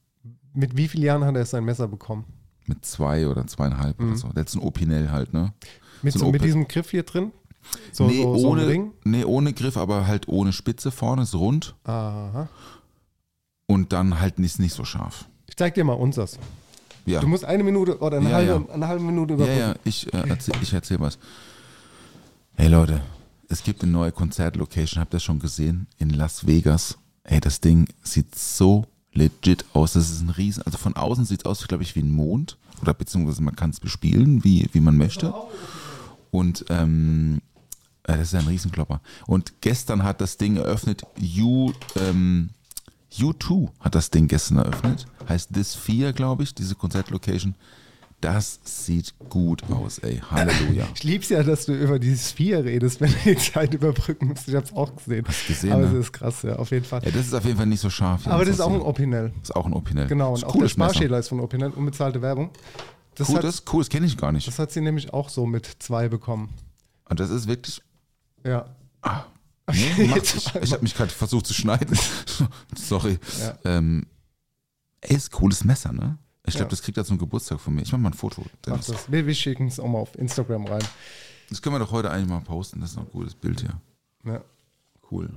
Mit 0.53 0.75
wie 0.77 0.87
vielen 0.87 1.03
Jahren 1.03 1.23
hat 1.25 1.35
er 1.35 1.45
sein 1.45 1.63
Messer 1.65 1.87
bekommen? 1.87 2.25
Mit 2.65 2.85
zwei 2.85 3.27
oder 3.27 3.45
zweieinhalb 3.47 3.99
Mhm. 3.99 4.07
oder 4.09 4.17
so. 4.17 4.29
So 4.45 4.59
ein 4.59 4.65
Opinel 4.65 5.11
halt, 5.11 5.33
ne? 5.33 5.53
Mit, 6.01 6.13
So 6.13 6.19
so, 6.19 6.31
mit 6.31 6.43
diesem 6.43 6.67
Griff 6.67 6.91
hier 6.91 7.03
drin? 7.03 7.31
So, 7.91 8.07
nee, 8.07 8.21
so, 8.23 8.37
so 8.37 8.47
ohne, 8.49 8.67
Ring? 8.67 8.91
nee, 9.03 9.23
ohne 9.25 9.53
Griff, 9.53 9.77
aber 9.77 10.07
halt 10.07 10.27
ohne 10.27 10.53
Spitze 10.53 10.91
vorne, 10.91 11.23
ist 11.23 11.35
rund 11.35 11.75
Aha. 11.83 12.47
und 13.67 13.91
dann 13.93 14.19
halt 14.19 14.39
nicht, 14.39 14.59
nicht 14.59 14.73
so 14.73 14.85
scharf. 14.85 15.25
Ich 15.47 15.55
zeig 15.57 15.73
dir 15.75 15.83
mal 15.83 15.93
unseres. 15.93 16.39
Ja, 17.05 17.19
Du 17.21 17.27
musst 17.27 17.43
eine 17.45 17.63
Minute 17.63 17.99
oder 17.99 18.17
eine, 18.17 18.29
Ja, 18.29 18.35
halbe, 18.37 18.65
ja. 18.67 18.73
eine 18.73 18.87
halbe 18.87 19.03
Minute 19.03 19.33
ja, 19.33 19.37
überbrücken. 19.37 19.59
ja 19.59 19.75
ich, 19.83 20.11
äh, 20.13 20.29
erzähl, 20.29 20.55
ich 20.61 20.73
erzähl 20.73 20.99
was. 20.99 21.17
Hey 22.53 22.67
Leute, 22.69 23.01
es 23.49 23.63
gibt 23.63 23.83
eine 23.83 23.91
neue 23.91 24.11
Konzertlocation, 24.11 25.01
habt 25.01 25.13
ihr 25.13 25.19
schon 25.19 25.39
gesehen? 25.39 25.87
In 25.97 26.11
Las 26.11 26.45
Vegas. 26.47 26.97
Ey, 27.23 27.39
das 27.39 27.59
Ding 27.61 27.87
sieht 28.03 28.35
so 28.35 28.85
legit 29.13 29.65
aus. 29.73 29.93
Das 29.93 30.09
ist 30.09 30.21
ein 30.21 30.29
Riesen. 30.29 30.63
Also 30.63 30.77
von 30.77 30.95
außen 30.95 31.25
sieht 31.25 31.41
es 31.41 31.45
aus, 31.45 31.67
glaube 31.67 31.83
ich, 31.83 31.95
wie 31.95 32.01
ein 32.01 32.11
Mond. 32.11 32.57
Oder 32.81 32.93
beziehungsweise 32.93 33.41
man 33.41 33.55
kann 33.55 33.71
es 33.71 33.79
bespielen, 33.79 34.43
wie, 34.43 34.69
wie 34.71 34.79
man 34.79 34.97
möchte. 34.97 35.33
Und 36.31 36.65
ähm, 36.69 37.41
äh, 38.03 38.17
das 38.17 38.33
ist 38.33 38.35
ein 38.35 38.47
Riesenklopper. 38.47 39.01
Und 39.27 39.61
gestern 39.61 40.03
hat 40.03 40.21
das 40.21 40.37
Ding 40.37 40.55
eröffnet, 40.57 41.03
U, 41.37 41.71
ähm, 41.95 42.49
U2 43.17 43.69
hat 43.79 43.95
das 43.95 44.11
Ding 44.11 44.27
gestern 44.27 44.57
eröffnet. 44.57 45.07
Heißt 45.27 45.53
This 45.53 45.75
4, 45.75 46.13
glaube 46.13 46.43
ich, 46.43 46.53
diese 46.53 46.75
Konzertlocation. 46.75 47.55
Das 48.21 48.59
sieht 48.65 49.13
gut 49.29 49.63
aus, 49.71 49.99
ey. 49.99 50.21
Halleluja. 50.29 50.87
Ich 50.95 51.03
lieb's 51.03 51.29
ja, 51.29 51.41
dass 51.41 51.65
du 51.67 51.73
über 51.73 51.99
dieses 51.99 52.31
Vier 52.33 52.65
redest, 52.65 52.99
wenn 52.99 53.11
du 53.11 53.17
die 53.23 53.37
Zeit 53.37 53.73
überbrücken 53.73 54.27
musst. 54.27 54.47
Ich 54.49 54.55
hab's 54.55 54.73
auch 54.73 54.93
gesehen. 54.95 55.25
Hast 55.25 55.43
du 55.43 55.53
gesehen, 55.53 55.71
Aber 55.71 55.83
ne? 55.83 55.97
es 55.97 56.05
ist 56.07 56.11
krass, 56.11 56.41
ja, 56.43 56.57
auf 56.57 56.71
jeden 56.71 56.83
Fall. 56.85 57.01
Ja, 57.05 57.11
das 57.11 57.27
ist 57.27 57.33
auf 57.33 57.45
jeden 57.45 57.55
Fall 57.57 57.65
nicht 57.67 57.79
so 57.79 57.89
scharf. 57.89 58.27
Aber 58.27 58.43
das 58.43 58.55
ist 58.55 58.61
auch 58.61 58.73
ein. 58.73 58.81
Opinel. 58.81 59.31
ist 59.41 59.55
auch 59.55 59.65
ein 59.65 59.73
Opinel. 59.73 60.07
Genau, 60.07 60.33
und 60.33 60.39
ein 60.39 60.43
auch 60.43 60.51
der 60.51 60.59
cooles 60.59 60.75
Messer. 60.77 60.89
Sparschäler 60.93 61.19
ist 61.19 61.29
von 61.29 61.39
Opinel, 61.39 61.69
unbezahlte 61.71 62.21
Werbung. 62.21 62.49
Das, 63.15 63.29
Cool, 63.29 63.37
hat, 63.37 63.43
das 63.45 63.55
ist 63.55 63.73
cool, 63.73 63.81
das 63.81 63.89
kenne 63.89 64.05
ich 64.05 64.17
gar 64.17 64.31
nicht. 64.33 64.47
das 64.47 64.59
hat 64.59 64.71
sie 64.71 64.81
nämlich 64.81 65.13
auch 65.13 65.29
so 65.29 65.45
mit 65.45 65.69
zwei 65.79 66.09
bekommen. 66.09 66.49
Und 67.09 67.19
das 67.19 67.29
ist 67.29 67.47
wirklich. 67.47 67.81
Ja. 68.45 68.65
Nee, 69.97 70.07
macht, 70.07 70.23
ich 70.23 70.55
ich 70.55 70.71
habe 70.73 70.81
mich 70.81 70.95
gerade 70.95 71.11
versucht 71.11 71.45
zu 71.45 71.53
schneiden. 71.53 71.95
Sorry. 72.75 73.19
Ja. 73.39 73.55
Ähm, 73.77 74.07
ey, 75.01 75.15
ist 75.15 75.27
ein 75.31 75.37
cooles 75.37 75.63
Messer, 75.63 75.93
ne? 75.93 76.17
Ich 76.45 76.53
glaube, 76.55 76.65
Ja. 76.65 76.69
das 76.69 76.81
kriegt 76.81 76.97
er 76.97 77.05
zum 77.05 77.17
Geburtstag 77.17 77.59
von 77.59 77.75
mir. 77.75 77.81
Ich 77.81 77.91
mache 77.91 78.01
mal 78.01 78.09
ein 78.09 78.13
Foto. 78.13 78.41
Mach 78.43 78.51
Dennis. 78.73 78.87
das. 78.87 79.11
Wir, 79.11 79.25
wir 79.27 79.35
schicken 79.35 79.67
es 79.67 79.79
auch 79.79 79.87
mal 79.87 79.99
auf 79.99 80.17
Instagram 80.17 80.65
rein. 80.65 80.83
Das 81.49 81.61
können 81.61 81.75
wir 81.75 81.79
doch 81.79 81.91
heute 81.91 82.09
eigentlich 82.11 82.29
mal 82.29 82.39
posten. 82.41 82.79
Das 82.81 82.91
ist 82.91 82.95
noch 82.95 83.03
ein 83.03 83.11
cooles 83.11 83.35
Bild 83.35 83.61
hier. 83.61 83.79
Ja. 84.25 84.41
Cool. 85.11 85.29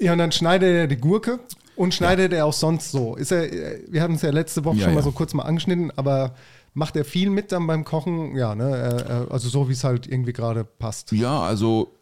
Ja, 0.00 0.12
und 0.12 0.18
dann 0.18 0.32
schneidet 0.32 0.68
er 0.68 0.86
die 0.86 0.96
Gurke 0.96 1.40
und 1.74 1.92
schneidet 1.94 2.32
er 2.32 2.46
auch 2.46 2.52
sonst 2.52 2.92
so. 2.92 3.16
Ist 3.16 3.32
er, 3.32 3.50
wir 3.90 4.02
haben 4.02 4.14
es 4.14 4.22
ja 4.22 4.30
letzte 4.30 4.64
Woche 4.64 4.76
Ja, 4.76 4.84
schon 4.84 4.94
mal 4.94 5.00
ja. 5.00 5.04
so 5.04 5.12
kurz 5.12 5.34
mal 5.34 5.42
angeschnitten, 5.44 5.90
aber 5.96 6.34
macht 6.74 6.94
er 6.96 7.04
viel 7.04 7.30
mit 7.30 7.50
dann 7.50 7.66
beim 7.66 7.84
Kochen? 7.84 8.36
Ja, 8.36 8.54
ne? 8.54 8.76
äh, 9.08 9.12
äh, 9.24 9.30
Also 9.30 9.48
so, 9.48 9.68
wie 9.68 9.72
es 9.72 9.82
halt 9.84 10.06
irgendwie 10.06 10.32
gerade 10.32 10.64
passt. 10.64 11.10
Ja, 11.12 11.40
also 11.40 11.92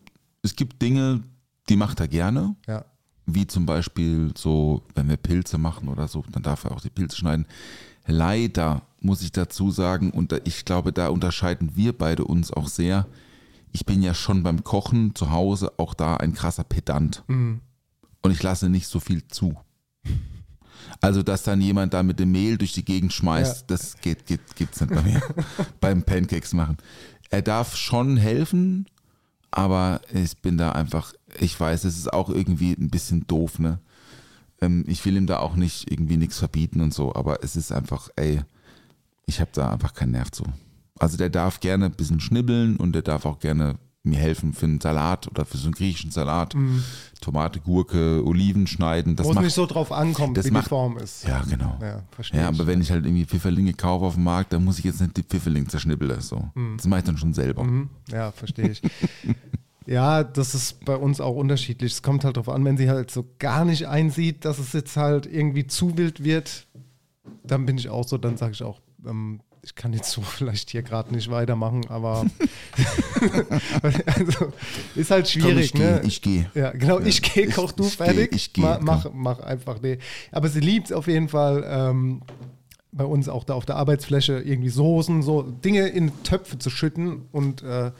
es 0.42 0.54
gibt 0.56 0.82
Dinge, 0.82 1.22
die 1.68 1.76
macht 1.76 2.00
er 2.00 2.08
gerne. 2.08 2.54
Ja. 2.66 2.84
Wie 3.26 3.46
zum 3.46 3.66
Beispiel 3.66 4.32
so, 4.36 4.82
wenn 4.94 5.08
wir 5.08 5.16
Pilze 5.16 5.58
machen 5.58 5.88
oder 5.88 6.06
so, 6.08 6.24
dann 6.30 6.42
darf 6.42 6.64
er 6.64 6.72
auch 6.72 6.80
die 6.80 6.90
Pilze 6.90 7.16
schneiden. 7.16 7.46
Leider 8.06 8.82
muss 9.00 9.22
ich 9.22 9.32
dazu 9.32 9.70
sagen, 9.70 10.10
und 10.10 10.32
ich 10.44 10.64
glaube, 10.64 10.92
da 10.92 11.08
unterscheiden 11.08 11.72
wir 11.74 11.92
beide 11.96 12.24
uns 12.24 12.52
auch 12.52 12.68
sehr. 12.68 13.06
Ich 13.72 13.84
bin 13.84 14.00
ja 14.02 14.14
schon 14.14 14.42
beim 14.44 14.62
Kochen 14.64 15.14
zu 15.14 15.30
Hause 15.30 15.72
auch 15.78 15.92
da 15.92 16.16
ein 16.16 16.32
krasser 16.34 16.64
Pedant. 16.64 17.24
Und 17.28 17.60
ich 18.30 18.42
lasse 18.42 18.68
nicht 18.68 18.86
so 18.86 19.00
viel 19.00 19.26
zu. 19.28 19.56
Also, 21.00 21.22
dass 21.22 21.42
dann 21.42 21.60
jemand 21.60 21.94
da 21.94 22.02
mit 22.04 22.20
dem 22.20 22.30
Mehl 22.30 22.58
durch 22.58 22.72
die 22.72 22.84
Gegend 22.84 23.12
schmeißt, 23.12 23.62
Ja. 23.62 23.66
das 23.76 23.96
geht, 24.00 24.24
geht, 24.26 24.40
gibt's 24.54 24.80
nicht 24.80 24.94
bei 24.94 25.02
mir. 25.02 25.20
beim 25.80 26.04
Pancakes 26.04 26.54
machen. 26.54 26.76
Er 27.28 27.42
darf 27.42 27.76
schon 27.76 28.16
helfen, 28.16 28.86
aber 29.50 30.00
ich 30.12 30.36
bin 30.38 30.58
da 30.58 30.72
einfach, 30.72 31.12
ich 31.38 31.58
weiß, 31.58 31.84
es 31.84 31.96
ist 31.96 32.12
auch 32.12 32.28
irgendwie 32.28 32.72
ein 32.72 32.90
bisschen 32.90 33.26
doof, 33.26 33.58
ne? 33.58 33.78
Ähm, 34.60 34.84
ich 34.86 35.04
will 35.04 35.16
ihm 35.16 35.26
da 35.26 35.38
auch 35.38 35.56
nicht 35.56 35.90
irgendwie 35.90 36.16
nichts 36.16 36.38
verbieten 36.38 36.80
und 36.80 36.94
so, 36.94 37.14
aber 37.14 37.42
es 37.42 37.56
ist 37.56 37.72
einfach, 37.72 38.08
ey, 38.16 38.42
ich 39.26 39.40
habe 39.40 39.50
da 39.52 39.70
einfach 39.70 39.94
keinen 39.94 40.12
Nerv 40.12 40.30
zu. 40.30 40.44
Also 40.98 41.16
der 41.16 41.30
darf 41.30 41.60
gerne 41.60 41.86
ein 41.86 41.96
bisschen 41.96 42.20
schnibbeln 42.20 42.76
und 42.76 42.92
der 42.92 43.02
darf 43.02 43.26
auch 43.26 43.38
gerne 43.38 43.76
mir 44.06 44.18
helfen 44.18 44.52
für 44.52 44.66
einen 44.66 44.80
Salat 44.80 45.28
oder 45.28 45.44
für 45.44 45.56
so 45.56 45.66
einen 45.66 45.74
griechischen 45.74 46.10
Salat. 46.10 46.54
Tomate, 47.20 47.60
Gurke, 47.60 48.22
Oliven 48.24 48.66
schneiden. 48.66 49.16
Das 49.16 49.26
Wo 49.26 49.30
es 49.30 49.34
macht, 49.34 49.44
nicht 49.44 49.54
so 49.54 49.66
drauf 49.66 49.90
ankommt, 49.92 50.36
das 50.36 50.46
wie 50.46 50.50
macht- 50.50 50.66
die 50.66 50.68
Form 50.68 50.98
ist. 50.98 51.26
ja, 51.26 51.42
genau. 51.48 51.76
Ja, 51.80 52.02
verstehe 52.10 52.40
Ja, 52.40 52.50
ich. 52.50 52.54
aber 52.58 52.66
wenn 52.66 52.80
ich 52.80 52.90
halt 52.90 53.04
irgendwie 53.04 53.24
Pfifferlinge 53.24 53.72
kaufe 53.74 54.04
auf 54.06 54.14
dem 54.14 54.24
Markt, 54.24 54.52
dann 54.52 54.64
muss 54.64 54.78
ich 54.78 54.84
jetzt 54.84 55.00
nicht 55.00 55.16
die 55.16 55.22
Pfifferlinge 55.22 55.66
zerschnibbeln. 55.66 56.20
So. 56.20 56.50
Das 56.76 56.86
mache 56.86 57.00
ich 57.00 57.06
dann 57.06 57.16
schon 57.18 57.34
selber. 57.34 57.64
Mhm. 57.64 57.88
Ja, 58.12 58.32
verstehe 58.32 58.68
ich. 58.70 58.82
ja, 59.86 60.24
das 60.24 60.54
ist 60.54 60.84
bei 60.84 60.96
uns 60.96 61.20
auch 61.20 61.34
unterschiedlich. 61.36 61.92
Es 61.92 62.02
kommt 62.02 62.24
halt 62.24 62.36
darauf 62.36 62.48
an, 62.54 62.64
wenn 62.64 62.76
sie 62.76 62.90
halt 62.90 63.10
so 63.10 63.26
gar 63.38 63.64
nicht 63.64 63.86
einsieht, 63.88 64.44
dass 64.44 64.58
es 64.58 64.72
jetzt 64.72 64.96
halt 64.96 65.26
irgendwie 65.26 65.66
zu 65.66 65.96
wild 65.96 66.22
wird, 66.24 66.66
dann 67.44 67.66
bin 67.66 67.78
ich 67.78 67.88
auch 67.88 68.06
so, 68.06 68.18
dann 68.18 68.36
sage 68.36 68.52
ich 68.52 68.62
auch, 68.62 68.80
ähm, 69.06 69.40
ich 69.66 69.74
kann 69.74 69.92
jetzt 69.92 70.10
so 70.10 70.22
vielleicht 70.22 70.70
hier 70.70 70.82
gerade 70.82 71.12
nicht 71.14 71.30
weitermachen, 71.30 71.86
aber 71.88 72.24
also, 73.82 74.52
ist 74.94 75.10
halt 75.10 75.30
Komm, 75.32 75.42
schwierig, 75.42 75.66
ich 75.66 75.72
gehe, 75.72 75.90
ne? 75.92 76.00
ich 76.04 76.22
gehe. 76.22 76.50
Ja, 76.54 76.70
genau, 76.70 77.00
ich 77.00 77.22
gehe, 77.22 77.46
Ich- 77.46 77.54
koch 77.54 77.72
du 77.72 77.84
ich 77.86 77.98
geh, 77.98 78.04
fertig. 78.04 78.32
ich 78.34 78.52
geh, 78.52 78.62
Ma- 78.62 78.76
komm. 78.76 78.84
mach, 78.84 79.06
mach 79.12 79.40
einfach, 79.40 79.80
nee. 79.82 79.98
Aber 80.32 80.48
sie 80.48 80.60
liebt 80.60 80.86
es 80.86 80.92
auf 80.92 81.06
jeden 81.06 81.28
Fall, 81.28 81.64
ähm, 81.68 82.22
bei 82.92 83.04
uns 83.04 83.28
auch 83.28 83.44
da 83.44 83.54
auf 83.54 83.66
der 83.66 83.76
Arbeitsfläche 83.76 84.38
irgendwie 84.40 84.70
Soßen, 84.70 85.22
so 85.22 85.42
Dinge 85.42 85.86
in 85.88 86.22
Töpfe 86.22 86.58
zu 86.58 86.70
schütten 86.70 87.26
und 87.30 87.62
äh, 87.62 87.90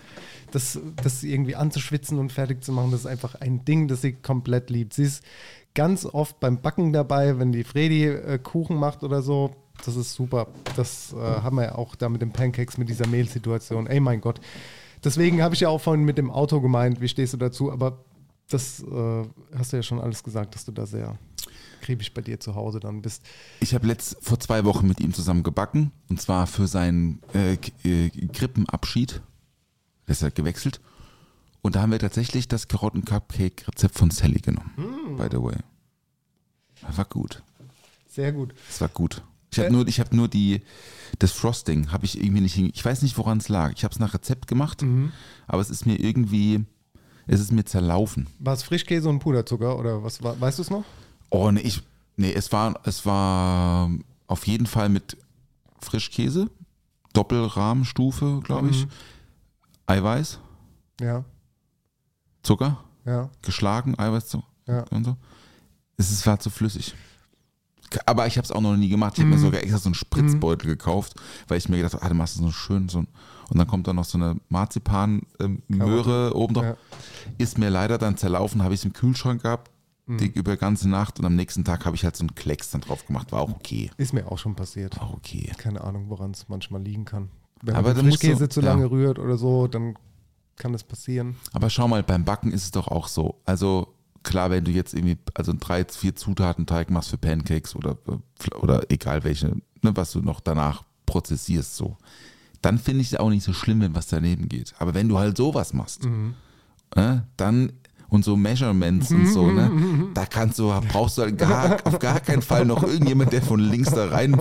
das, 0.53 0.79
das 1.03 1.23
irgendwie 1.23 1.55
anzuschwitzen 1.55 2.19
und 2.19 2.33
fertig 2.33 2.65
zu 2.65 2.73
machen. 2.73 2.93
Das 2.93 3.01
ist 3.01 3.07
einfach 3.07 3.35
ein 3.35 3.65
Ding, 3.67 3.89
das 3.89 4.01
sie 4.01 4.13
komplett 4.15 4.71
liebt. 4.71 4.95
Sie 4.95 5.03
ist 5.03 5.23
ganz 5.75 6.07
oft 6.07 6.41
beim 6.41 6.63
Backen 6.63 6.95
dabei, 6.95 7.39
wenn 7.39 7.53
die 7.53 7.65
Fredi 7.65 8.07
äh, 8.07 8.39
Kuchen 8.39 8.77
macht 8.79 9.03
oder 9.03 9.21
so. 9.21 9.55
Das 9.85 9.97
ist 9.97 10.15
super. 10.15 10.49
Das 10.77 11.13
äh, 11.13 11.17
haben 11.17 11.57
wir 11.57 11.65
ja 11.65 11.75
auch 11.75 11.95
da 11.95 12.09
mit 12.09 12.23
den 12.23 12.33
Pancakes, 12.33 12.79
mit 12.79 12.89
dieser 12.89 13.07
Mehlsituation. 13.07 13.87
Ey, 13.87 14.01
mein 14.01 14.21
Gott. 14.21 14.41
Deswegen 15.05 15.43
habe 15.43 15.55
ich 15.55 15.61
ja 15.61 15.69
auch 15.69 15.81
vorhin 15.81 16.05
mit 16.05 16.19
dem 16.19 16.31
Auto 16.31 16.61
gemeint, 16.61 17.01
wie 17.01 17.09
stehst 17.09 17.33
du 17.33 17.37
dazu? 17.37 17.71
Aber 17.71 18.05
das 18.49 18.83
äh, 18.83 19.23
hast 19.57 19.73
du 19.73 19.77
ja 19.77 19.83
schon 19.83 20.01
alles 20.01 20.23
gesagt, 20.23 20.55
dass 20.55 20.65
du 20.65 20.73
da 20.73 20.87
sehr 20.87 21.19
kriebig 21.81 22.15
bei 22.15 22.23
dir 22.23 22.41
zu 22.41 22.55
Hause 22.55 22.81
dann 22.81 23.03
bist. 23.03 23.23
Ich 23.61 23.75
habe 23.75 23.87
letzt 23.87 24.17
vor 24.21 24.41
zwei 24.41 24.65
Wochen 24.65 24.89
mit 24.89 25.01
ihm 25.01 25.13
zusammen 25.13 25.43
gebacken 25.43 25.93
und 26.09 26.21
zwar 26.21 26.47
für 26.47 26.67
seinen 26.67 27.21
äh, 27.35 27.55
äh, 27.85 28.11
Krippenabschied. 28.33 29.23
Der 30.07 30.13
ist 30.13 30.23
halt 30.23 30.35
gewechselt. 30.35 30.81
Und 31.63 31.75
da 31.75 31.83
haben 31.83 31.91
wir 31.91 31.99
tatsächlich 31.99 32.47
das 32.47 32.69
Karotten-Cupcake-Rezept 32.69 33.97
von 33.97 34.11
Sally 34.11 34.41
genommen. 34.41 34.73
Mm. 34.77 35.17
By 35.17 35.27
the 35.31 35.43
way. 35.43 35.57
Das 36.81 36.97
war 36.97 37.07
gut. 37.07 37.43
Sehr 38.09 38.33
gut. 38.33 38.55
Das 38.69 38.81
war 38.81 38.89
gut. 38.89 39.23
Ich 39.57 39.65
habe 39.65 39.73
nur, 39.73 39.87
ich 39.89 40.01
habe 40.01 40.15
nur 40.17 40.29
die, 40.29 40.63
das 41.19 41.33
Frosting 41.33 41.91
habe 41.93 42.05
ich 42.05 42.21
irgendwie 42.23 42.41
nicht 42.43 42.55
hin. 42.55 42.71
Ich 42.75 42.85
weiß 42.85 43.03
nicht, 43.03 43.17
woran 43.19 43.39
es 43.39 43.49
lag. 43.49 43.73
Ich 43.75 43.85
habe 43.85 43.93
es 43.93 43.99
nach 44.01 44.15
Rezept 44.15 44.47
gemacht, 44.49 44.83
Mhm. 44.83 45.13
aber 45.47 45.61
es 45.63 45.71
ist 45.71 45.87
mir 45.87 45.99
irgendwie, 45.99 46.65
es 47.27 47.41
ist 47.41 47.53
mir 47.53 47.65
zerlaufen. 47.65 48.27
War 48.39 48.55
es 48.55 48.63
Frischkäse 48.63 49.09
und 49.09 49.19
Puderzucker 49.21 49.79
oder 49.79 50.03
was 50.03 50.23
war, 50.23 50.39
weißt 50.41 50.59
du 50.59 50.63
es 50.63 50.71
noch? 50.71 50.85
Oh, 51.31 51.51
nee, 51.51 51.61
ich, 51.61 51.83
nee, 52.17 52.33
es 52.33 52.53
war, 52.53 52.79
es 52.85 53.05
war 53.07 53.91
auf 54.27 54.47
jeden 54.47 54.67
Fall 54.67 54.89
mit 54.89 55.17
Frischkäse, 55.81 56.51
Doppelrahmenstufe, 57.13 58.41
glaube 58.45 58.71
ich, 58.71 58.87
Eiweiß, 59.87 60.39
Ja, 61.01 61.25
Zucker, 62.43 62.85
ja, 63.05 63.31
geschlagen, 63.43 63.99
Eiweiß 63.99 64.37
ja. 64.69 64.85
und 64.91 65.05
so. 65.05 65.17
Es 65.97 66.11
ist, 66.11 66.27
war 66.27 66.39
zu 66.39 66.51
flüssig. 66.51 66.95
Aber 68.05 68.27
ich 68.27 68.37
habe 68.37 68.45
es 68.45 68.53
auch 68.53 68.61
noch 68.61 68.77
nie 68.77 68.89
gemacht. 68.89 69.15
Ich 69.17 69.21
habe 69.25 69.31
mir 69.31 69.39
sogar 69.39 69.63
extra 69.63 69.79
so 69.79 69.89
einen 69.89 69.95
Spritzbeutel 69.95 70.69
gekauft, 70.69 71.15
weil 71.49 71.59
ich 71.59 71.69
mir 71.69 71.77
gedacht 71.77 71.95
habe, 71.95 72.03
ah, 72.05 72.09
du 72.09 72.15
machst 72.15 72.37
so 72.37 72.51
schön 72.51 72.89
so 72.89 72.99
ein, 73.01 73.09
und 73.49 73.59
dann 73.59 73.67
kommt 73.67 73.87
da 73.87 73.93
noch 73.93 74.05
so 74.05 74.19
eine 74.19 74.37
Marzipan-Möhre 74.49 76.35
oben 76.35 76.55
drauf. 76.55 76.65
Ja. 76.65 76.77
Ist 77.39 77.59
mir 77.59 77.71
leider 77.71 77.99
dann 77.99 78.17
zerlaufen, 78.17 78.63
habe 78.63 78.75
ich 78.75 78.81
es 78.81 78.85
im 78.85 78.93
Kühlschrank 78.93 79.43
gehabt, 79.43 79.71
Mhm. 80.09 80.19
die 80.19 80.27
über 80.27 80.53
die 80.53 80.59
ganze 80.59 80.89
Nacht 80.89 81.19
und 81.19 81.25
am 81.25 81.35
nächsten 81.35 81.65
Tag 81.65 81.85
habe 81.85 81.97
ich 81.97 82.05
halt 82.05 82.15
so 82.17 82.23
einen 82.23 82.35
Klecks 82.37 82.71
dann 82.71 82.81
drauf 82.81 83.05
gemacht. 83.07 83.33
War 83.33 83.41
auch 83.41 83.51
okay. 83.51 83.91
Ist 83.97 84.13
mir 84.13 84.31
auch 84.31 84.39
schon 84.39 84.55
passiert. 84.55 84.97
War 85.01 85.09
auch 85.09 85.15
okay. 85.15 85.51
Keine 85.59 85.83
Ahnung, 85.83 86.09
woran 86.09 86.31
es 86.31 86.49
manchmal 86.49 86.81
liegen 86.81 87.05
kann. 87.05 87.29
Wenn 87.63 87.75
Aber 87.75 87.89
man 87.89 87.97
dann 87.97 88.05
den 88.07 88.13
Frischkäse 88.13 88.49
zu 88.49 88.61
ja. 88.61 88.67
lange 88.67 88.89
rührt 88.89 89.19
oder 89.19 89.37
so, 89.37 89.67
dann 89.67 89.97
kann 90.55 90.73
das 90.73 90.85
passieren. 90.85 91.35
Aber 91.53 91.71
schau 91.71 91.89
mal, 91.89 92.05
beim 92.05 92.25
Backen 92.25 92.53
ist 92.53 92.63
es 92.65 92.71
doch 92.71 92.87
auch 92.87 93.09
so. 93.09 93.41
Also 93.47 93.96
klar, 94.27 94.51
wenn 94.51 94.65
du 94.65 94.71
jetzt 94.71 94.93
irgendwie 94.93 95.17
also 95.35 95.53
einen 95.53 95.61
drei, 95.61 95.85
vier 95.85 96.15
Zutaten 96.15 96.67
Teig 96.67 96.91
machst 96.91 97.11
für 97.11 97.19
Pancakes 97.19 97.75
oder, 97.75 97.97
oder 98.61 98.83
egal 98.91 99.25
welche, 99.25 99.49
ne, 99.83 99.93
was 99.97 100.13
du 100.13 100.21
noch 100.21 100.41
danach 100.41 100.83
prozessierst, 101.07 101.77
so, 101.77 101.97
dann 102.61 102.79
finde 102.79 103.01
ich 103.03 103.13
es 103.13 103.19
auch 103.19 103.31
nicht 103.31 103.45
so 103.45 103.53
schlimm, 103.53 103.81
wenn 103.81 103.95
was 103.95 104.09
daneben 104.09 104.49
geht. 104.49 104.75
Aber 104.79 104.93
wenn 104.95 105.09
du 105.09 105.19
halt 105.19 105.37
sowas 105.37 105.73
machst, 105.73 106.05
Mhm. 106.05 106.35
ne, 106.95 107.27
dann 107.37 107.73
und 108.09 108.25
so 108.25 108.37
Measurements 108.37 109.11
und 109.11 109.27
so, 109.27 109.51
ne, 109.51 109.71
da 110.15 110.27
kannst 110.27 110.59
du, 110.61 110.73
brauchst 110.89 111.19
du 111.19 111.23
halt 111.23 111.39
gar, 111.39 111.77
auf 111.85 111.99
gar 111.99 112.21
keinen 112.21 112.41
Fall 112.43 112.65
noch 112.65 112.83
irgendjemand, 112.85 113.33
der 113.33 113.43
von 113.43 113.59
links 113.61 113.91
da 113.91 114.07
rein 114.09 114.41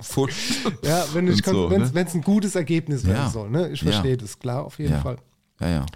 fuscht. 0.00 0.66
Ja, 0.82 1.04
wenn 1.14 1.28
es 1.28 1.38
so, 1.38 1.68
ne? 1.68 1.90
ein 1.94 2.20
gutes 2.22 2.54
Ergebnis 2.54 3.04
werden 3.04 3.16
Ja. 3.16 3.30
soll. 3.30 3.50
Ne? 3.50 3.70
Ich 3.70 3.80
Ja. 3.82 3.90
verstehe 3.92 4.16
das, 4.16 4.38
klar, 4.38 4.64
auf 4.64 4.78
jeden 4.78 4.92
Ja. 4.92 5.00
Fall. 5.00 5.16
Ja, 5.60 5.68
ja. 5.68 5.86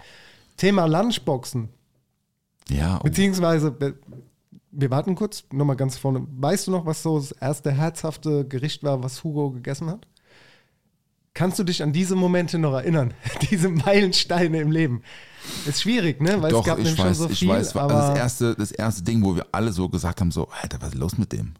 Thema 0.57 0.85
Lunchboxen. 0.85 1.69
Ja, 2.69 2.97
oh, 2.99 3.03
Beziehungsweise, 3.03 3.75
äh, 3.79 3.93
wir 4.71 4.91
warten 4.91 5.15
kurz, 5.15 5.43
nochmal 5.51 5.75
ganz 5.75 5.97
vorne. 5.97 6.25
Weißt 6.29 6.67
du 6.67 6.71
noch, 6.71 6.85
was 6.85 7.03
so 7.03 7.17
das 7.19 7.31
erste 7.31 7.71
herzhafte 7.71 8.47
Gericht 8.47 8.83
war, 8.83 9.03
was 9.03 9.23
Hugo 9.23 9.51
gegessen 9.51 9.89
hat? 9.89 10.07
Kannst 11.33 11.57
du 11.59 11.63
dich 11.63 11.81
an 11.83 11.93
diese 11.93 12.15
Momente 12.15 12.59
noch 12.59 12.73
erinnern? 12.73 13.13
diese 13.49 13.69
Meilensteine 13.69 14.59
im 14.59 14.71
Leben. 14.71 15.03
Ist 15.65 15.81
schwierig, 15.81 16.21
ne? 16.21 16.41
Weil 16.41 16.51
Doch, 16.51 16.61
es 16.61 16.65
gab 16.65 16.79
ich 16.79 16.85
nämlich 16.85 16.99
weiß, 16.99 17.17
schon 17.17 17.27
so 17.27 17.33
ich 17.33 17.39
viel, 17.39 17.49
weiß, 17.49 17.75
aber 17.77 17.93
das 17.93 18.17
erste, 18.17 18.55
das 18.55 18.71
erste 18.71 19.03
Ding, 19.03 19.23
wo 19.23 19.35
wir 19.35 19.45
alle 19.51 19.71
so 19.71 19.89
gesagt 19.89 20.21
haben, 20.21 20.31
so, 20.31 20.47
Alter, 20.61 20.81
was 20.81 20.89
ist 20.89 20.95
los 20.95 21.17
mit 21.17 21.31
dem? 21.31 21.53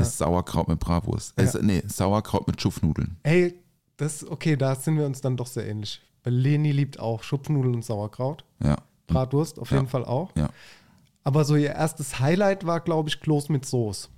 Ist 0.00 0.18
Sauerkraut 0.18 0.68
mit 0.68 0.80
Bratwurst. 0.80 1.34
Ja. 1.38 1.44
Ist, 1.44 1.62
nee, 1.62 1.82
Sauerkraut 1.86 2.46
mit 2.46 2.60
Schupfnudeln. 2.60 3.16
Ey, 3.22 3.60
das, 3.96 4.28
okay, 4.28 4.56
da 4.56 4.74
sind 4.74 4.98
wir 4.98 5.06
uns 5.06 5.20
dann 5.20 5.36
doch 5.36 5.46
sehr 5.46 5.66
ähnlich. 5.66 6.00
Weil 6.24 6.34
Leni 6.34 6.72
liebt 6.72 6.98
auch 6.98 7.22
Schupfnudeln 7.22 7.74
und 7.74 7.84
Sauerkraut. 7.84 8.44
Ja. 8.62 8.76
Bratwurst 9.06 9.58
auf 9.58 9.70
Ja. 9.70 9.78
jeden 9.78 9.88
Fall 9.88 10.04
auch. 10.04 10.30
Ja. 10.36 10.48
Aber 11.22 11.44
so 11.44 11.56
ihr 11.56 11.70
erstes 11.70 12.20
Highlight 12.20 12.66
war, 12.66 12.80
glaube 12.80 13.08
ich, 13.08 13.20
Kloß 13.20 13.48
mit 13.48 13.64
Soße. 13.66 14.08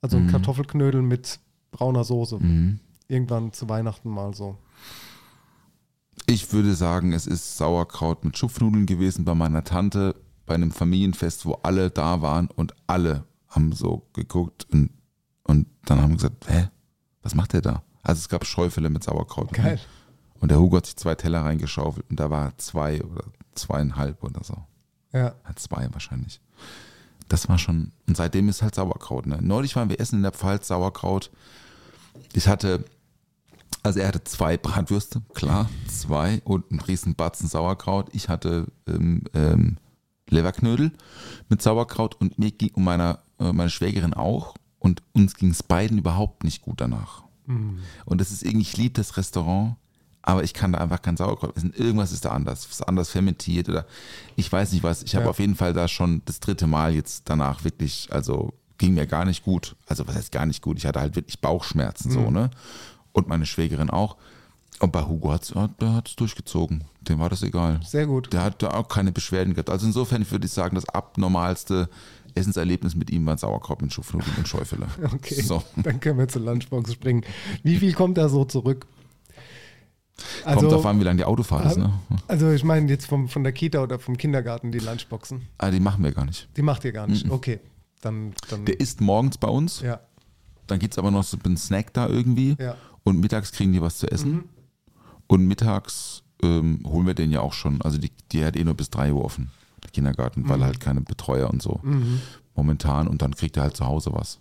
Also 0.00 0.16
ein 0.16 0.28
Kartoffelknödel 0.28 1.02
mit 1.02 1.40
brauner 1.72 2.04
Soße. 2.04 2.38
Mhm. 2.38 2.80
Irgendwann 3.08 3.52
zu 3.52 3.68
Weihnachten 3.68 4.08
mal 4.10 4.34
so. 4.34 4.56
Ich 6.26 6.52
würde 6.52 6.74
sagen, 6.74 7.12
es 7.12 7.26
ist 7.26 7.56
Sauerkraut 7.56 8.24
mit 8.24 8.36
Schupfnudeln 8.36 8.86
gewesen 8.86 9.24
bei 9.24 9.34
meiner 9.34 9.64
Tante 9.64 10.14
bei 10.46 10.54
einem 10.54 10.70
Familienfest, 10.70 11.44
wo 11.46 11.54
alle 11.62 11.90
da 11.90 12.22
waren 12.22 12.48
und 12.48 12.74
alle 12.86 13.24
haben 13.48 13.72
so 13.72 14.06
geguckt 14.14 14.66
und, 14.72 14.90
und 15.44 15.66
dann 15.84 16.00
haben 16.02 16.14
gesagt, 16.14 16.48
hä, 16.48 16.68
was 17.22 17.34
macht 17.34 17.52
der 17.52 17.60
da? 17.62 17.82
Also 18.02 18.20
es 18.20 18.28
gab 18.28 18.46
Schäufele 18.46 18.88
mit 18.90 19.04
Sauerkraut. 19.04 19.52
Geil. 19.52 19.78
Und 20.40 20.50
der 20.50 20.58
Hugo 20.58 20.76
hat 20.78 20.86
sich 20.86 20.96
zwei 20.96 21.14
Teller 21.14 21.44
reingeschaufelt 21.44 22.06
und 22.10 22.18
da 22.20 22.30
war 22.30 22.56
zwei 22.58 23.02
oder 23.02 23.24
zweieinhalb 23.58 24.22
oder 24.22 24.42
so. 24.42 24.56
Ja. 25.12 25.34
Zwei 25.56 25.88
wahrscheinlich. 25.92 26.40
Das 27.28 27.48
war 27.48 27.58
schon, 27.58 27.92
und 28.06 28.16
seitdem 28.16 28.48
ist 28.48 28.62
halt 28.62 28.74
Sauerkraut. 28.74 29.26
Ne? 29.26 29.38
Neulich 29.40 29.76
waren 29.76 29.90
wir 29.90 30.00
essen 30.00 30.16
in 30.16 30.22
der 30.22 30.32
Pfalz 30.32 30.68
Sauerkraut. 30.68 31.30
Ich 32.32 32.48
hatte, 32.48 32.84
also 33.82 34.00
er 34.00 34.08
hatte 34.08 34.24
zwei 34.24 34.56
Bratwürste, 34.56 35.22
klar, 35.34 35.68
zwei 35.88 36.40
und 36.44 36.70
einen 36.70 36.80
riesen 36.80 37.14
Batzen 37.14 37.48
Sauerkraut. 37.48 38.08
Ich 38.12 38.28
hatte 38.28 38.66
ähm, 38.86 39.24
ähm, 39.34 39.76
Leberknödel 40.28 40.92
mit 41.48 41.62
Sauerkraut 41.62 42.14
und 42.20 42.38
mir 42.38 42.50
ging, 42.50 42.74
und 42.74 42.84
meiner, 42.84 43.20
äh, 43.38 43.52
meine 43.52 43.70
Schwägerin 43.70 44.14
auch. 44.14 44.54
Und 44.78 45.02
uns 45.12 45.34
ging 45.34 45.50
es 45.50 45.62
beiden 45.62 45.98
überhaupt 45.98 46.44
nicht 46.44 46.62
gut 46.62 46.80
danach. 46.80 47.24
Und 48.04 48.20
das 48.20 48.30
ist 48.30 48.42
irgendwie, 48.42 48.62
ich 48.62 48.76
liebe 48.76 48.94
das 48.94 49.16
Restaurant, 49.16 49.76
aber 50.22 50.44
ich 50.44 50.52
kann 50.54 50.72
da 50.72 50.78
einfach 50.78 51.00
kein 51.02 51.16
Sauerkraut 51.16 51.56
essen. 51.56 51.72
Irgendwas 51.74 52.12
ist 52.12 52.24
da 52.24 52.30
anders, 52.30 52.66
ist 52.66 52.86
anders 52.86 53.10
fermentiert 53.10 53.68
oder 53.68 53.86
ich 54.36 54.50
weiß 54.50 54.72
nicht 54.72 54.82
was. 54.82 55.02
Ich 55.02 55.14
habe 55.14 55.24
Ja. 55.24 55.30
auf 55.30 55.38
jeden 55.38 55.54
Fall 55.56 55.72
da 55.72 55.88
schon 55.88 56.22
das 56.26 56.40
dritte 56.40 56.66
Mal 56.66 56.94
jetzt 56.94 57.22
danach 57.30 57.64
wirklich, 57.64 58.08
also 58.10 58.52
ging 58.78 58.94
mir 58.94 59.06
gar 59.06 59.24
nicht 59.24 59.42
gut. 59.44 59.74
Also 59.86 60.06
was 60.06 60.14
heißt 60.16 60.32
gar 60.32 60.46
nicht 60.46 60.62
gut? 60.62 60.76
Ich 60.78 60.86
hatte 60.86 61.00
halt 61.00 61.16
wirklich 61.16 61.40
Bauchschmerzen 61.40 62.10
so, 62.10 62.30
ne? 62.30 62.50
Und 63.12 63.26
meine 63.28 63.46
Schwägerin 63.46 63.90
auch. 63.90 64.16
Und 64.80 64.92
bei 64.92 65.02
Hugo 65.02 65.32
hat's, 65.32 65.54
hat 65.56 65.80
der 65.80 65.94
hat 65.94 66.08
es 66.08 66.14
durchgezogen. 66.16 66.84
Dem 67.00 67.18
war 67.18 67.28
das 67.28 67.42
egal. 67.42 67.80
Sehr 67.84 68.06
gut. 68.06 68.32
Der 68.32 68.42
hat 68.44 68.62
da 68.62 68.70
auch 68.74 68.86
keine 68.86 69.10
Beschwerden 69.10 69.54
gehabt. 69.54 69.70
Also 69.70 69.86
insofern 69.86 70.30
würde 70.30 70.46
ich 70.46 70.52
sagen, 70.52 70.76
das 70.76 70.88
abnormalste 70.88 71.88
Essenserlebnis 72.34 72.94
mit 72.94 73.10
ihm 73.10 73.26
war 73.26 73.36
Sauerkraut 73.36 73.82
mit 73.82 73.92
Schupfnudeln 73.92 74.36
und 74.36 74.46
Schäufele. 74.46 74.86
Okay, 75.14 75.42
So. 75.42 75.64
dann 75.76 75.98
können 75.98 76.18
wir 76.18 76.28
zur 76.28 76.42
Lunchbox 76.42 76.92
springen. 76.92 77.24
Wie 77.64 77.76
viel 77.78 77.92
kommt 77.94 78.18
da 78.18 78.28
so 78.28 78.44
zurück? 78.44 78.86
Kommt 80.44 80.72
drauf 80.72 80.86
an, 80.86 80.98
wie 81.00 81.04
lange 81.04 81.18
die 81.18 81.24
Autofahrt 81.24 81.66
ist, 81.66 81.76
ne? 81.78 81.92
Also 82.26 82.50
ich 82.50 82.64
meine 82.64 82.88
jetzt 82.90 83.06
vom, 83.06 83.28
von 83.28 83.44
der 83.44 83.52
Kita 83.52 83.82
oder 83.82 83.98
vom 83.98 84.16
Kindergarten 84.16 84.72
die 84.72 84.78
Lunchboxen. 84.80 85.42
Ah, 85.58 85.70
die 85.70 85.80
machen 85.80 86.02
wir 86.02 86.12
gar 86.12 86.24
nicht. 86.24 86.48
Die 86.56 86.62
macht 86.62 86.84
ihr 86.84 86.92
gar 86.92 87.06
nicht. 87.06 87.30
Okay, 87.30 87.60
dann, 88.00 88.32
dann 88.50 88.64
Der 88.64 88.80
isst 88.80 89.00
morgens 89.00 89.38
bei 89.38 89.48
uns, 89.48 89.80
ja, 89.80 90.00
dann 90.66 90.78
gibt 90.78 90.94
es 90.94 90.98
aber 90.98 91.10
noch 91.10 91.24
so 91.24 91.38
einen 91.44 91.56
Snack 91.56 91.92
da 91.94 92.08
irgendwie 92.08 92.56
ja. 92.58 92.74
und 93.04 93.20
mittags 93.20 93.52
kriegen 93.52 93.72
die 93.72 93.80
was 93.80 93.98
zu 93.98 94.10
essen. 94.10 94.32
Mhm. 94.32 94.44
Und 95.28 95.46
mittags 95.46 96.22
ähm, 96.42 96.80
holen 96.86 97.06
wir 97.06 97.14
den 97.14 97.30
ja 97.30 97.40
auch 97.40 97.52
schon. 97.52 97.80
Also 97.82 97.98
die, 97.98 98.10
die 98.32 98.44
hat 98.44 98.56
eh 98.56 98.64
nur 98.64 98.74
bis 98.74 98.90
3 98.90 99.12
Uhr 99.12 99.24
offen, 99.24 99.50
der 99.82 99.90
Kindergarten, 99.90 100.42
Mhm. 100.42 100.48
weil 100.48 100.64
halt 100.64 100.80
keine 100.80 101.00
Betreuer 101.00 101.50
und 101.50 101.62
so 101.62 101.80
momentan. 102.54 103.06
Und 103.08 103.22
dann 103.22 103.34
kriegt 103.34 103.56
er 103.56 103.62
halt 103.64 103.76
zu 103.76 103.86
Hause 103.86 104.10
was. 104.12 104.40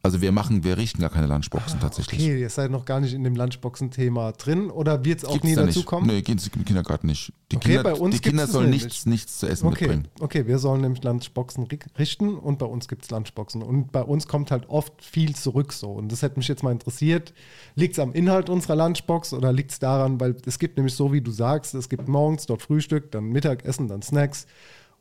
Also 0.00 0.20
wir 0.22 0.30
machen, 0.30 0.62
wir 0.62 0.78
richten 0.78 1.00
gar 1.00 1.10
keine 1.10 1.26
Lunchboxen 1.26 1.80
tatsächlich. 1.80 2.20
Ah, 2.20 2.24
Okay, 2.24 2.40
ihr 2.40 2.50
seid 2.50 2.70
noch 2.70 2.84
gar 2.84 3.00
nicht 3.00 3.14
in 3.14 3.24
dem 3.24 3.34
Lunchboxen-Thema 3.34 4.30
drin 4.32 4.70
oder 4.70 5.04
wird 5.04 5.18
es 5.18 5.24
auch 5.24 5.32
Gibt's 5.32 5.48
nie 5.48 5.54
da 5.56 5.64
dazu 5.66 5.80
nicht. 5.80 5.86
kommen? 5.86 6.06
Nee, 6.06 6.22
geht's 6.22 6.48
im 6.54 6.64
Kindergarten 6.64 7.08
nicht. 7.08 7.32
Die 7.50 7.56
Okay, 7.56 7.68
Kinder, 7.68 7.82
bei 7.82 7.94
uns 7.94 8.14
die 8.14 8.20
Kinder 8.20 8.46
sollen 8.46 8.70
nichts, 8.70 9.06
nichts 9.06 9.38
zu 9.38 9.48
essen 9.48 9.66
Okay, 9.66 9.86
mitbringen. 9.88 10.08
okay, 10.20 10.46
wir 10.46 10.58
sollen 10.58 10.82
nämlich 10.82 11.02
Lunchboxen 11.02 11.66
ri- 11.66 11.80
richten 11.98 12.34
und 12.36 12.58
bei 12.60 12.66
uns 12.66 12.86
gibt 12.86 13.02
es 13.04 13.10
Lunchboxen. 13.10 13.60
Und 13.62 13.90
bei 13.90 14.02
uns 14.02 14.28
kommt 14.28 14.52
halt 14.52 14.68
oft 14.68 14.92
viel 15.04 15.34
zurück 15.34 15.72
so. 15.72 15.90
Und 15.90 16.12
das 16.12 16.22
hätte 16.22 16.38
mich 16.38 16.46
jetzt 16.46 16.62
mal 16.62 16.70
interessiert. 16.72 17.34
Liegt 17.74 17.94
es 17.94 17.98
am 17.98 18.12
Inhalt 18.12 18.48
unserer 18.50 18.76
Lunchbox 18.76 19.32
oder 19.32 19.52
liegt 19.52 19.72
es 19.72 19.78
daran, 19.80 20.20
weil 20.20 20.36
es 20.46 20.60
gibt 20.60 20.76
nämlich 20.76 20.94
so, 20.94 21.12
wie 21.12 21.20
du 21.20 21.32
sagst, 21.32 21.74
es 21.74 21.88
gibt 21.88 22.06
morgens 22.06 22.46
dort 22.46 22.62
Frühstück, 22.62 23.10
dann 23.10 23.24
Mittagessen, 23.24 23.88
dann 23.88 24.02
Snacks 24.02 24.46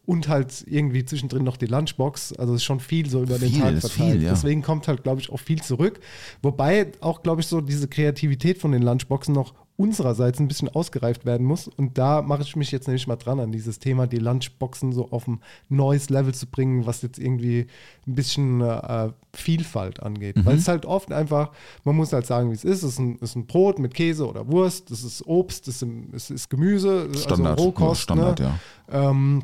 und 0.08 0.30
halt 0.30 0.64
irgendwie 0.68 1.03
zwischendrin 1.03 1.43
noch 1.43 1.58
die 1.58 1.66
Lunchbox. 1.66 2.32
Also 2.34 2.53
es 2.53 2.62
ist 2.62 2.64
schon 2.64 2.80
viel 2.80 3.10
so 3.10 3.22
über 3.22 3.38
den 3.38 3.51
Viel, 3.51 3.60
Tag 3.60 3.80
verteilt. 3.82 4.14
viel, 4.14 4.24
ja. 4.24 4.30
Deswegen 4.30 4.62
kommt 4.62 4.88
halt, 4.88 5.03
glaube 5.03 5.20
ich, 5.20 5.30
auch 5.30 5.39
viel 5.39 5.62
zurück. 5.62 5.99
Wobei 6.41 6.93
auch, 7.01 7.24
glaube 7.24 7.41
ich, 7.41 7.47
so 7.47 7.60
diese 7.60 7.89
Kreativität 7.89 8.58
von 8.58 8.72
den 8.72 8.84
Lunchboxen 8.84 9.34
noch 9.36 9.53
unsererseits 9.76 10.39
ein 10.39 10.47
bisschen 10.47 10.70
ausgereift 10.70 11.26
werden 11.26 11.45
muss. 11.45 11.68
Und 11.68 11.97
da 11.97 12.22
mache 12.22 12.41
ich 12.43 12.55
mich 12.55 12.72
jetzt 12.72 12.88
nämlich 12.88 13.05
mal 13.05 13.18
dran 13.18 13.41
an 13.41 13.51
dieses 13.51 13.80
Thema, 13.80 14.08
die 14.08 14.18
Lunchboxen 14.18 14.93
so 14.93 15.12
auf 15.12 15.28
ein 15.28 15.41
neues 15.68 16.10
Level 16.10 16.34
zu 16.34 16.47
bringen, 16.47 16.86
was 16.86 17.01
jetzt 17.01 17.20
irgendwie 17.20 17.68
ein 18.08 18.16
bisschen 18.16 18.62
äh, 18.62 19.10
Vielfalt 19.34 20.01
angeht. 20.01 20.38
Mhm. 20.38 20.45
Weil 20.45 20.58
es 20.58 20.70
halt 20.70 20.86
oft 20.86 21.12
einfach, 21.12 21.51
man 21.84 21.97
muss 21.97 22.14
halt 22.14 22.26
sagen, 22.26 22.49
wie 22.49 22.55
es 22.55 22.64
ist. 22.64 22.84
Es 22.84 22.93
ist 22.93 22.99
ein, 22.99 23.18
ist 23.18 23.36
ein 23.36 23.45
Brot 23.45 23.78
mit 23.78 23.93
Käse 23.93 24.26
oder 24.26 24.47
Wurst, 24.47 24.89
es 24.89 25.03
ist 25.03 25.28
Obst, 25.28 25.68
es 25.68 25.82
ist, 25.82 25.89
es 26.14 26.30
ist 26.32 26.49
Gemüse, 26.49 27.10
Standard, 27.14 27.60
also 27.60 27.64
Rohkost. 27.66 28.01
Standard, 28.03 28.39
ne? 28.39 28.60
ja. 28.89 29.10
ähm, 29.12 29.43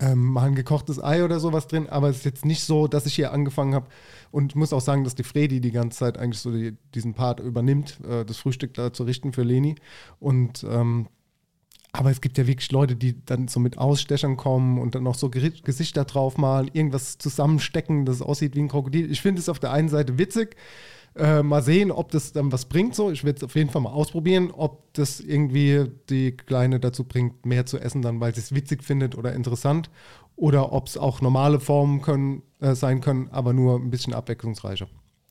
ähm, 0.00 0.24
mal 0.24 0.48
ein 0.48 0.54
gekochtes 0.54 1.02
Ei 1.02 1.24
oder 1.24 1.40
sowas 1.40 1.66
drin, 1.66 1.88
aber 1.88 2.08
es 2.08 2.18
ist 2.18 2.24
jetzt 2.24 2.44
nicht 2.44 2.62
so, 2.62 2.86
dass 2.86 3.06
ich 3.06 3.14
hier 3.14 3.32
angefangen 3.32 3.74
habe 3.74 3.86
und 4.30 4.52
ich 4.52 4.56
muss 4.56 4.72
auch 4.72 4.80
sagen, 4.80 5.04
dass 5.04 5.14
die 5.14 5.24
Fredi 5.24 5.60
die 5.60 5.72
ganze 5.72 5.98
Zeit 5.98 6.18
eigentlich 6.18 6.40
so 6.40 6.52
die, 6.52 6.76
diesen 6.94 7.14
Part 7.14 7.40
übernimmt, 7.40 7.98
äh, 8.08 8.24
das 8.24 8.38
Frühstück 8.38 8.74
da 8.74 8.92
zu 8.92 9.04
richten 9.04 9.32
für 9.32 9.42
Leni 9.42 9.76
und 10.20 10.64
ähm, 10.68 11.08
aber 11.92 12.10
es 12.10 12.20
gibt 12.20 12.36
ja 12.38 12.46
wirklich 12.46 12.70
Leute, 12.70 12.96
die 12.96 13.24
dann 13.24 13.48
so 13.48 13.60
mit 13.60 13.78
Ausstechern 13.78 14.36
kommen 14.36 14.78
und 14.78 14.94
dann 14.94 15.02
noch 15.02 15.14
so 15.14 15.30
Gesichter 15.30 16.04
draufmalen, 16.04 16.70
irgendwas 16.72 17.18
zusammenstecken, 17.18 18.04
dass 18.04 18.16
es 18.16 18.22
aussieht 18.22 18.54
wie 18.56 18.60
ein 18.60 18.68
Krokodil. 18.68 19.10
Ich 19.10 19.22
finde 19.22 19.40
es 19.40 19.48
auf 19.48 19.58
der 19.58 19.72
einen 19.72 19.88
Seite 19.88 20.18
witzig. 20.18 20.54
Äh, 21.18 21.42
mal 21.42 21.62
sehen, 21.62 21.90
ob 21.90 22.12
das 22.12 22.32
dann 22.32 22.52
was 22.52 22.66
bringt. 22.66 22.94
So, 22.94 23.10
ich 23.10 23.24
werde 23.24 23.38
es 23.38 23.44
auf 23.44 23.56
jeden 23.56 23.70
Fall 23.70 23.82
mal 23.82 23.90
ausprobieren, 23.90 24.52
ob 24.52 24.92
das 24.92 25.18
irgendwie 25.18 25.86
die 26.08 26.30
Kleine 26.30 26.78
dazu 26.78 27.02
bringt, 27.02 27.44
mehr 27.44 27.66
zu 27.66 27.78
essen, 27.78 28.02
dann 28.02 28.20
weil 28.20 28.32
sie 28.34 28.40
es 28.40 28.54
witzig 28.54 28.84
findet 28.84 29.18
oder 29.18 29.32
interessant, 29.32 29.90
oder 30.36 30.72
ob 30.72 30.86
es 30.86 30.96
auch 30.96 31.20
normale 31.20 31.58
Formen 31.58 32.02
können, 32.02 32.42
äh, 32.60 32.76
sein 32.76 33.00
können, 33.00 33.28
aber 33.32 33.52
nur 33.52 33.80
ein 33.80 33.90
bisschen 33.90 34.14
abwechslungsreicher. 34.14 34.86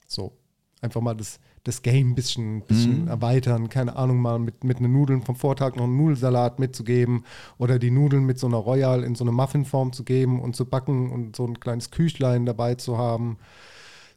So, 0.08 0.34
einfach 0.82 1.00
mal 1.00 1.16
das, 1.16 1.40
das 1.64 1.82
Game 1.82 2.12
ein 2.12 2.16
bisschen, 2.16 2.64
bisschen 2.64 3.08
erweitern, 3.08 3.70
keine 3.70 3.96
Ahnung, 3.96 4.18
mal 4.22 4.40
mit, 4.40 4.66
mit 4.66 4.80
den 4.80 4.92
Nudeln 4.92 5.22
vom 5.22 5.38
Vortag 5.38 5.78
noch 5.78 5.86
einen 5.86 5.96
Nudelsalat 5.96 6.60
mitzugeben 6.60 7.24
oder 7.58 7.80
die 7.80 7.92
Nudeln 7.92 8.26
mit 8.26 8.40
so 8.40 8.48
einer 8.48 8.58
Royal 8.58 9.06
in 9.06 9.16
so 9.16 9.24
eine 9.24 9.32
Muffinform 9.32 9.94
zu 9.94 10.04
geben 10.04 10.42
und 10.42 10.54
zu 10.54 10.66
backen 10.66 11.12
und 11.12 11.38
so 11.38 11.46
ein 11.46 11.62
kleines 11.62 11.92
Küchlein 11.92 12.46
dabei 12.46 12.76
zu 12.76 12.98
haben. 12.98 13.38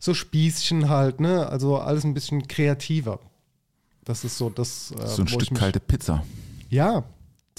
So 0.01 0.15
Spießchen 0.15 0.89
halt, 0.89 1.21
ne? 1.21 1.47
Also 1.49 1.77
alles 1.79 2.05
ein 2.05 2.15
bisschen 2.15 2.49
kreativer. 2.49 3.21
Das 4.05 4.25
ist 4.25 4.39
so 4.39 4.51
das. 4.51 4.93
äh, 4.99 5.07
So 5.07 5.23
ein 5.23 5.29
Stück 5.29 5.55
kalte 5.55 5.79
Pizza. 5.79 6.25
Ja, 6.71 7.05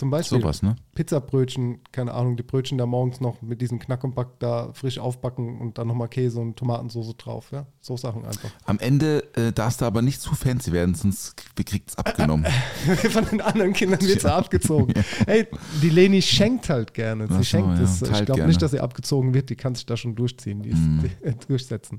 zum 0.02 0.10
Beispiel. 0.10 0.42
Sowas, 0.42 0.64
ne? 0.64 0.78
Pizzabrötchen, 0.96 1.78
keine 1.92 2.16
Ahnung, 2.16 2.36
die 2.36 2.42
Brötchen 2.42 2.80
da 2.80 2.88
morgens 2.88 3.22
noch 3.22 3.40
mit 3.44 3.62
diesem 3.62 3.78
Knack 3.78 4.04
und 4.04 4.16
Back 4.16 4.30
da 4.40 4.74
frisch 4.74 4.98
aufbacken 4.98 5.60
und 5.62 5.78
dann 5.78 5.86
nochmal 5.86 6.08
Käse 6.08 6.40
und 6.40 6.58
Tomatensauce 6.58 7.16
drauf. 7.18 7.50
Ja, 7.52 7.68
so 7.82 7.96
Sachen 7.98 8.26
einfach. 8.26 8.50
Am 8.66 8.80
Ende 8.80 9.24
äh, 9.36 9.52
darfst 9.52 9.80
du 9.80 9.86
aber 9.86 10.02
nicht 10.02 10.20
zu 10.20 10.34
fancy 10.34 10.72
werden, 10.72 10.96
sonst 10.96 11.36
kriegt 11.56 11.92
es 11.92 11.98
abgenommen. 12.00 12.48
Von 13.12 13.26
den 13.26 13.42
anderen 13.42 13.74
Kindern 13.74 14.02
wird 14.02 14.22
sie 14.22 14.34
abgezogen. 14.34 14.96
Ey, 15.28 15.46
die 15.84 15.90
Leni 15.92 16.24
schenkt 16.24 16.68
halt 16.70 16.96
gerne. 16.96 17.28
Sie 17.28 17.34
Ach 17.34 17.38
so, 17.38 17.44
schenkt 17.44 17.78
ja, 17.78 17.84
es. 17.84 18.02
Ich 18.02 18.10
teilt 18.10 18.26
glaube 18.26 18.48
nicht, 18.48 18.60
dass 18.60 18.72
sie 18.72 18.80
abgezogen 18.80 19.36
wird. 19.36 19.52
Die 19.52 19.56
kann 19.56 19.76
sich 19.76 19.86
da 19.86 19.96
schon 19.98 20.16
durchziehen, 20.16 20.64
die 20.64 20.70
ist, 20.70 20.80
Mhm. 20.80 21.04
die, 21.04 21.36
durchsetzen. 21.48 21.98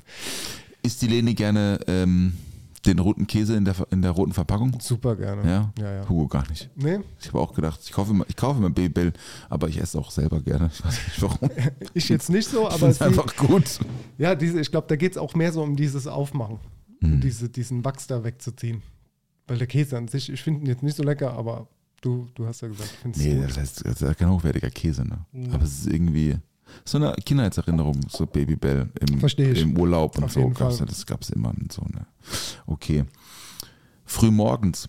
Isst 0.83 1.01
die 1.03 1.07
Leni 1.07 1.35
gerne 1.35 1.79
ähm, 1.87 2.33
den 2.87 2.99
roten 2.99 3.27
Käse 3.27 3.57
in 3.57 3.65
der, 3.65 3.75
in 3.91 4.03
der 4.03 4.11
roten 4.11 4.33
Verpackung? 4.33 4.77
Super 4.81 5.17
gerne. 5.17 5.49
Ja? 5.49 5.73
ja, 5.79 5.93
ja. 5.95 6.09
Hugo 6.09 6.27
gar 6.29 6.49
nicht. 6.49 6.69
Nee, 6.75 6.99
Ich 7.21 7.29
habe 7.29 7.41
auch 7.41 7.55
gedacht, 7.55 7.81
ich 7.85 7.93
kaufe 7.93 8.11
immer, 8.11 8.25
ich 8.29 8.37
kaufe 8.37 8.59
immer 8.59 8.71
Babybell, 8.71 9.13
aber 9.49 9.69
ich 9.69 9.81
esse 9.81 9.99
auch 9.99 10.11
selber 10.11 10.41
gerne. 10.41 10.71
Ich 10.73 10.85
weiß 10.85 10.95
nicht 11.07 11.23
warum. 11.23 11.51
ich 11.95 12.09
jetzt 12.09 12.29
nicht 12.31 12.49
so, 12.49 12.69
aber 12.69 12.89
es 12.89 12.99
sie, 12.99 13.05
einfach 13.05 13.37
gut. 13.37 13.79
ja, 14.19 14.35
diese, 14.35 14.61
ich 14.61 14.71
glaube, 14.71 14.87
da 14.89 14.97
geht 14.97 15.13
es 15.13 15.19
auch 15.19 15.35
mehr 15.35 15.53
so 15.53 15.63
um 15.63 15.77
dieses 15.77 16.07
Aufmachen. 16.07 16.59
Mhm. 17.01 17.15
Um 17.15 17.21
diese, 17.21 17.49
diesen 17.49 17.85
Wachs 17.85 18.07
da 18.07 18.25
wegzuziehen. 18.25 18.83
Weil 19.47 19.59
der 19.59 19.67
Käse 19.67 19.97
an 19.97 20.09
sich, 20.09 20.31
ich 20.33 20.43
finde 20.43 20.61
ihn 20.61 20.67
jetzt 20.67 20.83
nicht 20.83 20.97
so 20.97 21.03
lecker, 21.03 21.33
aber 21.35 21.69
du, 22.01 22.27
du 22.35 22.47
hast 22.47 22.63
ja 22.63 22.69
gesagt, 22.69 22.91
findest 23.03 23.25
Nee, 23.25 23.35
du 23.35 23.47
das 23.47 23.57
heißt, 23.59 23.87
das 23.87 24.03
ist 24.03 24.19
kein 24.19 24.31
hochwertiger 24.31 24.71
Käse, 24.71 25.07
ne? 25.07 25.25
Mhm. 25.33 25.53
Aber 25.53 25.65
es 25.65 25.79
ist 25.81 25.87
irgendwie, 25.93 26.37
so 26.85 26.99
eine 26.99 27.13
Kindheitserinnerung, 27.15 28.01
so 28.09 28.27
Babybell 28.27 28.91
im, 29.01 29.21
im 29.21 29.79
Urlaub 29.79 30.17
und 30.19 30.25
Auf 30.25 30.33
so. 30.33 30.49
Gab's, 30.51 30.79
das 30.79 31.07
gab 31.07 31.23
es 31.23 31.31
immer 31.31 31.51
und 31.51 31.73
so. 31.73 31.83
Ne? 31.83 32.07
Okay. 32.67 33.05
Frühmorgens 34.05 34.89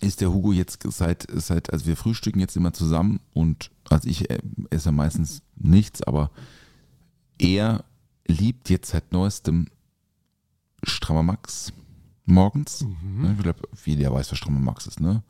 ist 0.00 0.20
der 0.20 0.32
Hugo 0.32 0.52
jetzt 0.52 0.82
seit, 0.90 1.26
seit, 1.32 1.72
also 1.72 1.86
wir 1.86 1.96
frühstücken 1.96 2.40
jetzt 2.40 2.56
immer 2.56 2.72
zusammen 2.72 3.20
und 3.32 3.70
also 3.88 4.08
ich 4.08 4.30
äh, 4.30 4.38
esse 4.70 4.92
meistens 4.92 5.42
nichts, 5.56 6.02
aber 6.02 6.30
er 7.38 7.84
liebt 8.26 8.70
jetzt 8.70 8.90
seit 8.90 9.12
neuestem 9.12 9.66
Strammer 10.82 11.22
Max 11.22 11.72
morgens. 12.24 12.86
Ne, 13.02 13.34
ich 13.36 13.42
glaub, 13.42 13.56
jeder 13.84 14.12
weiß, 14.12 14.30
was 14.30 14.38
Strammer 14.38 14.60
Max 14.60 14.86
ist, 14.86 15.00
ne? 15.00 15.22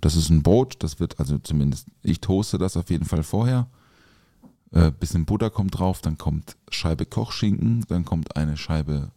Das 0.00 0.16
ist 0.16 0.30
ein 0.30 0.42
Brot, 0.42 0.76
das 0.78 1.00
wird, 1.00 1.18
also 1.18 1.38
zumindest, 1.38 1.88
ich 2.02 2.20
toaste 2.20 2.58
das 2.58 2.76
auf 2.76 2.90
jeden 2.90 3.04
Fall 3.04 3.22
vorher. 3.22 3.68
Äh, 4.74 4.90
bisschen 4.90 5.24
Butter 5.24 5.50
kommt 5.50 5.78
drauf, 5.78 6.00
dann 6.00 6.18
kommt 6.18 6.56
Scheibe 6.68 7.06
Kochschinken, 7.06 7.84
dann 7.88 8.04
kommt 8.04 8.36
eine 8.36 8.56
Scheibe 8.56 9.12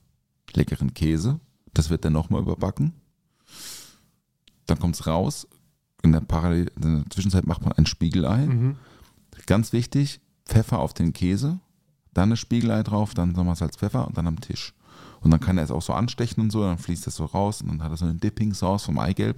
leckeren 0.54 0.94
Käse. 0.94 1.40
Das 1.74 1.90
wird 1.90 2.06
dann 2.06 2.14
nochmal 2.14 2.42
überbacken. 2.42 2.94
Dann 4.68 4.78
kommt 4.78 4.96
es 4.96 5.08
raus. 5.08 5.48
In 6.04 6.12
der, 6.12 6.22
Parallel, 6.22 6.72
in 6.76 7.02
der 7.02 7.10
Zwischenzeit 7.10 7.48
macht 7.48 7.64
man 7.64 7.74
ein 7.74 7.88
Spiegelei. 7.88 8.46
Mhm. 8.46 8.76
Ganz 9.48 9.74
wichtig, 9.74 10.22
Pfeffer 10.46 10.78
auf 10.78 10.94
den 10.94 11.12
Käse, 11.12 11.60
dann 12.14 12.30
das 12.30 12.40
Spiegelei 12.40 12.84
drauf, 12.84 13.16
dann 13.16 13.32
nochmal 13.32 13.56
Salz, 13.56 13.78
Pfeffer 13.78 14.08
und 14.08 14.16
dann 14.16 14.28
am 14.28 14.40
Tisch. 14.40 14.76
Und 15.22 15.32
dann 15.32 15.40
kann 15.40 15.58
er 15.58 15.64
es 15.64 15.72
auch 15.72 15.82
so 15.82 15.94
anstechen 15.94 16.44
und 16.44 16.52
so, 16.52 16.62
dann 16.62 16.78
fließt 16.78 17.08
das 17.08 17.16
so 17.16 17.26
raus 17.26 17.62
und 17.62 17.70
dann 17.70 17.84
hat 17.84 17.92
er 17.92 17.98
so 17.98 18.06
eine 18.06 18.16
Dipping-Sauce 18.16 18.84
vom 18.84 19.00
Eigelb. 19.00 19.38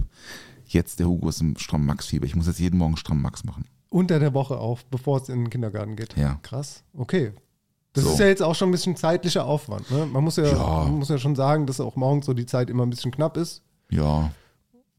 Jetzt 0.66 1.00
der 1.00 1.08
Hugo 1.08 1.30
ist 1.30 1.42
im 1.42 1.58
stramm 1.58 1.86
Max-Fieber. 1.86 2.26
Ich 2.26 2.36
muss 2.36 2.48
jetzt 2.48 2.60
jeden 2.60 2.78
Morgen 2.78 2.98
stramm 2.98 3.22
Max 3.22 3.46
machen. 3.46 3.66
Unter 3.90 4.20
der 4.20 4.34
Woche 4.34 4.58
auf, 4.58 4.86
bevor 4.86 5.22
es 5.22 5.30
in 5.30 5.40
den 5.46 5.50
Kindergarten 5.50 5.96
geht. 5.96 6.16
Ja. 6.16 6.40
Krass. 6.44 6.84
Okay. 6.96 7.32
Das 7.94 8.04
So. 8.04 8.12
ist 8.12 8.20
ja 8.20 8.28
jetzt 8.28 8.44
auch 8.44 8.54
schon 8.54 8.70
ein 8.70 8.72
bisschen 8.72 8.96
zeitlicher 8.96 9.46
Aufwand. 9.46 9.90
Ne? 9.90 10.06
Man, 10.06 10.24
muss 10.24 10.36
ja, 10.36 10.46
Ja. 10.46 10.84
man 10.84 11.00
muss 11.00 11.10
ja 11.10 11.18
schon 11.18 11.36
sagen, 11.36 11.66
dass 11.66 11.80
auch 11.80 11.96
morgens 11.96 12.28
so 12.28 12.34
die 12.36 12.46
Zeit 12.46 12.70
immer 12.70 12.86
ein 12.86 12.90
bisschen 12.92 13.12
knapp 13.12 13.36
ist. 13.36 13.64
Ja. 13.90 14.32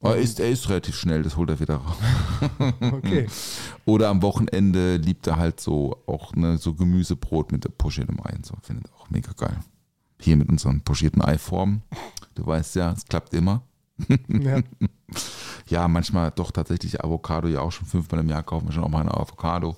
Er 0.03 0.16
ist, 0.16 0.41
er 0.41 0.49
ist 0.49 0.68
relativ 0.70 0.97
schnell, 0.97 1.22
das 1.22 1.36
holt 1.36 1.51
er 1.51 1.61
wieder 1.61 1.76
raus. 1.76 1.97
Okay. 2.80 3.26
Oder 3.84 4.09
am 4.09 4.22
Wochenende 4.22 4.97
liebt 4.97 5.26
er 5.26 5.36
halt 5.36 5.61
so 5.61 5.99
auch 6.07 6.34
ne, 6.34 6.57
so 6.59 6.72
Gemüsebrot 6.74 7.53
mit 7.53 7.76
pochiertem 7.78 8.18
Ei 8.24 8.34
und 8.34 8.47
so. 8.47 8.55
Findet 8.62 8.86
er 8.88 8.95
auch 8.99 9.11
mega 9.11 9.32
geil. 9.36 9.59
Hier 10.18 10.36
mit 10.36 10.49
unseren 10.49 10.80
pochierten 10.80 11.20
Eiformen. 11.22 11.82
Du 12.34 12.47
weißt 12.47 12.76
ja, 12.76 12.93
es 12.93 13.05
klappt 13.05 13.34
immer. 13.34 13.62
ja. 14.28 14.61
Ja, 15.71 15.89
manchmal 15.89 16.33
doch 16.33 16.51
tatsächlich 16.51 17.03
Avocado, 17.03 17.49
ja 17.49 17.61
auch 17.61 17.73
schon 17.73 17.87
fünfmal 17.87 18.21
im 18.21 18.29
Jahr 18.29 18.43
kaufen 18.43 18.66
wir 18.66 18.73
schon 18.73 18.85
auch 18.85 18.89
mal 18.89 19.01
eine 19.01 19.14
Avocado. 19.14 19.77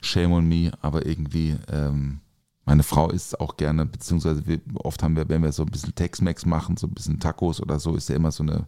Shame 0.00 0.32
on 0.32 0.48
me, 0.48 0.72
aber 0.82 1.06
irgendwie, 1.06 1.56
ähm, 1.72 2.20
meine 2.64 2.82
Frau 2.82 3.10
isst 3.10 3.40
auch 3.40 3.56
gerne, 3.56 3.86
beziehungsweise 3.86 4.46
wir, 4.46 4.60
oft 4.74 5.02
haben 5.02 5.16
wir, 5.16 5.28
wenn 5.28 5.42
wir 5.42 5.52
so 5.52 5.62
ein 5.62 5.70
bisschen 5.70 5.94
Tex-Mex 5.94 6.44
machen, 6.44 6.76
so 6.76 6.86
ein 6.86 6.94
bisschen 6.94 7.18
Tacos 7.18 7.60
oder 7.60 7.78
so, 7.78 7.94
ist 7.94 8.08
ja 8.08 8.16
immer 8.16 8.30
so 8.32 8.42
eine, 8.42 8.66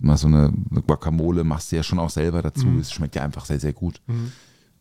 immer 0.00 0.16
so 0.16 0.28
eine, 0.28 0.52
eine 0.70 0.82
Guacamole, 0.82 1.44
machst 1.44 1.72
du 1.72 1.76
ja 1.76 1.82
schon 1.82 1.98
auch 1.98 2.10
selber 2.10 2.40
dazu. 2.42 2.66
Es 2.80 2.92
schmeckt 2.92 3.16
ja 3.16 3.22
einfach 3.22 3.44
sehr, 3.44 3.60
sehr 3.60 3.72
gut. 3.72 4.00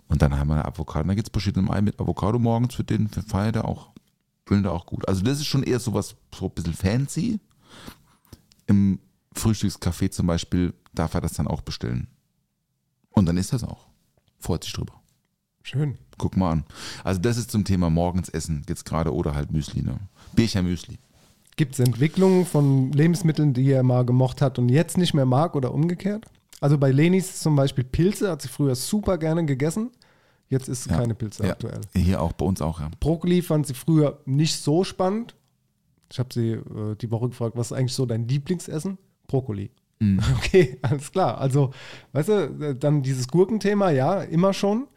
Und 0.07 0.21
dann 0.21 0.37
haben 0.37 0.47
wir 0.47 0.55
eine 0.55 0.65
Avocado. 0.65 1.07
Da 1.07 1.15
gibt 1.15 1.27
es 1.27 1.31
verschiedene 1.31 1.69
Ei 1.71 1.81
mit 1.81 1.99
Avocado 1.99 2.37
morgens 2.37 2.75
für 2.75 2.83
den, 2.83 3.07
für 3.07 3.23
feiert 3.23 3.55
er 3.55 3.65
auch, 3.65 3.89
findet 4.45 4.67
er 4.67 4.73
auch 4.73 4.85
gut. 4.85 5.07
Also 5.07 5.23
das 5.23 5.39
ist 5.39 5.47
schon 5.47 5.63
eher 5.63 5.79
sowas, 5.79 6.15
so 6.33 6.45
ein 6.45 6.51
bisschen 6.51 6.73
fancy. 6.73 7.39
Im 8.67 8.99
Frühstückscafé 9.35 10.09
zum 10.11 10.27
Beispiel 10.27 10.73
darf 10.93 11.13
er 11.13 11.21
das 11.21 11.33
dann 11.33 11.47
auch 11.47 11.61
bestellen. 11.61 12.07
Und 13.11 13.25
dann 13.27 13.37
ist 13.37 13.53
das 13.53 13.63
auch. 13.63 13.87
Freut 14.39 14.63
sich 14.63 14.73
drüber. 14.73 14.93
Schön. 15.63 15.97
Guck 16.17 16.37
mal 16.37 16.51
an. 16.51 16.63
Also 17.03 17.19
das 17.21 17.37
ist 17.37 17.51
zum 17.51 17.65
Thema 17.65 17.89
morgens 17.89 18.29
essen, 18.29 18.63
jetzt 18.69 18.85
gerade 18.85 19.13
oder 19.13 19.33
halt 19.35 19.51
Müsli, 19.51 19.81
ne? 19.81 19.99
Bircher 20.33 20.61
Müsli. 20.61 20.99
Gibt 21.55 21.73
es 21.73 21.79
Entwicklungen 21.79 22.45
von 22.45 22.91
Lebensmitteln, 22.91 23.53
die 23.53 23.69
er 23.71 23.81
mal 23.83 24.05
gemocht 24.05 24.41
hat 24.41 24.59
und 24.59 24.69
jetzt 24.69 24.97
nicht 24.97 25.13
mehr 25.13 25.25
mag 25.25 25.55
oder 25.55 25.73
umgekehrt? 25.73 26.25
Also 26.61 26.77
bei 26.77 26.91
Lenis 26.91 27.39
zum 27.39 27.55
Beispiel 27.55 27.83
Pilze, 27.83 28.29
hat 28.29 28.41
sie 28.41 28.47
früher 28.47 28.75
super 28.75 29.17
gerne 29.17 29.45
gegessen. 29.45 29.91
Jetzt 30.49 30.69
ist 30.69 30.89
Ja. 30.89 30.97
keine 30.97 31.15
Pilze 31.15 31.43
Ja. 31.45 31.51
aktuell. 31.53 31.81
Hier 31.95 32.21
auch 32.21 32.33
bei 32.33 32.45
uns 32.45 32.61
auch, 32.61 32.79
ja. 32.79 32.89
Brokkoli 32.99 33.41
fand 33.41 33.65
sie 33.67 33.73
früher 33.73 34.19
nicht 34.25 34.55
so 34.57 34.83
spannend. 34.83 35.35
Ich 36.11 36.19
habe 36.19 36.29
sie 36.33 36.51
äh, 36.51 36.95
die 37.01 37.09
Woche 37.09 37.29
gefragt, 37.29 37.57
was 37.57 37.71
ist 37.71 37.77
eigentlich 37.77 37.93
so 37.95 38.05
dein 38.05 38.27
Lieblingsessen? 38.27 38.97
Brokkoli. 39.27 39.71
Mhm. 39.99 40.19
Okay, 40.37 40.77
alles 40.81 41.11
klar. 41.11 41.39
Also, 41.39 41.71
weißt 42.13 42.29
du, 42.29 42.33
äh, 42.33 42.75
dann 42.75 43.01
dieses 43.01 43.27
Gurkenthema, 43.27 43.91
ja, 43.91 44.21
immer 44.21 44.53
schon. 44.53 44.87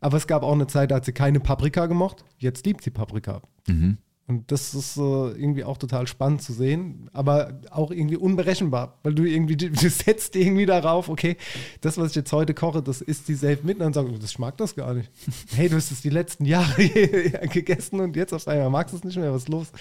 Aber 0.00 0.16
es 0.16 0.26
gab 0.26 0.42
auch 0.42 0.52
eine 0.52 0.66
Zeit, 0.66 0.90
da 0.90 0.96
hat 0.96 1.04
sie 1.04 1.12
keine 1.12 1.40
Paprika 1.40 1.86
gemocht. 1.86 2.24
Jetzt 2.38 2.66
liebt 2.66 2.82
sie 2.82 2.90
Paprika. 2.90 3.40
Mhm. 3.66 3.98
Und 4.26 4.50
das 4.50 4.74
ist 4.74 4.96
äh, 4.96 5.00
irgendwie 5.00 5.64
auch 5.64 5.76
total 5.76 6.06
spannend 6.06 6.40
zu 6.40 6.54
sehen, 6.54 7.10
aber 7.12 7.60
auch 7.70 7.90
irgendwie 7.90 8.16
unberechenbar, 8.16 8.98
weil 9.02 9.14
du 9.14 9.24
irgendwie, 9.24 9.56
du 9.56 9.70
setzt 9.90 10.34
irgendwie 10.34 10.64
darauf, 10.64 11.10
okay, 11.10 11.36
das, 11.82 11.98
was 11.98 12.10
ich 12.10 12.16
jetzt 12.16 12.32
heute 12.32 12.54
koche, 12.54 12.82
das 12.82 13.02
isst 13.02 13.28
die 13.28 13.34
safe 13.34 13.58
mit 13.64 13.76
und 13.76 13.80
dann 13.80 13.92
sagst 13.92 14.14
du, 14.14 14.18
das 14.18 14.38
mag 14.38 14.56
das 14.56 14.74
gar 14.74 14.94
nicht. 14.94 15.10
Hey, 15.54 15.68
du 15.68 15.76
hast 15.76 15.90
es 15.90 16.00
die 16.00 16.10
letzten 16.10 16.46
Jahre 16.46 16.88
gegessen 17.48 18.00
und 18.00 18.16
jetzt 18.16 18.32
auf 18.32 18.48
einmal 18.48 18.70
magst 18.70 18.94
du 18.94 18.98
es 18.98 19.04
nicht 19.04 19.18
mehr, 19.18 19.30
was 19.32 19.42
ist 19.42 19.48
los? 19.48 19.72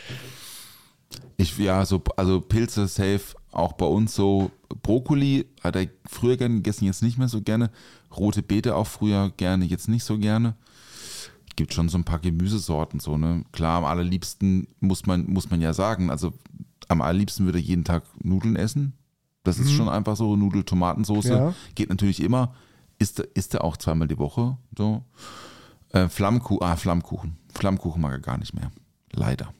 Ich, 1.37 1.57
ja, 1.57 1.85
so, 1.85 2.01
also 2.17 2.41
Pilze 2.41 2.87
safe, 2.87 3.21
auch 3.53 3.73
bei 3.73 3.85
uns 3.85 4.15
so. 4.15 4.51
Brokkoli 4.81 5.45
hat 5.61 5.75
er 5.75 5.87
früher 6.05 6.37
gerne 6.37 6.55
gegessen, 6.55 6.85
jetzt 6.85 7.03
nicht 7.03 7.17
mehr 7.17 7.27
so 7.27 7.41
gerne. 7.41 7.69
Rote 8.15 8.41
Beete 8.41 8.75
auch 8.75 8.87
früher 8.87 9.31
gerne, 9.37 9.65
jetzt 9.65 9.87
nicht 9.87 10.03
so 10.03 10.17
gerne. 10.17 10.55
Gibt 11.55 11.73
schon 11.73 11.89
so 11.89 11.97
ein 11.97 12.03
paar 12.03 12.19
Gemüsesorten 12.19 12.99
so, 12.99 13.17
ne? 13.17 13.43
Klar, 13.51 13.77
am 13.77 13.85
allerliebsten 13.85 14.67
muss 14.79 15.05
man, 15.05 15.27
muss 15.27 15.49
man 15.51 15.61
ja 15.61 15.73
sagen, 15.73 16.09
also 16.09 16.33
am 16.87 17.01
allerliebsten 17.01 17.45
würde 17.45 17.59
er 17.59 17.63
jeden 17.63 17.83
Tag 17.83 18.03
Nudeln 18.23 18.55
essen. 18.55 18.93
Das 19.43 19.59
ist 19.59 19.71
schon 19.71 19.89
einfach 19.89 20.15
so, 20.15 20.35
Nudel, 20.35 20.63
Tomatensoße. 20.63 21.29
Ja. 21.33 21.53
Geht 21.75 21.89
natürlich 21.89 22.21
immer. 22.21 22.55
Isst, 22.97 23.19
er- 23.19 23.27
isst 23.35 23.53
er 23.53 23.63
auch 23.63 23.77
zweimal 23.77 24.07
die 24.07 24.17
Woche. 24.17 24.57
So. 24.77 25.03
Äh, 25.89 26.07
Flammkuchen, 26.07 26.65
ah, 26.65 26.75
Flammkuchen. 26.77 27.35
Flammkuchen 27.53 28.01
mag 28.01 28.13
er 28.13 28.19
gar 28.19 28.37
nicht 28.37 28.53
mehr. 28.53 28.71
Leider. 29.11 29.53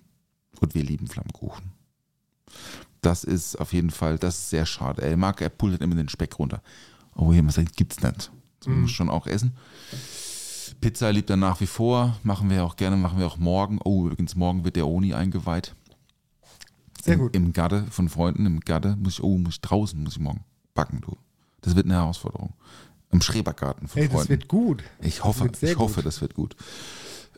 Und 0.61 0.73
wir 0.73 0.83
lieben 0.83 1.07
Flammkuchen. 1.07 1.71
Das 3.03 3.23
ist 3.23 3.57
auf 3.57 3.73
jeden 3.73 3.91
Fall, 3.91 4.17
das 4.17 4.35
ist 4.35 4.49
sehr 4.49 4.65
schade. 4.65 5.01
Er 5.03 5.17
mag, 5.17 5.41
er 5.41 5.49
pullt 5.49 5.81
immer 5.81 5.95
den 5.95 6.09
Speck 6.09 6.39
runter. 6.39 6.61
Oh, 7.15 7.31
was 7.31 7.55
sagt, 7.55 7.75
gibt's 7.75 8.01
nicht. 8.01 8.31
So 8.63 8.69
muss 8.71 8.91
schon 8.91 9.09
auch 9.09 9.27
essen. 9.27 9.51
Pizza 10.79 11.11
liebt 11.11 11.29
er 11.29 11.37
nach 11.37 11.59
wie 11.61 11.67
vor. 11.67 12.17
Machen 12.23 12.49
wir 12.49 12.63
auch 12.63 12.77
gerne, 12.77 12.95
machen 12.95 13.19
wir 13.19 13.27
auch 13.27 13.37
morgen. 13.37 13.79
Oh, 13.83 14.07
übrigens, 14.07 14.35
morgen 14.35 14.63
wird 14.63 14.77
der 14.77 14.87
Oni 14.87 15.13
eingeweiht. 15.13 15.75
Sehr 17.03 17.15
Im, 17.15 17.19
gut. 17.19 17.35
Im 17.35 17.53
Garde 17.53 17.85
von 17.91 18.07
Freunden, 18.07 18.45
im 18.45 18.61
Garde. 18.61 18.95
Muss 18.95 19.15
ich, 19.15 19.23
oh, 19.23 19.37
muss 19.37 19.55
ich 19.55 19.61
draußen, 19.61 20.01
muss 20.01 20.13
ich 20.13 20.19
morgen 20.19 20.45
backen, 20.73 21.01
du. 21.01 21.17
Das 21.61 21.75
wird 21.75 21.85
eine 21.85 21.95
Herausforderung. 21.95 22.53
Im 23.11 23.21
Schrebergarten 23.21 23.87
von 23.87 23.99
Hey, 23.99 24.07
das 24.07 24.15
Freunden. 24.15 24.29
wird 24.29 24.47
gut. 24.47 24.83
Ich 25.01 25.23
hoffe, 25.23 25.51
ich 25.61 25.77
hoffe, 25.77 25.95
gut. 25.95 26.05
das 26.05 26.21
wird 26.21 26.33
gut. 26.33 26.55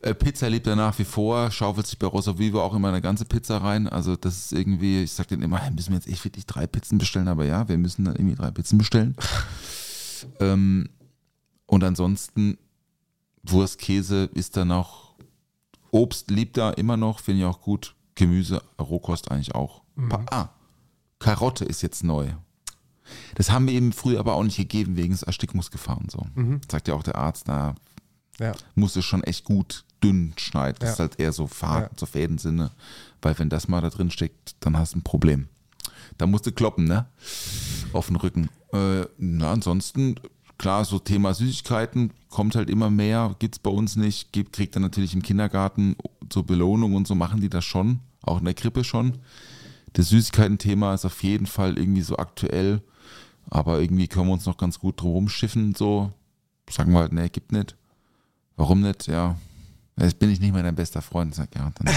Äh, 0.06 0.14
Pizza 0.14 0.50
liebt 0.50 0.68
er 0.68 0.76
nach 0.76 1.00
wie 1.00 1.04
vor, 1.04 1.50
schaufelt 1.50 1.88
sich 1.88 1.98
bei 1.98 2.06
Rosa 2.06 2.38
Vivo 2.38 2.62
auch 2.62 2.76
immer 2.76 2.90
eine 2.90 3.02
ganze 3.02 3.26
Pizza 3.26 3.58
rein. 3.58 3.90
Also 3.90 4.16
das 4.16 4.38
ist 4.38 4.54
irgendwie, 4.54 5.02
ich 5.02 5.12
sag 5.12 5.28
denen 5.30 5.42
immer, 5.42 5.60
müssen 5.72 5.90
wir 5.90 5.96
jetzt 5.96 6.08
echt 6.08 6.24
wirklich 6.24 6.46
drei 6.46 6.68
Pizzen 6.68 7.00
bestellen, 7.00 7.28
aber 7.28 7.44
ja, 7.44 7.68
wir 7.68 7.78
müssen 7.80 8.06
dann 8.06 8.16
irgendwie 8.16 8.36
drei 8.36 8.52
Pizzen 8.52 8.78
bestellen. 8.78 9.16
ähm, 10.40 10.90
und 11.66 11.84
ansonsten 11.84 12.60
Wurst, 13.42 13.80
Käse 13.80 14.26
ist 14.26 14.58
dann 14.58 14.68
noch, 14.68 15.16
Obst 15.90 16.30
liebt 16.30 16.58
er 16.58 16.78
immer 16.78 16.98
noch, 16.98 17.20
finde 17.20 17.42
ich 17.42 17.46
auch 17.48 17.62
gut. 17.62 17.96
Gemüse, 18.14 18.62
Rohkost 18.80 19.32
eigentlich 19.32 19.56
auch. 19.56 19.82
Pa 20.08 20.24
ah, 20.30 20.50
Karotte 21.18 21.66
ist 21.66 21.82
jetzt 21.82 22.04
neu. 22.04 22.28
Das 23.34 23.52
haben 23.52 23.66
wir 23.68 23.74
eben 23.74 23.92
früher 23.92 24.20
aber 24.20 24.36
auch 24.36 24.44
nicht 24.44 24.58
gegeben 24.58 24.98
wegen 24.98 25.14
des 25.14 25.24
Erstickungsgefahr 25.24 25.98
und 25.98 26.12
so. 26.12 26.26
Sagt 26.72 26.88
ja 26.88 26.94
auch 26.94 27.04
der 27.04 27.16
Arzt, 27.16 27.48
da 27.48 27.74
Ja. 28.40 28.54
musst 28.76 28.96
du 28.96 29.02
schon 29.02 29.24
echt 29.24 29.46
gut 29.46 29.85
dünn 30.04 30.34
schneiden. 30.38 30.78
Das 30.80 30.90
Ja. 30.90 30.94
ist 30.94 31.00
halt 31.00 31.20
eher 31.20 31.32
so 31.34 31.48
Faden, 31.48 31.90
Ja. 31.92 31.98
so 31.98 32.06
Fädensinne. 32.06 32.72
Weil 33.22 33.38
wenn 33.40 33.50
das 33.50 33.68
mal 33.68 33.82
da 33.82 33.90
drin 33.90 34.12
steckt, 34.12 34.56
dann 34.60 34.78
hast 34.78 34.94
du 34.94 35.00
ein 35.00 35.04
Problem. 35.04 35.48
Da 36.18 36.28
musst 36.28 36.46
du 36.46 36.52
kloppen, 36.52 36.86
ne? 36.86 37.06
Auf 37.94 38.08
den 38.08 38.16
Rücken. 38.16 38.50
Äh, 38.74 39.06
na, 39.18 39.52
ansonsten, 39.52 40.16
klar, 40.58 40.86
so 40.86 41.00
Thema 41.00 41.34
Süßigkeiten 41.34 42.12
kommt 42.30 42.56
halt 42.56 42.70
immer 42.70 42.90
mehr, 42.90 43.36
gibt's 43.40 43.60
bei 43.60 43.72
uns 43.72 43.96
nicht. 43.96 44.32
Gibt, 44.32 44.54
kriegt 44.54 44.76
er 44.76 44.82
natürlich 44.82 45.14
im 45.14 45.22
Kindergarten 45.24 45.96
zur 46.30 46.46
Belohnung 46.46 46.94
und 46.96 47.08
so 47.08 47.16
machen 47.16 47.42
die 47.42 47.50
das 47.50 47.66
schon. 47.66 48.00
Auch 48.22 48.40
in 48.40 48.46
der 48.46 48.54
Krippe 48.54 48.84
schon. 48.84 49.18
Das 49.94 50.10
Süßigkeiten-Thema 50.10 50.94
ist 50.94 51.06
auf 51.06 51.24
jeden 51.24 51.46
Fall 51.48 51.78
irgendwie 51.78 52.02
so 52.02 52.18
aktuell. 52.18 52.82
Aber 53.50 53.80
irgendwie 53.80 54.08
können 54.08 54.28
wir 54.28 54.34
uns 54.34 54.46
noch 54.46 54.58
ganz 54.58 54.80
gut 54.80 55.00
drum 55.02 55.12
rumschiffen. 55.12 55.76
So 55.76 56.12
sagen 56.70 56.92
wir 56.94 57.00
halt, 57.00 57.14
nee, 57.14 57.30
gibt 57.30 57.52
nicht. 57.52 57.76
Warum 58.58 58.82
nicht? 58.82 59.08
Ja, 59.08 59.36
Jetzt 59.98 60.20
bin 60.20 60.30
ich 60.30 60.42
nicht 60.42 60.54
mehr 60.54 60.62
dein 60.62 60.76
bester 60.76 61.02
Freund. 61.02 61.34
Sag, 61.34 61.56
ja, 61.56 61.72
dann 61.74 61.94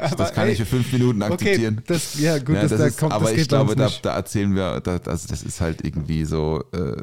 das, 0.00 0.16
das 0.16 0.32
kann 0.34 0.48
ey, 0.48 0.52
ich 0.52 0.58
für 0.58 0.66
fünf 0.66 0.92
Minuten 0.92 1.22
akzeptieren. 1.22 1.76
Okay, 1.78 1.84
das, 1.86 2.18
ja, 2.20 2.38
gut, 2.38 2.54
Ja, 2.54 2.62
das, 2.62 2.70
das 2.72 2.80
da 2.80 2.86
ist, 2.86 2.98
kommt, 2.98 3.12
aber 3.12 3.32
ich 3.32 3.48
glaube, 3.48 3.74
da, 3.74 3.90
da 4.02 4.16
erzählen 4.16 4.54
wir, 4.54 4.80
da, 4.80 4.98
also 5.06 5.26
das 5.26 5.42
ist 5.42 5.62
halt 5.62 5.82
irgendwie 5.82 6.26
so, 6.26 6.62
äh, 6.72 6.94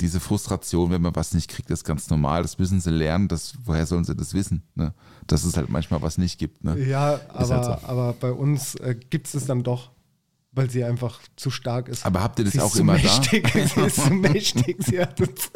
diese 0.00 0.20
Frustration, 0.20 0.90
wenn 0.90 1.02
man 1.02 1.14
was 1.14 1.34
nicht 1.34 1.50
kriegt, 1.50 1.70
ist 1.70 1.84
ganz 1.84 2.08
normal. 2.08 2.42
Das 2.42 2.58
müssen 2.58 2.80
sie 2.80 2.90
lernen. 2.90 3.28
Das, 3.28 3.54
woher 3.64 3.86
sollen 3.86 4.04
sie 4.04 4.16
das 4.16 4.32
wissen? 4.32 4.62
Ne? 4.74 4.94
Dass 5.26 5.44
es 5.44 5.56
halt 5.56 5.68
manchmal 5.68 6.00
was 6.00 6.16
nicht 6.16 6.38
gibt. 6.38 6.64
Ne? 6.64 6.78
Ja, 6.78 7.20
aber, 7.28 7.48
halt 7.48 7.64
so. 7.64 7.86
aber 7.86 8.14
bei 8.14 8.32
uns 8.32 8.74
äh, 8.76 8.96
gibt 9.10 9.26
es 9.26 9.34
es 9.34 9.44
dann 9.44 9.62
doch, 9.62 9.90
weil 10.52 10.68
sie 10.68 10.82
einfach 10.82 11.20
zu 11.36 11.50
stark 11.50 11.88
ist. 11.88 12.04
Aber 12.04 12.22
habt 12.22 12.38
ihr 12.40 12.44
das 12.44 12.54
sie 12.54 12.60
auch 12.60 12.74
immer 12.74 12.94
mächtig. 12.94 13.48
da? 13.52 13.66
sie 13.66 13.80
ist 13.82 14.04
zu 14.04 14.12
mächtig. 14.12 14.76
Sie 14.84 15.00
hat 15.00 15.20
uns, 15.20 15.50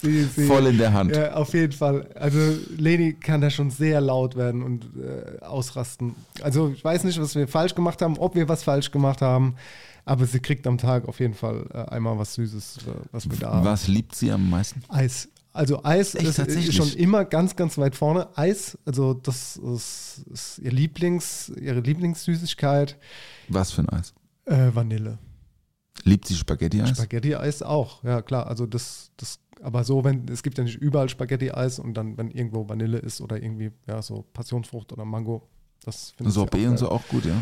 sie, 0.00 0.24
sie, 0.24 0.46
Voll 0.46 0.66
in 0.66 0.78
der 0.78 0.92
Hand. 0.92 1.14
Ja, 1.14 1.34
auf 1.34 1.52
jeden 1.52 1.72
Fall. 1.72 2.10
Also 2.14 2.38
Leni 2.76 3.12
kann 3.12 3.42
da 3.42 3.50
schon 3.50 3.70
sehr 3.70 4.00
laut 4.00 4.36
werden 4.36 4.62
und 4.62 4.86
äh, 4.96 5.44
ausrasten. 5.44 6.14
Also 6.42 6.70
ich 6.74 6.82
weiß 6.82 7.04
nicht, 7.04 7.20
was 7.20 7.34
wir 7.34 7.48
falsch 7.48 7.74
gemacht 7.74 8.00
haben, 8.00 8.16
ob 8.16 8.34
wir 8.34 8.48
was 8.48 8.62
falsch 8.62 8.90
gemacht 8.90 9.20
haben, 9.20 9.56
aber 10.06 10.24
sie 10.26 10.40
kriegt 10.40 10.66
am 10.66 10.78
Tag 10.78 11.06
auf 11.06 11.20
jeden 11.20 11.34
Fall 11.34 11.66
äh, 11.74 11.94
einmal 11.94 12.18
was 12.18 12.34
Süßes, 12.34 12.78
äh, 12.78 12.90
was 13.12 13.28
wir 13.28 13.36
da 13.36 13.52
haben. 13.52 13.66
Was 13.66 13.88
liebt 13.88 14.14
sie 14.14 14.30
am 14.30 14.48
meisten? 14.48 14.82
Eis. 14.88 15.28
Also 15.52 15.82
Eis 15.82 16.14
Echt, 16.14 16.38
ist 16.38 16.74
schon 16.74 16.92
immer 16.92 17.24
ganz, 17.24 17.56
ganz 17.56 17.76
weit 17.76 17.96
vorne. 17.96 18.28
Eis, 18.36 18.78
also 18.86 19.14
das 19.14 19.56
ist, 19.56 20.24
ist 20.32 20.58
ihr 20.60 20.70
Lieblings, 20.70 21.52
ihre 21.60 21.80
Lieblingssüßigkeit. 21.80 22.96
Was 23.48 23.72
für 23.72 23.82
ein 23.82 23.88
Eis? 23.88 24.14
Äh, 24.50 24.74
Vanille. 24.74 25.18
Liebt 26.04 26.26
sie 26.26 26.34
Spaghetti-Eis? 26.34 26.90
Spaghetti-Eis 26.90 27.62
auch, 27.62 28.02
ja 28.04 28.20
klar. 28.22 28.46
Also 28.46 28.66
das, 28.66 29.12
das, 29.16 29.38
aber 29.62 29.84
so, 29.84 30.02
wenn, 30.02 30.26
es 30.28 30.42
gibt 30.42 30.58
ja 30.58 30.64
nicht 30.64 30.76
überall 30.76 31.08
Spaghetti-Eis 31.08 31.78
und 31.78 31.94
dann, 31.94 32.16
wenn 32.16 32.30
irgendwo 32.30 32.68
Vanille 32.68 32.98
ist 32.98 33.20
oder 33.20 33.42
irgendwie, 33.42 33.70
ja, 33.86 34.02
so 34.02 34.24
Passionsfrucht 34.32 34.92
oder 34.92 35.04
Mango, 35.04 35.48
das 35.84 36.10
finde 36.10 36.30
ich 36.30 36.34
Sorbet 36.34 36.68
und 36.68 36.78
so 36.78 36.90
auch 36.90 37.06
gut, 37.08 37.24
ja. 37.26 37.34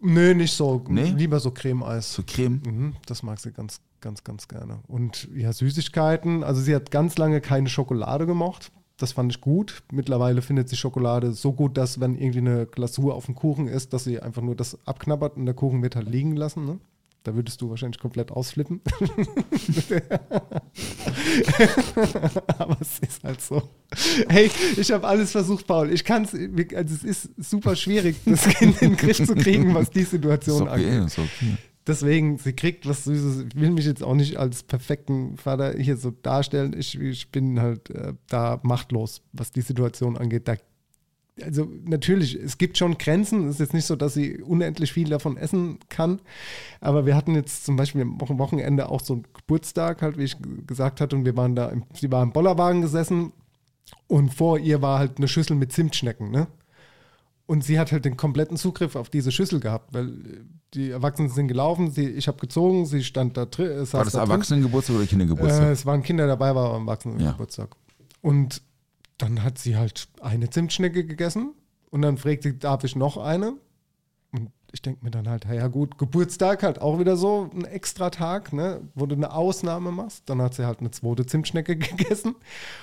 Nee, 0.00 0.34
nicht 0.34 0.52
so. 0.52 0.84
Nee? 0.88 1.10
Lieber 1.10 1.40
so 1.40 1.50
Creme-Eis. 1.50 2.12
So 2.12 2.22
Creme. 2.26 2.60
Mhm, 2.64 2.96
das 3.06 3.22
mag 3.22 3.40
sie 3.40 3.52
ganz, 3.52 3.80
ganz, 4.00 4.22
ganz 4.22 4.48
gerne. 4.48 4.80
Und 4.86 5.28
ja, 5.34 5.52
Süßigkeiten. 5.52 6.44
Also 6.44 6.60
sie 6.60 6.74
hat 6.74 6.90
ganz 6.90 7.16
lange 7.16 7.40
keine 7.40 7.70
Schokolade 7.70 8.26
gemocht. 8.26 8.70
Das 8.96 9.12
fand 9.12 9.32
ich 9.32 9.40
gut. 9.40 9.82
Mittlerweile 9.90 10.40
findet 10.40 10.68
sie 10.68 10.76
Schokolade 10.76 11.32
so 11.32 11.52
gut, 11.52 11.76
dass 11.76 11.98
wenn 11.98 12.16
irgendwie 12.16 12.38
eine 12.38 12.66
Glasur 12.66 13.14
auf 13.14 13.26
dem 13.26 13.34
Kuchen 13.34 13.66
ist, 13.66 13.92
dass 13.92 14.04
sie 14.04 14.20
einfach 14.20 14.42
nur 14.42 14.54
das 14.54 14.78
abknabbert 14.86 15.36
und 15.36 15.46
der 15.46 15.54
Kuchen 15.54 15.82
wird 15.82 15.96
halt 15.96 16.08
liegen 16.08 16.36
lassen. 16.36 16.64
Ne? 16.64 16.78
Da 17.24 17.34
würdest 17.34 17.60
du 17.60 17.70
wahrscheinlich 17.70 17.98
komplett 17.98 18.30
ausflippen. 18.30 18.82
Aber 22.58 22.76
es 22.80 22.98
ist 23.00 23.24
halt 23.24 23.40
so. 23.40 23.62
Hey, 24.28 24.50
ich 24.76 24.92
habe 24.92 25.08
alles 25.08 25.32
versucht, 25.32 25.66
Paul. 25.66 25.90
Ich 25.90 26.04
kann 26.04 26.24
es, 26.24 26.34
also 26.34 26.94
es 26.94 27.02
ist 27.02 27.30
super 27.38 27.74
schwierig, 27.76 28.16
das 28.26 28.46
Kind 28.46 28.80
in 28.82 28.90
den 28.90 28.96
Griff 28.98 29.24
zu 29.26 29.34
kriegen, 29.34 29.74
was 29.74 29.88
die 29.90 30.04
Situation 30.04 30.68
okay, 30.68 30.72
angeht. 30.72 31.06
ist 31.06 31.18
okay. 31.18 31.56
Deswegen, 31.86 32.38
sie 32.38 32.54
kriegt 32.54 32.88
was 32.88 33.04
Süßes. 33.04 33.46
Ich 33.48 33.60
will 33.60 33.70
mich 33.70 33.84
jetzt 33.84 34.02
auch 34.02 34.14
nicht 34.14 34.38
als 34.38 34.62
perfekten 34.62 35.36
Vater 35.36 35.74
hier 35.78 35.96
so 35.98 36.10
darstellen. 36.10 36.74
Ich, 36.78 36.98
ich 36.98 37.30
bin 37.30 37.60
halt 37.60 37.90
äh, 37.90 38.14
da 38.28 38.58
machtlos, 38.62 39.20
was 39.32 39.52
die 39.52 39.60
Situation 39.60 40.16
angeht. 40.16 40.48
Da, 40.48 40.54
also 41.42 41.70
natürlich, 41.84 42.36
es 42.36 42.56
gibt 42.56 42.78
schon 42.78 42.96
Grenzen. 42.96 43.48
Es 43.48 43.56
ist 43.56 43.60
jetzt 43.60 43.74
nicht 43.74 43.84
so, 43.84 43.96
dass 43.96 44.14
sie 44.14 44.40
unendlich 44.40 44.94
viel 44.94 45.10
davon 45.10 45.36
essen 45.36 45.78
kann. 45.90 46.20
Aber 46.80 47.04
wir 47.04 47.14
hatten 47.16 47.34
jetzt 47.34 47.66
zum 47.66 47.76
Beispiel 47.76 48.00
am 48.00 48.18
Wochen- 48.18 48.38
Wochenende 48.38 48.88
auch 48.88 49.00
so 49.00 49.14
einen 49.14 49.26
Geburtstag, 49.34 50.00
halt, 50.00 50.16
wie 50.16 50.24
ich 50.24 50.36
gesagt 50.66 51.02
hatte. 51.02 51.16
Und 51.16 51.26
wir 51.26 51.36
waren 51.36 51.54
da, 51.54 51.68
im, 51.68 51.82
sie 51.92 52.10
war 52.10 52.22
im 52.22 52.32
Bollerwagen 52.32 52.80
gesessen 52.80 53.32
und 54.06 54.32
vor 54.32 54.58
ihr 54.58 54.80
war 54.80 54.98
halt 54.98 55.18
eine 55.18 55.28
Schüssel 55.28 55.54
mit 55.56 55.70
Zimtschnecken, 55.72 56.30
ne? 56.30 56.46
Und 57.46 57.62
sie 57.62 57.78
hat 57.78 57.92
halt 57.92 58.06
den 58.06 58.16
kompletten 58.16 58.56
Zugriff 58.56 58.96
auf 58.96 59.10
diese 59.10 59.30
Schüssel 59.30 59.60
gehabt, 59.60 59.92
weil 59.92 60.08
äh, 60.08 60.40
die 60.72 60.90
Erwachsenen 60.90 61.28
sind 61.28 61.48
gelaufen, 61.48 61.90
sie, 61.90 62.06
ich 62.08 62.26
habe 62.26 62.38
gezogen, 62.38 62.86
sie 62.86 63.04
stand 63.04 63.36
da 63.36 63.44
drin. 63.44 63.66
äh, 63.70 63.92
War 63.92 64.04
das 64.04 64.14
da. 64.14 64.20
Erwachsenengeburtstag 64.20 64.96
oder 64.96 65.04
Äh, 65.04 65.08
Kindergeburtstag? 65.08 65.68
es 65.70 65.84
waren 65.86 66.02
Kinder 66.02 66.26
dabei, 66.26 66.54
war 66.54 66.72
am 66.74 66.82
Erwachsenengeburtstag. 66.88 67.76
Und 68.22 68.62
dann 69.18 69.42
hat 69.42 69.58
sie 69.58 69.76
halt 69.76 70.08
eine 70.20 70.48
Zimtschnecke 70.50 71.04
gegessen 71.04 71.52
und 71.90 72.02
dann 72.02 72.16
fragt 72.16 72.42
sie, 72.44 72.58
darf 72.58 72.82
ich 72.84 72.96
noch 72.96 73.16
eine? 73.18 73.52
Ich 74.74 74.82
denke 74.82 75.04
mir 75.04 75.12
dann 75.12 75.28
halt, 75.28 75.44
ja 75.44 75.68
gut, 75.68 75.98
Geburtstag 75.98 76.64
halt 76.64 76.80
auch 76.80 76.98
wieder 76.98 77.16
so 77.16 77.48
ein 77.54 77.64
extra 77.64 78.10
Tag, 78.10 78.52
ne, 78.52 78.80
wo 78.96 79.06
du 79.06 79.14
eine 79.14 79.32
Ausnahme 79.32 79.92
machst. 79.92 80.28
Dann 80.28 80.42
hat 80.42 80.54
sie 80.54 80.66
halt 80.66 80.80
eine 80.80 80.90
zweite 80.90 81.24
Zimtschnecke 81.24 81.76
gegessen 81.78 82.34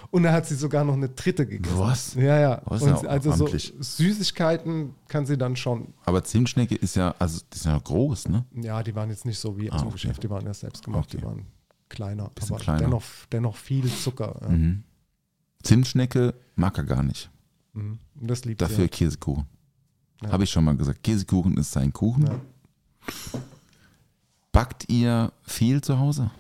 und 0.10 0.24
dann 0.24 0.32
hat 0.32 0.46
sie 0.46 0.56
sogar 0.56 0.86
noch 0.86 0.94
eine 0.94 1.10
dritte 1.10 1.46
gegessen. 1.46 1.78
Was? 1.78 2.14
Ja, 2.14 2.24
ja. 2.24 2.40
Ja 2.40 2.58
Und 2.64 2.82
auch 2.94 3.04
also 3.04 3.34
so 3.34 3.44
amtlich. 3.44 3.74
Süßigkeiten 3.78 4.96
kann 5.10 5.26
sie 5.26 5.38
dann 5.38 5.58
schon. 5.58 5.94
Aber 6.06 6.24
Zimtschnecke 6.24 6.76
ist 6.76 6.96
ja, 6.96 7.14
also 7.20 7.42
die 7.52 7.58
ist 7.58 7.66
ja 7.66 7.78
groß, 7.78 8.30
ne? 8.30 8.46
Ja, 8.54 8.82
die 8.84 8.96
waren 8.96 9.10
jetzt 9.10 9.26
nicht 9.26 9.40
so 9.40 9.58
wie 9.58 9.70
aus 9.70 9.82
dem 9.82 9.88
okay. 9.88 9.96
Geschäft, 9.96 10.24
die 10.24 10.30
waren 10.30 10.46
ja 10.46 10.54
selbst 10.54 10.86
gemacht, 10.86 11.12
die 11.12 11.18
Okay. 11.18 11.26
waren 11.26 11.46
kleiner, 11.90 12.30
Bisschen 12.34 12.56
aber 12.56 12.64
kleiner. 12.64 12.80
Dennoch, 12.80 13.04
dennoch 13.34 13.58
viel 13.58 13.92
Zucker. 13.92 14.38
Ja. 14.44 14.48
Mhm. 14.48 14.84
Zimtschnecke 15.62 16.34
mag 16.56 16.78
er 16.78 16.86
gar 16.86 17.04
nicht. 17.04 17.30
Mhm. 17.74 18.00
Das 18.16 18.46
liebt 18.46 18.62
Dafür 18.62 18.86
sie. 18.86 18.90
Käsekuchen. 18.90 19.46
Ja. 20.24 20.32
Habe 20.32 20.44
ich 20.44 20.50
schon 20.52 20.64
mal 20.64 20.76
gesagt. 20.78 21.04
Käsekuchen 21.04 21.58
ist 21.58 21.72
sein 21.72 21.92
Kuchen. 21.94 22.28
Ja. 22.28 22.36
Backt 24.52 24.90
ihr 24.90 25.32
viel 25.44 25.82
zu 25.82 25.98
Hause? 26.00 26.32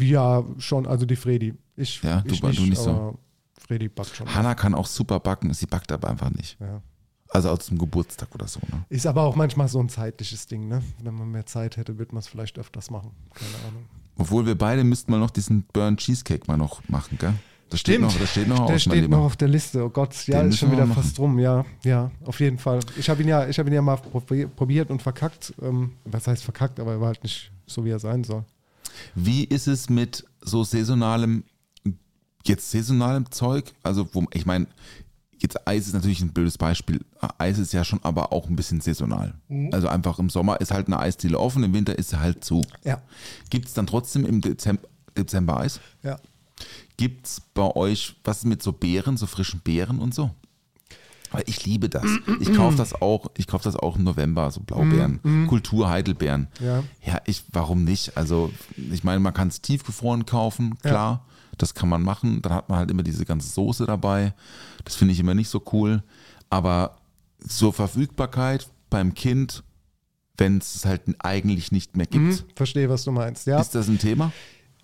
Ja, 0.00 0.42
schon, 0.58 0.86
also 0.86 1.04
die 1.06 1.16
Fredi. 1.16 1.54
Ich, 1.76 2.02
Ja, 2.02 2.20
du 2.22 2.32
ich 2.34 2.40
ba- 2.40 2.50
du 2.50 2.62
nicht 2.62 2.78
so. 2.78 3.18
Fredi 3.58 3.88
backt 3.88 4.16
schon. 4.16 4.32
Hanna 4.34 4.54
kann 4.54 4.74
auch 4.74 4.86
super 4.86 5.20
backen, 5.20 5.52
sie 5.54 5.66
backt 5.66 5.92
aber 5.92 6.08
einfach 6.08 6.30
nicht. 6.30 6.58
Ja. 6.60 6.80
Also 7.28 7.50
auch 7.50 7.58
zum 7.58 7.78
Geburtstag 7.78 8.28
oder 8.34 8.46
so. 8.46 8.60
Ne? 8.70 8.84
Ist 8.88 9.06
aber 9.06 9.22
auch 9.22 9.34
manchmal 9.36 9.68
so 9.68 9.80
ein 9.80 9.88
zeitliches 9.88 10.46
Ding, 10.46 10.68
ne? 10.68 10.82
Wenn 11.02 11.14
man 11.14 11.30
mehr 11.30 11.46
Zeit 11.46 11.76
hätte, 11.76 11.98
würde 11.98 12.12
man 12.14 12.20
es 12.20 12.28
vielleicht 12.28 12.58
öfters 12.58 12.90
machen. 12.90 13.10
Keine 13.34 13.68
Ahnung. 13.68 13.84
Obwohl 14.16 14.46
wir 14.46 14.56
beide 14.56 14.84
müssten 14.84 15.10
mal 15.10 15.18
noch 15.18 15.30
diesen 15.30 15.64
Burn 15.72 15.96
Cheesecake 15.96 16.44
mal 16.46 16.56
noch 16.56 16.86
machen, 16.88 17.18
gell? 17.18 17.34
Das 17.74 17.80
steht 17.80 17.94
Stimmt. 17.96 18.12
noch, 18.12 18.20
das 18.20 18.30
steht 18.30 18.46
noch 18.48 18.66
Der 18.66 18.74
aus, 18.76 18.82
steht 18.82 19.08
noch 19.10 19.24
auf 19.24 19.36
der 19.36 19.48
Liste. 19.48 19.84
Oh 19.84 19.88
Gott, 19.90 20.14
ja, 20.28 20.40
Den 20.40 20.50
ist 20.50 20.58
schon 20.58 20.70
wieder 20.70 20.86
fast 20.86 21.18
rum. 21.18 21.40
Ja, 21.40 21.64
ja, 21.82 22.12
auf 22.24 22.38
jeden 22.38 22.58
Fall. 22.58 22.78
Ich 22.96 23.10
habe 23.10 23.20
ihn 23.22 23.28
ja, 23.28 23.48
ich 23.48 23.58
habe 23.58 23.68
ihn 23.68 23.74
ja 23.74 23.82
mal 23.82 23.96
probi- 23.96 24.46
probiert 24.46 24.90
und 24.90 25.02
verkackt. 25.02 25.52
Ähm, 25.60 25.92
was 26.04 26.28
heißt 26.28 26.44
verkackt, 26.44 26.78
aber 26.78 26.92
er 26.92 27.00
war 27.00 27.08
halt 27.08 27.22
nicht 27.24 27.50
so, 27.66 27.84
wie 27.84 27.90
er 27.90 27.98
sein 27.98 28.22
soll. 28.22 28.44
Wie 29.16 29.42
ist 29.42 29.66
es 29.66 29.90
mit 29.90 30.24
so 30.40 30.62
saisonalem, 30.62 31.42
jetzt 32.46 32.70
saisonalem 32.70 33.30
Zeug? 33.32 33.72
Also, 33.82 34.08
wo, 34.12 34.24
ich 34.32 34.46
meine, 34.46 34.66
jetzt 35.38 35.66
Eis 35.66 35.88
ist 35.88 35.94
natürlich 35.94 36.20
ein 36.20 36.32
blödes 36.32 36.56
Beispiel. 36.58 37.00
Eis 37.38 37.58
ist 37.58 37.72
ja 37.72 37.82
schon 37.84 37.98
aber 38.04 38.32
auch 38.32 38.48
ein 38.48 38.56
bisschen 38.56 38.80
saisonal. 38.80 39.34
Mhm. 39.48 39.70
Also 39.72 39.88
einfach 39.88 40.18
im 40.20 40.30
Sommer 40.30 40.60
ist 40.60 40.70
halt 40.70 40.86
eine 40.86 40.98
Eisdiele 41.00 41.38
offen, 41.40 41.64
im 41.64 41.72
Winter 41.74 41.98
ist 41.98 42.10
sie 42.10 42.20
halt 42.20 42.44
zu. 42.44 42.62
Ja, 42.84 43.02
Gibt 43.50 43.66
es 43.66 43.74
dann 43.74 43.86
trotzdem 43.88 44.24
im 44.24 44.40
Dezember, 44.40 44.86
Dezember 45.16 45.58
Eis? 45.58 45.80
ja. 46.02 46.18
Gibt 46.96 47.26
es 47.26 47.40
bei 47.54 47.74
euch 47.74 48.16
was 48.24 48.44
mit 48.44 48.62
so 48.62 48.72
Beeren, 48.72 49.16
so 49.16 49.26
frischen 49.26 49.60
Beeren 49.60 49.98
und 49.98 50.14
so? 50.14 50.30
Weil 51.32 51.42
ich 51.46 51.64
liebe 51.66 51.88
das. 51.88 52.04
Ich 52.38 52.54
kaufe 52.54 52.76
das 52.76 52.94
auch, 53.02 53.26
ich 53.36 53.48
kaufe 53.48 53.64
das 53.64 53.74
auch 53.74 53.96
im 53.96 54.04
November, 54.04 54.48
so 54.52 54.60
Blaubeeren, 54.60 55.46
Kultur 55.48 55.88
Heidelbeeren. 55.90 56.46
Ja. 56.60 56.84
Ja, 57.04 57.20
ich, 57.26 57.42
warum 57.50 57.82
nicht? 57.82 58.16
Also, 58.16 58.52
ich 58.76 59.02
meine, 59.02 59.18
man 59.18 59.34
kann 59.34 59.48
es 59.48 59.60
tiefgefroren 59.60 60.26
kaufen, 60.26 60.78
klar. 60.80 61.26
Das 61.58 61.74
kann 61.74 61.88
man 61.88 62.02
machen. 62.02 62.40
Dann 62.42 62.52
hat 62.52 62.68
man 62.68 62.78
halt 62.78 62.90
immer 62.90 63.02
diese 63.04 63.24
ganze 63.24 63.48
Soße 63.48 63.86
dabei. 63.86 64.32
Das 64.84 64.94
finde 64.96 65.12
ich 65.12 65.20
immer 65.20 65.34
nicht 65.34 65.48
so 65.48 65.62
cool. 65.72 66.02
Aber 66.50 66.96
zur 67.46 67.72
Verfügbarkeit 67.72 68.68
beim 68.90 69.14
Kind, 69.14 69.62
wenn 70.36 70.58
es 70.58 70.84
halt 70.84 71.02
eigentlich 71.20 71.70
nicht 71.72 71.96
mehr 71.96 72.06
gibt, 72.06 72.38
Hm, 72.40 72.44
verstehe, 72.56 72.88
was 72.88 73.04
du 73.04 73.12
meinst. 73.12 73.46
Ja. 73.46 73.60
ist 73.60 73.74
das 73.74 73.88
ein 73.88 73.98
Thema? 73.98 74.32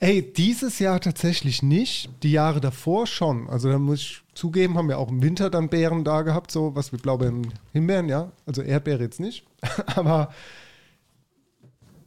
Ey, 0.02 0.32
dieses 0.32 0.78
Jahr 0.78 0.98
tatsächlich 0.98 1.62
nicht. 1.62 2.08
Die 2.22 2.32
Jahre 2.32 2.60
davor 2.60 3.06
schon. 3.06 3.48
Also 3.50 3.70
da 3.70 3.78
muss 3.78 4.00
ich 4.00 4.22
zugeben, 4.34 4.78
haben 4.78 4.88
wir 4.88 4.98
auch 4.98 5.10
im 5.10 5.22
Winter 5.22 5.50
dann 5.50 5.68
Beeren 5.68 6.04
da 6.04 6.22
gehabt, 6.22 6.50
so 6.50 6.74
was 6.74 6.90
wie 6.92 6.96
Blaubeeren, 6.96 7.52
Himbeeren, 7.72 8.08
ja. 8.08 8.32
Also 8.46 8.62
Erdbeere 8.62 9.02
jetzt 9.02 9.20
nicht. 9.20 9.44
Aber 9.86 10.32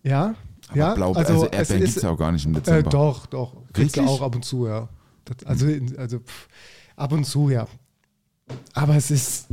ja, 0.01 0.33
Aber 0.69 0.77
ja. 0.77 0.93
Blau, 0.95 1.13
also, 1.13 1.45
es 1.45 1.51
Erdbeeren 1.51 1.83
gibt 1.85 1.97
es 1.97 2.01
ja 2.03 2.09
auch 2.09 2.17
gar 2.17 2.31
nicht 2.31 2.45
im 2.45 2.53
Äh, 2.53 2.59
Dezember. 2.61 2.89
doch, 2.89 3.25
doch. 3.27 3.53
Kriegst 3.73 3.95
du 3.95 4.01
auch 4.01 4.21
ab 4.21 4.35
und 4.35 4.43
zu, 4.43 4.65
ja. 4.67 4.89
Das, 5.25 5.45
also, 5.45 5.67
also 5.97 6.19
pff, 6.19 6.47
ab 6.95 7.11
und 7.11 7.25
zu, 7.25 7.49
ja. 7.51 7.67
Aber 8.73 8.95
es 8.95 9.11
ist, 9.11 9.47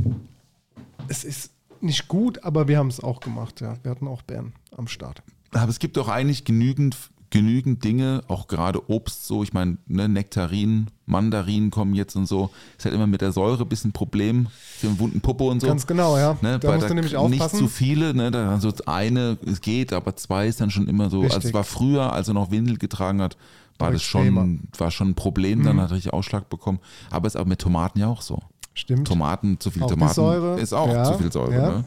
es 1.07 1.23
ist 1.23 1.51
nicht 1.79 2.07
gut, 2.07 2.43
aber 2.43 2.67
wir 2.67 2.79
haben 2.79 2.89
es 2.89 3.01
auch 3.01 3.19
gemacht, 3.19 3.61
ja. 3.61 3.77
Wir 3.83 3.91
hatten 3.91 4.07
auch 4.07 4.23
Beeren 4.23 4.53
am 4.75 4.87
Start. 4.87 5.21
Aber 5.53 5.69
es 5.69 5.77
gibt 5.79 5.97
doch 5.97 6.07
eigentlich 6.07 6.43
genügend, 6.43 6.97
genügend 7.31 7.83
Dinge, 7.83 8.23
auch 8.27 8.47
gerade 8.47 8.89
Obst 8.89 9.25
so. 9.25 9.41
Ich 9.41 9.53
meine, 9.53 9.77
ne, 9.87 10.07
Nektarinen, 10.07 10.91
Mandarinen 11.05 11.71
kommen 11.71 11.95
jetzt 11.95 12.15
und 12.15 12.27
so. 12.27 12.51
Ist 12.77 12.85
halt 12.85 12.93
immer 12.93 13.07
mit 13.07 13.21
der 13.21 13.31
Säure 13.31 13.63
ein 13.63 13.69
bisschen 13.69 13.89
ein 13.89 13.93
Problem 13.93 14.47
für 14.77 14.87
einen 14.87 14.99
wunden 14.99 15.21
Popo 15.21 15.49
und 15.49 15.61
so. 15.61 15.67
Ganz 15.67 15.87
genau, 15.87 16.17
ja. 16.17 16.37
Ne, 16.41 16.59
da 16.59 16.75
musst 16.75 16.89
du 16.89 16.93
nämlich 16.93 17.15
aufpassen. 17.15 17.39
Nicht 17.39 17.55
zu 17.55 17.67
viele, 17.67 18.13
ne, 18.13 18.29
da 18.29 18.59
so 18.59 18.71
eine, 18.85 19.37
es 19.45 19.61
geht, 19.61 19.93
aber 19.93 20.15
zwei 20.15 20.47
ist 20.47 20.61
dann 20.61 20.69
schon 20.69 20.87
immer 20.87 21.09
so. 21.09 21.21
Also 21.21 21.35
Richtig. 21.35 21.45
es 21.45 21.53
war 21.53 21.63
früher, 21.63 22.13
als 22.13 22.27
er 22.27 22.33
noch 22.33 22.51
Windel 22.51 22.77
getragen 22.77 23.21
hat, 23.21 23.37
war 23.79 23.91
das 23.91 24.01
extremer. 24.01 24.41
schon, 24.41 24.59
war 24.77 24.91
schon 24.91 25.09
ein 25.09 25.15
Problem, 25.15 25.63
dann 25.63 25.81
hat 25.81 25.91
er 25.91 25.95
richtig 25.95 26.13
Ausschlag 26.13 26.49
bekommen. 26.49 26.79
Aber 27.09 27.27
ist 27.27 27.37
auch 27.37 27.45
mit 27.45 27.59
Tomaten 27.59 27.99
ja 27.99 28.07
auch 28.07 28.21
so. 28.21 28.39
Stimmt. 28.73 29.07
Tomaten, 29.07 29.59
zu 29.59 29.71
viel 29.71 29.83
Auch 29.83 29.89
Tomaten 29.89 30.13
Säure, 30.13 30.59
ist 30.59 30.73
auch 30.73 30.87
ja, 30.87 31.03
zu 31.03 31.17
viel 31.17 31.31
Säure. 31.31 31.53
ja. 31.53 31.69
Ne? 31.69 31.83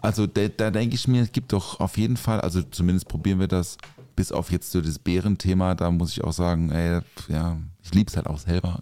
Also 0.00 0.26
da, 0.26 0.48
da 0.48 0.70
denke 0.70 0.94
ich 0.94 1.08
mir, 1.08 1.22
es 1.22 1.32
gibt 1.32 1.52
doch 1.52 1.80
auf 1.80 1.98
jeden 1.98 2.16
Fall, 2.16 2.40
also 2.40 2.62
zumindest 2.62 3.08
probieren 3.08 3.40
wir 3.40 3.48
das, 3.48 3.76
bis 4.16 4.32
auf 4.32 4.50
jetzt 4.50 4.72
so 4.72 4.80
das 4.80 4.98
Bärenthema, 4.98 5.74
da 5.74 5.90
muss 5.90 6.10
ich 6.12 6.24
auch 6.24 6.32
sagen, 6.32 6.70
ey, 6.70 7.00
ja, 7.28 7.58
ich 7.82 7.94
liebe 7.94 8.08
es 8.10 8.16
halt 8.16 8.26
auch 8.26 8.38
selber, 8.38 8.80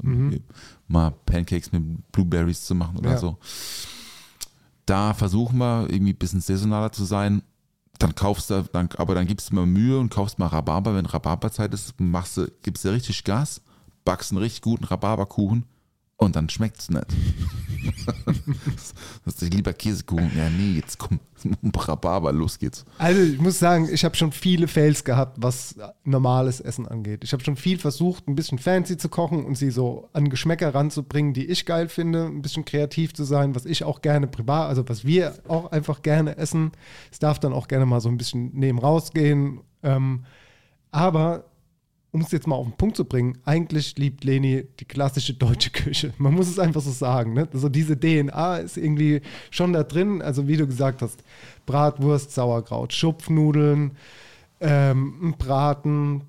mal 0.89 1.11
Pancakes 1.27 1.73
mit 1.73 2.11
Blueberries 2.12 2.65
zu 2.65 2.74
machen 2.74 2.98
oder 2.98 3.11
Ja. 3.12 3.19
so. 3.19 3.36
Da 4.86 5.15
versuchen 5.15 5.59
wir 5.59 5.89
irgendwie 5.90 6.12
ein 6.12 6.19
bisschen 6.19 6.40
saisonaler 6.40 6.93
zu 6.93 7.05
sein. 7.05 7.43
Dann 7.98 8.15
kaufst 8.15 8.51
du, 8.51 8.62
dann, 8.73 8.89
aber 8.97 9.15
dann 9.15 9.27
gibst 9.27 9.51
du 9.51 9.55
mal 9.55 9.66
Mühe 9.66 9.98
und 9.98 10.11
kaufst 10.11 10.39
mal 10.39 10.47
Rhabarber, 10.48 10.94
wenn 10.94 11.06
Rhabarberzeit 11.06 11.73
ist, 11.73 11.98
machst 12.01 12.36
du, 12.36 12.51
gibst 12.62 12.85
du 12.85 12.90
richtig 12.90 13.24
Gas, 13.24 13.62
backst 14.05 14.31
einen 14.32 14.39
richtig 14.43 14.62
guten 14.62 14.85
Rhabarberkuchen 14.85 15.65
und 16.24 16.36
dann 16.36 16.48
schmeckt 16.48 16.80
es 16.80 16.90
nicht. 16.90 17.06
das 19.24 19.42
ist 19.42 19.55
lieber 19.55 19.72
Käsekuchen. 19.72 20.30
Ja, 20.36 20.48
nee, 20.51 20.76
jetzt 20.76 20.98
komm, 20.98 21.20
Rhabarber, 21.76 22.32
los 22.32 22.59
geht's. 22.59 22.84
Also 22.98 23.20
ich 23.20 23.40
muss 23.40 23.59
sagen, 23.59 23.88
ich 23.90 24.05
habe 24.05 24.16
schon 24.16 24.32
viele 24.32 24.68
Fails 24.68 25.05
gehabt, 25.05 25.38
was 25.40 25.76
normales 26.05 26.60
Essen 26.60 26.86
angeht. 26.86 27.24
Ich 27.24 27.32
habe 27.32 27.44
schon 27.44 27.56
viel 27.56 27.78
versucht, 27.78 28.28
ein 28.28 28.34
bisschen 28.34 28.59
fancy 28.59 28.96
zu 28.96 29.09
kochen 29.09 29.44
und 29.44 29.56
sie 29.56 29.70
so 29.70 30.09
an 30.12 30.28
Geschmäcker 30.30 30.74
ranzubringen, 30.74 31.34
die 31.34 31.46
ich 31.46 31.66
geil 31.66 31.88
finde, 31.88 32.26
ein 32.26 32.42
bisschen 32.42 32.64
kreativ 32.64 33.14
zu 33.14 33.24
sein, 33.24 33.55
was 33.55 33.66
ich 33.66 33.84
auch 33.84 34.02
gerne 34.02 34.26
privat, 34.26 34.68
also 34.68 34.88
was 34.88 35.05
wir 35.05 35.34
auch 35.48 35.72
einfach 35.72 36.02
gerne 36.02 36.36
essen. 36.36 36.72
Es 37.12 37.18
darf 37.18 37.38
dann 37.38 37.52
auch 37.52 37.68
gerne 37.68 37.86
mal 37.86 38.01
so 38.01 38.09
ein 38.09 38.18
bisschen 38.18 38.51
neben 38.55 38.78
rausgehen. 38.78 39.60
Ähm, 39.82 40.24
aber 40.90 41.44
um 42.15 42.20
es 42.20 42.31
jetzt 42.31 42.47
mal 42.47 42.55
auf 42.55 42.69
den 42.69 42.77
Punkt 42.77 42.97
zu 42.97 43.05
bringen, 43.05 43.39
eigentlich 43.45 43.99
liebt 43.99 44.23
Leni 44.23 44.69
die 44.78 44.85
klassische 44.85 45.35
deutsche 45.35 45.70
Küche. 45.70 46.15
Man 46.16 46.32
muss 46.32 46.49
es 46.49 46.61
einfach 46.61 46.81
so 46.81 46.93
sagen. 46.93 47.32
Ne? 47.35 47.49
Also 47.53 47.69
diese 47.69 47.99
DNA 47.99 48.59
ist 48.59 48.77
irgendwie 48.77 49.20
schon 49.51 49.73
da 49.73 49.82
drin. 49.82 50.23
Also 50.23 50.47
wie 50.47 50.57
du 50.57 50.65
gesagt 50.65 51.03
hast, 51.03 51.24
Bratwurst, 51.66 52.31
Sauerkraut, 52.31 52.93
Schupfnudeln, 52.93 53.97
ähm, 54.61 55.35
Braten, 55.36 56.23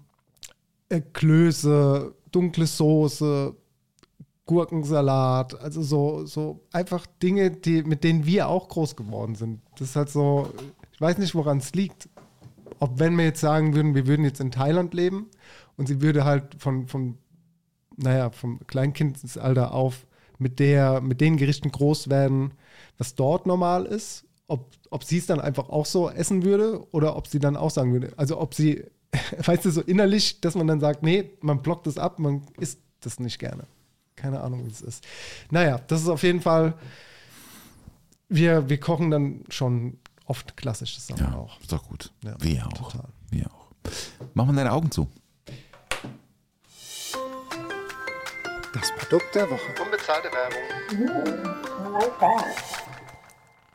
äh, 0.90 1.02
Klöße, 1.02 2.16
dunkle 2.32 2.66
Soße, 2.66 3.56
Gurkensalat. 4.48 5.62
Also 5.62 5.84
so, 5.84 6.26
so 6.26 6.62
einfach 6.72 7.06
Dinge, 7.22 7.52
die, 7.52 7.84
mit 7.84 8.04
denen 8.04 8.26
wir 8.26 8.50
auch 8.50 8.70
groß 8.70 8.96
geworden 8.96 9.36
sind. 9.36 9.62
Das 9.78 9.90
ist 9.90 9.96
halt 9.96 10.10
so, 10.10 10.52
ich 10.94 11.00
weiß 11.00 11.20
nicht, 11.20 11.36
woran 11.36 11.60
es 11.60 11.76
liegt. 11.76 12.10
Ob 12.80 13.00
wenn 13.00 13.16
wir 13.18 13.26
jetzt 13.26 13.40
sagen 13.40 13.76
würden, 13.76 13.94
wir 13.94 14.08
würden 14.08 14.26
jetzt 14.26 14.42
in 14.42 14.50
Thailand 14.50 14.96
leben 14.96 15.28
und 15.78 15.88
sie 15.88 16.02
würde 16.02 16.24
halt 16.26 16.56
von, 16.62 16.88
von 16.88 17.18
naja, 17.98 18.30
vom 18.30 18.60
Kleinkindsalter 18.68 19.74
auf 19.74 20.06
mit, 20.38 20.60
der, 20.60 21.02
mit 21.02 21.22
den 21.22 21.38
Gerichten 21.38 21.72
groß 21.72 22.10
werden, 22.10 22.54
was 22.98 23.16
dort 23.16 23.46
normal 23.46 23.86
ist, 23.86 24.26
ob, 24.48 24.70
ob 24.92 25.04
sie 25.04 25.18
es 25.18 25.26
dann 25.26 25.40
einfach 25.40 25.70
auch 25.70 25.86
so 25.86 26.10
essen 26.10 26.44
würde 26.44 26.86
oder 26.92 27.16
ob 27.16 27.28
sie 27.28 27.40
dann 27.40 27.56
auch 27.56 27.72
sagen 27.72 27.94
würde, 27.94 28.14
also 28.18 28.40
ob 28.40 28.54
sie, 28.54 28.84
weißt 29.46 29.66
du, 29.66 29.72
so 29.72 29.82
innerlich, 29.82 30.42
dass 30.42 30.56
man 30.56 30.68
dann 30.68 30.80
sagt, 30.80 31.04
nee, 31.04 31.32
man 31.42 31.62
blockt 31.62 31.88
das 31.88 31.98
ab, 31.98 32.20
man 32.20 32.42
isst 32.60 32.80
das 33.00 33.20
nicht 33.20 33.40
gerne. 33.40 33.66
Keine 34.16 34.42
Ahnung, 34.42 34.66
wie 34.66 34.72
es 34.72 34.82
ist. 34.82 35.06
Naja, 35.52 35.80
das 35.88 36.02
ist 36.02 36.08
auf 36.10 36.24
jeden 36.24 36.42
Fall, 36.42 36.74
wir, 38.30 38.70
wir 38.70 38.80
kochen 38.80 39.12
dann 39.12 39.44
schon 39.50 40.00
oft 40.26 40.58
klassisches 40.58 41.08
Sachen 41.08 41.24
Ja, 41.24 41.36
auch. 41.36 41.60
ist 41.60 41.72
doch 41.72 41.84
gut. 41.88 42.12
Ja, 42.24 42.36
wir 42.40 42.66
auch. 42.68 42.74
total. 42.74 43.06
Wir 43.30 43.48
auch. 43.52 43.68
Mach 44.34 44.46
mal 44.46 44.56
deine 44.56 44.72
Augen 44.72 44.90
zu. 44.92 45.08
Das 48.76 48.92
Produkt 48.98 49.34
der 49.36 49.50
Woche. 49.50 49.62
Unbezahlte 49.84 50.30
Werbung. 50.32 51.56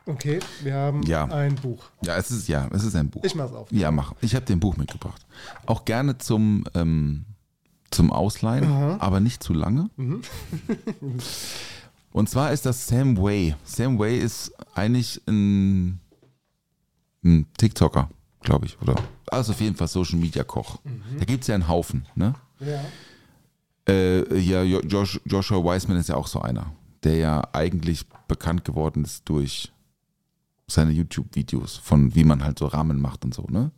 Okay, 0.05 0.39
wir 0.61 0.73
haben 0.75 1.03
Ja. 1.03 1.25
ein 1.25 1.55
Buch. 1.55 1.83
Ja, 2.03 2.17
es 2.17 2.31
ist 2.31 2.47
ja, 2.47 2.67
es 2.71 2.83
ist 2.83 2.95
ein 2.95 3.09
Buch. 3.09 3.23
Ich 3.23 3.35
mach's 3.35 3.53
auf. 3.53 3.71
Ja, 3.71 3.91
mach. 3.91 4.13
Ich 4.21 4.35
habe 4.35 4.45
dir 4.45 4.55
ein 4.55 4.59
Buch 4.59 4.77
mitgebracht. 4.77 5.25
Auch 5.65 5.85
gerne 5.85 6.17
zum, 6.17 6.65
ähm, 6.75 7.25
zum 7.91 8.11
Ausleihen, 8.11 8.99
aber 8.99 9.19
nicht 9.19 9.43
zu 9.43 9.53
lange. 9.53 9.89
Mhm. 9.95 10.21
Und 12.11 12.29
zwar 12.29 12.51
ist 12.51 12.65
das 12.65 12.87
Sam 12.87 13.17
Way. 13.17 13.55
Sam 13.63 13.97
Way 13.97 14.19
ist 14.19 14.51
eigentlich 14.75 15.21
ein, 15.27 15.99
ein 17.23 17.47
TikToker, 17.57 18.09
glaube 18.41 18.65
ich, 18.65 18.79
oder? 18.81 18.95
Also 19.27 19.53
auf 19.53 19.61
jeden 19.61 19.75
Fall 19.77 19.87
Social 19.87 20.19
Media 20.19 20.43
Koch. 20.43 20.79
Da 21.17 21.25
gibt 21.25 21.41
es 21.41 21.47
ja 21.47 21.55
einen 21.55 21.67
Haufen, 21.67 22.05
ne? 22.15 22.35
Ja. 22.59 22.83
Äh, 23.87 24.37
ja, 24.39 24.61
Jo- 24.63 24.81
Josh, 24.81 25.19
Joshua 25.25 25.57
Wiseman 25.63 25.97
ist 25.97 26.09
ja 26.09 26.15
auch 26.15 26.27
so 26.27 26.41
einer, 26.41 26.71
der 27.03 27.15
ja 27.17 27.41
eigentlich 27.53 28.05
bekannt 28.27 28.63
geworden 28.65 29.03
ist 29.03 29.27
durch 29.27 29.71
seine 30.67 30.91
YouTube-Videos 30.91 31.77
von 31.77 32.15
wie 32.15 32.23
man 32.23 32.43
halt 32.43 32.59
so 32.59 32.67
Rahmen 32.67 33.01
macht 33.01 33.25
und 33.25 33.33
so, 33.33 33.45
ne? 33.49 33.71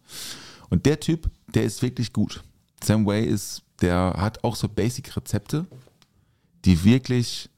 Und 0.69 0.85
der 0.85 0.99
Typ, 0.99 1.29
der 1.53 1.63
ist 1.63 1.81
wirklich 1.81 2.13
gut. 2.13 2.43
Sam 2.83 3.05
Way 3.05 3.25
ist, 3.25 3.63
der 3.81 4.13
hat 4.17 4.43
auch 4.43 4.55
so 4.55 4.67
Basic-Rezepte, 4.67 5.65
die 6.65 6.83
wirklich 6.83 7.49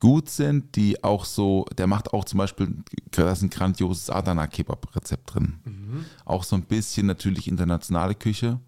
gut 0.00 0.28
sind, 0.30 0.76
die 0.76 1.02
auch 1.02 1.24
so, 1.24 1.64
der 1.76 1.86
macht 1.88 2.12
auch 2.12 2.24
zum 2.24 2.38
Beispiel, 2.38 2.76
da 3.10 3.32
ist 3.32 3.42
ein 3.42 3.50
grandioses 3.50 4.10
Adana-Kebab-Rezept 4.10 5.34
drin. 5.34 6.04
Auch 6.24 6.44
so 6.44 6.54
ein 6.54 6.62
bisschen 6.62 7.06
natürlich 7.06 7.48
internationale 7.48 8.14
Küche 8.14 8.60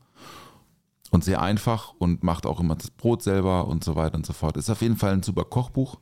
und 1.10 1.24
sehr 1.24 1.42
einfach 1.42 1.94
und 1.98 2.22
macht 2.22 2.46
auch 2.46 2.60
immer 2.60 2.76
das 2.76 2.90
Brot 2.90 3.22
selber 3.22 3.66
und 3.66 3.84
so 3.84 3.96
weiter 3.96 4.14
und 4.14 4.26
so 4.26 4.32
fort. 4.32 4.56
Ist 4.56 4.70
auf 4.70 4.82
jeden 4.82 4.96
Fall 4.96 5.12
ein 5.12 5.22
super 5.22 5.44
Kochbuch. 5.44 5.98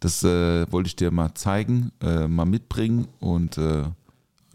Das 0.00 0.22
äh, 0.24 0.70
wollte 0.70 0.88
ich 0.88 0.96
dir 0.96 1.10
mal 1.10 1.34
zeigen, 1.34 1.90
äh, 2.02 2.28
mal 2.28 2.44
mitbringen 2.44 3.08
und 3.18 3.56
äh, 3.56 3.84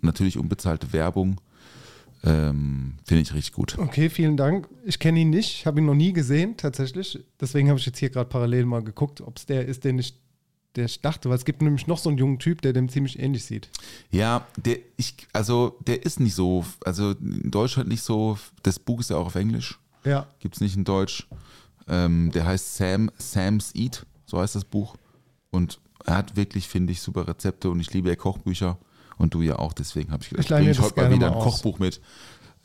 natürlich 0.02 0.38
unbezahlte 0.38 0.94
Werbung. 0.94 1.42
Ähm, 2.24 2.94
Finde 3.06 3.24
ich 3.24 3.34
richtig 3.34 3.54
gut. 3.54 3.80
Okay, 3.80 4.10
vielen 4.10 4.38
Dank. 4.38 4.70
Ich 4.86 5.00
kenne 5.00 5.20
ihn 5.20 5.32
nicht, 5.32 5.66
habe 5.66 5.80
ihn 5.80 5.88
noch 5.88 5.96
nie 5.96 6.14
gesehen, 6.14 6.56
tatsächlich. 6.56 7.20
Deswegen 7.40 7.70
habe 7.70 7.80
ich 7.80 7.86
jetzt 7.88 7.98
hier 7.98 8.12
gerade 8.12 8.30
parallel 8.30 8.66
mal 8.66 8.84
geguckt, 8.84 9.22
ob 9.22 9.38
es 9.38 9.48
der 9.48 9.66
ist, 9.66 9.84
den 9.84 9.98
ich, 9.98 10.21
der 10.76 10.86
ich 10.86 11.02
dachte. 11.02 11.30
Weil 11.30 11.38
es 11.38 11.46
gibt 11.46 11.62
nämlich 11.62 11.88
noch 11.88 11.98
so 11.98 12.10
einen 12.10 12.18
jungen 12.18 12.40
Typ, 12.40 12.62
der 12.62 12.74
dem 12.74 12.90
ziemlich 12.90 13.20
ähnlich 13.20 13.46
sieht. 13.46 13.70
Ja, 14.12 14.46
der, 14.58 14.78
ich, 14.98 15.16
also 15.34 15.78
der 15.86 16.06
ist 16.06 16.20
nicht 16.20 16.36
so, 16.36 16.66
also 16.86 17.12
in 17.12 17.52
Deutschland 17.52 17.90
nicht 17.90 18.04
so, 18.04 18.38
das 18.64 18.80
Buch 18.80 19.00
ist 19.00 19.10
ja 19.10 19.18
auch 19.18 19.28
auf 19.28 19.36
Englisch, 19.36 19.80
Ja. 20.04 20.28
gibt 20.40 20.56
es 20.56 20.62
nicht 20.62 20.76
in 20.76 20.84
Deutsch. 20.84 21.28
Ähm, 21.88 22.32
der 22.32 22.46
heißt 22.46 22.76
Sam, 22.78 23.12
Sam's 23.18 23.74
Eat, 23.76 24.06
so 24.26 24.40
heißt 24.40 24.56
das 24.56 24.66
Buch. 24.66 24.96
Und 25.50 25.80
er 26.06 26.16
hat 26.18 26.36
wirklich, 26.36 26.68
finde 26.68 26.94
ich, 26.94 27.02
super 27.02 27.28
Rezepte 27.28 27.70
und 27.70 27.80
ich 27.80 27.92
liebe 27.94 28.10
ja 28.10 28.16
Kochbücher 28.16 28.78
und 29.18 29.34
du 29.34 29.42
ja 29.42 29.58
auch, 29.60 29.74
deswegen 29.74 30.12
habe 30.12 30.24
ich 30.24 30.30
gedacht, 30.30 30.46
Ich 30.46 30.50
leih 30.50 30.60
mir 30.60 30.66
bring 30.66 30.72
ich 30.72 30.80
heute 30.82 31.02
mal 31.02 31.12
wieder 31.12 31.28
ein 31.28 31.34
aus. 31.34 31.44
Kochbuch 31.44 31.80
mit 31.80 32.02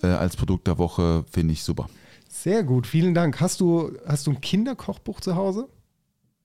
äh, 0.03 0.07
als 0.07 0.37
Produkt 0.37 0.67
der 0.67 0.79
Woche, 0.79 1.25
finde 1.31 1.53
ich 1.53 1.63
super. 1.65 1.89
Sehr 2.29 2.63
gut, 2.63 2.87
vielen 2.87 3.15
Dank. 3.15 3.41
Hast 3.41 3.61
du, 3.61 3.93
hast 4.07 4.27
du 4.27 4.31
ein 4.33 4.41
Kinderkochbuch 4.41 5.21
zu 5.21 5.35
Hause? 5.37 5.69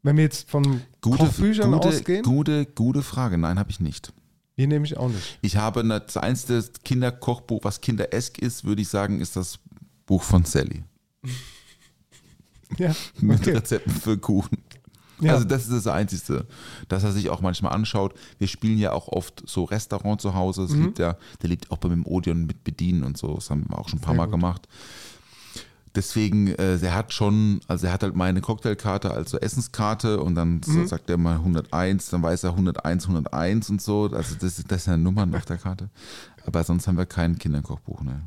Wenn 0.04 0.18
wir 0.18 0.24
jetzt 0.24 0.50
von 0.50 0.82
Gute, 1.02 1.18
Kochbüchern 1.18 1.72
gute, 1.72 1.88
ausgehen? 1.90 2.24
gute, 2.24 2.66
gute 2.66 3.04
Frage. 3.04 3.38
Nein, 3.38 3.60
habe 3.60 3.70
ich 3.70 3.80
nicht. 3.80 4.14
Hier 4.56 4.68
nehme 4.68 4.86
ich 4.86 4.98
auch 4.98 5.10
nicht. 5.10 5.38
Ich 5.42 5.58
habe 5.58 5.84
das 5.88 6.18
einzige 6.18 6.64
Kinderkochbuch, 6.84 7.64
was 7.64 7.82
kinderesk 7.82 8.38
ist, 8.40 8.66
würde 8.66 8.82
ich 8.82 8.90
sagen, 8.90 9.20
ist 9.22 9.36
das 9.36 9.60
Buch 10.06 10.24
von 10.24 10.44
Sally. 10.44 10.84
Ja, 12.78 12.96
Mit 13.22 13.42
okay. 13.42 13.52
Rezepten 13.52 13.94
für 13.94 14.18
Kuchen. 14.18 14.58
Ja. 15.20 15.34
Also 15.34 15.46
das 15.46 15.64
ist 15.64 15.72
das 15.72 15.88
Einzige, 15.88 16.48
dass 16.88 17.04
er 17.04 17.12
sich 17.12 17.30
auch 17.30 17.42
manchmal 17.42 17.74
anschaut. 17.74 18.16
Wir 18.40 18.48
spielen 18.48 18.80
ja 18.80 18.92
auch 18.92 19.08
oft 19.08 19.44
so 19.48 19.66
Restaurant 19.66 20.20
zu 20.20 20.34
Hause. 20.34 20.62
Mhm. 20.62 20.68
Es 20.68 20.74
liebt 20.74 21.00
ja, 21.00 21.18
der 21.42 21.50
liebt 21.50 21.70
auch 21.70 21.78
beim 21.78 22.06
Odeon 22.08 22.46
mit 22.48 22.64
Bedienen 22.64 23.04
und 23.04 23.18
so. 23.18 23.36
Das 23.36 23.52
haben 23.52 23.66
wir 23.70 23.78
auch 23.78 23.88
schon 23.88 24.00
ein 24.00 24.02
paar 24.02 24.14
Sehr 24.14 24.18
Mal 24.18 24.26
gut. 24.26 24.34
gemacht. 24.34 24.68
Deswegen, 25.96 26.48
äh, 26.48 26.78
er 26.82 26.96
hat 26.96 27.12
schon, 27.14 27.60
also 27.68 27.88
er 27.88 27.94
hat 27.94 28.04
halt 28.04 28.16
meine 28.16 28.40
Cocktailkarte 28.40 29.12
als 29.12 29.32
so 29.32 29.38
Essenskarte 29.38 30.22
und 30.22 30.36
dann 30.36 30.62
so 30.64 30.72
Mhm. 30.72 30.88
sagt 30.88 31.10
er 31.10 31.18
mal 31.18 31.40
101, 31.40 32.10
dann 32.12 32.24
weiß 32.24 32.46
er 32.46 32.56
101, 32.56 33.08
101 33.08 33.70
und 33.70 33.82
so. 33.82 34.10
Also 34.14 34.36
das, 34.40 34.64
das 34.68 34.84
sind 34.86 34.92
ja 34.94 34.98
Nummern 34.98 35.36
auf 35.36 35.46
der 35.46 35.58
Karte. 35.58 35.90
Aber 36.46 36.64
sonst 36.64 36.88
haben 36.88 36.98
wir 36.98 37.06
kein 37.06 37.38
Kinderkochbuch, 37.38 38.02
ne? 38.04 38.22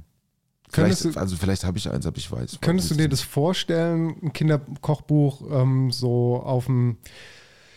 Vielleicht, 0.69 1.05
du- 1.05 1.19
also 1.19 1.37
vielleicht 1.37 1.65
habe 1.65 1.79
ich 1.79 1.89
eins, 1.91 2.05
aber 2.05 2.17
ich 2.19 2.31
weiß. 2.31 2.59
Könntest 2.61 2.91
du 2.91 2.97
dir 2.97 3.09
das 3.09 3.21
vorstellen, 3.23 4.17
ein 4.23 4.33
Kinderkochbuch 4.33 5.43
ähm, 5.51 5.91
so 5.91 6.43
auf 6.45 6.67
dem, 6.67 6.97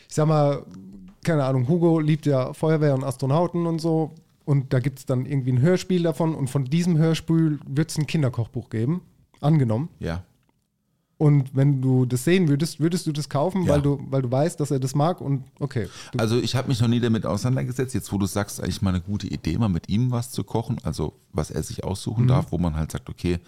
ich 0.09 0.15
sag 0.15 0.27
mal, 0.27 0.65
keine 1.23 1.43
Ahnung, 1.45 1.67
Hugo 1.67 1.99
liebt 1.99 2.25
ja 2.25 2.53
Feuerwehr 2.53 2.93
und 2.95 3.03
Astronauten 3.03 3.65
und 3.67 3.79
so. 3.79 4.11
Und 4.45 4.73
da 4.73 4.79
gibt 4.79 4.99
es 4.99 5.05
dann 5.05 5.25
irgendwie 5.25 5.51
ein 5.51 5.61
Hörspiel 5.61 6.03
davon 6.03 6.33
und 6.33 6.49
von 6.49 6.65
diesem 6.65 6.97
Hörspiel 6.97 7.59
wird 7.67 7.91
es 7.91 7.97
ein 7.97 8.07
Kinderkochbuch 8.07 8.69
geben. 8.69 9.01
Angenommen. 9.41 9.89
Ja. 9.99 10.23
Und 11.19 11.55
wenn 11.55 11.81
du 11.81 12.05
das 12.05 12.23
sehen 12.25 12.47
würdest, 12.47 12.79
würdest 12.79 13.07
du 13.07 13.11
das 13.11 13.27
kaufen, 13.27 13.63
Ja. 13.63 13.69
weil, 13.73 13.81
du, 13.81 13.99
weil 14.11 14.21
du 14.21 14.29
weißt, 14.31 14.59
dass 14.59 14.69
er 14.69 14.79
das 14.79 14.93
mag 14.93 15.19
und 15.19 15.43
okay. 15.59 15.87
Also 16.15 16.37
ich 16.37 16.55
habe 16.55 16.67
mich 16.67 16.79
noch 16.79 16.87
nie 16.87 16.99
damit 16.99 17.25
auseinandergesetzt. 17.25 17.95
Jetzt, 17.95 18.13
wo 18.13 18.19
du 18.19 18.27
sagst, 18.27 18.61
eigentlich 18.61 18.83
mal 18.83 18.91
eine 18.91 19.01
gute 19.01 19.25
Idee, 19.25 19.57
mal 19.57 19.67
mit 19.67 19.89
ihm 19.89 20.11
was 20.11 20.29
zu 20.29 20.43
kochen, 20.43 20.77
also 20.83 21.13
was 21.33 21.49
er 21.49 21.63
sich 21.63 21.83
aussuchen 21.83 22.25
Mhm. 22.25 22.27
darf, 22.27 22.51
wo 22.51 22.59
man 22.59 22.75
halt 22.75 22.91
sagt, 22.91 23.09
okay, 23.09 23.39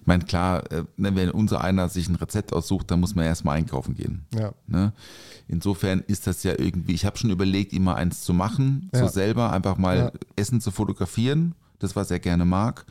ich 0.00 0.06
meine, 0.06 0.24
klar, 0.24 0.70
äh, 0.70 0.84
ne, 0.96 1.14
wenn 1.16 1.30
unser 1.32 1.62
einer 1.64 1.88
sich 1.88 2.08
ein 2.08 2.14
Rezept 2.14 2.52
aussucht, 2.52 2.90
dann 2.92 3.00
muss 3.00 3.16
man 3.16 3.24
erstmal 3.26 3.56
einkaufen 3.58 3.94
gehen. 3.96 4.24
ja. 4.32 4.52
Ne? 4.68 4.92
Insofern 5.48 6.04
ist 6.06 6.28
das 6.28 6.44
ja 6.44 6.52
irgendwie, 6.58 6.92
ich 6.92 7.04
habe 7.04 7.18
schon 7.18 7.30
überlegt, 7.30 7.72
ihm 7.72 7.82
mal 7.84 7.94
eins 7.96 8.20
zu 8.22 8.32
machen, 8.32 8.88
so 8.92 9.00
Ja. 9.00 9.08
selber 9.08 9.52
einfach 9.52 9.76
mal. 9.78 10.12
Essen 10.36 10.60
zu 10.60 10.70
fotografieren, 10.70 11.56
das 11.80 11.96
was 11.96 12.10
er 12.10 12.20
gerne 12.20 12.44
mag, 12.44 12.86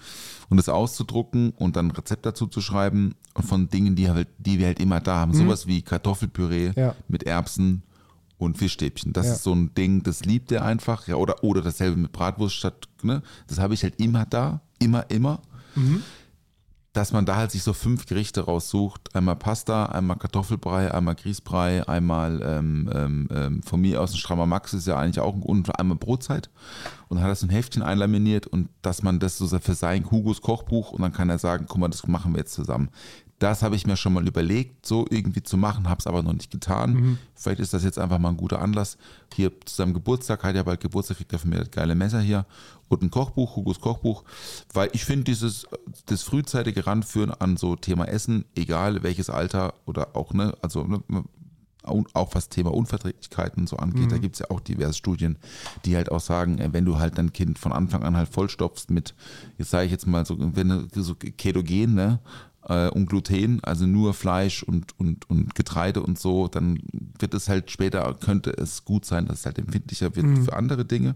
und 0.49 0.57
das 0.57 0.67
auszudrucken 0.69 1.51
und 1.51 1.75
dann 1.77 1.87
ein 1.87 1.91
Rezept 1.91 2.25
dazu 2.25 2.47
zu 2.47 2.59
schreiben 2.61 3.15
und 3.33 3.45
von 3.45 3.69
Dingen, 3.69 3.95
die, 3.95 4.09
halt, 4.09 4.27
die 4.37 4.59
wir 4.59 4.65
halt 4.67 4.79
immer 4.79 4.99
da 4.99 5.19
haben. 5.19 5.33
Sowas 5.33 5.65
wie 5.67 5.81
Kartoffelpüree 5.81 6.69
Mhm. 6.69 6.73
Ja. 6.75 6.95
mit 7.07 7.23
Erbsen 7.23 7.83
und 8.37 8.57
Fischstäbchen. 8.57 9.13
Das 9.13 9.27
Ja. 9.27 9.33
ist 9.33 9.43
so 9.43 9.53
ein 9.53 9.73
Ding, 9.75 10.01
das 10.03 10.25
liebt 10.25 10.51
er 10.51 10.63
einfach. 10.65 11.07
Ja, 11.07 11.15
oder, 11.15 11.43
oder 11.43 11.61
dasselbe 11.61 11.97
mit 11.97 12.11
Bratwurst 12.11 12.55
statt, 12.55 12.87
ne? 13.03 13.21
Das 13.47 13.59
habe 13.59 13.73
ich 13.73 13.83
halt 13.83 13.99
immer 13.99 14.25
da, 14.25 14.61
immer, 14.79 15.09
immer 15.09 15.41
Mhm. 15.75 16.01
Dass 16.99 17.13
man 17.13 17.25
da 17.25 17.37
halt 17.37 17.49
sich 17.49 17.63
so 17.63 17.71
fünf 17.71 18.07
Gerichte 18.07 18.41
raussucht. 18.41 19.15
Einmal 19.15 19.37
Pasta, 19.37 19.85
einmal 19.85 20.17
Kartoffelbrei, 20.17 20.93
einmal 20.93 21.15
Grießbrei, 21.15 21.87
einmal 21.87 22.41
ähm, 22.43 22.89
ähm, 22.93 23.29
ähm, 23.31 23.63
von 23.63 23.79
mir 23.79 24.01
aus 24.01 24.11
ein 24.11 24.17
strammer 24.17 24.45
Max 24.45 24.73
ist 24.73 24.85
ja 24.85 24.97
eigentlich 24.97 25.21
auch 25.21 25.33
ein 25.33 25.41
und 25.41 25.79
einmal 25.79 25.97
Brotzeit. 25.97 26.49
Und 27.07 27.15
dann 27.15 27.23
hat 27.23 27.31
er 27.31 27.35
so 27.35 27.45
ein 27.45 27.51
Heftchen 27.51 27.83
einlaminiert 27.83 28.47
und 28.47 28.67
dass 28.81 29.01
man 29.01 29.19
das 29.19 29.37
so 29.37 29.47
für 29.47 29.75
sein 29.75 30.11
Hugos 30.11 30.41
Kochbuch 30.41 30.91
und 30.91 31.01
dann 31.01 31.13
kann 31.13 31.29
er 31.29 31.39
sagen, 31.39 31.67
guck 31.69 31.77
mal, 31.77 31.87
das 31.87 32.05
machen 32.05 32.33
wir 32.33 32.39
jetzt 32.39 32.53
zusammen. 32.53 32.89
Das 33.39 33.63
habe 33.63 33.75
ich 33.75 33.87
mir 33.87 33.97
schon 33.97 34.13
mal 34.13 34.27
überlegt, 34.27 34.85
so 34.85 35.05
irgendwie 35.09 35.41
zu 35.41 35.57
machen, 35.57 35.89
habe 35.89 35.99
es 35.99 36.07
aber 36.07 36.21
noch 36.21 36.33
nicht 36.33 36.51
getan. 36.51 37.17
Vielleicht 37.35 37.59
ist 37.61 37.73
das 37.73 37.83
jetzt 37.83 37.97
einfach 37.97 38.19
mal 38.19 38.29
ein 38.29 38.37
guter 38.37 38.61
Anlass. 38.61 38.97
Hier 39.33 39.51
zu 39.65 39.75
seinem 39.75 39.93
Geburtstag, 39.93 40.43
hat 40.43 40.55
ja 40.55 40.63
bald 40.63 40.81
Geburtstag, 40.81 41.17
kriegt 41.17 41.31
er 41.31 41.39
von 41.39 41.49
mir 41.49 41.59
das 41.59 41.71
geile 41.71 41.95
Messer 41.95 42.19
hier 42.19 42.45
und 42.89 43.01
ein 43.01 43.11
Kochbuch, 43.11 43.55
Hugos 43.55 43.79
Kochbuch, 43.79 44.23
weil 44.73 44.89
ich 44.93 45.05
finde 45.05 45.25
dieses 45.25 45.65
das 46.07 46.23
frühzeitige 46.23 46.85
Ranführen 46.85 47.31
an 47.31 47.55
so 47.55 47.75
Thema 47.75 48.05
Essen, 48.07 48.45
egal 48.55 49.03
welches 49.03 49.29
Alter 49.29 49.73
oder 49.85 50.15
auch, 50.15 50.33
ne, 50.33 50.53
also 50.61 50.83
ne, 50.83 51.01
und 51.83 52.13
auch 52.13 52.35
was 52.35 52.49
Thema 52.49 52.73
Unverträglichkeiten 52.73 53.65
so 53.65 53.77
angeht, 53.77 54.11
da 54.11 54.17
gibt 54.17 54.35
es 54.35 54.39
ja 54.39 54.51
auch 54.51 54.59
diverse 54.59 54.95
Studien, 54.95 55.37
die 55.85 55.95
halt 55.95 56.11
auch 56.11 56.19
sagen, 56.19 56.57
äh, 56.59 56.73
wenn 56.73 56.85
du 56.85 56.99
halt 56.99 57.17
dein 57.17 57.31
Kind 57.31 57.57
von 57.57 57.71
Anfang 57.71 58.03
an 58.03 58.17
halt 58.17 58.29
vollstopfst 58.29 58.89
mit, 58.89 59.15
jetzt 59.57 59.69
sage 59.71 59.85
ich 59.85 59.91
jetzt 59.91 60.05
mal 60.05 60.25
so, 60.25 60.35
wenn 60.39 60.89
du 60.91 61.03
so 61.03 61.15
ketogen, 61.15 61.95
ne, 61.95 62.19
äh, 62.67 62.89
und 62.89 63.07
Gluten, 63.07 63.63
also 63.63 63.85
nur 63.85 64.13
Fleisch 64.13 64.63
und, 64.63 64.97
und, 64.99 65.29
und 65.29 65.55
Getreide 65.55 66.01
und 66.03 66.19
so, 66.19 66.47
dann 66.47 66.79
wird 67.19 67.33
es 67.33 67.47
halt 67.49 67.71
später, 67.71 68.13
könnte 68.15 68.51
es 68.51 68.85
gut 68.85 69.05
sein, 69.05 69.25
dass 69.27 69.39
es 69.39 69.45
halt 69.45 69.59
empfindlicher 69.59 70.15
wird 70.15 70.39
für 70.45 70.53
andere 70.55 70.85
Dinge. 70.85 71.15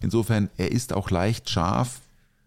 Insofern, 0.00 0.50
er 0.56 0.72
ist 0.72 0.92
auch 0.92 1.10
leicht 1.10 1.48
scharf, 1.50 2.00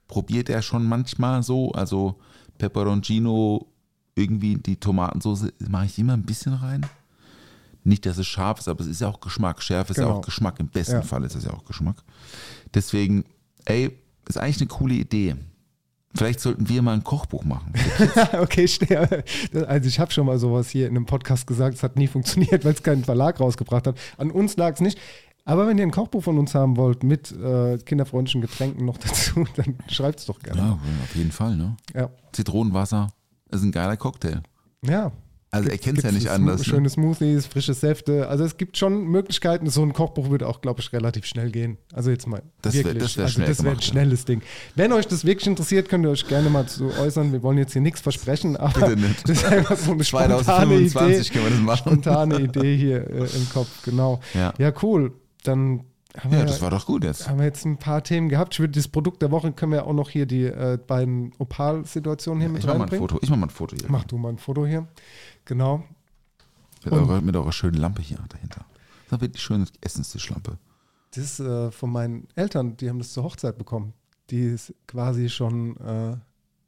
probiert 0.07 0.49
er 0.49 0.61
schon 0.61 0.85
manchmal 0.85 1.43
so, 1.43 1.71
also 1.71 2.15
Peperoncino, 2.57 3.67
irgendwie 4.15 4.55
die 4.57 4.75
Tomatensauce 4.77 5.47
mache 5.69 5.85
ich 5.85 5.97
immer 5.99 6.13
ein 6.13 6.23
bisschen 6.23 6.53
rein. 6.53 6.85
Nicht, 7.85 8.05
dass 8.05 8.17
es 8.17 8.27
scharf 8.27 8.59
ist, 8.59 8.67
aber 8.67 8.81
es 8.81 8.87
ist 8.87 8.99
ja 9.01 9.07
auch 9.07 9.21
Geschmack. 9.21 9.61
Schärfe 9.63 9.91
ist 9.91 9.97
ja 9.97 10.03
Genau. 10.03 10.17
auch 10.17 10.21
Geschmack. 10.25 10.59
Im 10.59 10.67
besten 10.67 10.95
Ja. 10.95 11.01
Fall 11.01 11.23
ist 11.23 11.35
es 11.35 11.45
ja 11.45 11.53
auch 11.53 11.63
Geschmack. 11.63 12.03
Deswegen, 12.73 13.23
ey, 13.65 13.97
ist 14.27 14.37
eigentlich 14.37 14.57
eine 14.59 14.67
coole 14.67 14.95
Idee. 14.95 15.35
Vielleicht 16.15 16.39
sollten 16.39 16.67
wir 16.69 16.81
mal 16.81 16.93
ein 16.93 17.03
Kochbuch 17.03 17.43
machen. 17.43 17.71
okay, 18.39 18.67
schnell. 18.67 19.23
Also 19.67 19.87
ich 19.87 19.99
habe 19.99 20.11
schon 20.11 20.25
mal 20.25 20.39
sowas 20.39 20.69
hier 20.69 20.87
in 20.87 20.95
einem 20.95 21.05
Podcast 21.05 21.45
gesagt, 21.45 21.75
es 21.75 21.83
hat 21.83 21.97
nie 21.97 22.07
funktioniert, 22.07 22.65
weil 22.65 22.73
es 22.73 22.81
keinen 22.83 23.03
Verlag 23.03 23.39
rausgebracht 23.39 23.85
hat. 23.87 23.97
An 24.17 24.31
uns 24.31 24.57
lag 24.57 24.73
es 24.73 24.81
nicht. 24.81 24.99
Aber 25.45 25.67
wenn 25.67 25.77
ihr 25.77 25.85
ein 25.85 25.91
Kochbuch 25.91 26.23
von 26.23 26.37
uns 26.37 26.53
haben 26.55 26.77
wollt 26.77 27.03
mit 27.03 27.31
äh, 27.31 27.77
kinderfreundlichen 27.77 28.41
Getränken 28.41 28.85
noch 28.85 28.97
dazu, 28.99 29.45
dann 29.55 29.75
schreibt 29.87 30.19
es 30.19 30.25
doch 30.25 30.39
gerne. 30.39 30.59
Ja, 30.61 30.79
auf 31.03 31.15
jeden 31.15 31.31
Fall, 31.31 31.55
ne? 31.55 31.77
Ja. 31.95 32.09
Zitronenwasser 32.33 33.07
ist 33.51 33.63
ein 33.63 33.71
geiler 33.71 33.97
Cocktail. 33.97 34.41
ja. 34.83 35.11
Also 35.51 35.67
er 35.67 35.79
kennt 35.79 35.97
es 35.97 36.03
ja 36.03 36.11
nicht 36.11 36.29
anders. 36.29 36.59
Ne? 36.59 36.65
Schöne 36.65 36.89
Smoothies, 36.89 37.47
frische 37.47 37.73
Säfte. 37.73 38.27
Also 38.27 38.43
es 38.43 38.57
gibt 38.57 38.77
schon 38.77 39.05
Möglichkeiten. 39.07 39.67
So 39.69 39.81
ein 39.81 39.93
Kochbuch 39.93 40.29
würde 40.29 40.47
auch, 40.47 40.61
glaube 40.61 40.79
ich, 40.81 40.93
relativ 40.93 41.25
schnell 41.25 41.49
gehen. 41.49 41.77
Also 41.91 42.11
jetzt 42.11 42.27
mal 42.27 42.43
Das 42.61 42.75
wär- 42.75 42.83
wirklich. 42.85 43.01
das 43.03 43.17
wär 43.17 43.23
also 43.23 43.33
schnell 43.33 43.47
das 43.47 43.57
wäre 43.63 43.69
ein 43.69 43.71
gemacht, 43.77 43.83
ja. 43.85 43.91
schnelles 43.91 44.25
Ding. 44.25 44.41
Wenn 44.75 44.93
euch 44.93 45.07
das 45.07 45.25
wirklich 45.25 45.47
interessiert, 45.47 45.89
könnt 45.89 46.05
ihr 46.05 46.11
euch 46.11 46.27
gerne 46.27 46.51
mal 46.51 46.67
zu 46.67 46.91
äußern. 46.99 47.31
Wir 47.31 47.41
wollen 47.41 47.57
jetzt 47.57 47.73
hier 47.73 47.81
nichts 47.81 47.99
versprechen, 48.01 48.57
aber 48.57 48.89
Bitte 48.89 49.01
nicht. 49.01 49.23
das 49.27 49.39
ist 49.39 49.45
einfach 49.45 49.75
so 49.77 49.91
eine 49.93 50.03
spontane 50.03 50.43
2025 50.43 51.19
Idee. 51.19 51.33
können 51.33 51.45
wir 51.45 51.51
das 51.51 51.61
machen. 51.61 51.77
Spontane 51.93 52.39
Idee 52.41 52.77
hier 52.77 53.09
äh, 53.09 53.17
im 53.35 53.49
Kopf, 53.51 53.69
genau. 53.83 54.19
Ja. 54.35 54.53
ja, 54.59 54.71
cool. 54.83 55.13
Dann 55.43 55.79
haben 56.17 56.31
Ja, 56.31 56.39
wir, 56.39 56.45
das 56.45 56.61
war 56.61 56.69
doch 56.69 56.85
gut 56.85 57.03
jetzt. 57.03 57.27
haben 57.29 57.37
wir 57.39 57.45
jetzt 57.45 57.65
ein 57.65 57.77
paar 57.77 58.03
Themen 58.03 58.29
gehabt. 58.29 58.53
Ich 58.53 58.59
würde 58.59 58.73
das 58.73 58.87
Produkt 58.87 59.21
der 59.23 59.31
Woche, 59.31 59.51
können 59.51 59.71
wir 59.71 59.85
auch 59.87 59.93
noch 59.93 60.09
hier 60.09 60.25
die 60.27 60.43
äh, 60.45 60.77
beiden 60.85 61.31
Opal-Situationen 61.37 62.41
hier 62.41 62.49
mit 62.49 62.59
Ich 62.59 62.65
mach 62.65 62.73
mal 62.73 62.75
ein 62.77 62.81
reinbringen. 62.81 63.07
Foto. 63.07 63.19
Ich 63.23 63.29
mach 63.29 63.37
mal 63.37 63.47
ein 63.47 63.51
Foto 63.51 63.75
hier. 63.79 63.85
Mach 63.89 64.03
du 64.03 64.17
mal 64.17 64.29
ein 64.29 64.37
Foto 64.37 64.65
hier. 64.65 64.87
Genau. 65.49 65.83
Mit 66.85 66.93
eurer, 66.93 67.21
mit 67.21 67.35
eurer 67.35 67.51
schönen 67.51 67.77
Lampe 67.77 68.03
hier 68.03 68.19
dahinter. 68.29 68.65
Das 69.09 69.17
ist 69.17 69.21
wirklich 69.21 69.41
schöne 69.43 69.65
Essenstischlampe. 69.81 70.59
Das 71.15 71.23
ist 71.23 71.39
äh, 71.39 71.71
von 71.71 71.91
meinen 71.91 72.27
Eltern, 72.35 72.77
die 72.77 72.87
haben 72.87 72.99
das 72.99 73.13
zur 73.13 73.23
Hochzeit 73.23 73.57
bekommen. 73.57 73.93
Die 74.29 74.41
ist 74.43 74.75
quasi 74.85 75.27
schon 75.27 75.75
äh, 75.77 76.15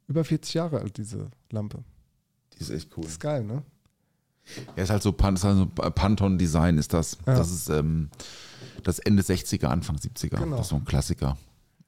über 0.08 0.24
40 0.24 0.54
Jahre 0.54 0.80
alt, 0.80 0.96
diese 0.96 1.30
Lampe. 1.50 1.84
Die 2.54 2.60
ist 2.60 2.70
echt 2.70 2.90
cool. 2.96 3.04
Das 3.04 3.12
ist 3.12 3.20
geil, 3.20 3.44
ne? 3.44 3.62
Ja, 4.76 4.82
ist 4.82 4.90
halt 4.90 5.02
so, 5.04 5.12
Pan- 5.12 5.36
ist 5.36 5.44
halt 5.44 5.56
so 5.56 5.66
Pantone-Design 5.66 6.76
ist 6.76 6.92
das. 6.92 7.16
Ja. 7.24 7.36
Das 7.36 7.52
ist 7.52 7.68
ähm, 7.68 8.10
das 8.82 8.98
Ende 8.98 9.22
60er, 9.22 9.66
Anfang 9.66 9.94
70er. 9.96 10.38
Genau. 10.38 10.56
Das 10.56 10.66
ist 10.66 10.70
so 10.70 10.76
ein 10.76 10.84
Klassiker. 10.84 11.38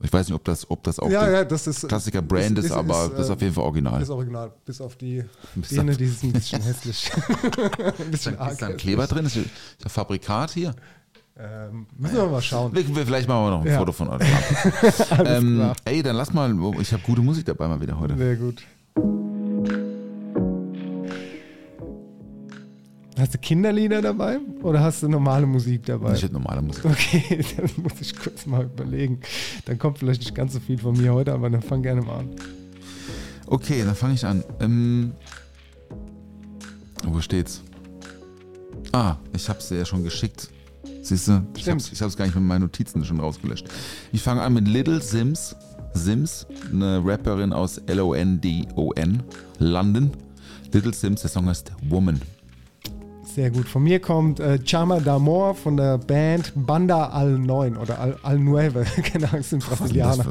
Ich 0.04 0.12
weiß 0.12 0.28
nicht, 0.28 0.34
ob 0.36 0.44
das, 0.44 0.70
ob 0.70 0.82
das 0.82 0.98
auch 1.00 1.08
ja, 1.10 1.30
ja, 1.30 1.44
das 1.44 1.66
ist. 1.66 1.88
Klassiker-Brand 1.88 2.58
ist, 2.58 2.70
aber 2.70 3.10
das 3.16 3.26
ist 3.26 3.30
auf 3.30 3.40
jeden 3.40 3.54
Fall 3.54 3.64
original. 3.64 4.02
Ist 4.02 4.10
original, 4.10 4.52
bis 4.66 4.80
auf 4.80 4.96
die 4.96 5.22
auf- 5.22 5.26
die 5.96 6.04
ist 6.04 6.22
ein 6.22 6.32
bisschen 6.32 6.60
hässlich. 6.62 7.10
ein 7.98 8.10
bisschen 8.10 8.34
ist 8.38 8.60
da 8.62 8.66
ein. 8.66 8.76
Kleber 8.76 9.06
drin? 9.06 9.24
Ist 9.24 9.36
der 9.82 9.90
Fabrikat 9.90 10.50
hier? 10.50 10.74
Ähm, 11.36 11.86
müssen 11.96 12.16
wir 12.16 12.26
mal 12.26 12.42
schauen. 12.42 12.72
Vielleicht 12.74 13.28
machen 13.28 13.44
wir 13.46 13.50
noch 13.50 13.60
ein 13.62 13.66
Ja. 13.66 13.78
Foto 13.78 13.92
von. 13.92 14.08
Alles 14.10 14.24
ähm, 15.24 15.72
ey, 15.84 16.02
dann 16.02 16.16
lass 16.16 16.32
mal, 16.32 16.54
ich 16.80 16.92
habe 16.92 17.02
gute 17.02 17.22
Musik 17.22 17.46
dabei 17.46 17.66
mal 17.66 17.80
wieder 17.80 17.98
heute. 17.98 18.16
Sehr 18.16 18.36
gut. 18.36 18.62
Hast 23.16 23.32
du 23.34 23.38
Kinderlieder 23.38 24.02
dabei 24.02 24.38
oder 24.62 24.80
hast 24.80 25.02
du 25.02 25.08
normale 25.08 25.46
Musik 25.46 25.86
dabei? 25.86 26.14
Ich 26.14 26.22
hätte 26.22 26.34
normale 26.34 26.62
Musik. 26.62 26.84
Okay, 26.84 27.44
dann 27.56 27.70
muss 27.82 28.00
ich 28.00 28.16
kurz 28.16 28.44
mal 28.46 28.64
überlegen. 28.64 29.20
Dann 29.66 29.78
kommt 29.78 29.98
vielleicht 29.98 30.20
nicht 30.20 30.34
ganz 30.34 30.52
so 30.52 30.60
viel 30.60 30.78
von 30.78 30.96
mir 30.96 31.14
heute, 31.14 31.32
aber 31.32 31.48
dann 31.48 31.62
fang 31.62 31.82
gerne 31.82 32.02
mal 32.02 32.20
an. 32.20 32.30
Okay, 33.46 33.84
dann 33.84 33.94
fange 33.94 34.14
ich 34.14 34.26
an. 34.26 34.42
Ähm, 34.58 35.12
wo 37.04 37.20
steht's? 37.20 37.62
Ah, 38.92 39.16
ich 39.32 39.48
habe 39.48 39.60
es 39.60 39.68
dir 39.68 39.78
ja 39.78 39.84
schon 39.84 40.02
geschickt. 40.02 40.50
Siehst 41.02 41.28
du? 41.28 41.46
Ich 41.56 41.68
hab's, 41.68 41.92
ich 41.92 42.02
hab's 42.02 42.16
gar 42.16 42.24
nicht 42.24 42.34
mit 42.34 42.44
meinen 42.44 42.62
Notizen 42.62 43.04
schon 43.04 43.20
rausgelöscht. 43.20 43.68
Ich 44.12 44.22
fange 44.22 44.42
an 44.42 44.54
mit 44.54 44.66
Little 44.66 45.00
Sims. 45.00 45.54
Sims, 45.92 46.46
eine 46.72 47.00
Rapperin 47.04 47.52
aus 47.52 47.78
L-O-N-D-O-N, 47.78 49.22
London. 49.60 50.10
Little 50.72 50.92
Sims, 50.92 51.20
der 51.20 51.30
Song 51.30 51.46
heißt 51.46 51.70
Woman. 51.88 52.20
Sehr 53.34 53.50
gut. 53.50 53.66
Von 53.68 53.82
mir 53.82 53.98
kommt 54.00 54.38
äh, 54.38 54.58
Chama 54.64 54.98
d'Amor 54.98 55.54
von 55.54 55.76
der 55.76 55.98
Band 55.98 56.52
Banda 56.54 57.08
Al 57.08 57.38
9 57.38 57.76
oder 57.76 57.98
Al, 57.98 58.16
Al 58.22 58.38
Nueve. 58.38 58.84
Keine 59.12 59.32
Angst, 59.32 59.50
sind 59.50 59.64
Brasilianer. 59.66 60.24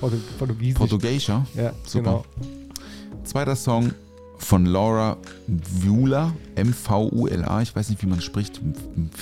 Portu 0.00 0.16
Portugiesisch. 0.38 0.74
Portugiesischer. 0.78 1.46
ja, 1.54 1.72
Super. 1.84 2.24
genau. 2.38 3.24
Zweiter 3.24 3.54
Song 3.54 3.92
von 4.38 4.66
Laura 4.66 5.18
Vula, 5.46 6.32
M-V-U-L-A, 6.56 7.62
ich 7.62 7.76
weiß 7.76 7.90
nicht, 7.90 8.02
wie 8.02 8.08
man 8.08 8.20
spricht, 8.20 8.60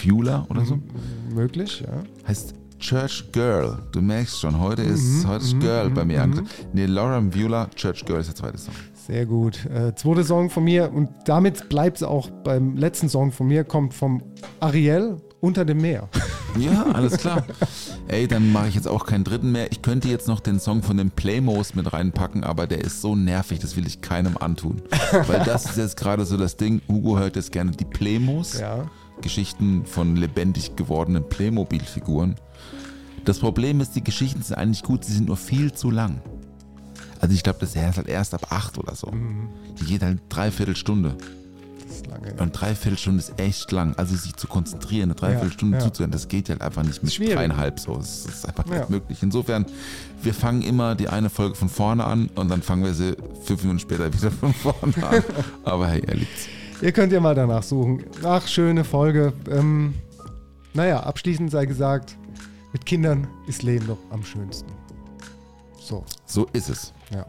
Vula 0.02 0.46
oder 0.48 0.64
so. 0.64 0.74
M- 0.74 0.82
Möglich, 1.34 1.80
ja. 1.86 2.02
Heißt 2.26 2.54
Church 2.78 3.24
Girl. 3.32 3.76
Du 3.92 4.00
merkst 4.00 4.40
schon, 4.40 4.58
heute 4.58 4.82
Mhm, 4.82 4.94
ist, 4.94 5.26
heute 5.26 5.44
ist 5.44 5.60
Girl 5.60 5.90
bei 5.90 6.04
mir 6.06 6.22
angekommen. 6.22 6.48
Nee, 6.72 6.86
Laura 6.86 7.20
Vula, 7.34 7.68
Church 7.74 8.04
Girl 8.06 8.20
ist 8.20 8.28
der 8.28 8.36
zweite 8.36 8.56
Song. 8.56 8.72
Sehr 9.10 9.26
gut. 9.26 9.66
Äh, 9.66 9.92
zweiter 9.96 10.22
Song 10.22 10.50
von 10.50 10.62
mir 10.62 10.92
und 10.92 11.08
damit 11.24 11.68
bleibt 11.68 11.96
es 11.96 12.04
auch 12.04 12.30
beim 12.30 12.76
letzten 12.76 13.08
Song 13.08 13.32
von 13.32 13.48
mir, 13.48 13.64
kommt 13.64 13.92
vom 13.92 14.22
Ariel 14.60 15.16
unter 15.40 15.64
dem 15.64 15.78
Meer. 15.78 16.08
Ja, 16.58 16.82
alles 16.94 17.16
klar. 17.16 17.46
Ey, 18.08 18.26
dann 18.26 18.50
mache 18.50 18.66
ich 18.66 18.74
jetzt 18.74 18.88
auch 18.88 19.06
keinen 19.06 19.22
dritten 19.22 19.52
mehr. 19.52 19.70
Ich 19.70 19.82
könnte 19.82 20.08
jetzt 20.08 20.26
noch 20.26 20.40
den 20.40 20.58
Song 20.58 20.82
von 20.82 20.96
den 20.96 21.12
Playmos 21.12 21.76
mit 21.76 21.92
reinpacken, 21.92 22.42
aber 22.42 22.66
der 22.66 22.80
ist 22.80 23.00
so 23.00 23.14
nervig, 23.14 23.60
das 23.60 23.76
will 23.76 23.86
ich 23.86 24.00
keinem 24.00 24.36
antun. 24.36 24.82
Weil 25.28 25.44
das 25.44 25.66
ist 25.66 25.76
jetzt 25.76 25.96
gerade 25.96 26.26
so 26.26 26.36
das 26.36 26.56
Ding. 26.56 26.82
Hugo 26.88 27.20
hört 27.20 27.36
jetzt 27.36 27.52
gerne 27.52 27.70
die 27.70 27.84
Playmos. 27.84 28.58
Ja. 28.58 28.90
Geschichten 29.20 29.86
von 29.86 30.16
lebendig 30.16 30.74
gewordenen 30.74 31.22
Playmobil-Figuren. 31.28 32.34
Das 33.24 33.38
Problem 33.38 33.80
ist, 33.80 33.94
die 33.94 34.02
Geschichten 34.02 34.42
sind 34.42 34.56
eigentlich 34.56 34.82
gut, 34.82 35.04
sie 35.04 35.12
sind 35.12 35.28
nur 35.28 35.36
viel 35.36 35.72
zu 35.72 35.92
lang. 35.92 36.20
Also 37.20 37.34
ich 37.34 37.42
glaube, 37.42 37.58
das 37.60 37.74
ist 37.74 37.96
halt 37.96 38.08
erst 38.08 38.34
ab 38.34 38.46
acht 38.50 38.78
oder 38.78 38.94
so. 38.94 39.12
Die 39.80 39.84
geht 39.84 40.02
halt 40.02 40.20
dreiviertel 40.30 40.74
Stunde. 40.76 41.16
Das 41.86 41.96
ist 41.96 42.06
lange. 42.06 42.32
Und 42.40 42.52
dreiviertel 42.58 42.96
Stunde 42.96 43.18
ist 43.20 43.38
echt 43.38 43.70
lang. 43.72 43.94
Also 43.96 44.16
sich 44.16 44.34
zu 44.36 44.46
konzentrieren, 44.46 45.10
eine 45.10 45.14
dreiviertel 45.16 45.70
Ja, 45.70 45.78
ja. 45.78 45.80
zuzuhören, 45.84 46.12
das 46.12 46.28
geht 46.28 46.48
halt 46.48 46.62
einfach 46.62 46.82
nicht 46.82 47.02
mit 47.02 47.12
Schwierig. 47.12 47.34
dreieinhalb 47.34 47.78
so. 47.80 47.98
Es 47.98 48.24
ist 48.26 48.46
einfach 48.48 48.66
Ja. 48.68 48.78
nicht 48.78 48.90
möglich. 48.90 49.18
Insofern, 49.22 49.66
wir 50.22 50.32
fangen 50.32 50.62
immer 50.62 50.94
die 50.94 51.08
eine 51.08 51.28
Folge 51.30 51.56
von 51.56 51.68
vorne 51.68 52.04
an 52.04 52.30
und 52.36 52.48
dann 52.50 52.62
fangen 52.62 52.84
wir 52.84 52.94
sie 52.94 53.16
fünf 53.44 53.62
Minuten 53.62 53.80
später 53.80 54.12
wieder 54.12 54.30
von 54.30 54.54
vorne 54.54 54.94
an. 55.06 55.22
Aber 55.64 55.88
hey, 55.88 56.02
er 56.06 56.14
liebt's. 56.14 56.46
Ihr 56.80 56.92
könnt 56.92 57.12
ja 57.12 57.20
mal 57.20 57.34
danach 57.34 57.62
suchen. 57.62 58.02
Ach, 58.24 58.46
schöne 58.46 58.84
Folge. 58.84 59.34
Ähm, 59.50 59.92
naja, 60.72 61.00
abschließend 61.00 61.50
sei 61.50 61.66
gesagt, 61.66 62.16
mit 62.72 62.86
Kindern 62.86 63.26
ist 63.46 63.62
Leben 63.62 63.86
doch 63.88 63.98
am 64.10 64.22
schönsten. 64.24 64.70
So, 65.90 66.04
So 66.24 66.46
ist 66.52 66.68
es. 66.70 66.92
ja. 67.12 67.26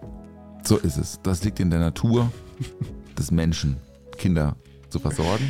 So 0.63 0.77
ist 0.77 0.97
es. 0.97 1.19
Das 1.23 1.43
liegt 1.43 1.59
in 1.59 1.71
der 1.71 1.79
Natur 1.79 2.31
des 3.17 3.31
Menschen, 3.31 3.77
Kinder 4.17 4.55
zu 4.89 4.99
versorgen. 4.99 5.43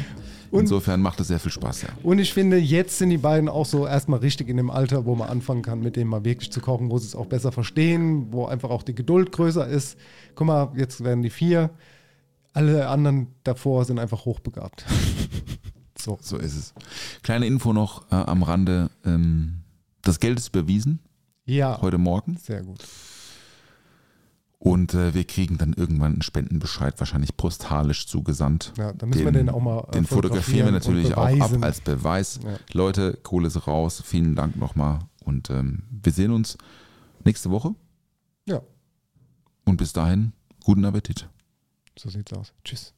Und- 0.49 0.61
Insofern 0.61 1.01
macht 1.01 1.19
es 1.19 1.27
sehr 1.27 1.39
viel 1.39 1.51
Spaß, 1.51 1.81
ja. 1.83 1.89
Und 2.03 2.19
ich 2.19 2.33
finde, 2.33 2.57
jetzt 2.57 2.97
sind 2.97 3.09
die 3.09 3.17
beiden 3.17 3.49
auch 3.49 3.65
so 3.65 3.85
erstmal 3.87 4.19
richtig 4.19 4.47
in 4.49 4.55
dem 4.57 4.69
Alter, 4.69 5.05
wo 5.05 5.15
man 5.15 5.27
anfangen 5.29 5.61
kann, 5.61 5.81
mit 5.81 5.95
denen 5.97 6.09
mal 6.09 6.23
wirklich 6.23 6.51
zu 6.51 6.61
kochen, 6.61 6.89
wo 6.89 6.97
sie 6.97 7.07
es 7.07 7.15
auch 7.15 7.25
besser 7.25 7.51
verstehen, 7.51 8.31
wo 8.31 8.45
einfach 8.45 8.69
auch 8.69 8.83
die 8.83 8.95
Geduld 8.95 9.31
größer 9.33 9.67
ist. 9.67 9.97
Guck 10.35 10.47
mal, 10.47 10.71
jetzt 10.77 11.03
werden 11.03 11.21
die 11.23 11.29
vier. 11.29 11.69
Alle 12.53 12.87
anderen 12.87 13.27
davor 13.43 13.83
sind 13.85 13.99
einfach 13.99 14.23
hochbegabt. 14.25 14.85
so. 15.97 16.17
So 16.21 16.37
ist 16.37 16.55
es. 16.57 16.73
Kleine 17.23 17.45
Info 17.47 17.71
noch 17.73 18.09
äh, 18.11 18.15
am 18.15 18.43
Rande. 18.43 18.89
Ähm, 19.05 19.61
das 20.01 20.19
Geld 20.19 20.37
ist 20.39 20.49
überwiesen 20.49 20.99
Ja, 21.45 21.81
heute 21.81 21.97
Morgen 21.97 22.37
sehr 22.37 22.63
gut. 22.63 22.85
und 24.59 24.93
äh, 24.93 25.13
wir 25.13 25.23
kriegen 25.25 25.57
dann 25.57 25.73
irgendwann 25.73 26.13
einen 26.13 26.21
Spendenbescheid, 26.21 26.99
wahrscheinlich 26.99 27.35
postalisch 27.35 28.07
zugesandt. 28.07 28.73
Ja, 28.77 28.93
dann 28.93 29.09
müssen 29.09 29.25
wir 29.25 29.31
den 29.31 29.49
auch 29.49 29.59
mal, 29.59 29.85
äh, 29.89 29.91
Den 29.91 30.05
fotografieren 30.05 30.67
wir 30.67 30.71
natürlich 30.71 31.15
auch 31.15 31.39
ab 31.41 31.51
als 31.61 31.81
Beweis. 31.81 32.39
Ja. 32.43 32.57
Leute, 32.73 33.17
Kohle 33.23 33.47
ist 33.47 33.67
raus. 33.67 34.01
Vielen 34.05 34.35
Dank 34.35 34.55
nochmal 34.55 34.99
und 35.25 35.49
ähm, 35.49 35.83
wir 35.89 36.11
sehen 36.11 36.31
uns 36.31 36.57
nächste 37.23 37.49
Woche 37.49 37.73
Ja, 38.45 38.61
und 39.65 39.77
bis 39.77 39.93
dahin 39.93 40.33
guten 40.63 40.85
Appetit. 40.85 41.27
so 41.97 42.09
sieht's 42.09 42.31
aus. 42.33 42.53
Tschüss. 42.63 42.93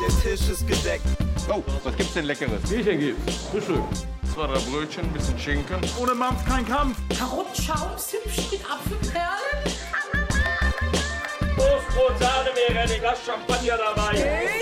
Der 0.00 0.08
Tisch 0.20 0.48
ist 0.48 0.66
gedeckt. 0.66 1.06
Oh, 1.48 1.62
was 1.82 1.96
gibt's 1.96 2.14
denn 2.14 2.26
Leckeres? 2.26 2.62
Bierchen 2.68 2.98
gibt's. 2.98 3.36
Frühstück. 3.50 3.82
Zwei, 4.32 4.46
drei 4.46 4.58
Brötchen, 4.70 5.04
ein 5.04 5.12
bisschen 5.12 5.38
Schinken. 5.38 5.80
Ohne 5.98 6.14
Mampf 6.14 6.44
kein 6.44 6.66
Kampf. 6.66 6.98
Karottenschaum, 7.16 7.96
Zimtschnitt, 7.96 8.52
mit 8.52 8.70
Apfelperlen. 8.70 9.76
Prost, 11.56 11.88
Brot, 11.94 12.18
Sahne, 12.18 12.50
wäre 12.54 12.80
ein 12.80 13.00
Glas 13.00 13.18
Champagner 13.24 13.78
dabei. 13.78 14.60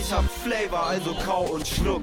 Ich 0.00 0.12
hab 0.12 0.24
Flavor, 0.24 0.86
also 0.86 1.14
kau 1.24 1.42
und 1.42 1.66
schluck. 1.66 2.02